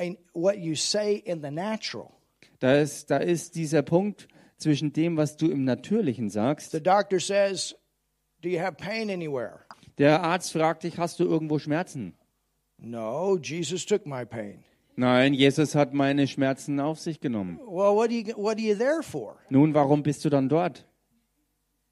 a, 0.00 0.16
what 0.32 0.58
you 0.58 0.74
say 0.74 1.16
in 1.26 1.42
the 1.42 1.50
natural. 1.50 2.12
Da 2.60 2.76
ist, 2.76 3.10
da 3.10 3.18
ist 3.18 3.54
dieser 3.54 3.82
Punkt 3.82 4.28
zwischen 4.56 4.92
dem, 4.92 5.16
was 5.16 5.36
du 5.36 5.50
im 5.50 5.64
Natürlichen 5.64 6.30
sagst. 6.30 6.72
The 6.72 6.80
doctor 6.82 7.20
says, 7.20 7.74
"Do 8.42 8.48
you 8.48 8.60
have 8.60 8.76
pain 8.76 9.10
anywhere?" 9.10 9.60
Der 9.98 10.22
Arzt 10.22 10.52
fragt 10.52 10.84
dich, 10.84 10.96
hast 10.96 11.18
du 11.18 11.24
irgendwo 11.24 11.58
Schmerzen? 11.58 12.14
No, 12.78 13.36
Jesus 13.36 13.84
took 13.84 14.06
my 14.06 14.24
pain. 14.24 14.62
Nein, 14.98 15.32
Jesus 15.32 15.76
hat 15.76 15.94
meine 15.94 16.26
Schmerzen 16.26 16.80
auf 16.80 16.98
sich 16.98 17.20
genommen. 17.20 17.60
Well, 17.60 17.94
what 17.94 18.10
you 18.10 18.34
what 18.34 18.56
are 18.56 18.60
you 18.60 18.74
there 18.74 19.00
for? 19.00 19.36
Nun, 19.48 19.72
warum 19.72 20.02
bist 20.02 20.24
du 20.24 20.28
dann 20.28 20.48
dort? 20.48 20.84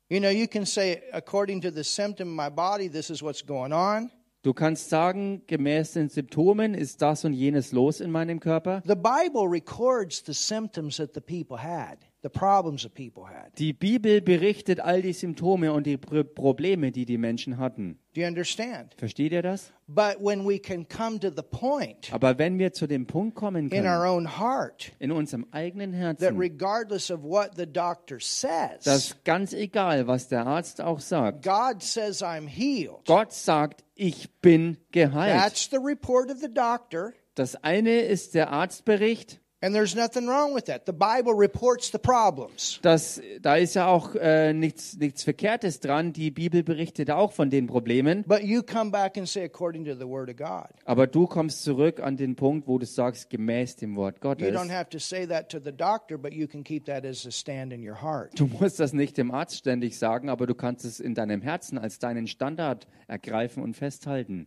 You 0.08 0.18
know, 0.18 0.28
you 0.28 0.48
can 0.48 0.66
say 0.66 1.04
according 1.12 1.60
to 1.60 1.70
the 1.70 1.84
symptom 1.84 2.30
of 2.30 2.34
my 2.34 2.50
body, 2.50 2.90
this 2.90 3.08
is 3.08 3.22
what's 3.22 3.46
going 3.46 3.72
on. 3.72 4.10
Du 4.42 4.52
kannst 4.52 4.90
sagen, 4.90 5.42
gemäß 5.46 5.92
den 5.92 6.08
Symptomen 6.08 6.74
ist 6.74 7.00
das 7.00 7.24
und 7.24 7.32
jenes 7.32 7.70
los 7.70 8.00
in 8.00 8.10
meinem 8.10 8.40
Körper. 8.40 8.82
The 8.84 8.96
Bible 8.96 9.48
records 9.48 10.24
the 10.26 10.34
symptoms 10.34 10.96
that 10.96 11.14
the 11.14 11.20
people 11.20 11.62
had. 11.62 11.98
The 12.26 12.38
problems 12.38 12.82
that 12.82 12.94
people 12.94 13.24
had. 13.24 13.52
Die 13.58 13.72
Bibel 13.72 14.20
berichtet 14.20 14.80
all 14.80 15.00
die 15.00 15.12
Symptome 15.12 15.72
und 15.72 15.86
die 15.86 15.96
Pro 15.96 16.24
Probleme, 16.24 16.90
die 16.90 17.04
die 17.04 17.18
Menschen 17.18 17.58
hatten. 17.58 17.98
Do 18.14 18.22
you 18.22 18.26
understand? 18.26 18.94
Versteht 18.96 19.32
ihr 19.32 19.42
das? 19.42 19.72
But 19.86 20.16
when 20.20 20.46
we 20.46 20.58
can 20.58 20.88
come 20.88 21.20
to 21.20 21.30
the 21.30 21.42
point 21.42 22.12
Aber 22.12 22.38
wenn 22.38 22.58
wir 22.58 22.72
zu 22.72 22.86
dem 22.86 23.06
Punkt 23.06 23.36
kommen 23.36 23.68
in 23.68 23.86
our 23.86 23.98
können, 23.98 24.26
own 24.26 24.38
heart 24.38 24.92
in 24.98 25.12
unserem 25.12 25.46
eigenen 25.52 25.92
that 25.92 26.20
Herzen, 26.20 26.38
regardless 26.38 27.10
of 27.10 27.22
what 27.22 27.52
the 27.56 27.66
doctor 27.66 28.18
says, 28.18 28.82
dass 28.84 29.16
ganz 29.24 29.52
egal, 29.52 30.06
was 30.06 30.28
der 30.28 30.46
Arzt 30.46 30.80
auch 30.80 31.00
sagt, 31.00 31.44
God 31.44 31.82
says 31.82 32.22
I'm 32.22 32.48
healed. 32.48 33.04
Gott 33.06 33.32
sagt, 33.32 33.84
ich 33.94 34.30
bin 34.40 34.78
geheilt. 34.90 35.40
That's 35.40 35.68
the 35.70 35.78
report 35.78 36.30
of 36.30 36.38
the 36.40 36.52
doctor, 36.52 37.12
Das 37.36 37.54
eine 37.62 38.00
ist 38.00 38.34
der 38.34 38.50
Arztbericht. 38.50 39.40
And 39.60 39.74
there's 39.74 39.94
nothing 39.94 40.26
wrong 40.28 40.54
with 40.54 40.66
that. 40.66 40.86
The 40.86 40.92
Bible 40.92 41.32
reports 41.34 41.90
the 41.90 41.98
problems. 41.98 42.78
Das, 42.82 43.20
da 43.40 43.56
ist 43.56 43.74
ja 43.74 43.86
auch 43.86 44.14
äh, 44.14 44.52
nichts, 44.52 44.96
nichts 44.96 45.22
Verkehrtes 45.24 45.80
dran. 45.80 46.12
Die 46.12 46.30
Bibel 46.30 46.62
berichtet 46.62 47.10
auch 47.10 47.32
von 47.32 47.50
den 47.50 47.66
Problemen. 47.66 48.22
But 48.24 48.42
you 48.42 48.62
come 48.62 48.90
back 48.90 49.16
and 49.16 49.28
say, 49.28 49.44
according 49.44 49.84
to 49.86 49.94
the 49.94 50.06
Word 50.06 50.28
of 50.28 50.36
God. 50.36 50.68
Aber 50.84 51.06
du 51.06 51.26
kommst 51.26 51.62
zurück 51.62 52.00
an 52.00 52.16
den 52.16 52.36
Punkt, 52.36 52.68
wo 52.68 52.78
du 52.78 52.86
sagst, 52.86 53.30
gemäß 53.30 53.76
dem 53.76 53.96
Wort 53.96 54.16
You 54.16 54.20
Gottes. 54.20 54.54
don't 54.54 54.70
have 54.70 54.90
to 54.90 54.98
say 54.98 55.26
that 55.26 55.48
to 55.50 55.58
the 55.58 55.72
doctor, 55.72 56.18
but 56.18 56.32
you 56.32 56.46
can 56.46 56.62
keep 56.62 56.84
that 56.86 57.04
as 57.04 57.26
a 57.26 57.30
stand 57.30 57.72
in 57.72 57.82
your 57.82 58.00
heart. 58.02 58.38
Du 58.38 58.46
musst 58.46 58.78
das 58.78 58.92
nicht 58.92 59.16
dem 59.16 59.30
Arzt 59.30 59.56
ständig 59.56 59.98
sagen, 59.98 60.28
aber 60.28 60.46
du 60.46 60.54
kannst 60.54 60.84
es 60.84 61.00
in 61.00 61.14
deinem 61.14 61.40
Herzen 61.42 61.78
als 61.78 61.98
deinen 61.98 62.26
Standard 62.26 62.86
ergreifen 63.08 63.62
und 63.62 63.74
festhalten. 63.74 64.46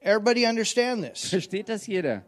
Everybody 0.00 0.46
understand 0.46 1.04
this? 1.04 1.28
Versteht 1.28 1.68
das 1.68 1.86
jeder? 1.86 2.24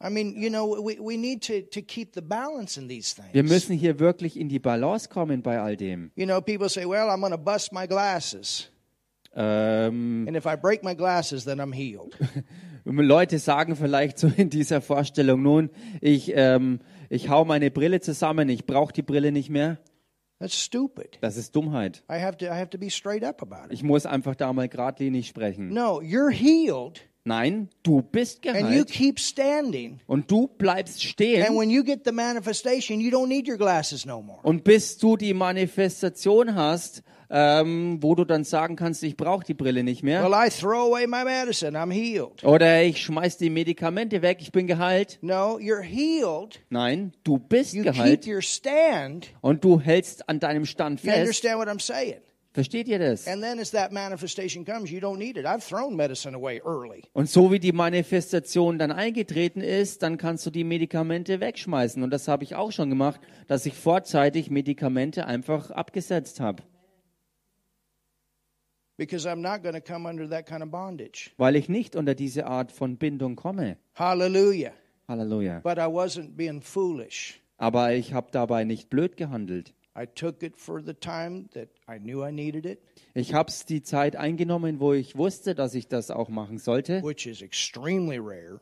I 0.00 0.10
mean, 0.10 0.36
you 0.36 0.48
know, 0.48 0.80
we, 0.80 0.98
we 1.00 1.16
need 1.16 1.42
to, 1.42 1.62
to 1.72 1.82
keep 1.82 2.12
the 2.14 2.22
balance 2.22 2.78
in 2.78 2.88
these 2.88 3.12
things. 3.14 3.32
Wir 3.32 3.42
müssen 3.42 3.76
hier 3.76 3.98
wirklich 3.98 4.38
in 4.38 4.48
die 4.48 4.60
Balance 4.60 5.08
kommen 5.08 5.42
bei 5.42 5.58
all 5.60 5.76
dem. 5.76 6.12
You 6.14 6.24
know, 6.26 6.40
people 6.40 6.68
say, 6.68 6.84
well, 6.86 7.08
I'm 7.10 7.20
going 7.20 7.32
to 7.32 7.38
bust 7.38 7.72
my 7.72 7.86
glasses. 7.86 8.70
Ähm, 9.34 10.26
And 10.28 10.36
if 10.36 10.46
I 10.46 10.56
break 10.56 10.82
my 10.84 10.94
glasses, 10.94 11.44
then 11.44 11.58
I'm 11.60 11.72
healed. 11.72 12.16
Leute 12.84 13.38
sagen 13.38 13.76
vielleicht 13.76 14.18
so 14.18 14.28
in 14.28 14.50
dieser 14.50 14.80
Vorstellung, 14.80 15.42
nun, 15.42 15.70
ich, 16.00 16.32
ähm, 16.34 16.78
ich 17.10 17.28
hau 17.28 17.44
meine 17.44 17.70
Brille 17.70 18.00
zusammen, 18.00 18.48
ich 18.48 18.66
brauche 18.66 18.92
die 18.92 19.02
Brille 19.02 19.32
nicht 19.32 19.50
mehr. 19.50 19.78
That's 20.40 20.54
stupid. 20.58 21.18
Das 21.20 21.36
ist 21.36 21.56
Dummheit. 21.56 22.04
I 22.08 22.20
have 22.20 22.36
to, 22.38 22.46
I 22.46 22.50
have 22.50 22.70
to 22.70 22.78
be 22.78 22.88
straight 22.90 23.24
up 23.24 23.42
about 23.42 23.66
it. 23.66 23.72
Ich 23.72 23.82
muss 23.82 24.06
einfach 24.06 24.36
da 24.36 24.52
mal 24.52 24.68
geradlinig 24.68 25.26
sprechen. 25.26 25.70
No, 25.74 26.00
you're 26.00 26.30
healed 26.30 27.00
Nein, 27.28 27.68
du 27.82 28.00
bist 28.02 28.46
and 28.46 28.56
you 28.56 28.62
geheilt 28.84 28.88
keep 28.90 29.20
standing. 29.20 30.00
und 30.06 30.30
du 30.30 30.48
bleibst 30.48 30.94
And 30.94 31.02
stehen 31.12 31.56
when 31.56 31.68
you 31.70 31.84
get 31.84 32.00
the 32.04 32.12
manifestation, 32.12 33.00
you 33.00 33.10
don't 33.10 33.28
need 33.28 33.46
your 33.46 33.58
glasses 33.58 34.06
no 34.06 34.22
more. 34.22 34.38
und 34.42 34.64
bis 34.64 34.96
du 34.98 35.16
die 35.16 35.34
Manifestation 35.34 36.54
hast, 36.54 37.02
ähm, 37.30 37.98
wo 38.00 38.14
du 38.14 38.24
dann 38.24 38.42
sagen 38.44 38.74
kannst, 38.76 39.02
ich 39.02 39.14
brauche 39.16 39.44
die 39.44 39.52
Brille 39.52 39.84
nicht 39.84 40.02
mehr. 40.02 40.22
Well, 40.24 40.32
I 40.32 40.48
throw 40.48 40.90
away 40.90 41.06
my 41.06 41.24
medicine. 41.24 41.76
I'm 41.78 41.92
healed. 41.92 42.42
Oder 42.42 42.82
ich 42.82 43.02
schmeiß 43.02 43.36
die 43.36 43.50
Medikamente 43.50 44.22
weg, 44.22 44.38
ich 44.40 44.50
bin 44.50 44.66
geheilt. 44.66 45.18
No, 45.20 45.58
you're 45.58 45.82
healed. 45.82 46.60
Nein, 46.70 47.12
du 47.24 47.38
bist 47.38 47.74
You 47.74 47.82
keep 47.82 47.92
geheilt 47.92 48.26
your 48.26 48.40
stand. 48.40 49.28
und 49.42 49.62
du 49.62 49.78
hältst 49.78 50.26
an 50.28 50.40
deinem 50.40 50.64
Stand 50.64 51.02
You 51.04 51.10
fest. 51.10 51.44
Versteht 52.58 52.88
ihr 52.88 52.98
das? 52.98 53.28
And 53.28 53.40
then 53.40 53.60
as 53.60 53.70
that 53.70 53.92
manifestation 53.92 54.64
comes, 54.64 54.90
you 54.90 54.98
don't 54.98 55.18
need 55.18 55.36
it. 55.36 55.46
I've 55.46 55.64
thrown 55.64 55.94
medicine 55.94 56.34
away 56.34 56.60
early. 56.64 57.04
Und 57.12 57.30
so 57.30 57.52
wie 57.52 57.60
die 57.60 57.70
Manifestation 57.70 58.80
dann 58.80 58.90
eingetreten 58.90 59.60
ist, 59.60 60.02
dann 60.02 60.18
kannst 60.18 60.44
du 60.44 60.50
die 60.50 60.64
Medikamente 60.64 61.38
wegschmeißen. 61.38 62.02
Und 62.02 62.10
das 62.10 62.26
habe 62.26 62.42
ich 62.42 62.56
auch 62.56 62.72
schon 62.72 62.88
gemacht, 62.88 63.20
dass 63.46 63.64
ich 63.64 63.74
vorzeitig 63.74 64.50
Medikamente 64.50 65.26
einfach 65.26 65.70
abgesetzt 65.70 66.40
habe, 66.40 66.64
because 68.96 69.24
I'm 69.24 69.40
not 69.40 69.62
going 69.62 69.76
to 69.76 69.80
come 69.80 70.08
under 70.08 70.28
that 70.28 70.46
kind 70.46 70.64
of 70.64 70.72
bondage. 70.72 71.30
weil 71.36 71.54
ich 71.54 71.68
nicht 71.68 71.94
unter 71.94 72.16
diese 72.16 72.46
Art 72.46 72.72
von 72.72 72.96
Bindung 72.96 73.36
komme. 73.36 73.76
Halleluja. 73.94 74.72
But 75.06 75.78
I 75.78 75.86
wasn't 75.86 76.34
being 76.34 76.60
foolish. 76.60 77.40
Aber 77.56 77.92
ich 77.94 78.12
habe 78.12 78.32
dabei 78.32 78.64
nicht 78.64 78.90
blöd 78.90 79.16
gehandelt. 79.16 79.74
I 80.00 80.06
took 80.06 80.42
it 80.42 80.56
for 80.56 80.80
the 80.80 80.94
time 80.94 81.48
that 81.54 81.68
I 81.88 81.98
knew 81.98 82.24
I 82.24 82.30
needed 82.30 82.66
it, 82.66 82.78
Ich 83.14 83.34
habe 83.34 83.48
es 83.50 83.64
die 83.66 83.82
Zeit 83.82 84.14
eingenommen, 84.14 84.78
wo 84.78 84.92
ich 84.92 85.16
wusste, 85.16 85.54
dass 85.54 85.74
ich 85.74 85.88
das 85.88 86.10
auch 86.10 86.28
machen 86.28 86.58
sollte, 86.58 87.02
which 87.02 87.26
is 87.26 87.42
extremely 87.42 88.18
rare. 88.18 88.60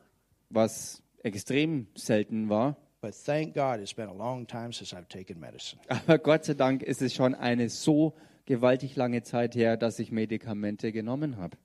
was 0.49 1.01
extrem 1.23 1.87
selten 1.95 2.49
war. 2.49 2.75
But 3.01 3.13
thank 3.25 3.53
God 3.53 3.79
it's 3.79 3.93
been 3.93 4.09
a 4.09 4.13
long 4.13 4.47
time 4.47 4.73
since 4.73 4.95
I've 4.95 5.07
taken 5.07 5.39
medicine. 5.39 5.79
Aber 5.87 6.17
Gott 6.17 6.45
sei 6.45 6.55
Dank 6.55 6.81
ist 6.81 7.01
es 7.01 7.13
schon 7.13 7.35
eine 7.35 7.69
so 7.69 8.15
gewaltig 8.45 8.95
lange 8.95 9.21
Zeit 9.21 9.55
her, 9.55 9.77
dass 9.77 9.99
ich 9.99 10.11
Medikamente 10.11 10.91
genommen 10.91 11.37
habe. 11.37 11.57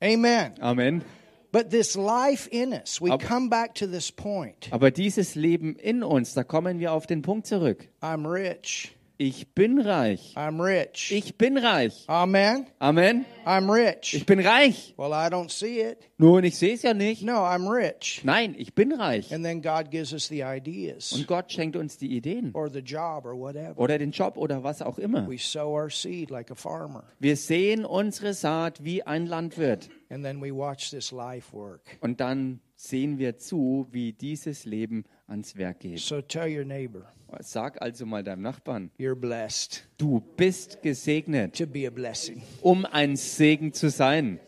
Amen. 0.00 0.52
Amen. 0.60 1.02
But 1.50 1.70
this 1.70 1.96
life 1.96 2.46
in 2.50 2.72
us, 2.74 3.00
we 3.00 3.10
Ab- 3.10 3.22
come 3.22 3.48
back 3.48 3.74
to 3.76 3.86
this 3.86 4.12
point. 4.12 4.68
Aber 4.70 4.90
dieses 4.90 5.34
Leben 5.34 5.76
in 5.76 6.02
uns, 6.02 6.34
da 6.34 6.44
kommen 6.44 6.78
wir 6.78 6.92
auf 6.92 7.06
den 7.06 7.22
Punkt 7.22 7.46
zurück. 7.46 7.88
I'm 8.02 8.30
rich. 8.30 8.94
Ich 9.20 9.48
bin 9.52 9.80
reich. 9.80 10.34
I'm 10.36 10.60
rich. 10.62 11.10
Ich 11.10 11.36
bin 11.36 11.58
reich. 11.58 12.04
Amen. 12.06 12.66
Amen. 12.78 13.24
I'm 13.44 13.68
rich. 13.68 14.14
Ich 14.14 14.26
bin 14.26 14.38
reich. 14.38 14.94
Well, 14.96 15.10
I 15.10 15.28
don't 15.28 15.50
see 15.50 15.80
it. 15.80 15.98
Nun, 16.18 16.44
ich 16.44 16.56
sehe 16.56 16.74
es 16.74 16.82
ja 16.82 16.94
nicht. 16.94 17.24
No, 17.24 17.32
I'm 17.44 17.68
rich. 17.68 18.20
Nein, 18.22 18.54
ich 18.56 18.74
bin 18.76 18.92
reich. 18.92 19.34
And 19.34 19.44
then 19.44 19.60
God 19.60 19.90
gives 19.90 20.12
us 20.12 20.28
the 20.28 20.42
ideas 20.44 21.12
Und 21.12 21.26
Gott 21.26 21.50
schenkt 21.50 21.74
uns 21.74 21.98
die 21.98 22.16
Ideen. 22.16 22.52
or 22.54 22.70
the 22.70 22.78
job 22.78 23.24
or 23.24 23.36
whatever. 23.36 23.76
Oder 23.76 23.98
den 23.98 24.12
Job 24.12 24.36
oder 24.36 24.62
was 24.62 24.82
auch 24.82 24.98
immer. 25.00 25.26
We 25.28 25.38
sow 25.38 25.72
our 25.74 25.90
seed 25.90 26.30
like 26.30 26.52
a 26.52 26.54
farmer, 26.54 27.02
Wir 27.18 27.36
sehen 27.36 27.84
unsere 27.84 28.34
Saat 28.34 28.84
wie 28.84 29.02
ein 29.02 29.26
Landwirt. 29.26 29.88
And 30.10 30.24
then 30.24 30.40
we 30.40 30.50
watch 30.50 30.90
this 30.90 31.12
life 31.12 31.52
work. 31.52 31.80
Und 32.00 32.20
dann 32.20 32.60
sehen 32.76 33.18
wir 33.18 33.38
zu, 33.38 33.86
wie 33.90 34.12
dieses 34.12 34.64
Leben 34.64 35.04
ans 35.26 35.56
Werk 35.56 35.80
geht. 35.80 35.98
So 36.00 36.20
tell 36.22 36.48
your 36.48 36.64
neighbor, 36.64 37.06
Sag 37.40 37.82
also 37.82 38.06
mal 38.06 38.24
deinem 38.24 38.40
Nachbarn, 38.42 38.90
you're 38.98 39.14
blessed 39.14 39.86
du 39.98 40.20
bist 40.36 40.80
gesegnet, 40.82 41.54
to 41.58 41.66
be 41.66 41.86
a 41.86 41.90
blessing. 41.90 42.42
um 42.62 42.86
ein 42.86 43.16
Segen 43.16 43.72
zu 43.72 43.90
sein. 43.90 44.40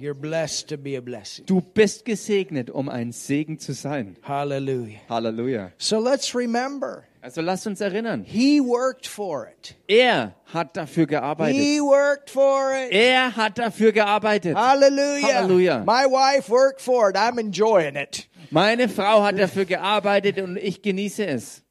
You're 0.00 0.14
blessed 0.14 0.68
to 0.68 0.76
be 0.78 0.96
a 0.96 1.00
blessing. 1.00 1.44
Du 1.46 1.60
bist 1.60 2.04
gesegnet, 2.04 2.70
um 2.70 2.88
ein 2.88 3.10
Segen 3.10 3.58
zu 3.58 3.74
sein. 3.74 4.16
Hallelujah. 4.22 5.00
Halleluja. 5.08 5.72
So 5.76 5.98
let's 5.98 6.36
remember, 6.36 7.02
Also 7.28 7.42
lasst 7.42 7.66
uns 7.66 7.82
erinnern, 7.82 8.24
He 8.24 8.58
worked 8.58 9.06
for 9.06 9.48
it. 9.48 9.76
er 9.86 10.34
hat 10.46 10.78
dafür 10.78 11.06
gearbeitet. 11.06 11.60
He 11.60 11.78
worked 11.78 12.30
for 12.30 12.72
it. 12.72 12.90
Er 12.90 13.36
hat 13.36 13.58
dafür 13.58 13.92
gearbeitet. 13.92 14.56
Hallelujah. 14.56 15.34
Hallelujah. 15.34 15.78
My 15.80 16.06
wife 16.06 16.48
worked 16.50 16.80
for 16.80 17.10
it. 17.10 17.16
I'm 17.16 17.38
enjoying 17.38 17.96
it. 17.96 18.30
Meine 18.50 18.88
Frau 18.88 19.22
hat 19.22 19.38
dafür 19.38 19.66
gearbeitet 19.66 20.38
und 20.38 20.56
ich 20.56 20.80
genieße 20.80 21.26
es. 21.26 21.62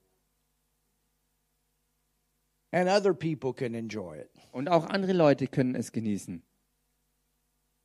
And 2.71 2.87
other 2.87 3.15
people 3.15 3.51
can 3.51 3.73
enjoy 3.73 4.19
it. 4.19 4.29
Und 4.51 4.69
auch 4.69 4.85
andere 4.85 5.13
Leute 5.13 5.47
können 5.47 5.73
es 5.73 5.91
genießen. 5.91 6.43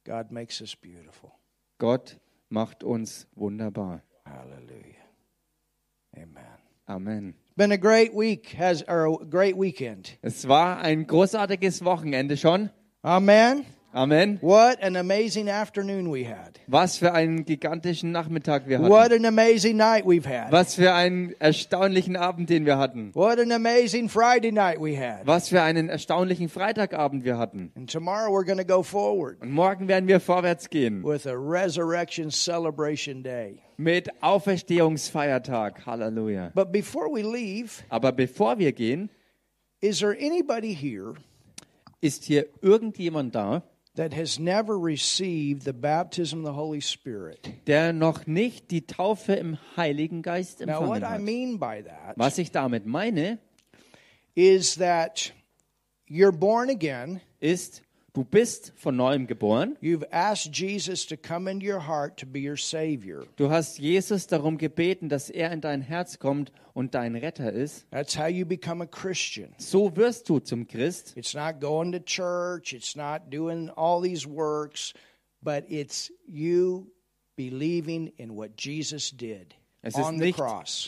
God 0.04 0.30
makes 0.30 0.60
us 0.60 0.76
beautiful. 0.76 1.30
Gott 1.78 2.18
macht 2.50 2.84
uns 2.84 3.26
wunderbar. 3.34 4.02
Hallelujah. 4.26 5.08
Amen. 6.14 6.58
Amen. 6.84 7.41
Been 7.56 7.72
a 7.72 7.76
great 7.78 8.14
week, 8.14 8.54
has 8.58 8.82
or 8.88 9.06
a 9.06 9.24
great 9.26 9.56
weekend. 9.56 10.18
Es 10.22 10.48
war 10.48 10.78
ein 10.80 11.06
großartiges 11.06 11.84
Wochenende 11.84 12.36
schon. 12.36 12.70
Amen. 13.02 13.66
Amen. 13.94 14.38
What 14.40 14.82
an 14.82 14.96
amazing 14.96 15.50
afternoon 15.50 16.10
we 16.10 16.24
had. 16.26 16.58
Was 16.66 16.96
für 16.96 17.12
einen 17.12 17.44
gigantischen 17.44 18.10
Nachmittag 18.10 18.66
wir 18.66 18.80
What 18.80 19.10
hatten. 19.10 19.26
an 19.26 19.26
amazing 19.26 19.76
night 19.76 20.06
we've 20.06 20.24
had. 20.26 20.50
Was 20.50 20.76
für 20.76 20.94
einen 20.94 21.34
erstaunlichen 21.38 22.16
Abend, 22.16 22.48
den 22.48 22.64
wir 22.64 22.78
hatten. 22.78 23.14
What 23.14 23.38
an 23.38 23.52
amazing 23.52 24.08
Friday 24.08 24.50
night 24.50 24.80
we 24.80 24.96
had. 24.96 25.26
Was 25.26 25.50
für 25.50 25.60
einen 25.60 25.90
erstaunlichen 25.90 26.48
Freitagabend 26.48 27.26
wir 27.26 27.36
hatten. 27.36 27.70
And 27.76 27.90
tomorrow 27.90 28.30
we're 28.32 28.46
going 28.46 28.56
to 28.56 28.64
go 28.64 28.82
forward 28.82 29.42
Und 29.42 29.50
morgen 29.52 29.88
werden 29.88 30.08
wir 30.08 30.20
vorwärts 30.20 30.70
gehen 30.70 31.04
with 31.04 31.26
a 31.26 31.34
resurrection 31.36 32.30
celebration 32.30 33.22
day. 33.22 33.58
Mit 33.82 34.09
Auferstehungsfeiertag. 34.22 35.84
Halleluja. 35.86 36.50
But 36.54 36.72
before 36.72 37.09
we 37.12 37.22
leave, 37.22 37.82
Aber 37.88 38.12
bevor 38.12 38.59
wir 38.59 38.72
gehen, 38.72 39.10
is 39.80 39.98
there 39.98 40.16
anybody 40.18 40.74
here 40.74 41.14
ist 42.00 42.24
hier 42.24 42.46
irgendjemand 42.62 43.34
da, 43.34 43.62
that 43.94 44.12
has 44.14 44.38
never 44.38 44.76
received 44.78 45.64
the 45.64 45.72
baptism 45.72 46.38
of 46.40 46.46
the 46.46 46.52
Holy 46.56 46.80
Spirit? 46.80 47.52
der 47.66 47.92
noch 47.92 48.26
nicht 48.26 48.70
die 48.70 48.86
Taufe 48.86 49.34
im 49.34 49.59
Heiligen 49.76 50.22
Geist 50.22 50.60
Now, 50.60 50.80
what 50.86 50.96
empfangen 50.98 51.02
I 51.02 51.06
hat. 51.14 51.20
mean 51.20 51.59
by 51.59 51.82
that 51.82 52.16
Was 52.16 52.38
ich 52.38 52.50
damit 52.50 52.86
meine, 52.86 53.38
is 54.34 54.76
that 54.76 55.32
you're 56.09 56.32
born 56.32 56.70
again, 56.70 57.20
ist, 57.40 57.82
Du 58.14 58.24
bist 58.24 58.74
von 58.76 58.94
neuem 58.94 59.26
geboren. 59.26 59.78
You've 59.80 60.06
asked 60.10 60.52
Jesus 60.52 61.06
to 61.06 61.16
come 61.16 61.51
into 61.51 61.66
your 61.66 61.86
heart 61.86 62.18
to 62.18 62.26
be 62.26 62.47
your 62.47 62.59
Savior. 62.59 63.24
Du 63.36 63.48
hast 63.48 63.78
Jesus 63.78 64.26
darum 64.26 64.59
gebeten, 64.59 65.09
dass 65.09 65.30
er 65.30 65.51
in 65.51 65.62
dein 65.62 65.80
Herz 65.80 66.18
kommt 66.18 66.52
und 66.74 66.94
dein 66.94 67.16
Retter 67.16 67.51
ist. 67.51 67.90
That's 67.90 68.18
how 68.18 68.26
you 68.26 68.44
become 68.44 68.84
a 68.84 68.86
Christian. 68.86 69.55
So 69.56 69.97
wirst 69.97 70.28
du 70.28 70.40
zum 70.40 70.68
Christ. 70.68 71.16
It's 71.16 71.32
not 71.32 71.59
going 71.59 71.93
to 71.93 72.01
church, 72.01 72.74
it's 72.74 72.94
not 72.94 73.30
doing 73.30 73.70
all 73.70 74.02
these 74.02 74.28
works, 74.28 74.93
but 75.40 75.64
it's 75.70 76.12
you 76.26 76.93
believing 77.34 78.12
in 78.18 78.36
what 78.36 78.51
Jesus 78.59 79.10
did 79.10 79.55
Es 79.84 79.97
ist 79.97 80.12
nicht 80.12 80.39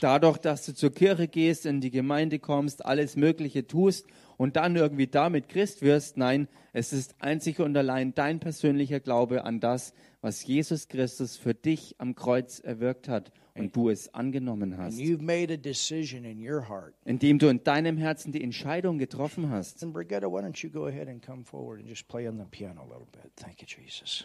dadurch, 0.02 0.38
dass 0.38 0.66
du 0.66 0.74
zur 0.74 0.90
Kirche 0.92 1.26
gehst, 1.26 1.66
in 1.66 1.80
die 1.80 1.90
Gemeinde 1.90 2.38
kommst, 2.38 2.84
alles 2.84 3.16
Mögliche 3.16 3.66
tust 3.66 4.06
und 4.36 4.56
dann 4.56 4.76
irgendwie 4.76 5.06
damit 5.06 5.48
Christ 5.48 5.82
wirst. 5.82 6.16
Nein, 6.16 6.48
es 6.72 6.92
ist 6.92 7.14
einzig 7.20 7.60
und 7.60 7.76
allein 7.76 8.14
dein 8.14 8.40
persönlicher 8.40 9.00
Glaube 9.00 9.44
an 9.44 9.60
das, 9.60 9.94
was 10.20 10.44
Jesus 10.44 10.88
Christus 10.88 11.36
für 11.36 11.54
dich 11.54 11.96
am 11.98 12.14
Kreuz 12.14 12.58
erwirkt 12.58 13.08
hat 13.08 13.32
und 13.54 13.76
du 13.76 13.90
es 13.90 14.12
angenommen 14.14 14.76
hast. 14.78 14.98
you've 14.98 15.22
made 15.22 15.52
a 15.52 15.56
decision 15.56 16.24
in 16.24 16.38
your 16.40 16.68
heart. 16.68 16.94
Indem 17.04 17.38
du 17.38 17.48
in 17.48 17.62
deinem 17.62 17.96
Herzen 17.96 18.32
die 18.32 18.42
Entscheidung 18.42 18.98
getroffen 18.98 19.50
hast. 19.50 19.82
And 19.82 19.92
Brigitte, 19.92 20.26
why 20.26 20.40
don't 20.40 20.62
you 20.62 20.70
go 20.70 20.86
ahead 20.86 21.08
and 21.08 21.24
come 21.24 21.44
forward 21.44 21.80
and 21.80 21.88
just 21.88 22.08
play 22.08 22.28
on 22.28 22.38
the 22.38 22.44
piano 22.44 22.82
a 22.82 22.84
little 22.84 23.08
bit? 23.12 23.30
Thank 23.36 23.60
you, 23.60 23.66
Jesus. 23.66 24.24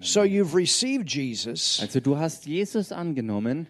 So 0.00 0.24
you've 0.24 0.54
received 0.54 1.06
Jesus. 1.08 1.80
Also 1.80 2.00
du 2.00 2.16
hast 2.18 2.46
Jesus 2.46 2.92
angenommen, 2.92 3.68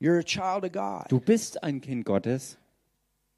You're 0.00 0.18
a 0.18 0.22
child 0.24 0.64
of 0.64 0.72
God, 0.72 1.04
du 1.10 1.20
bist 1.20 1.62
ein 1.62 1.80
Kind 1.80 2.04
Gottes 2.06 2.56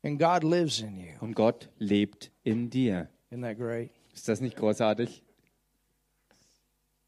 and 0.04 0.18
God 0.18 0.44
lives 0.44 0.80
in 0.80 0.96
you. 0.96 1.12
und 1.20 1.34
Gott 1.34 1.68
lebt 1.78 2.30
in 2.44 2.70
dir. 2.70 3.08
Isn't 3.30 3.42
that 3.42 3.56
great? 3.58 3.90
Ist 4.14 4.28
das 4.28 4.40
nicht 4.40 4.56
großartig? 4.56 5.22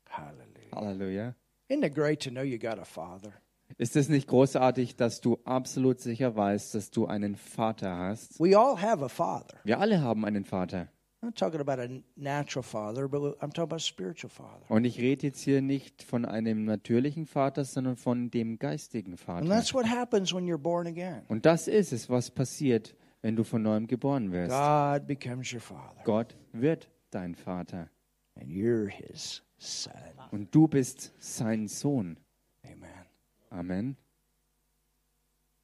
Hallelujah. 0.08 0.74
Halleluja. 0.74 1.34
Isn't 1.68 1.84
it 1.84 1.94
great 1.94 2.20
to 2.20 2.30
know 2.30 2.42
you 2.42 2.58
got 2.58 2.78
a 2.78 2.84
father? 2.84 3.32
Ist 3.78 3.96
es 3.96 4.08
nicht 4.08 4.28
großartig, 4.28 4.96
dass 4.96 5.20
du 5.20 5.38
absolut 5.44 6.00
sicher 6.00 6.36
weißt, 6.36 6.74
dass 6.74 6.90
du 6.90 7.06
einen 7.06 7.34
Vater 7.36 7.96
hast? 7.96 8.38
We 8.38 8.56
all 8.56 8.80
have 8.80 9.04
a 9.04 9.08
father. 9.08 9.58
Wir 9.64 9.80
alle 9.80 10.00
haben 10.00 10.24
einen 10.24 10.44
Vater. 10.44 10.88
I'm 11.24 11.28
not 11.28 11.36
talking 11.36 11.60
about 11.60 11.78
a 11.78 12.02
natural 12.16 12.62
father, 12.62 13.08
but 13.08 13.36
I'm 13.40 13.50
talking 13.50 13.62
about 13.64 13.76
a 13.76 13.78
spiritual 13.80 14.28
father. 14.28 14.62
Und 14.68 14.84
ich 14.84 14.98
rede 14.98 15.26
jetzt 15.28 15.40
hier 15.40 15.62
nicht 15.62 16.02
von 16.02 16.26
einem 16.26 16.66
natürlichen 16.66 17.24
Vater, 17.24 17.64
sondern 17.64 17.96
von 17.96 18.30
dem 18.30 18.58
geistigen 18.58 19.12
And 19.12 19.20
Vater. 19.20 19.48
that's 19.48 19.72
what 19.72 19.86
happens 19.86 20.34
when 20.34 20.46
you're 20.46 20.58
born 20.58 20.86
again. 20.86 21.22
Und 21.28 21.46
das 21.46 21.66
ist 21.66 21.92
es, 21.92 22.10
was 22.10 22.30
passiert, 22.30 22.94
wenn 23.22 23.36
du 23.36 23.44
von 23.44 23.62
neuem 23.62 23.86
geboren 23.86 24.32
wirst. 24.32 24.50
God 24.50 25.06
becomes 25.06 25.50
your 25.52 25.60
father, 25.60 26.02
Gott 26.04 26.36
wird 26.52 26.90
dein 27.10 27.34
Vater. 27.34 27.88
and 28.36 28.50
you're 28.50 28.88
his 28.88 29.42
son. 29.56 29.92
Und 30.30 30.54
du 30.54 30.68
bist 30.68 31.12
sein 31.18 31.68
Sohn. 31.68 32.18
Amen. 32.64 33.06
Amen. 33.50 33.96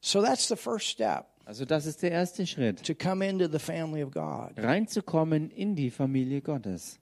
So 0.00 0.22
that's 0.22 0.48
the 0.48 0.56
first 0.56 0.86
step 0.88 1.26
Also 1.50 1.64
das 1.64 1.84
ist 1.84 2.00
der 2.04 2.12
erste 2.12 2.46
Schritt. 2.46 2.86
to 2.86 2.94
come 2.94 3.26
into 3.26 3.48
the 3.50 3.58
family 3.58 4.04
of 4.04 4.12
God. 4.12 4.52
Reinzukommen 4.56 5.50
in 5.50 5.74
die 5.74 5.90
Familie 5.90 6.40
Gottes. 6.40 7.00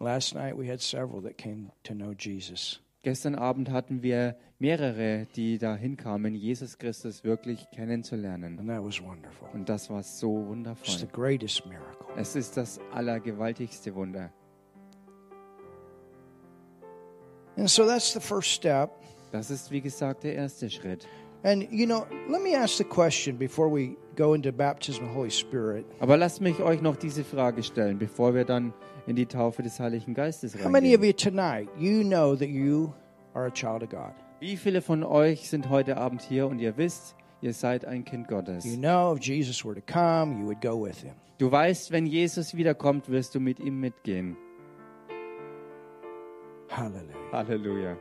Last 0.00 0.34
night 0.34 0.56
we 0.56 0.66
had 0.66 0.80
several 0.80 1.20
that 1.24 1.36
came 1.36 1.70
to 1.82 1.92
know 1.92 2.14
Jesus. 2.18 2.80
Gestern 3.02 3.34
Abend 3.34 3.68
hatten 3.70 4.02
wir 4.02 4.38
mehrere, 4.58 5.26
die 5.36 5.58
dahin 5.58 5.98
kamen, 5.98 6.34
Jesus 6.34 6.78
Christus 6.78 7.22
wirklich 7.22 7.66
kennenzulernen. 7.74 8.58
And 8.58 8.66
that 8.70 8.82
was 8.82 8.98
wonderful. 9.02 9.46
Und 9.52 9.68
das 9.68 9.90
war 9.90 10.02
so 10.02 10.38
It's 10.38 10.46
the 10.46 10.48
wundervoll. 10.48 11.08
greatest 11.12 11.66
miracle. 11.66 12.06
Es 12.16 12.34
ist 12.34 12.56
das 12.56 12.80
allergewaltigste 12.94 13.94
Wunder. 13.94 14.32
And 17.58 17.68
so 17.68 17.84
that's 17.84 18.10
the 18.14 18.20
first 18.20 18.48
step. 18.52 18.88
Das 19.32 19.50
ist, 19.50 19.70
wie 19.70 19.82
gesagt, 19.82 20.24
der 20.24 20.34
erste 20.34 20.70
Schritt. 20.70 21.06
And 21.44 21.66
you 21.72 21.86
know, 21.86 22.06
let 22.28 22.40
me 22.42 22.54
ask 22.54 22.78
the 22.78 22.84
question 22.84 23.36
before 23.36 23.68
we 23.68 23.96
go 24.14 24.34
into 24.34 24.52
baptism 24.52 25.04
of 25.04 25.10
the 25.10 25.14
Holy 25.14 25.30
Spirit. 25.30 25.84
Aber 26.00 26.16
lasst 26.16 26.40
mich 26.40 26.60
euch 26.60 26.80
noch 26.82 26.96
diese 26.96 27.24
Frage 27.24 27.62
stellen, 27.62 27.98
bevor 27.98 28.34
wir 28.34 28.44
dann 28.44 28.72
in 29.06 29.16
die 29.16 29.26
Taufe 29.26 29.62
des 29.62 29.80
Heiligen 29.80 30.14
Geistes 30.14 30.54
How 30.54 30.70
many 30.70 30.94
of 30.94 31.00
reingehen. 31.00 31.04
you 31.04 31.12
tonight 31.12 31.68
you 31.78 32.04
know 32.04 32.36
that 32.36 32.48
you 32.48 32.92
are 33.34 33.46
a 33.46 33.50
child 33.50 33.82
of 33.82 33.88
God? 33.90 34.12
Wie 34.40 34.56
viele 34.56 34.82
von 34.82 35.02
euch 35.04 35.48
sind 35.48 35.68
heute 35.68 35.96
Abend 35.96 36.22
hier 36.22 36.46
und 36.46 36.58
ihr 36.58 36.76
wisst, 36.76 37.16
ihr 37.40 37.52
seid 37.52 37.84
ein 37.84 38.04
Kind 38.04 38.28
Gottes? 38.28 38.64
You 38.64 38.76
know 38.76 39.14
if 39.16 39.22
Jesus 39.24 39.64
were 39.64 39.74
to 39.74 39.82
come, 39.82 40.38
you 40.38 40.46
would 40.46 40.60
go 40.60 40.80
with 40.80 41.00
him. 41.02 41.14
Du 41.38 41.50
weißt, 41.50 41.90
wenn 41.90 42.06
Jesus 42.06 42.56
wiederkommt, 42.56 43.08
wirst 43.08 43.34
du 43.34 43.40
mit 43.40 43.58
ihm 43.58 43.80
mitgehen. 43.80 44.36
Hallelujah. 46.68 47.32
Halleluja. 47.32 47.96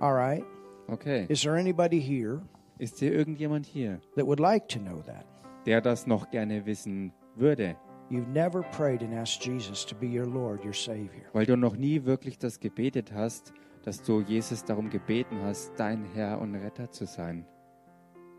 All 0.00 0.12
right. 0.12 0.44
Okay. 0.92 1.26
Is 1.28 1.42
there 1.42 1.56
anybody 1.56 2.00
here 2.00 2.42
Ist 2.78 2.98
hier 2.98 3.12
irgendjemand 3.12 3.64
hier, 3.64 4.00
that 4.16 4.26
would 4.26 4.40
like 4.40 4.68
to 4.68 4.78
know 4.78 5.00
that? 5.06 5.24
der 5.64 5.80
das 5.80 6.06
noch 6.06 6.30
gerne 6.30 6.66
wissen 6.66 7.12
würde? 7.34 7.76
You've 8.10 8.28
never 8.28 8.62
prayed 8.62 9.02
and 9.02 9.14
asked 9.14 9.42
Jesus 9.42 9.86
to 9.86 9.94
be 9.94 10.06
your 10.06 10.26
Lord, 10.26 10.62
your 10.64 10.74
Savior. 10.74 11.24
Weil 11.32 11.46
du 11.46 11.56
noch 11.56 11.76
nie 11.76 12.04
wirklich 12.04 12.38
das 12.38 12.60
gebetet 12.60 13.12
hast, 13.14 13.54
dass 13.84 14.02
du 14.02 14.20
Jesus 14.20 14.64
darum 14.64 14.90
gebeten 14.90 15.40
hast, 15.42 15.72
dein 15.76 16.04
Herr 16.14 16.38
und 16.40 16.54
Retter 16.54 16.90
zu 16.90 17.06
sein. 17.06 17.46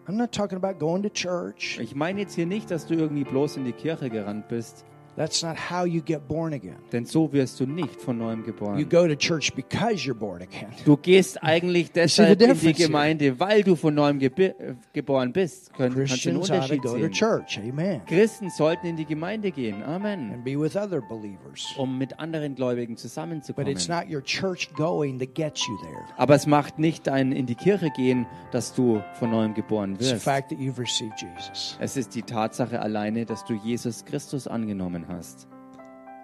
I'm 0.06 0.18
not 0.18 0.32
talking 0.32 0.58
about 0.62 0.78
going 0.78 1.02
to 1.02 1.10
church. 1.10 1.80
Ich 1.82 1.96
meine 1.96 2.22
jetzt 2.22 2.36
hier 2.36 2.46
nicht, 2.46 2.70
dass 2.70 2.86
du 2.86 2.94
irgendwie 2.94 3.24
bloß 3.24 3.58
in 3.58 3.66
die 3.66 3.72
Kirche 3.72 4.10
gerannt 4.10 4.48
bist, 4.48 4.86
That's 5.15 5.44
not 5.44 5.56
how 5.69 5.85
you 5.85 6.02
get 6.02 6.27
born 6.27 6.53
again. 6.53 6.77
denn 6.91 7.06
so 7.06 7.31
wirst 7.31 7.60
du 7.60 7.65
nicht 7.68 8.02
von 8.02 8.18
neuem 8.18 8.40
You 8.40 8.45
geboren. 8.45 8.90
go 8.90 9.07
to 9.07 9.15
church 9.15 9.53
because 9.56 10.06
you're 10.07 10.15
born 10.15 10.41
again. 10.41 10.69
Du 10.85 10.98
gehst 10.98 11.44
eigentlich 11.44 11.91
deshalb 11.91 12.31
in 12.31 12.38
die 12.40 12.45
difference 12.48 12.77
here? 12.80 12.88
Gemeinde, 12.88 13.40
weil 13.40 13.64
du 13.64 13.76
von 13.76 13.94
neuem 13.94 14.19
äh, 14.19 14.52
geboren 14.91 15.31
bist. 15.31 15.72
Kannst 15.73 15.98
den 15.98 16.06
Christians 16.06 16.38
ought 16.38 16.48
to 16.48 16.53
Unterschied 16.56 16.81
go 16.81 16.94
to 16.94 16.99
sehen. 16.99 17.11
church. 17.11 17.60
Amen. 17.60 18.02
Christen 18.07 18.49
sollten 18.49 18.88
in 18.88 18.95
die 18.98 19.06
Gemeinde 19.06 19.52
gehen. 19.52 19.84
Amen. 19.84 20.31
And 20.34 20.44
be 20.44 20.60
with 20.60 20.76
other 20.76 21.02
believers. 21.02 21.73
Um 21.77 21.98
mit 21.98 22.19
anderen 22.19 22.56
Gläubigen 22.56 22.95
But 22.95 23.02
zusammenzukommen. 23.02 23.68
it's 23.72 23.88
not 23.88 24.06
your 24.10 24.23
church 24.23 24.73
going 24.76 25.19
that 25.19 25.35
gets 25.35 25.68
you 25.68 25.77
there. 25.84 26.03
Aber 26.18 26.34
es 26.35 26.48
macht 26.48 26.80
nicht 26.80 27.07
ein 27.07 27.31
in 27.31 27.45
die 27.45 27.56
Kirche 27.56 27.91
gehen, 27.95 28.26
dass 28.52 28.73
du 28.73 29.02
von 29.19 29.30
neuem 29.30 29.53
geboren 29.53 29.94
It's 29.94 30.07
the 30.07 30.14
wirst. 30.15 30.23
fact 30.23 30.49
that 30.49 30.57
you've 30.60 30.80
received 30.80 31.14
Jesus. 31.22 31.77
Es 31.80 31.98
ist 31.98 32.15
die 32.15 32.23
Tatsache 32.23 32.81
alleine, 32.81 33.26
dass 33.26 33.45
du 33.45 33.53
Jesus 33.53 34.03
Christus 34.06 34.48
angenommen 34.48 35.03
hast. 35.08 35.48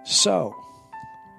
So, 0.04 0.54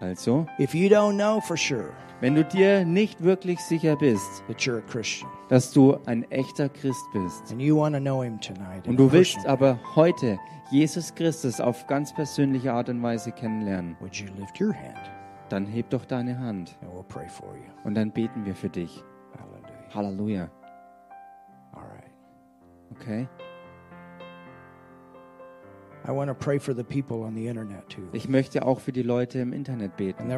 Also, 0.00 0.46
if 0.58 0.74
you 0.74 0.88
don't 0.88 1.16
know 1.16 1.40
for 1.40 1.56
sure 1.56 1.92
wenn 2.20 2.34
du 2.34 2.44
dir 2.44 2.84
nicht 2.84 3.22
wirklich 3.22 3.58
sicher 3.60 3.96
bist, 3.96 4.42
that 4.46 4.58
you're 4.60 4.78
a 4.78 4.82
Christian 4.90 5.28
dass 5.48 5.72
du 5.72 5.98
ein 6.06 6.30
echter 6.30 6.68
Christ 6.68 7.04
bist 7.12 7.50
and 7.50 7.60
you 7.60 7.76
want 7.76 7.94
to 7.94 8.00
know 8.00 8.22
Him 8.22 8.40
tonight, 8.40 8.86
und 8.86 8.96
du 8.96 9.10
willst 9.12 9.46
aber 9.46 9.78
heute 9.94 10.38
Jesus 10.70 11.14
Christus 11.14 11.60
auf 11.60 11.86
ganz 11.86 12.14
persönliche 12.14 12.72
Art 12.72 12.88
und 12.88 13.02
Weise 13.02 13.32
kennenlernen, 13.32 13.96
would 14.00 14.14
you 14.14 14.26
lift 14.38 14.60
your 14.60 14.72
hand 14.74 15.10
dann 15.50 15.66
heb 15.66 15.90
doch 15.90 16.04
deine 16.04 16.38
Hand 16.38 16.78
and 16.80 16.92
we'll 16.92 17.02
pray 17.02 17.28
for 17.28 17.54
you? 17.56 17.62
und 17.84 17.94
dann 17.94 18.10
beten 18.12 18.44
wir 18.44 18.54
für 18.54 18.68
dich. 18.68 19.02
Hallelujah. 19.38 19.94
Halleluja. 19.94 20.50
All 21.72 21.82
right. 21.82 22.12
Okay? 22.92 23.28
Ich 28.12 28.28
möchte 28.28 28.66
auch 28.66 28.80
für 28.80 28.92
die 28.92 29.02
Leute 29.02 29.38
im 29.38 29.52
Internet 29.52 29.96
beten. 29.96 30.30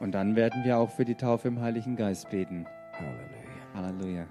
Und 0.00 0.12
dann 0.12 0.36
werden 0.36 0.64
wir 0.64 0.78
auch 0.78 0.90
für 0.90 1.04
die 1.04 1.14
Taufe 1.14 1.48
im 1.48 1.60
Heiligen 1.60 1.96
Geist 1.96 2.30
beten. 2.30 2.66
Hallelujah. 2.92 3.46
Halleluja. 3.74 4.26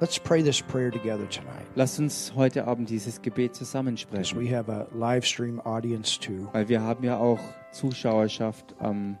Let's 0.00 0.18
pray 0.18 0.42
this 0.42 0.60
prayer 0.60 0.90
together 0.90 1.28
tonight. 1.28 1.64
Lasst 1.76 2.00
uns 2.00 2.32
heute 2.34 2.66
Abend 2.66 2.90
dieses 2.90 3.22
Gebet 3.22 3.54
zusammensprechen. 3.54 4.36
we 4.36 4.52
have 4.52 4.68
a 4.68 4.88
live 4.92 5.24
stream 5.24 5.60
audience 5.60 6.18
too. 6.18 6.48
Weil 6.52 6.68
wir 6.68 6.82
haben 6.82 7.04
ja 7.04 7.18
auch 7.18 7.38
Zuschauerschaft 7.70 8.74
ähm, 8.80 9.16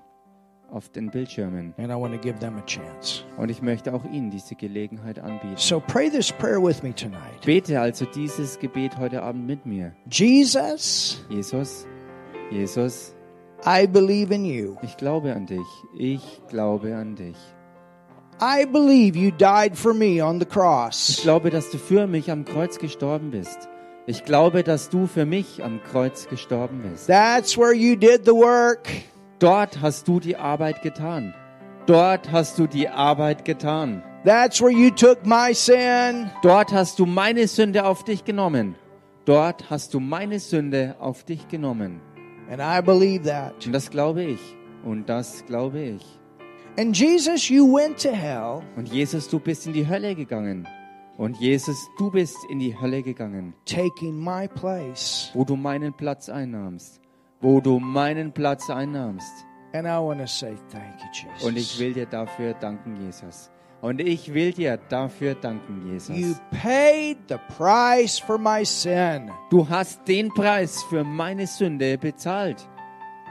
auf 0.72 0.88
den 0.88 1.10
Bildschirmen. 1.10 1.74
And 1.76 1.88
I 1.90 1.94
want 1.94 2.12
to 2.14 2.18
give 2.20 2.38
them 2.38 2.56
a 2.56 2.64
chance. 2.66 3.22
Und 3.36 3.50
ich 3.50 3.62
möchte 3.62 3.92
auch 3.94 4.04
Ihnen 4.04 4.30
diese 4.30 4.54
Gelegenheit 4.54 5.18
anbieten. 5.18 5.56
So 5.56 5.80
pray 5.80 6.10
this 6.10 6.32
prayer 6.32 6.62
with 6.62 6.82
me 6.82 6.94
tonight. 6.94 7.40
Bete 7.44 7.80
also 7.80 8.04
dieses 8.06 8.58
Gebet 8.58 8.96
heute 8.98 9.22
Abend 9.22 9.46
mit 9.46 9.66
mir. 9.66 9.92
Jesus, 10.10 11.24
Jesus, 11.28 11.86
Jesus, 12.50 13.14
I 13.64 13.86
believe 13.86 14.34
in 14.34 14.44
you. 14.44 14.76
ich 14.82 14.96
glaube 14.96 15.32
an 15.34 15.46
dich. 15.46 15.60
Ich 15.96 16.40
glaube 16.48 16.94
an 16.96 17.14
dich. 17.14 17.36
I 18.40 18.64
believe 18.66 19.16
you 19.16 19.30
died 19.30 19.76
for 19.76 19.94
me 19.94 20.20
on 20.24 20.40
the 20.40 20.46
Ich 20.46 20.52
cross. 20.52 21.20
glaube, 21.22 21.50
dass 21.50 21.70
du 21.70 21.78
für 21.78 22.06
mich 22.08 22.30
am 22.30 22.44
Kreuz 22.44 22.78
gestorben 22.78 23.30
bist. 23.30 23.68
Ich 24.06 24.24
glaube, 24.24 24.64
dass 24.64 24.88
du 24.88 25.06
für 25.06 25.24
mich 25.24 25.62
am 25.62 25.80
Kreuz 25.84 26.26
gestorben 26.28 26.82
bist. 26.82 27.06
That's 27.06 27.56
where 27.56 27.72
you 27.72 27.94
did 27.94 28.24
the 28.24 28.32
work. 28.32 28.88
Dort 29.42 29.80
hast 29.80 30.06
du 30.06 30.20
die 30.20 30.36
Arbeit 30.36 30.82
getan. 30.82 31.34
Dort 31.86 32.30
hast 32.30 32.60
du 32.60 32.68
die 32.68 32.88
Arbeit 32.88 33.44
getan. 33.44 34.00
That's 34.24 34.62
where 34.62 34.70
you 34.70 34.88
took 34.90 35.26
my 35.26 35.52
sin. 35.52 36.30
Dort 36.42 36.72
hast 36.72 37.00
du 37.00 37.06
meine 37.06 37.48
Sünde 37.48 37.84
auf 37.84 38.04
dich 38.04 38.24
genommen. 38.24 38.76
Dort 39.24 39.68
hast 39.68 39.94
du 39.94 39.98
meine 39.98 40.38
Sünde 40.38 40.94
auf 41.00 41.24
dich 41.24 41.48
genommen. 41.48 42.00
And 42.52 42.60
I 42.60 42.80
believe 42.80 43.24
that. 43.24 43.66
Und 43.66 43.72
das 43.72 43.90
glaube 43.90 44.22
ich. 44.22 44.38
Und 44.84 45.08
das 45.08 45.44
glaube 45.46 45.80
ich. 45.80 46.20
And 46.78 46.96
Jesus, 46.96 47.48
you 47.48 47.66
went 47.66 48.00
to 48.00 48.12
hell 48.12 48.62
Und 48.76 48.92
Jesus, 48.92 49.28
du 49.28 49.40
bist 49.40 49.66
in 49.66 49.72
die 49.72 49.88
Hölle 49.88 50.14
gegangen. 50.14 50.68
Und 51.18 51.36
Jesus, 51.40 51.88
du 51.98 52.12
bist 52.12 52.36
in 52.48 52.60
die 52.60 52.80
Hölle 52.80 53.02
gegangen, 53.02 53.54
taking 53.66 54.22
my 54.22 54.46
place. 54.46 55.32
wo 55.34 55.44
du 55.44 55.56
meinen 55.56 55.92
Platz 55.92 56.28
einnahmst. 56.28 57.01
Wo 57.42 57.60
du 57.60 57.78
meinen 57.78 58.32
Platz 58.32 58.70
einnahmst. 58.70 59.44
And 59.74 59.86
I 59.86 59.98
want 59.98 60.20
to 60.20 60.26
say 60.26 60.54
thank 60.70 61.00
you, 61.00 61.08
Jesus. 61.12 61.46
Und 61.46 61.56
ich 61.56 61.78
will 61.78 61.92
dir 61.92 62.06
dafür 62.06 62.54
danken, 62.54 62.96
Jesus. 63.04 63.50
Und 63.80 64.00
ich 64.00 64.32
will 64.32 64.52
dir 64.52 64.76
dafür 64.76 65.34
danken, 65.34 65.86
You 65.86 65.92
Jesus. 65.94 66.40
paid 66.50 67.18
the 67.28 67.36
price 67.56 68.18
for 68.18 68.38
my 68.38 68.64
sin. 68.64 69.30
Du 69.50 69.68
hast 69.68 70.06
den 70.06 70.28
Preis 70.28 70.82
für 70.88 71.02
meine 71.02 71.46
Sünde 71.46 71.98
bezahlt. 71.98 72.68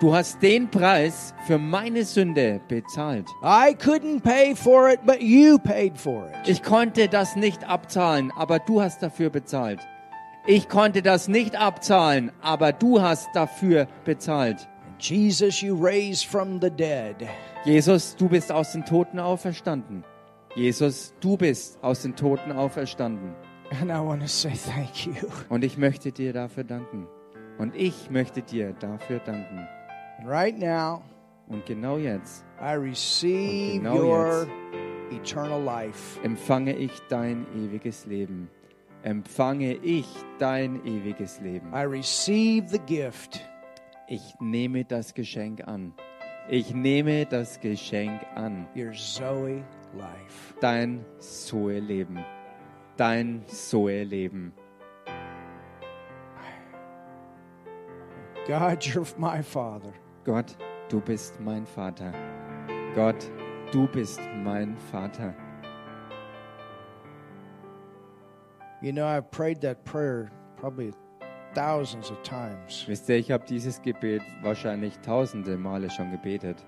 Du 0.01 0.13
hast 0.13 0.41
den 0.41 0.67
Preis 0.69 1.33
für 1.45 1.59
meine 1.59 2.03
Sünde 2.03 2.59
bezahlt. 2.67 3.29
I 3.43 3.75
couldn't 3.75 4.21
pay 4.23 4.55
for 4.55 4.89
it, 4.89 4.99
but 5.05 5.21
you 5.21 5.59
paid 5.59 5.95
for 5.97 6.25
it. 6.27 6.49
Ich 6.49 6.63
konnte 6.63 7.07
das 7.07 7.35
nicht 7.35 7.63
abzahlen, 7.69 8.31
aber 8.35 8.59
du 8.59 8.81
hast 8.81 9.03
dafür 9.03 9.29
bezahlt. 9.29 9.79
Ich 10.47 10.69
konnte 10.69 11.01
das 11.01 11.27
nicht 11.27 11.55
abzahlen, 11.55 12.31
aber 12.41 12.71
du 12.73 13.01
hast 13.01 13.29
dafür 13.33 13.87
bezahlt. 14.05 14.67
Jesus, 14.99 15.61
you 15.61 15.75
raised 15.75 16.25
from 16.25 16.59
the 16.61 16.69
dead. 16.69 17.15
Jesus, 17.63 18.15
du 18.15 18.27
bist 18.27 18.51
aus 18.51 18.71
den 18.71 18.83
Toten 18.85 19.19
auferstanden. 19.19 20.03
Jesus, 20.55 21.13
du 21.19 21.37
bist 21.37 21.81
aus 21.83 22.01
den 22.01 22.15
Toten 22.15 22.51
auferstanden. 22.51 23.33
And 23.79 23.89
I 23.89 23.99
want 24.03 24.21
to 24.21 24.27
say 24.27 24.51
thank 24.53 25.05
you. 25.05 25.13
Und 25.49 25.63
ich 25.63 25.77
möchte 25.77 26.11
dir 26.11 26.33
dafür 26.33 26.63
danken. 26.63 27.07
Und 27.57 27.75
ich 27.75 28.09
möchte 28.09 28.41
dir 28.41 28.73
dafür 28.73 29.19
danken. 29.19 29.67
Right 30.25 30.57
now, 30.57 31.01
Und 31.47 31.65
genau 31.65 31.97
jetzt 31.97 32.43
I 32.59 32.73
receive 32.75 33.79
genau 33.81 33.95
your 34.03 34.47
eternal 35.11 35.61
life. 35.61 36.19
empfange 36.23 36.75
ich 36.75 36.91
dein 37.09 37.45
ewiges 37.55 38.05
Leben. 38.05 38.49
Empfange 39.03 39.73
ich 39.75 40.07
dein 40.37 40.85
ewiges 40.85 41.39
Leben. 41.41 41.73
I 41.73 41.83
receive 41.83 42.67
the 42.69 42.79
gift 42.79 43.41
Ich 44.07 44.35
nehme 44.39 44.85
das 44.85 45.13
Geschenk 45.13 45.67
an. 45.67 45.93
Ich 46.49 46.73
nehme 46.73 47.25
das 47.25 47.59
Geschenk 47.59 48.21
an. 48.35 48.67
your 48.75 48.91
Zoe 48.91 49.63
life. 49.93 50.53
Dein 50.59 51.05
Zoe-Leben. 51.19 52.19
Dein 52.97 53.43
Zoe-Leben. 53.47 54.53
God, 58.47 58.81
you're 58.83 59.07
my 59.17 59.41
Father. 59.41 59.93
Gott, 60.23 60.57
du 60.89 60.99
bist 60.99 61.39
mein 61.39 61.65
Vater. 61.65 62.11
Gott, 62.95 63.31
du 63.71 63.87
bist 63.87 64.19
mein 64.43 64.75
Vater. 64.91 65.33
You 68.81 68.91
know, 68.91 69.05
I've 69.05 69.29
prayed 69.31 69.61
that 69.61 69.83
prayer 69.85 70.31
probably 70.57 70.91
thousands 71.53 72.09
of 72.09 72.21
times 72.23 72.85
Wisst 72.87 73.09
ihr, 73.09 73.17
ich 73.17 73.31
habe 73.31 73.45
dieses 73.45 73.81
Gebet 73.81 74.21
wahrscheinlich 74.41 74.97
tausende 74.99 75.57
Male 75.57 75.89
schon 75.89 76.11
gebetet. 76.11 76.65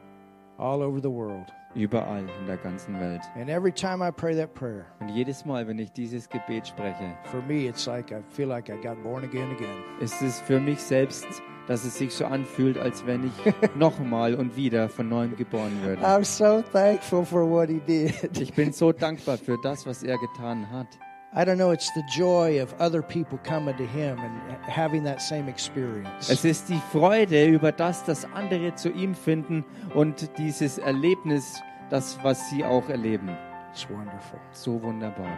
all 0.60 0.82
over 0.84 1.00
the 1.02 1.10
world. 1.10 1.52
Überall 1.76 2.20
in 2.40 2.46
der 2.46 2.58
ganzen 2.58 3.00
Welt. 3.00 3.22
And 3.36 3.50
every 3.50 3.72
time 3.72 4.08
I 4.08 4.12
pray 4.12 4.36
that 4.36 4.54
prayer, 4.54 4.86
Und 5.00 5.10
jedes 5.10 5.44
Mal, 5.44 5.68
wenn 5.68 5.80
ich 5.80 5.92
dieses 5.92 6.30
Gebet 6.30 6.68
spreche, 6.68 7.16
for 7.32 7.42
me, 7.42 7.68
it's 7.68 7.88
like 7.88 8.12
I 8.12 8.22
feel 8.30 8.48
like 8.48 8.70
I 8.70 8.76
got 8.80 9.02
born 9.02 9.24
again 9.24 9.50
again. 9.52 9.84
ist 10.00 10.22
es 10.22 10.40
für 10.42 10.60
mich 10.60 10.80
selbst, 10.80 11.26
dass 11.66 11.84
es 11.84 11.98
sich 11.98 12.14
so 12.14 12.26
anfühlt, 12.26 12.78
als 12.78 13.04
wenn 13.08 13.26
ich 13.26 13.54
nochmal 13.76 14.36
und 14.36 14.56
wieder 14.56 14.88
von 14.88 15.10
neuem 15.10 15.36
geboren 15.36 15.72
würde. 15.84 16.04
I'm 16.06 16.24
so 16.24 16.62
thankful 16.72 17.26
for 17.26 17.50
what 17.50 17.70
He 17.70 17.80
did. 17.80 18.40
Ich 18.40 18.54
bin 18.54 18.72
so 18.72 18.92
dankbar 18.92 19.38
für 19.40 19.58
das, 19.64 19.88
was 19.88 20.04
er 20.04 20.20
getan 20.20 20.70
hat. 20.70 20.88
I 21.36 21.44
don't 21.44 21.58
know, 21.58 21.72
it's 21.72 21.92
the 21.96 22.04
joy 22.04 22.62
of 22.62 22.76
other 22.80 23.02
people 23.02 23.40
coming 23.44 23.76
to 23.78 23.88
Him 23.88 24.20
and 24.20 24.40
having 24.66 25.04
that 25.06 25.20
same 25.20 25.50
experience. 25.50 26.30
Es 26.30 26.46
ist 26.46 26.70
die 26.70 26.80
Freude 26.92 27.48
über 27.48 27.72
das, 27.72 28.04
dass 28.06 28.24
andere 28.36 28.76
zu 28.76 28.92
ihm 28.92 29.16
finden 29.16 29.66
und 29.96 30.30
dieses 30.38 30.78
Erlebnis, 30.78 31.60
das, 31.90 32.20
was 32.22 32.50
sie 32.52 32.64
auch 32.64 32.88
erleben. 32.88 33.36
It's 33.72 33.90
wonderful. 33.90 34.40
So 34.52 34.80
wunderbar. 34.80 35.36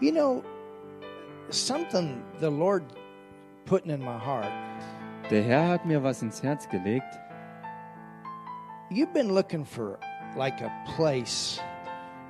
You 0.00 0.12
know, 0.12 0.44
something 1.50 2.22
the 2.40 2.50
Lord 2.50 2.84
putting 3.66 3.90
in 3.90 3.98
my 3.98 4.16
heart. 4.16 4.52
Der 5.30 5.42
Herr 5.42 5.68
hat 5.68 5.84
mir 5.84 6.00
was 6.00 6.22
ins 6.22 6.40
Herz 6.44 6.68
gelegt. 6.68 7.18
You've 8.88 9.12
been 9.12 9.34
looking 9.34 9.64
for 9.64 9.98
like 10.36 10.62
a 10.62 10.70
place. 10.94 11.60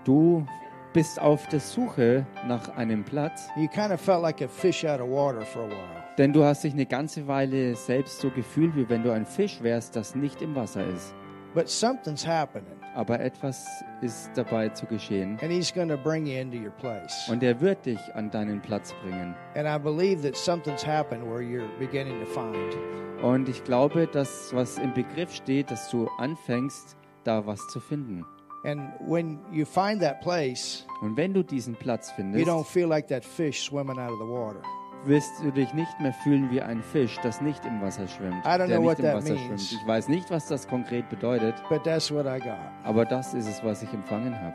Du 0.05 0.47
bist 0.93 1.21
auf 1.21 1.47
der 1.49 1.61
Suche 1.61 2.27
nach 2.47 2.69
einem 2.77 3.05
Platz, 3.05 3.49
You 3.57 3.69
kind 3.69 3.93
of 3.93 4.01
felt 4.01 4.23
like 4.23 4.43
a 4.43 4.49
fish 4.49 4.85
out 4.85 5.01
of 5.01 5.09
water 5.09 5.43
for 5.43 5.63
a 5.65 5.69
while. 5.69 6.03
denn 6.19 6.33
du 6.33 6.45
hast 6.45 6.65
dich 6.65 6.73
eine 6.75 6.87
ganze 6.87 7.27
Weile 7.27 7.75
selbst 7.75 8.21
so 8.21 8.31
gefühlt, 8.31 8.77
wie 8.77 8.89
wenn 8.89 9.03
du 9.03 9.11
ein 9.13 9.25
Fisch 9.27 9.63
wärst, 9.63 9.97
das 9.97 10.15
nicht 10.15 10.43
im 10.43 10.55
Wasser 10.55 10.87
ist. 10.87 11.15
But 11.55 11.69
something's 11.69 12.27
happening, 12.27 12.67
Aber 12.95 13.21
etwas 13.21 13.67
ist 14.01 14.31
dabei 14.35 14.69
zu 14.71 14.87
geschehen 14.87 15.39
and 15.43 15.51
He's 15.53 15.73
going 15.73 15.89
to 15.89 15.97
bring 15.99 16.27
you 16.27 16.39
into 16.39 16.57
your 16.59 16.71
place. 16.73 17.29
und 17.31 17.43
er 17.43 17.61
wird 17.61 17.85
dich 17.87 18.01
an 18.15 18.31
deinen 18.31 18.61
Platz 18.61 18.95
bringen. 19.03 19.35
And 19.55 19.67
I 19.67 19.79
believe 19.83 20.23
that 20.23 20.37
something's 20.37 20.87
happened 20.87 21.25
where 21.25 21.41
you're 21.43 21.69
beginning 21.79 22.19
to 22.21 22.27
find. 22.27 22.75
Und 23.23 23.49
ich 23.49 23.63
glaube, 23.65 24.07
dass 24.09 24.51
was 24.55 24.79
im 24.79 24.93
Begriff 24.95 25.33
steht, 25.33 25.71
dass 25.71 25.89
du 25.91 26.09
anfängst, 26.19 26.97
da 27.25 27.47
was 27.47 27.61
zu 27.69 27.79
finden. 27.81 28.25
And 28.65 28.93
when 29.01 29.41
you 29.51 29.65
find 29.65 30.01
that 30.03 30.21
place, 30.21 30.87
Und 31.01 31.17
wenn 31.17 31.35
du 31.35 31.43
diesen 31.43 31.75
Platz 31.75 32.11
you 32.11 32.15
findest, 32.17 32.47
don't 32.49 32.65
feel 32.65 32.87
like 32.89 33.09
that 33.09 33.25
fish 33.25 33.63
swimming 33.65 33.99
out 33.99 34.13
of 34.13 34.19
the 34.21 34.25
water. 34.29 34.61
wirst 35.05 35.33
du 35.43 35.51
dich 35.51 35.75
nicht 35.75 35.99
mehr 35.99 36.13
fühlen 36.23 36.49
wie 36.53 36.63
ein 36.63 36.81
Fisch, 36.81 37.19
das 37.25 37.41
nicht 37.41 37.65
im 37.67 37.81
Wasser 37.83 38.07
schwimmt. 38.07 38.45
I 38.45 38.51
don't 38.51 38.69
der 38.69 38.79
know 38.79 38.83
nicht 38.83 38.91
what 38.91 38.99
im 39.01 39.05
that 39.07 39.15
Wasser 39.17 39.35
means. 39.35 39.69
schwimmt. 39.69 39.83
Ich 39.83 39.89
weiß 39.89 40.09
nicht, 40.09 40.31
was 40.31 40.47
das 40.47 40.69
konkret 40.69 41.09
bedeutet, 41.11 41.57
But 41.69 41.83
that's 41.83 42.13
what 42.13 42.25
I 42.27 42.39
got. 42.39 42.57
aber 42.85 43.05
das 43.05 43.35
ist 43.35 43.49
es, 43.49 43.65
was 43.65 43.83
ich 43.83 43.93
empfangen 43.93 44.33
habe. 44.41 44.55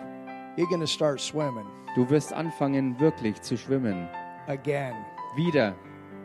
Du 1.95 2.09
wirst 2.09 2.31
anfangen, 2.33 2.97
wirklich 2.99 3.41
zu 3.41 3.57
schwimmen. 3.57 4.07
again, 4.47 4.93
Wieder. 5.35 5.75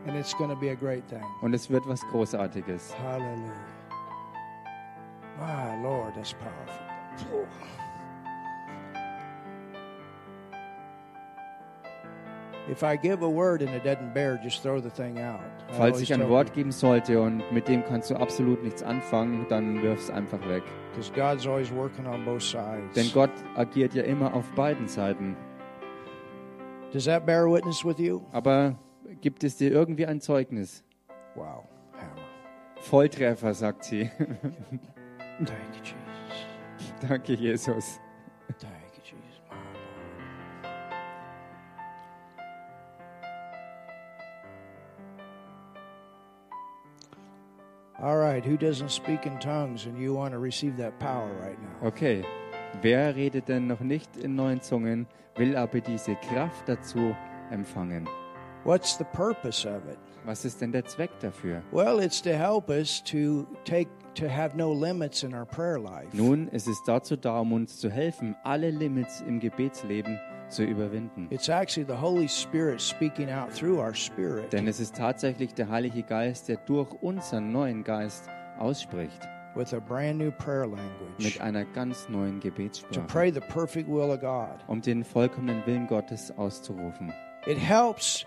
and 0.06 0.16
it's 0.16 0.32
going 0.36 0.50
to 0.50 0.56
be 0.56 0.70
a 0.70 0.74
great 0.74 1.04
thing. 1.08 1.22
Und 1.40 1.52
es 1.52 1.68
wird 1.68 1.86
was 1.88 2.00
Großartiges. 2.12 2.94
Hallelujah. 3.02 3.52
My 5.40 5.82
Lord, 5.82 6.14
that's 6.14 6.32
powerful. 6.32 6.86
If 12.68 12.82
I 12.82 12.96
give 12.96 13.22
a 13.22 13.28
word 13.28 13.60
and 13.60 13.70
it 13.74 13.82
doesn't 13.84 14.14
bear, 14.14 14.38
just 14.42 14.62
throw 14.62 14.80
the 14.80 14.88
thing 14.88 15.18
out. 15.18 15.40
I 15.68 15.74
Falls 15.74 16.00
ich 16.00 16.14
ein 16.14 16.28
Wort 16.28 16.54
geben 16.54 16.70
sollte 16.70 17.20
und 17.20 17.42
mit 17.52 17.66
dem 17.68 17.84
kannst 17.84 18.10
du 18.10 18.14
absolut 18.14 18.62
nichts 18.62 18.82
anfangen, 18.82 19.46
dann 19.48 19.82
wirf 19.82 19.98
es 19.98 20.10
einfach 20.10 20.40
weg. 20.48 20.62
Because 20.92 21.12
God's 21.12 21.46
always 21.46 21.70
working 21.72 22.06
on 22.06 22.24
both 22.24 22.42
sides. 22.42 22.94
Denn 22.94 23.10
Gott 23.12 23.30
agiert 23.56 23.94
ja 23.94 24.04
immer 24.04 24.32
auf 24.32 24.50
beiden 24.52 24.86
Seiten. 24.86 25.36
Does 26.92 27.04
that 27.04 27.26
bear 27.26 27.50
witness 27.50 27.84
with 27.84 27.98
you? 27.98 28.22
Aber 28.32 28.78
gibt 29.20 29.44
es 29.44 29.56
dir 29.56 29.72
irgendwie 29.72 30.06
ein 30.06 30.20
Zeugnis? 30.20 30.84
Wow. 31.34 31.64
Hammer. 31.94 32.22
Volltreffer, 32.80 33.54
sagt 33.54 33.84
sie. 33.84 34.10
Thank 35.38 35.50
you, 35.74 35.82
Jesus. 35.82 36.01
Danke, 37.08 37.36
Jesus. 37.36 37.98
Thank 38.60 38.72
you, 38.94 39.02
Jesus. 39.02 39.40
All 48.00 48.18
right, 48.18 48.44
who 48.44 48.56
doesn't 48.56 48.90
speak 48.90 49.26
in 49.26 49.38
tongues 49.38 49.86
and 49.86 49.98
you 49.98 50.14
want 50.14 50.32
to 50.32 50.38
receive 50.38 50.76
that 50.76 50.98
power 51.00 51.32
right 51.40 51.58
now? 51.60 51.88
Okay. 51.88 52.24
Wer 52.80 53.14
redet 53.14 53.48
denn 53.48 53.66
noch 53.66 53.80
nicht 53.80 54.16
in 54.16 54.34
neuen 54.36 54.60
Zungen, 54.60 55.06
will 55.36 55.56
aber 55.56 55.80
diese 55.80 56.14
Kraft 56.16 56.68
dazu 56.68 57.14
empfangen? 57.50 58.08
What's 58.64 58.96
the 58.96 59.04
purpose 59.04 59.66
of 59.66 59.86
it? 59.88 59.98
Was 60.24 60.44
ist 60.44 60.60
denn 60.60 60.72
der 60.72 60.84
Zweck 60.84 61.10
dafür? 61.20 61.62
Well, 61.72 61.98
it's 61.98 62.20
to 62.22 62.30
help 62.30 62.70
us 62.70 63.02
to 63.04 63.46
take 63.64 63.88
to 64.14 64.28
have 64.28 64.56
no 64.56 64.72
limits 64.72 65.22
in 65.22 65.34
our 65.34 65.44
prayer 65.46 65.78
life. 65.78 66.08
Nun, 66.12 66.48
es 66.52 66.66
ist 66.66 66.82
dazu 66.86 67.16
da, 67.16 67.40
um 67.40 67.52
uns 67.52 67.78
zu 67.78 67.90
helfen, 67.90 68.36
alle 68.44 68.70
Limits 68.70 69.20
im 69.22 69.40
Gebetsleben 69.40 70.18
zu 70.48 70.64
überwinden. 70.64 71.28
It's 71.30 71.48
actually 71.48 71.86
the 71.86 71.98
Holy 71.98 72.28
Spirit 72.28 72.80
speaking 72.80 73.30
out 73.30 73.50
through 73.54 73.78
our 73.78 73.94
spirit. 73.94 74.52
Denn 74.52 74.66
es 74.68 74.80
ist 74.80 74.96
tatsächlich 74.96 75.54
der 75.54 75.68
Heilige 75.70 76.02
Geist, 76.02 76.48
der 76.48 76.56
durch 76.58 76.90
unseren 77.02 77.52
neuen 77.52 77.84
Geist 77.84 78.28
ausspricht. 78.58 79.20
with 79.54 79.74
a 79.74 79.80
brand 79.80 80.16
new 80.18 80.30
prayer 80.30 80.66
language 80.66 81.18
mit 81.18 81.38
einer 81.42 81.66
ganz 81.66 82.08
neuen 82.08 82.40
to 82.40 82.48
Gebetssprache, 82.48 83.06
pray 83.06 83.30
the 83.30 83.40
perfect 83.40 83.86
will 83.86 84.10
of 84.10 84.20
God. 84.20 84.58
um 84.66 84.80
den 84.80 85.04
vollkommenen 85.04 85.64
Willen 85.66 85.86
Gottes 85.86 86.32
auszurufen. 86.38 87.12
It 87.46 87.58
helps 87.58 88.24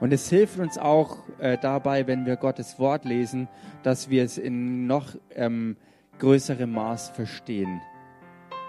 Und 0.00 0.12
es 0.12 0.28
hilft 0.28 0.58
uns 0.58 0.76
auch 0.76 1.18
äh, 1.38 1.56
dabei, 1.56 2.08
wenn 2.08 2.26
wir 2.26 2.34
Gottes 2.34 2.80
Wort 2.80 3.04
lesen, 3.04 3.46
dass 3.84 4.10
wir 4.10 4.24
es 4.24 4.36
in 4.36 4.88
noch 4.88 5.14
ähm, 5.36 5.76
größerem 6.18 6.72
Maß 6.72 7.10
verstehen. 7.10 7.80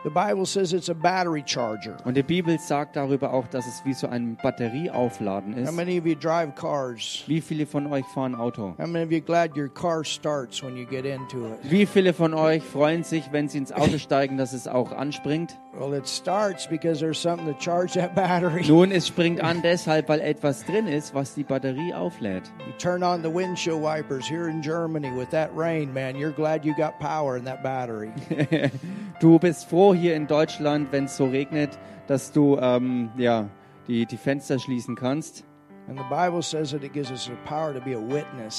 The 0.08 0.14
Bible 0.14 0.46
says 0.46 0.72
it's 0.72 0.88
a 0.88 0.94
battery 0.94 1.44
charger. 1.46 1.98
Und 2.06 2.16
die 2.16 2.24
Bibel 2.24 2.58
sagt 2.60 2.96
darüber 2.96 3.34
auch, 3.34 3.46
dass 3.50 3.68
es 3.68 3.84
wie 3.84 3.94
so 3.94 4.08
ein 4.08 4.38
Batterieaufladen 4.42 5.54
How 5.54 5.64
ist. 5.64 5.74
many 5.74 6.00
of 6.00 6.06
you 6.06 6.16
drive 6.16 6.56
cars? 6.56 7.26
Wie 7.28 7.42
viele 7.42 7.66
von 7.66 7.92
euch 7.92 8.06
fahren 8.06 8.34
Auto? 8.34 8.74
How 8.78 8.88
many 8.88 9.04
of 9.04 9.12
you 9.12 9.20
glad 9.20 9.58
your 9.58 9.68
car 9.68 10.06
starts 10.06 10.64
when 10.64 10.78
you 10.78 10.86
get 10.86 11.04
into 11.04 11.48
it? 11.48 11.60
Wie 11.70 11.86
viele 11.86 12.14
von 12.14 12.34
euch 12.34 12.64
freuen 12.64 13.04
sich, 13.04 13.34
wenn 13.34 13.50
sie 13.50 13.58
ins 13.58 13.74
Auto 13.74 13.98
steigen, 13.98 14.38
dass 14.38 14.54
es 14.54 14.66
auch 14.66 14.94
anspringt? 14.94 15.58
Well, 15.78 15.94
it 15.94 16.08
starts 16.08 16.66
because 16.68 17.02
there's 17.02 17.22
something 17.22 17.46
to 17.46 17.60
charge 17.60 17.94
that 18.00 18.16
battery. 18.16 18.64
Nun, 18.68 18.92
es 18.92 19.08
springt 19.08 19.42
an 19.42 19.62
deshalb, 19.62 20.08
weil 20.08 20.22
etwas 20.22 20.64
drin 20.66 20.88
ist, 20.88 21.14
was 21.14 21.36
die 21.36 21.44
Batterie 21.44 21.94
auflädt. 21.94 22.44
You 22.66 22.72
turn 22.80 23.04
on 23.04 23.22
the 23.24 23.30
windshield 23.30 23.84
wipers 23.84 24.26
here 24.26 24.50
in 24.50 24.62
Germany 24.62 25.12
with 25.12 25.30
that 25.32 25.50
rain, 25.54 25.94
man. 25.94 26.16
You're 26.16 26.34
glad 26.34 26.64
you 26.64 26.74
got 26.74 26.98
power 26.98 27.36
in 27.36 27.44
that 27.44 27.62
battery. 27.62 28.10
Du 29.20 29.40
bist 29.40 29.68
froh 29.68 29.94
hier 29.98 30.16
in 30.16 30.28
Deutschland, 30.28 30.92
wenn 30.92 31.06
es 31.06 31.18
so 31.18 31.26
regnet, 31.26 31.78
dass 32.08 32.32
du 32.32 32.58
ähm, 32.58 33.10
ja, 33.18 33.50
die, 33.88 34.06
die 34.06 34.18
Fenster 34.18 34.60
schließen 34.60 34.96
kannst. 34.96 35.44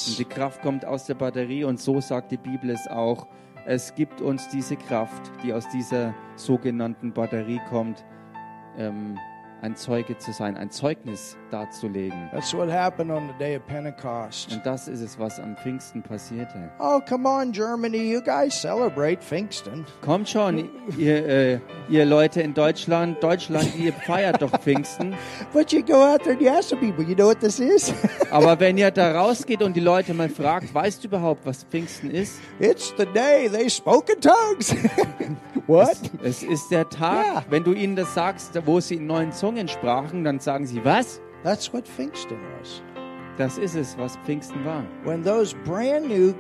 Und 0.09 0.19
die 0.19 0.24
Kraft 0.24 0.62
kommt 0.62 0.85
aus 0.85 1.05
der 1.05 1.15
Batterie 1.15 1.65
und 1.65 1.78
so 1.78 2.01
sagt 2.01 2.32
die 2.32 2.39
Bibel 2.39 2.70
es 2.70 2.86
auch. 2.89 3.27
Es 3.66 3.94
gibt 3.94 4.23
uns 4.23 4.48
diese 4.48 4.77
Kraft, 4.77 5.31
die 5.43 5.52
aus 5.52 5.69
dieser 5.69 6.15
sogenannten 6.36 7.12
Batterie 7.12 7.60
kommt, 7.69 8.05
ähm, 8.78 9.19
ein 9.61 9.75
Zeuge 9.77 10.17
zu 10.19 10.33
sein, 10.33 10.57
ein 10.57 10.71
Zeugnis 10.71 11.37
darzulegen. 11.51 12.29
That's 12.33 12.55
what 12.55 12.71
happened 12.71 13.11
on 13.11 13.29
the 13.29 13.35
day 13.39 13.57
of 13.57 13.67
Pentecost. 13.67 14.53
Und 14.53 14.65
das 14.65 14.87
ist 14.87 15.01
es, 15.01 15.19
was 15.19 15.41
am 15.41 15.57
Pfingsten 15.57 16.03
passierte. 16.03 16.71
Oh, 16.79 17.01
come 17.09 17.29
on, 17.29 17.51
Germany. 17.53 18.13
You 18.13 18.21
guys 18.23 18.55
celebrate 18.61 19.19
Pfingsten. 19.23 19.85
Kommt 20.01 20.29
schon, 20.29 20.69
ihr, 20.97 21.27
äh, 21.27 21.61
ihr 21.89 22.05
Leute 22.05 22.41
in 22.43 22.55
Deutschland, 22.55 23.23
Deutschland, 23.23 23.75
ihr 23.77 23.93
feiert 23.93 24.41
doch 24.43 24.51
Pfingsten. 24.61 25.15
But 25.53 25.73
you 25.73 25.83
go 25.83 25.95
out 26.05 26.23
there 26.23 26.33
and 26.35 26.41
you 26.43 26.49
ask 26.51 26.69
the 26.69 26.77
people, 26.77 27.05
you 27.05 27.15
know 27.17 27.27
what 27.27 27.41
this 27.41 27.59
is? 27.59 27.93
Aber 28.31 28.61
wenn 28.61 28.79
ihr 28.79 28.91
da 28.93 29.19
rausgeht 29.21 29.63
und 29.63 29.75
die 29.75 29.81
Leute 29.81 30.15
mal 30.15 30.29
fragt, 30.29 30.73
weißt 30.73 31.03
du 31.03 31.09
überhaupt, 31.09 31.45
was 31.45 31.65
Pfingsten 31.65 32.11
ist? 32.11 32.39
it's 32.61 32.95
the 32.97 33.07
day 33.07 33.49
they 33.51 33.69
spoke 33.69 34.13
in 34.13 34.21
tongues. 34.21 34.75
what? 35.67 35.97
Es 36.23 36.43
ist 36.43 36.71
der 36.71 36.89
Tag, 36.89 37.27
Ja. 37.27 37.45
wenn 37.51 37.65
du 37.65 37.73
ihnen 37.73 37.97
das 37.97 38.15
sagst, 38.15 38.51
wo 38.65 38.79
sie 38.81 38.97
in 38.97 39.07
neuen 39.07 39.33
Zungen 39.33 39.48
sprachen, 39.69 40.25
dann 40.25 40.39
sagen 40.39 40.66
sie, 40.66 40.85
was? 40.85 41.20
That's 41.43 41.73
what 41.73 41.87
Pfingsten 41.87 42.39
was. 42.59 42.83
Das 43.37 43.57
ist 43.57 43.75
es, 43.77 43.97
was 43.97 44.16
Pfingsten 44.25 44.65
war. 44.65 44.85
When 45.05 45.23
those 45.23 45.55
brand 45.65 46.09
new 46.09 46.35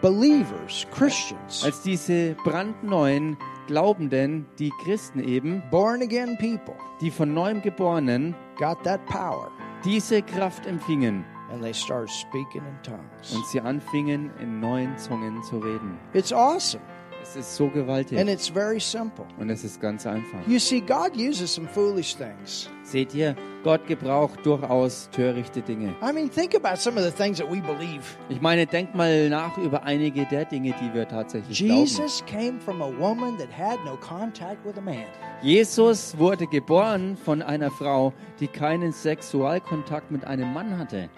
believers, 0.00 0.86
Christians, 0.92 1.64
Als 1.64 1.82
diese 1.82 2.34
brandneuen 2.44 3.36
Glaubenden, 3.66 4.46
die 4.58 4.70
Christen 4.84 5.20
eben, 5.20 5.62
born 5.70 6.02
again 6.02 6.38
people, 6.38 6.76
die 7.00 7.10
von 7.10 7.34
neuem 7.34 7.60
Geborenen, 7.60 8.34
got 8.58 8.82
that 8.84 9.04
power 9.06 9.50
diese 9.84 10.22
Kraft 10.22 10.66
empfingen 10.66 11.24
and 11.50 11.62
they 11.62 11.72
started 11.72 12.10
speaking 12.10 12.62
in 12.62 12.82
tongues. 12.82 13.34
und 13.34 13.46
sie 13.46 13.60
anfingen, 13.60 14.30
in 14.40 14.60
neuen 14.60 14.96
Zungen 14.98 15.42
zu 15.42 15.58
reden. 15.58 15.98
It's 16.12 16.32
awesome 16.32 16.82
Es 17.28 17.34
ist 17.34 17.56
so 17.56 17.68
gewaltig 17.68 18.18
and 18.18 18.28
it's 18.30 18.48
very 18.48 18.78
simple. 18.80 19.24
und 19.38 19.50
es 19.50 19.64
ist 19.64 19.80
ganz 19.80 20.06
einfach. 20.06 20.38
You 20.46 20.58
see, 20.58 20.80
God 20.80 21.16
uses 21.16 21.52
some 21.54 21.66
foolish 21.68 22.14
things. 22.16 22.70
Seht 22.84 23.14
ihr, 23.14 23.34
Gott 23.64 23.84
gebraucht 23.86 24.38
durchaus 24.44 25.10
törichte 25.10 25.60
Dinge. 25.60 25.94
I 26.00 26.12
mean, 26.12 26.30
think 26.30 26.54
about 26.54 26.76
some 26.76 26.96
of 26.96 27.04
the 27.04 27.10
things 27.10 27.38
that 27.38 27.50
we 27.50 27.60
believe. 27.60 28.16
Ich 28.28 28.40
meine, 28.40 28.64
denkt 28.66 28.94
mal 28.94 29.28
nach 29.28 29.58
über 29.58 29.82
einige 29.82 30.24
der 30.26 30.44
Dinge, 30.44 30.72
die 30.80 30.94
wir 30.94 31.08
tatsächlich 31.08 31.58
glauben. 31.58 31.80
Jesus 31.80 32.24
came 32.26 32.60
from 32.60 32.80
a 32.80 32.90
woman 32.98 33.36
that 33.38 33.48
had 33.50 33.84
no 33.84 33.96
contact 33.96 34.64
with 34.64 34.78
a 34.78 34.80
man. 34.80 35.04
Jesus 35.42 36.16
wurde 36.16 36.46
geboren 36.46 37.16
von 37.16 37.42
einer 37.42 37.70
Frau, 37.72 38.12
die 38.38 38.46
keinen 38.46 38.92
Sexualkontakt 38.92 40.10
mit 40.10 40.24
einem 40.24 40.52
Mann 40.52 40.78
hatte. 40.78 41.10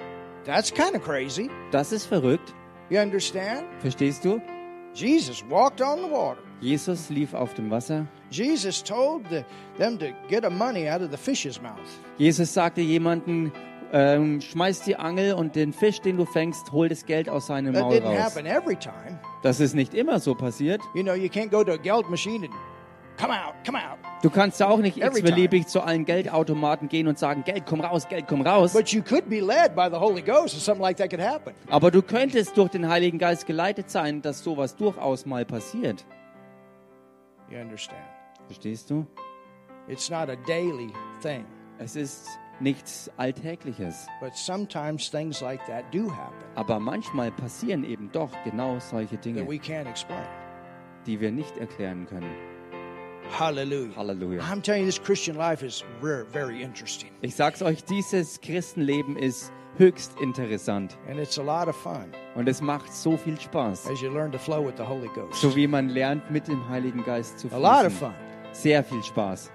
That's 0.44 0.72
kind 0.72 0.94
of 0.96 1.04
crazy. 1.04 1.50
Das 1.70 1.92
ist 1.92 2.06
verrückt. 2.06 2.54
You 2.88 2.98
understand? 3.00 3.64
Verstehst 3.80 4.24
du? 4.24 4.40
Jesus 4.98 5.44
walked 5.48 5.80
on 5.80 5.98
the 5.98 6.10
water. 6.10 6.40
Jesus 6.60 7.08
lief 7.08 7.32
auf 7.32 7.54
dem 7.54 7.70
Wasser. 7.70 8.04
Jesus 8.30 8.82
told 8.82 9.22
the, 9.30 9.44
them 9.78 9.96
to 9.96 10.06
get 10.28 10.44
a 10.44 10.50
money 10.50 10.88
out 10.88 11.00
of 11.02 11.12
the 11.12 11.16
fish's 11.16 11.62
mouth. 11.62 11.78
Jesus 12.18 12.52
sagte 12.52 12.80
jemanden, 12.80 13.52
ähm, 13.92 14.40
schmeiß 14.40 14.82
die 14.82 14.96
Angel 14.96 15.34
und 15.34 15.54
den 15.54 15.72
Fisch, 15.72 16.00
den 16.00 16.16
du 16.16 16.24
fängst, 16.24 16.72
hol 16.72 16.88
das 16.88 17.06
Geld 17.06 17.28
aus 17.28 17.46
seinem 17.46 17.74
Maul 17.74 17.98
raus. 17.98 18.36
Das 19.44 19.60
ist 19.60 19.74
nicht 19.74 19.94
immer 19.94 20.18
so 20.18 20.34
passiert. 20.34 20.80
You 20.96 21.04
know, 21.04 21.14
you 21.14 21.28
can't 21.28 21.50
go 21.50 21.62
to 21.62 21.72
a 21.72 21.76
geld 21.76 22.10
machine 22.10 22.44
and 22.44 22.54
come 23.18 23.32
out, 23.32 23.54
come 23.66 23.76
out. 23.78 23.98
Du 24.22 24.30
kannst 24.30 24.62
auch 24.62 24.78
nicht 24.78 24.96
Every 24.98 25.20
x-beliebig 25.20 25.66
zu 25.66 25.80
allen 25.80 26.04
Geldautomaten 26.04 26.88
gehen 26.88 27.06
und 27.08 27.18
sagen, 27.18 27.44
Geld, 27.44 27.64
komm 27.66 27.80
raus, 27.80 28.08
Geld, 28.08 28.26
komm 28.28 28.42
raus. 28.42 28.72
But 28.72 28.88
you 28.90 29.02
could 29.02 29.28
be 29.28 29.40
led 29.40 29.74
by 29.76 29.88
the 29.90 29.96
Holy 29.98 30.22
Ghost 30.22 30.54
and 30.54 30.62
something 30.62 30.82
like 30.82 30.96
that 30.98 31.10
could 31.10 31.20
happen. 31.20 31.52
Aber 31.70 31.90
du 31.90 32.02
könntest 32.02 32.56
durch 32.56 32.70
den 32.70 32.88
Heiligen 32.88 33.18
Geist 33.18 33.46
geleitet 33.46 33.90
sein, 33.90 34.22
dass 34.22 34.42
sowas 34.42 34.74
durchaus 34.76 35.26
mal 35.26 35.44
passiert. 35.44 36.04
You 37.50 37.58
understand? 37.60 38.00
Verstehst 38.46 38.90
du? 38.90 39.06
It's 39.88 40.10
not 40.10 40.28
a 40.28 40.36
daily 40.46 40.92
thing, 41.22 41.44
Es 41.78 41.96
ist 41.96 42.28
nichts 42.60 43.10
Alltägliches. 43.16 44.06
but 44.20 44.34
sometimes 44.34 45.10
things 45.10 45.40
like 45.40 45.64
that 45.66 45.84
do 45.94 46.10
happen 46.10 46.44
Aber 46.56 46.78
manchmal 46.80 47.30
passieren 47.30 47.84
eben 47.84 48.10
doch 48.12 48.30
genau 48.44 48.78
solche 48.80 49.14
that 49.16 49.24
Dinge, 49.24 49.48
we 49.48 49.54
can't 49.56 49.88
explain. 49.88 50.26
die 51.06 51.20
wir 51.20 51.30
nicht 51.30 51.56
erklären 51.56 52.06
können. 52.06 52.30
Hallelujah. 53.30 53.92
Halleluja. 53.96 54.40
I'm 54.42 54.62
telling 54.62 54.82
you, 54.82 54.86
this 54.86 54.98
Christian 54.98 55.36
life 55.36 55.62
is 55.62 55.84
very, 56.00 56.24
very 56.32 56.62
interesting. 56.62 57.10
Ich 57.22 57.34
sag's 57.34 57.62
euch, 57.62 57.84
dieses 57.84 58.40
Christenleben 58.40 59.16
ist 59.16 59.52
höchst 59.76 60.12
interessant 60.20 60.96
And 61.08 61.18
it's 61.20 61.38
a 61.38 61.42
lot 61.42 61.68
of 61.68 61.76
fun 61.76 62.12
und 62.34 62.48
es 62.48 62.60
macht 62.60 62.92
so 62.92 63.16
viel 63.16 63.38
Spaß, 63.38 63.88
as 63.90 64.00
you 64.00 64.10
learn 64.10 64.32
to 64.32 64.38
flow 64.38 64.64
with 64.64 64.74
the 64.76 64.82
Holy 64.84 65.08
Ghost. 65.14 65.40
so 65.40 65.54
wie 65.54 65.66
man 65.66 65.88
lernt, 65.90 66.28
mit 66.30 66.48
dem 66.48 66.68
Heiligen 66.68 67.04
Geist 67.04 67.38
zu 67.38 67.48
A 67.52 67.58
lot 67.58 67.86
of 67.86 67.92
fließen. 67.92 67.98
fun. 67.98 68.14
Sehr 68.52 68.82
viel 68.82 69.02
Spaß. 69.02 69.50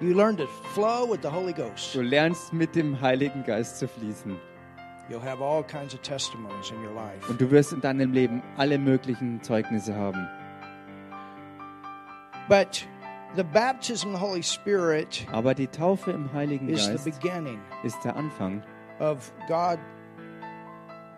You 0.00 0.14
learn 0.14 0.36
to 0.36 0.46
flow 0.72 1.10
with 1.10 1.20
the 1.22 1.28
Holy 1.28 1.52
Ghost. 1.52 1.92
Du 1.94 2.00
lernst 2.02 2.52
mit 2.52 2.74
dem 2.76 2.98
Heiligen 3.00 3.42
Geist 3.44 3.78
zu 3.78 3.88
fließen 3.88 4.36
You'll 5.10 5.22
have 5.22 5.42
all 5.42 5.62
kinds 5.64 5.94
of 5.94 6.00
testimonies 6.02 6.70
in 6.70 6.76
your 6.84 6.94
life. 6.94 7.28
und 7.30 7.40
du 7.40 7.50
wirst 7.50 7.72
in 7.72 7.80
deinem 7.80 8.12
Leben 8.12 8.42
alle 8.58 8.78
möglichen 8.78 9.42
Zeugnisse 9.42 9.94
haben. 9.94 10.28
But 12.48 12.86
the 13.36 13.44
baptism 13.44 14.14
of 14.14 14.20
the 14.20 14.26
Holy 14.26 14.42
Spirit 14.42 15.26
Aber 15.32 15.54
die 15.54 15.66
Taufe 15.66 16.10
im 16.10 16.32
Heiligen 16.32 16.68
is 16.68 16.86
the 16.86 16.92
Geist 16.92 17.20
beginning 17.20 17.60
ist 17.84 18.02
der 18.04 18.16
Anfang 18.16 18.62
of 19.00 19.30
God 19.48 19.78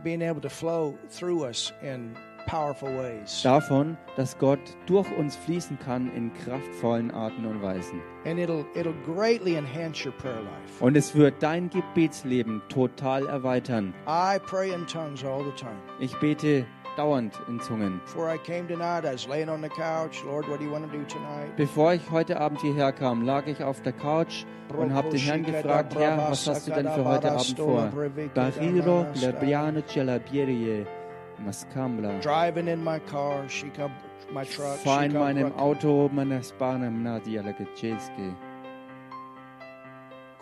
being 0.03 0.23
able 0.23 0.41
to 0.41 0.49
flow 0.49 0.99
through 1.09 1.45
us 1.45 1.73
in 1.83 2.17
powerful 2.47 2.89
ways. 2.89 3.43
davon, 3.43 3.97
dass 4.17 4.37
Gott 4.39 4.59
durch 4.87 5.09
uns 5.17 5.37
fließen 5.37 5.79
kann 5.79 6.11
in 6.15 6.33
kraftvollen 6.35 7.11
Arten 7.13 7.47
und 7.47 7.63
Weisen. 7.63 8.01
And 8.25 8.39
it'll 8.41 8.65
it'll 8.75 8.95
greatly 9.05 9.57
enhance 9.57 10.05
your 10.05 10.13
prayer 10.17 10.43
life. 10.43 10.81
Und 10.85 10.97
es 10.97 11.15
wird 11.15 11.41
dein 11.41 11.71
Gebetsleben 11.71 12.61
total 12.69 13.27
erweitern. 13.27 13.95
I 14.07 14.39
pray 14.41 14.73
in 14.73 14.87
tongues 14.87 15.25
all 15.25 15.45
the 15.45 15.53
time. 15.53 15.79
Ich 16.01 16.15
bete 16.19 16.67
dauernd 16.97 17.33
in 17.49 17.61
Zungen. 17.61 18.01
Before 18.05 18.33
I 18.33 18.39
came 18.39 18.67
tonight, 18.67 19.05
I 19.05 19.13
was 19.13 19.27
laying 19.27 19.49
on 19.49 19.63
the 19.63 19.69
couch. 19.69 20.23
Lord, 20.25 20.49
what 20.49 20.59
do 20.59 20.65
you 20.65 20.73
want 20.73 20.91
to 20.91 20.97
do 20.97 21.05
tonight? 21.05 21.57
Bevor 21.57 21.95
ich 21.95 22.11
heute 22.11 22.41
Abend 22.41 22.61
hierher 22.61 22.93
kam, 22.93 23.23
lag 23.25 23.47
ich 23.47 23.63
auf 23.63 23.81
der 23.83 23.93
Couch 23.93 24.45
und 24.77 24.93
habe 24.93 25.11
den 25.11 25.21
Herrn 25.21 25.45
gefragt, 25.45 25.95
Herr, 25.95 26.31
was 26.31 26.47
hast 26.47 26.69
du 26.69 26.73
denn 26.73 26.89
für 26.89 27.05
heute 27.05 27.33
Abend 27.33 27.59
vor? 27.59 27.91
Bariro, 28.35 29.07
Lebriano, 29.15 29.83
Celabierie, 29.83 30.87
Mascambla. 31.45 32.21
Driving 32.21 32.69
in 32.69 32.83
my 32.83 32.99
car, 33.01 33.49
she 33.49 33.71
come, 33.71 33.93
my 34.33 34.45
truck. 34.45 34.79
Fahr 34.79 35.05
in 35.05 35.13
meinem. 35.13 35.53
Auto, 35.53 36.11
meiner 36.13 36.43
Spana, 36.43 36.91
Mnadia, 36.91 37.43
Lagacheski. 37.43 38.35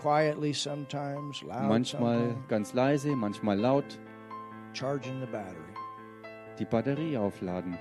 Quietly 0.00 0.52
sometimes, 0.52 1.42
loud 1.42 1.68
Manchmal 1.68 2.36
ganz 2.48 2.72
leise, 2.72 3.16
manchmal 3.16 3.58
laut. 3.58 3.98
Charging 4.72 5.20
the 5.20 5.26
battery. 5.26 5.77
Die 6.58 6.64
Batterie 6.64 7.16
aufladen. 7.16 7.78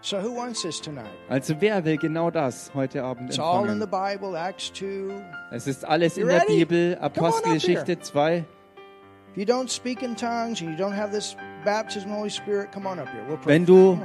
So 0.00 0.18
who 0.18 0.36
wants 0.36 0.62
this 0.62 0.80
tonight? 0.80 1.06
Also 1.30 1.54
wer 1.60 1.82
will 1.84 1.96
genau 1.96 2.30
das 2.30 2.70
heute 2.74 3.02
Abend 3.02 3.30
It's 3.30 3.38
all 3.38 3.68
in 3.68 3.80
the? 3.80 3.86
Bible, 3.86 4.36
Acts 4.36 4.70
2. 4.74 5.14
Es 5.50 5.66
ist 5.66 5.84
alles 5.84 6.18
in 6.18 6.28
der? 6.28 6.40
Bibel, 6.40 6.98
Apostelgeschichte 7.00 7.98
2. 7.98 8.44
If 9.30 9.36
you 9.36 9.44
don't 9.44 9.70
speak 9.70 10.02
in 10.02 10.14
tongues 10.14 10.60
and 10.60 10.70
you 10.70 10.76
don't 10.76 10.94
have 10.94 11.10
this 11.10 11.36
baptism 11.64 12.10
of 12.10 12.16
the 12.16 12.18
Holy 12.20 12.30
Spirit, 12.30 12.70
come 12.70 12.86
on 12.86 12.98
up 12.98 13.08
here. 13.08 13.24
We'll 13.28 13.38
pray. 13.38 13.54
Wenn 13.54 13.66
du, 13.66 13.98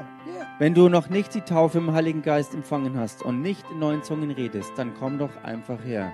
wenn 0.57 0.73
du 0.73 0.87
noch 0.89 1.09
nicht 1.09 1.35
die 1.35 1.41
Taufe 1.41 1.77
im 1.77 1.91
Heiligen 1.91 2.21
Geist 2.21 2.53
empfangen 2.53 2.97
hast 2.97 3.21
und 3.21 3.41
nicht 3.41 3.63
in 3.69 3.79
neuen 3.79 4.01
Zungen 4.01 4.31
redest, 4.31 4.71
dann 4.77 4.93
komm 4.97 5.19
doch 5.19 5.43
einfach 5.43 5.83
her. 5.83 6.11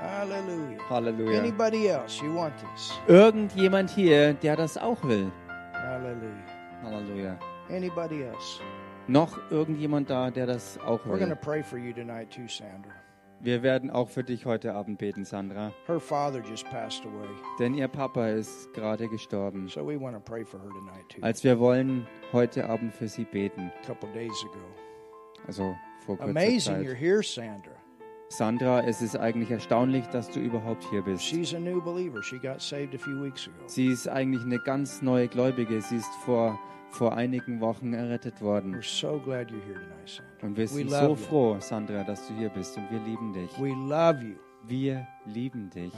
Hallelujah. 0.00 0.78
Halleluja. 0.88 1.40
Anybody 1.40 1.88
else, 1.88 2.24
you 2.24 2.34
want 2.34 2.54
this? 2.58 2.92
Irgendjemand 3.08 3.90
hier, 3.90 4.34
der 4.34 4.54
das 4.54 4.78
auch 4.78 5.02
will. 5.02 5.32
Hallelujah. 5.72 6.43
Halleluja. 6.84 7.38
Anybody 7.70 8.22
else? 8.22 8.60
Noch 9.06 9.38
irgendjemand 9.50 10.10
da, 10.10 10.30
der 10.30 10.46
das 10.46 10.78
auch 10.80 11.04
We're 11.04 11.20
will. 11.20 11.36
pray 11.36 11.62
for 11.62 11.78
you 11.78 11.92
tonight 11.92 12.30
too, 12.30 12.46
Sandra. 12.48 12.92
Wir 13.40 13.62
werden 13.62 13.90
auch 13.90 14.08
für 14.08 14.24
dich 14.24 14.46
heute 14.46 14.72
Abend 14.74 14.98
beten, 14.98 15.24
Sandra. 15.26 15.70
Her 15.86 16.00
father 16.00 16.40
just 16.40 16.64
passed 16.70 17.04
away, 17.04 17.28
Denn 17.58 17.74
ihr 17.74 17.88
Papa 17.88 18.28
ist 18.28 18.72
gerade 18.72 19.06
gestorben. 19.08 19.68
so 19.68 19.86
we 19.86 20.00
want 20.00 20.14
to 20.14 20.20
pray 20.20 20.44
for 20.44 20.58
her 20.60 20.70
tonight 20.70 21.08
too. 21.10 21.18
Als 21.22 21.44
wir 21.44 21.58
wollen 21.58 22.06
heute 22.32 22.66
Abend 22.68 22.94
für 22.94 23.08
sie 23.08 23.24
beten. 23.24 23.70
A 23.82 23.86
couple 23.86 24.10
days 24.12 24.32
ago. 24.44 24.64
Also 25.46 25.74
vor 26.06 26.16
kurzer 26.16 26.30
Amazing 26.30 26.76
you're 26.76 26.92
Zeit. 26.92 27.00
here, 27.00 27.22
Sandra. 27.22 27.72
Sandra, 28.30 28.80
es 28.86 29.02
ist 29.02 29.16
eigentlich 29.16 29.50
erstaunlich, 29.50 30.06
dass 30.06 30.30
du 30.30 30.40
überhaupt 30.40 30.82
hier 30.90 31.02
bist. 31.02 31.22
She's 31.22 31.54
a 31.54 31.58
new 31.58 31.82
believer. 31.82 32.22
She 32.22 32.38
got 32.38 32.62
saved 32.62 32.94
a 32.94 32.98
few 32.98 33.22
weeks 33.22 33.46
ago. 33.46 33.62
Sie 33.66 33.86
ist 33.88 34.08
eigentlich 34.08 34.42
eine 34.44 34.58
ganz 34.58 35.02
neue 35.02 35.28
Gläubige. 35.28 35.82
Sie 35.82 35.96
ist 35.96 36.12
vor, 36.24 36.58
vor 36.94 37.16
einigen 37.16 37.60
Wochen 37.60 37.92
errettet 37.92 38.40
worden. 38.40 38.74
We're 38.74 38.82
so 38.82 39.18
glad 39.18 39.50
you're 39.50 39.64
here 39.66 39.80
tonight, 39.80 40.08
Sandra. 40.08 40.46
Und 40.46 40.56
wir 40.56 40.64
We 40.64 40.68
sind 40.68 40.90
love 40.90 41.06
so 41.06 41.14
froh, 41.16 41.56
Sandra, 41.60 42.04
dass 42.04 42.26
du 42.28 42.34
hier 42.34 42.48
bist. 42.48 42.76
Und 42.76 42.90
wir 42.90 43.00
lieben 43.00 43.32
dich. 43.32 43.50
Wir 44.66 45.06
lieben 45.26 45.70
dich. 45.70 45.92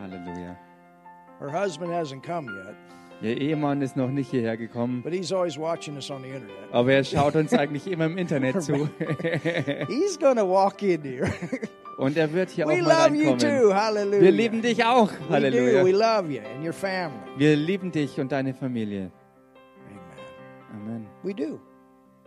Halleluja. 0.00 0.56
Her 1.38 1.50
husband 1.50 1.90
hasn't 1.90 2.22
come 2.22 2.50
yet, 2.50 2.76
Ihr 3.22 3.40
Ehemann 3.40 3.82
ist 3.82 3.96
noch 3.96 4.10
nicht 4.10 4.30
hierher 4.30 4.56
gekommen, 4.56 5.00
but 5.02 5.12
he's 5.12 5.32
always 5.32 5.56
watching 5.56 5.94
us 5.94 6.10
on 6.10 6.22
the 6.22 6.28
internet. 6.28 6.72
aber 6.72 6.92
er 6.92 7.04
schaut 7.04 7.36
uns 7.36 7.52
eigentlich 7.52 7.86
immer 7.86 8.06
im 8.06 8.18
Internet 8.18 8.60
zu. 8.62 8.88
He's 9.88 10.18
to 10.36 10.48
walk 10.48 10.82
in 10.82 11.02
here. 11.02 11.30
Und 11.98 12.16
er 12.16 12.32
wird 12.32 12.50
hier 12.50 12.66
we 12.66 12.72
auch 12.72 12.80
mal 12.80 13.10
love 13.10 13.16
you 13.16 13.30
reinkommen. 13.30 14.20
Wir 14.20 14.32
lieben 14.32 14.60
dich 14.60 14.84
auch. 14.84 15.10
Halleluja. 15.30 15.82
love 15.92 16.32
you 16.32 16.40
and 16.40 16.66
your 16.66 16.72
family. 16.72 17.20
Wir 17.36 17.54
lieben 17.54 17.92
dich 17.92 18.18
und 18.18 18.32
deine 18.32 18.54
Familie. 18.54 19.12
We 21.22 21.34
do. 21.34 21.60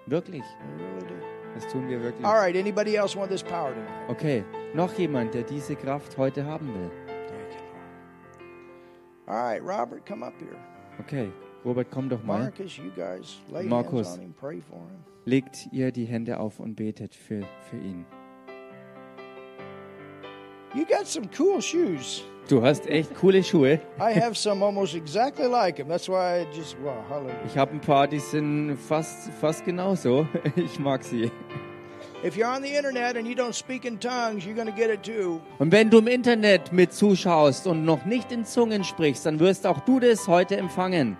Wirklich. 0.08 0.44
We 0.44 0.84
really 0.86 1.08
do. 1.08 1.16
Das 1.56 1.68
tun 1.68 1.88
wir 1.88 2.02
wirklich. 2.02 2.26
All 2.26 2.38
right. 2.38 2.56
Anybody 2.56 2.96
else 2.96 3.18
want 3.18 3.30
this 3.32 3.44
power 3.44 3.74
tonight? 3.74 4.10
Okay, 4.10 4.44
noch 4.74 4.94
jemand, 4.98 5.34
der 5.34 5.44
diese 5.44 5.76
Kraft 5.76 6.18
heute 6.18 6.46
haben 6.46 6.68
will. 6.74 6.90
Thank 7.08 7.54
you. 7.54 7.66
All 9.28 9.36
right, 9.42 9.62
Robert, 9.64 10.06
come 10.06 10.24
up 10.26 10.34
here. 10.40 10.58
Okay, 11.00 11.32
Robert, 11.64 11.90
komm 11.92 12.10
doch 12.10 12.24
mal. 12.24 12.40
Marcus, 12.40 12.78
you 12.78 12.92
guys 12.96 13.40
lay 13.52 13.64
Marcus. 13.64 14.08
hands 14.08 14.18
on 14.18 14.24
him, 14.26 14.34
pray 14.34 14.62
for 14.62 14.78
him. 14.78 15.04
Legt 15.26 15.68
ihr 15.72 15.92
die 15.92 16.06
Hände 16.06 16.40
auf 16.40 16.60
und 16.60 16.76
betet 16.76 17.16
für, 17.16 17.42
für 17.70 17.78
ihn. 17.78 18.06
You 20.76 20.86
got 20.86 21.08
some 21.08 21.30
cool 21.38 21.62
shoes. 21.62 22.22
Du 22.50 22.62
hast 22.62 22.86
echt 22.88 23.16
coole 23.16 23.42
Schuhe. 23.42 23.80
I 23.98 24.12
have 24.12 24.36
some 24.36 24.62
almost 24.62 24.94
exactly 24.94 25.48
like 25.48 25.78
him. 25.78 25.88
That's 25.88 26.10
why 26.10 26.42
I 26.42 26.48
just 26.54 26.76
wow. 26.84 27.02
Ich 27.48 27.58
habe 27.58 27.72
ein 27.72 27.80
paar, 27.80 28.08
die 28.08 28.20
sind 28.20 28.78
fast, 28.78 29.32
fast 29.40 29.64
genauso. 29.64 30.28
Ich 30.58 30.78
mag 30.78 31.02
sie. 31.04 31.32
If 32.26 32.36
you're 32.36 32.54
on 32.54 32.62
the 32.62 32.76
internet 32.76 33.16
and 33.16 33.26
you 33.26 33.36
don't 33.36 33.54
speak 33.54 33.86
in 33.86 34.00
tongues, 34.00 34.46
you're 34.46 34.54
going 34.54 34.68
to 34.68 34.74
get 34.74 34.90
it 34.90 35.02
too. 35.02 35.40
Und 35.60 35.72
wenn 35.72 35.90
du 35.90 36.00
im 36.00 36.08
Internet 36.08 36.74
mit 36.74 36.94
zuschaust 36.94 37.68
und 37.68 37.86
noch 37.86 38.04
nicht 38.04 38.34
in 38.34 38.44
Zungen 38.44 38.84
sprichst, 38.84 39.26
dann 39.26 39.40
wirst 39.40 39.66
auch 39.66 39.80
du 39.82 40.02
das 40.02 40.28
heute 40.28 40.58
empfangen. 40.58 41.16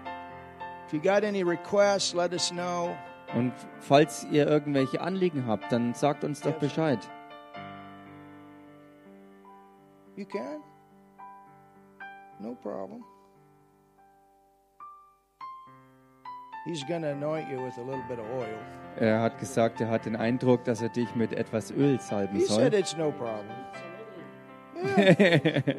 If 0.88 0.94
you 0.94 1.00
got 1.00 1.24
any 1.24 1.44
requests, 1.44 2.14
let 2.14 2.34
us 2.34 2.50
know. 2.50 2.94
Und 3.34 3.54
falls 3.80 4.28
ihr 4.32 4.48
irgendwelche 4.48 5.00
Anliegen 5.00 5.48
habt, 5.48 5.72
dann 5.72 5.94
sagt 5.94 6.26
uns 6.26 6.42
doch 6.42 6.56
Bescheid. 6.60 7.00
You 10.16 10.26
can. 10.26 10.62
No 12.40 12.56
problem. 12.56 13.04
He's 16.66 16.84
going 16.86 17.02
to 17.04 17.10
anoint 17.10 17.50
you 17.50 17.62
with 17.62 17.78
a 17.78 17.82
little 17.82 18.04
bit 18.08 18.20
of 18.20 18.26
oil. 18.26 18.58
Er 19.00 19.20
hat 19.22 19.40
gesagt, 19.40 19.82
er 19.82 19.90
hat 19.90 20.06
den 20.06 20.16
Eindruck, 20.16 20.64
dass 20.64 20.82
er 20.82 20.90
dich 20.90 21.14
mit 21.16 21.34
etwas 21.34 21.70
Öl 21.72 22.00
salben 22.00 22.36
He 22.38 22.46
said 22.46 22.72
soll. 22.72 22.80
it's 22.80 22.96
no 22.98 23.12
problem. 23.12 23.46
Yeah. 24.98 25.74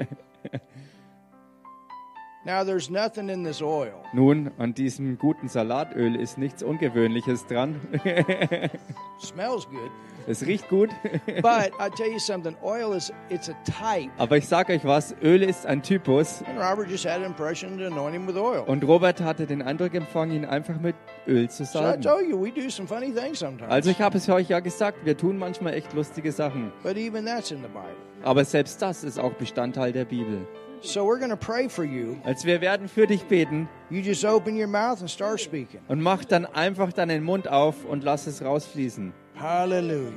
Nun, 4.13 4.51
an 4.59 4.75
diesem 4.75 5.19
guten 5.19 5.49
Salatöl 5.49 6.15
ist 6.15 6.39
nichts 6.39 6.63
Ungewöhnliches 6.63 7.47
dran. 7.47 7.81
Smells 9.21 9.69
good. 9.69 9.91
es 10.29 10.47
riecht 10.47 10.69
gut. 10.69 10.91
But 11.43 11.73
I 11.81 11.91
tell 11.97 12.11
you 12.11 12.19
something, 12.19 12.57
oil 12.63 12.93
is 12.95 13.13
it's 13.31 13.49
a 13.49 13.55
type. 13.65 14.11
Aber 14.19 14.37
ich 14.37 14.47
sage 14.47 14.75
euch 14.75 14.85
was, 14.85 15.15
Öl 15.23 15.43
ist 15.43 15.67
ein 15.67 15.83
Typus. 15.83 16.43
And 16.47 16.59
Robert 16.59 16.89
just 16.89 17.05
had 17.05 17.17
an 17.17 17.25
impression 17.25 17.79
to 17.79 17.87
anoint 17.87 18.15
him 18.15 18.27
with 18.27 18.37
oil. 18.37 18.63
Und 18.67 18.85
Robert 18.85 19.21
hatte 19.21 19.47
den 19.47 19.63
Eindruck 19.63 19.95
empfangen, 19.95 20.37
ihn 20.37 20.45
einfach 20.45 20.79
mit 20.81 20.95
Öl 21.27 21.49
zu 21.51 21.65
salben. 21.65 22.03
told 22.03 22.29
you, 22.29 22.41
we 22.41 22.53
do 22.53 22.69
some 22.71 22.87
funny 22.87 23.13
things 23.13 23.41
sometimes. 23.41 23.73
Also 23.73 23.91
ich 23.91 24.01
habe 24.01 24.19
es 24.19 24.29
euch 24.29 24.49
ja 24.49 24.61
gesagt, 24.61 25.05
wir 25.05 25.17
tun 25.17 25.39
manchmal 25.39 25.75
echt 25.75 25.93
lustige 25.95 26.31
Sachen. 26.33 26.73
but 26.83 26.97
even 26.97 27.25
that's 27.25 27.51
in 27.51 27.59
the 27.59 27.69
Bible. 27.69 27.97
Aber 28.23 28.45
selbst 28.45 28.81
das 28.83 29.05
ist 29.05 29.19
auch 29.19 29.33
Bestandteil 29.35 29.93
der 29.93 30.05
Bibel. 30.05 30.47
So 30.87 31.05
we're 31.05 31.19
going 31.19 31.31
to 31.31 31.37
pray 31.37 31.69
for 31.69 31.85
you. 31.85 32.17
Also 32.25 32.47
wir 32.47 32.61
werden 32.61 32.89
für 32.89 33.07
dich 33.07 33.25
beten 33.25 33.69
You 33.91 34.01
just 34.01 34.25
open 34.25 34.57
your 34.57 34.69
mouth 34.69 35.01
and 35.01 35.11
start 35.11 35.41
speaking. 35.41 35.81
und 35.89 36.01
mach 36.01 36.25
dann 36.25 36.47
einfach 36.47 36.93
deinen 36.93 37.25
Mund 37.25 37.49
auf 37.49 37.85
und 37.85 38.05
lass 38.05 38.27
es 38.27 38.43
rausfließen. 38.43 39.13
Hallelujah. 39.35 40.13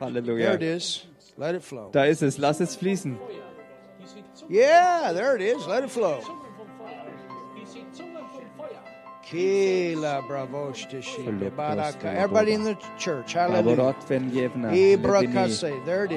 Halleluja. 0.00 0.56
There 0.56 0.56
it 0.56 0.62
is. 0.62 1.06
Let 1.36 1.54
it 1.56 1.62
flow. 1.62 1.90
Da 1.90 2.04
ist 2.04 2.22
es, 2.22 2.38
lass 2.38 2.60
es 2.60 2.76
fließen. 2.76 3.18
Yeah, 4.48 5.12
there 5.12 5.34
it 5.36 5.42
is. 5.42 5.66
Let 5.66 5.82
it 5.84 5.90
flow. 5.90 6.20
Everybody 12.14 12.52
in 12.52 12.64
the 12.64 12.76
church, 12.96 13.32
hallelujah. 13.32 13.94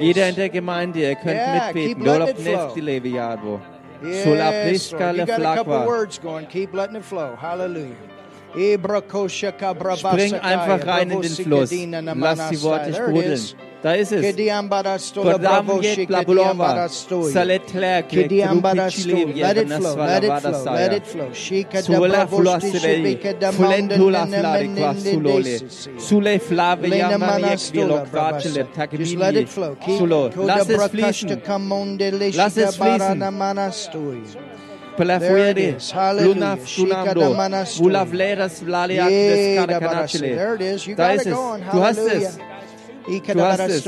Jeder 0.00 0.28
in 0.28 0.34
der 0.36 0.48
Gemeinde, 0.48 1.00
ihr 1.00 1.14
könnt 1.16 1.34
Yeah, 1.34 1.72
mitbeten. 1.72 1.74
keep 1.74 1.98
letting 1.98 2.04
Dolop 2.04 2.28
it 2.28 2.38
flow. 2.38 2.66
nefti 2.68 2.80
levi 2.80 3.10
jadvo. 3.14 3.60
Sulla 4.02 4.50
Yes, 4.52 4.66
pliska 4.66 4.98
Lord. 5.00 5.16
le 5.16 5.20
You 5.22 5.26
got 5.26 5.40
a 5.40 5.54
couple 5.56 5.72
flakva. 5.74 5.86
words 5.86 6.18
going. 6.20 6.46
Keep 6.46 6.74
letting 6.74 6.96
it 6.96 7.04
flow. 7.04 7.36
Hallelujah. 7.36 7.96
Spring 8.52 10.34
einfach 10.40 10.86
rein 10.86 11.10
in 11.10 11.20
den 11.20 11.30
Fluss. 11.36 11.70
Lass 11.70 12.50
die 12.50 12.62
Worte 12.62 12.90
manasai. 12.90 12.92
There 12.92 13.10
it 13.10 13.38
sprudeln. 13.38 13.69
Da 13.82 13.94
ist 13.94 14.12
es. 14.12 14.20
Kediambarastola 14.22 15.32
Kodam 15.32 15.66
bravoshi 15.66 15.96
jet 15.96 16.10
la 16.10 16.22
bulova. 16.22 16.52
kediambarastoya. 16.52 17.32
Salet 17.32 17.62
klek, 17.66 18.08
Kediambarastola. 18.08 19.16
Let 19.36 19.56
it 19.56 19.68
flow. 19.72 19.96
Let 19.96 20.24
it 20.24 20.40
flow. 20.42 20.74
Let 20.74 20.92
it 20.92 21.06
flow. 21.06 21.28
Shika 21.32 21.72
da 21.72 21.82
Sulla 21.82 22.08
bravosti 22.08 22.36
fluasevei, 22.36 22.96
shibika 22.96 23.32
da 23.40 23.52
fulentula 23.52 24.18
mountain 24.18 24.40
flari 24.42 24.66
and 24.66 24.78
qua 24.78 24.94
sulole. 24.94 25.42
menendesisi. 25.42 25.90
Sulle 25.98 26.38
flave 26.38 26.80
vilok 27.72 28.10
brabasa. 28.10 28.48
vacele 28.48 28.66
Just 28.98 29.16
let 29.16 29.34
it 29.36 29.48
flow. 29.48 29.74
takibili. 29.74 29.84
Keep 29.84 29.98
Sulo, 29.98 30.30
lass 30.46 30.68
es 30.68 30.82
fließen. 30.90 32.36
Lass 32.36 32.56
es 32.58 32.76
fließen. 32.76 32.98
barana 32.98 33.30
manastoya. 33.30 34.20
Per 34.96 35.06
There 35.06 35.16
it 35.16 35.56
fuere, 35.56 35.76
is. 35.76 35.90
Hallelujah. 35.92 36.34
lunaf 36.34 36.66
Shika 36.66 37.04
da 37.04 37.14
tunamdo, 37.14 37.34
manastoya. 37.34 37.82
vula 37.82 38.04
vleras 38.04 38.60
vlaliak 38.62 39.10
Yeah, 39.10 39.66
des. 40.58 40.86
You 40.86 40.94
Da 40.96 41.12
ist 41.12 41.26
it 41.26 41.32
es. 41.32 41.72
Du 41.72 41.82
hast 41.82 41.98
es. 41.98 42.38
Du 43.10 43.42
hast 43.42 43.60
es. 43.60 43.84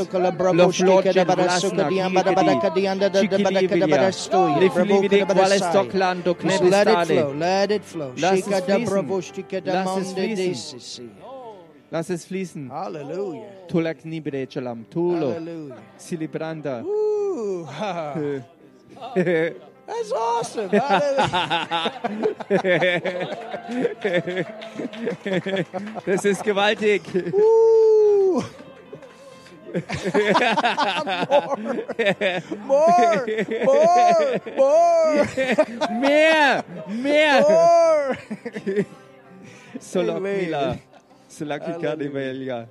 Lofloce 0.52 1.24
vlasna, 1.24 1.88
kikidi, 1.88 2.58
chikilivia, 3.12 4.10
liflividi 4.58 5.24
let 7.38 7.70
it 7.70 7.84
flow. 7.84 8.12
Lass 8.16 8.46
es 8.46 8.64
fließen. 8.64 9.08
Lass 9.64 9.96
es 9.96 10.12
fließen. 10.14 11.10
Lass 11.90 12.10
es 12.10 12.24
fließen. 12.24 12.70
Hallelujah. 12.70 13.42
Tulak 13.68 14.04
nibere 14.04 14.46
chalam, 14.48 14.84
tulo, 14.90 15.34
silibranda. 15.96 16.82
That's 19.84 20.12
awesome. 20.12 20.70
Das 26.06 26.24
ist 26.24 26.44
gewaltig. 26.44 27.02
Ooh. 27.32 28.42
More, 32.66 33.26
more, 33.64 34.40
more, 34.56 35.26
Mehr, 36.00 36.64
mehr. 36.88 37.40
more. 37.42 38.18
Solok 39.80 40.16
Amen. 40.16 40.36
mila. 40.44 40.78
Solaki 41.28 41.72
kadivelia. 41.80 42.66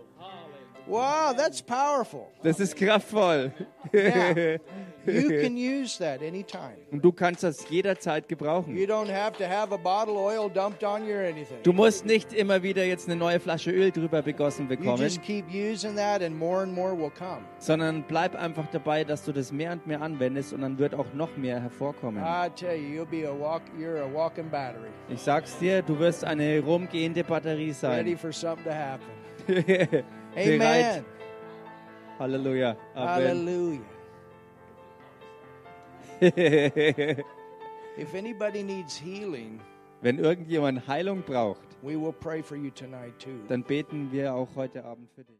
Wow, 0.87 1.35
that's 1.35 1.61
powerful. 1.61 2.27
Das 2.43 2.59
ist 2.59 2.75
kraftvoll. 2.75 3.51
Yeah. 3.93 4.57
You 5.05 5.29
can 5.41 5.55
use 5.57 5.97
that 5.99 6.21
anytime. 6.21 6.77
Und 6.91 7.03
du 7.03 7.11
kannst 7.11 7.43
das 7.43 7.67
jederzeit 7.69 8.27
gebrauchen. 8.27 8.75
You 8.75 8.85
don't 8.85 9.11
have 9.11 9.37
to 9.37 9.45
have 9.45 9.73
a 9.73 9.77
bottle 9.77 10.13
of 10.15 10.19
oil 10.21 10.49
dumped 10.49 10.83
on 10.83 11.05
you 11.07 11.15
or 11.15 11.21
anything. 11.21 11.57
Du 11.63 11.73
musst 11.73 12.05
nicht 12.05 12.33
immer 12.33 12.61
wieder 12.61 12.83
jetzt 12.85 13.07
eine 13.07 13.15
neue 13.15 13.39
Flasche 13.39 13.71
Öl 13.71 13.91
drüber 13.91 14.21
begossen 14.21 14.69
You 14.69 14.77
bekommen, 14.77 15.01
just 15.01 15.21
keep 15.23 15.45
using 15.51 15.95
that 15.95 16.21
and 16.21 16.37
more 16.37 16.61
and 16.63 16.73
more 16.73 16.95
will 16.97 17.11
come. 17.11 17.41
sondern 17.59 18.03
bleib 18.03 18.35
einfach 18.35 18.67
dabei, 18.71 19.03
dass 19.03 19.23
du 19.23 19.31
das 19.31 19.51
mehr 19.51 19.71
und 19.73 19.87
mehr 19.87 20.01
anwendest 20.01 20.53
und 20.53 20.61
dann 20.61 20.77
wird 20.77 20.93
auch 20.93 21.13
noch 21.13 21.35
mehr 21.37 21.59
hervorkommen. 21.61 22.21
I 22.23 22.49
tell 22.55 22.75
you, 22.75 23.01
you'll 23.03 23.05
be 23.09 23.27
a 23.27 23.31
walk 23.33 23.61
you're 23.79 24.01
a 24.01 24.13
walking 24.13 24.49
battery. 24.49 24.89
Ich 25.09 25.21
sag's 25.21 25.57
dir, 25.57 25.81
du 25.81 25.97
wirst 25.97 26.23
eine 26.23 26.59
rumgehende 26.59 27.23
Batterie 27.23 27.71
Ready 27.71 27.73
sein. 27.73 28.17
for 28.17 28.31
something 28.31 28.65
to 28.65 28.71
happen. 28.71 29.05
Amen. 30.35 31.05
Halleluja. 32.19 32.75
Amen. 32.95 33.27
Hallelujah. 33.27 33.81
If 37.97 38.13
anybody 38.15 38.63
needs 38.63 38.95
healing, 38.97 39.59
Wenn 40.01 40.17
irgendjemand 40.17 40.87
Heilung 40.87 41.21
braucht, 41.23 41.67
we 41.83 41.95
will 41.99 42.13
pray 42.13 42.41
for 42.41 42.55
you 42.55 42.71
tonight 42.71 43.17
too. 43.19 43.39
dann 43.47 43.63
beten 43.63 44.11
wir 44.11 44.33
auch 44.33 44.47
heute 44.55 44.83
Abend 44.85 45.09
für 45.13 45.23
dich. 45.23 45.29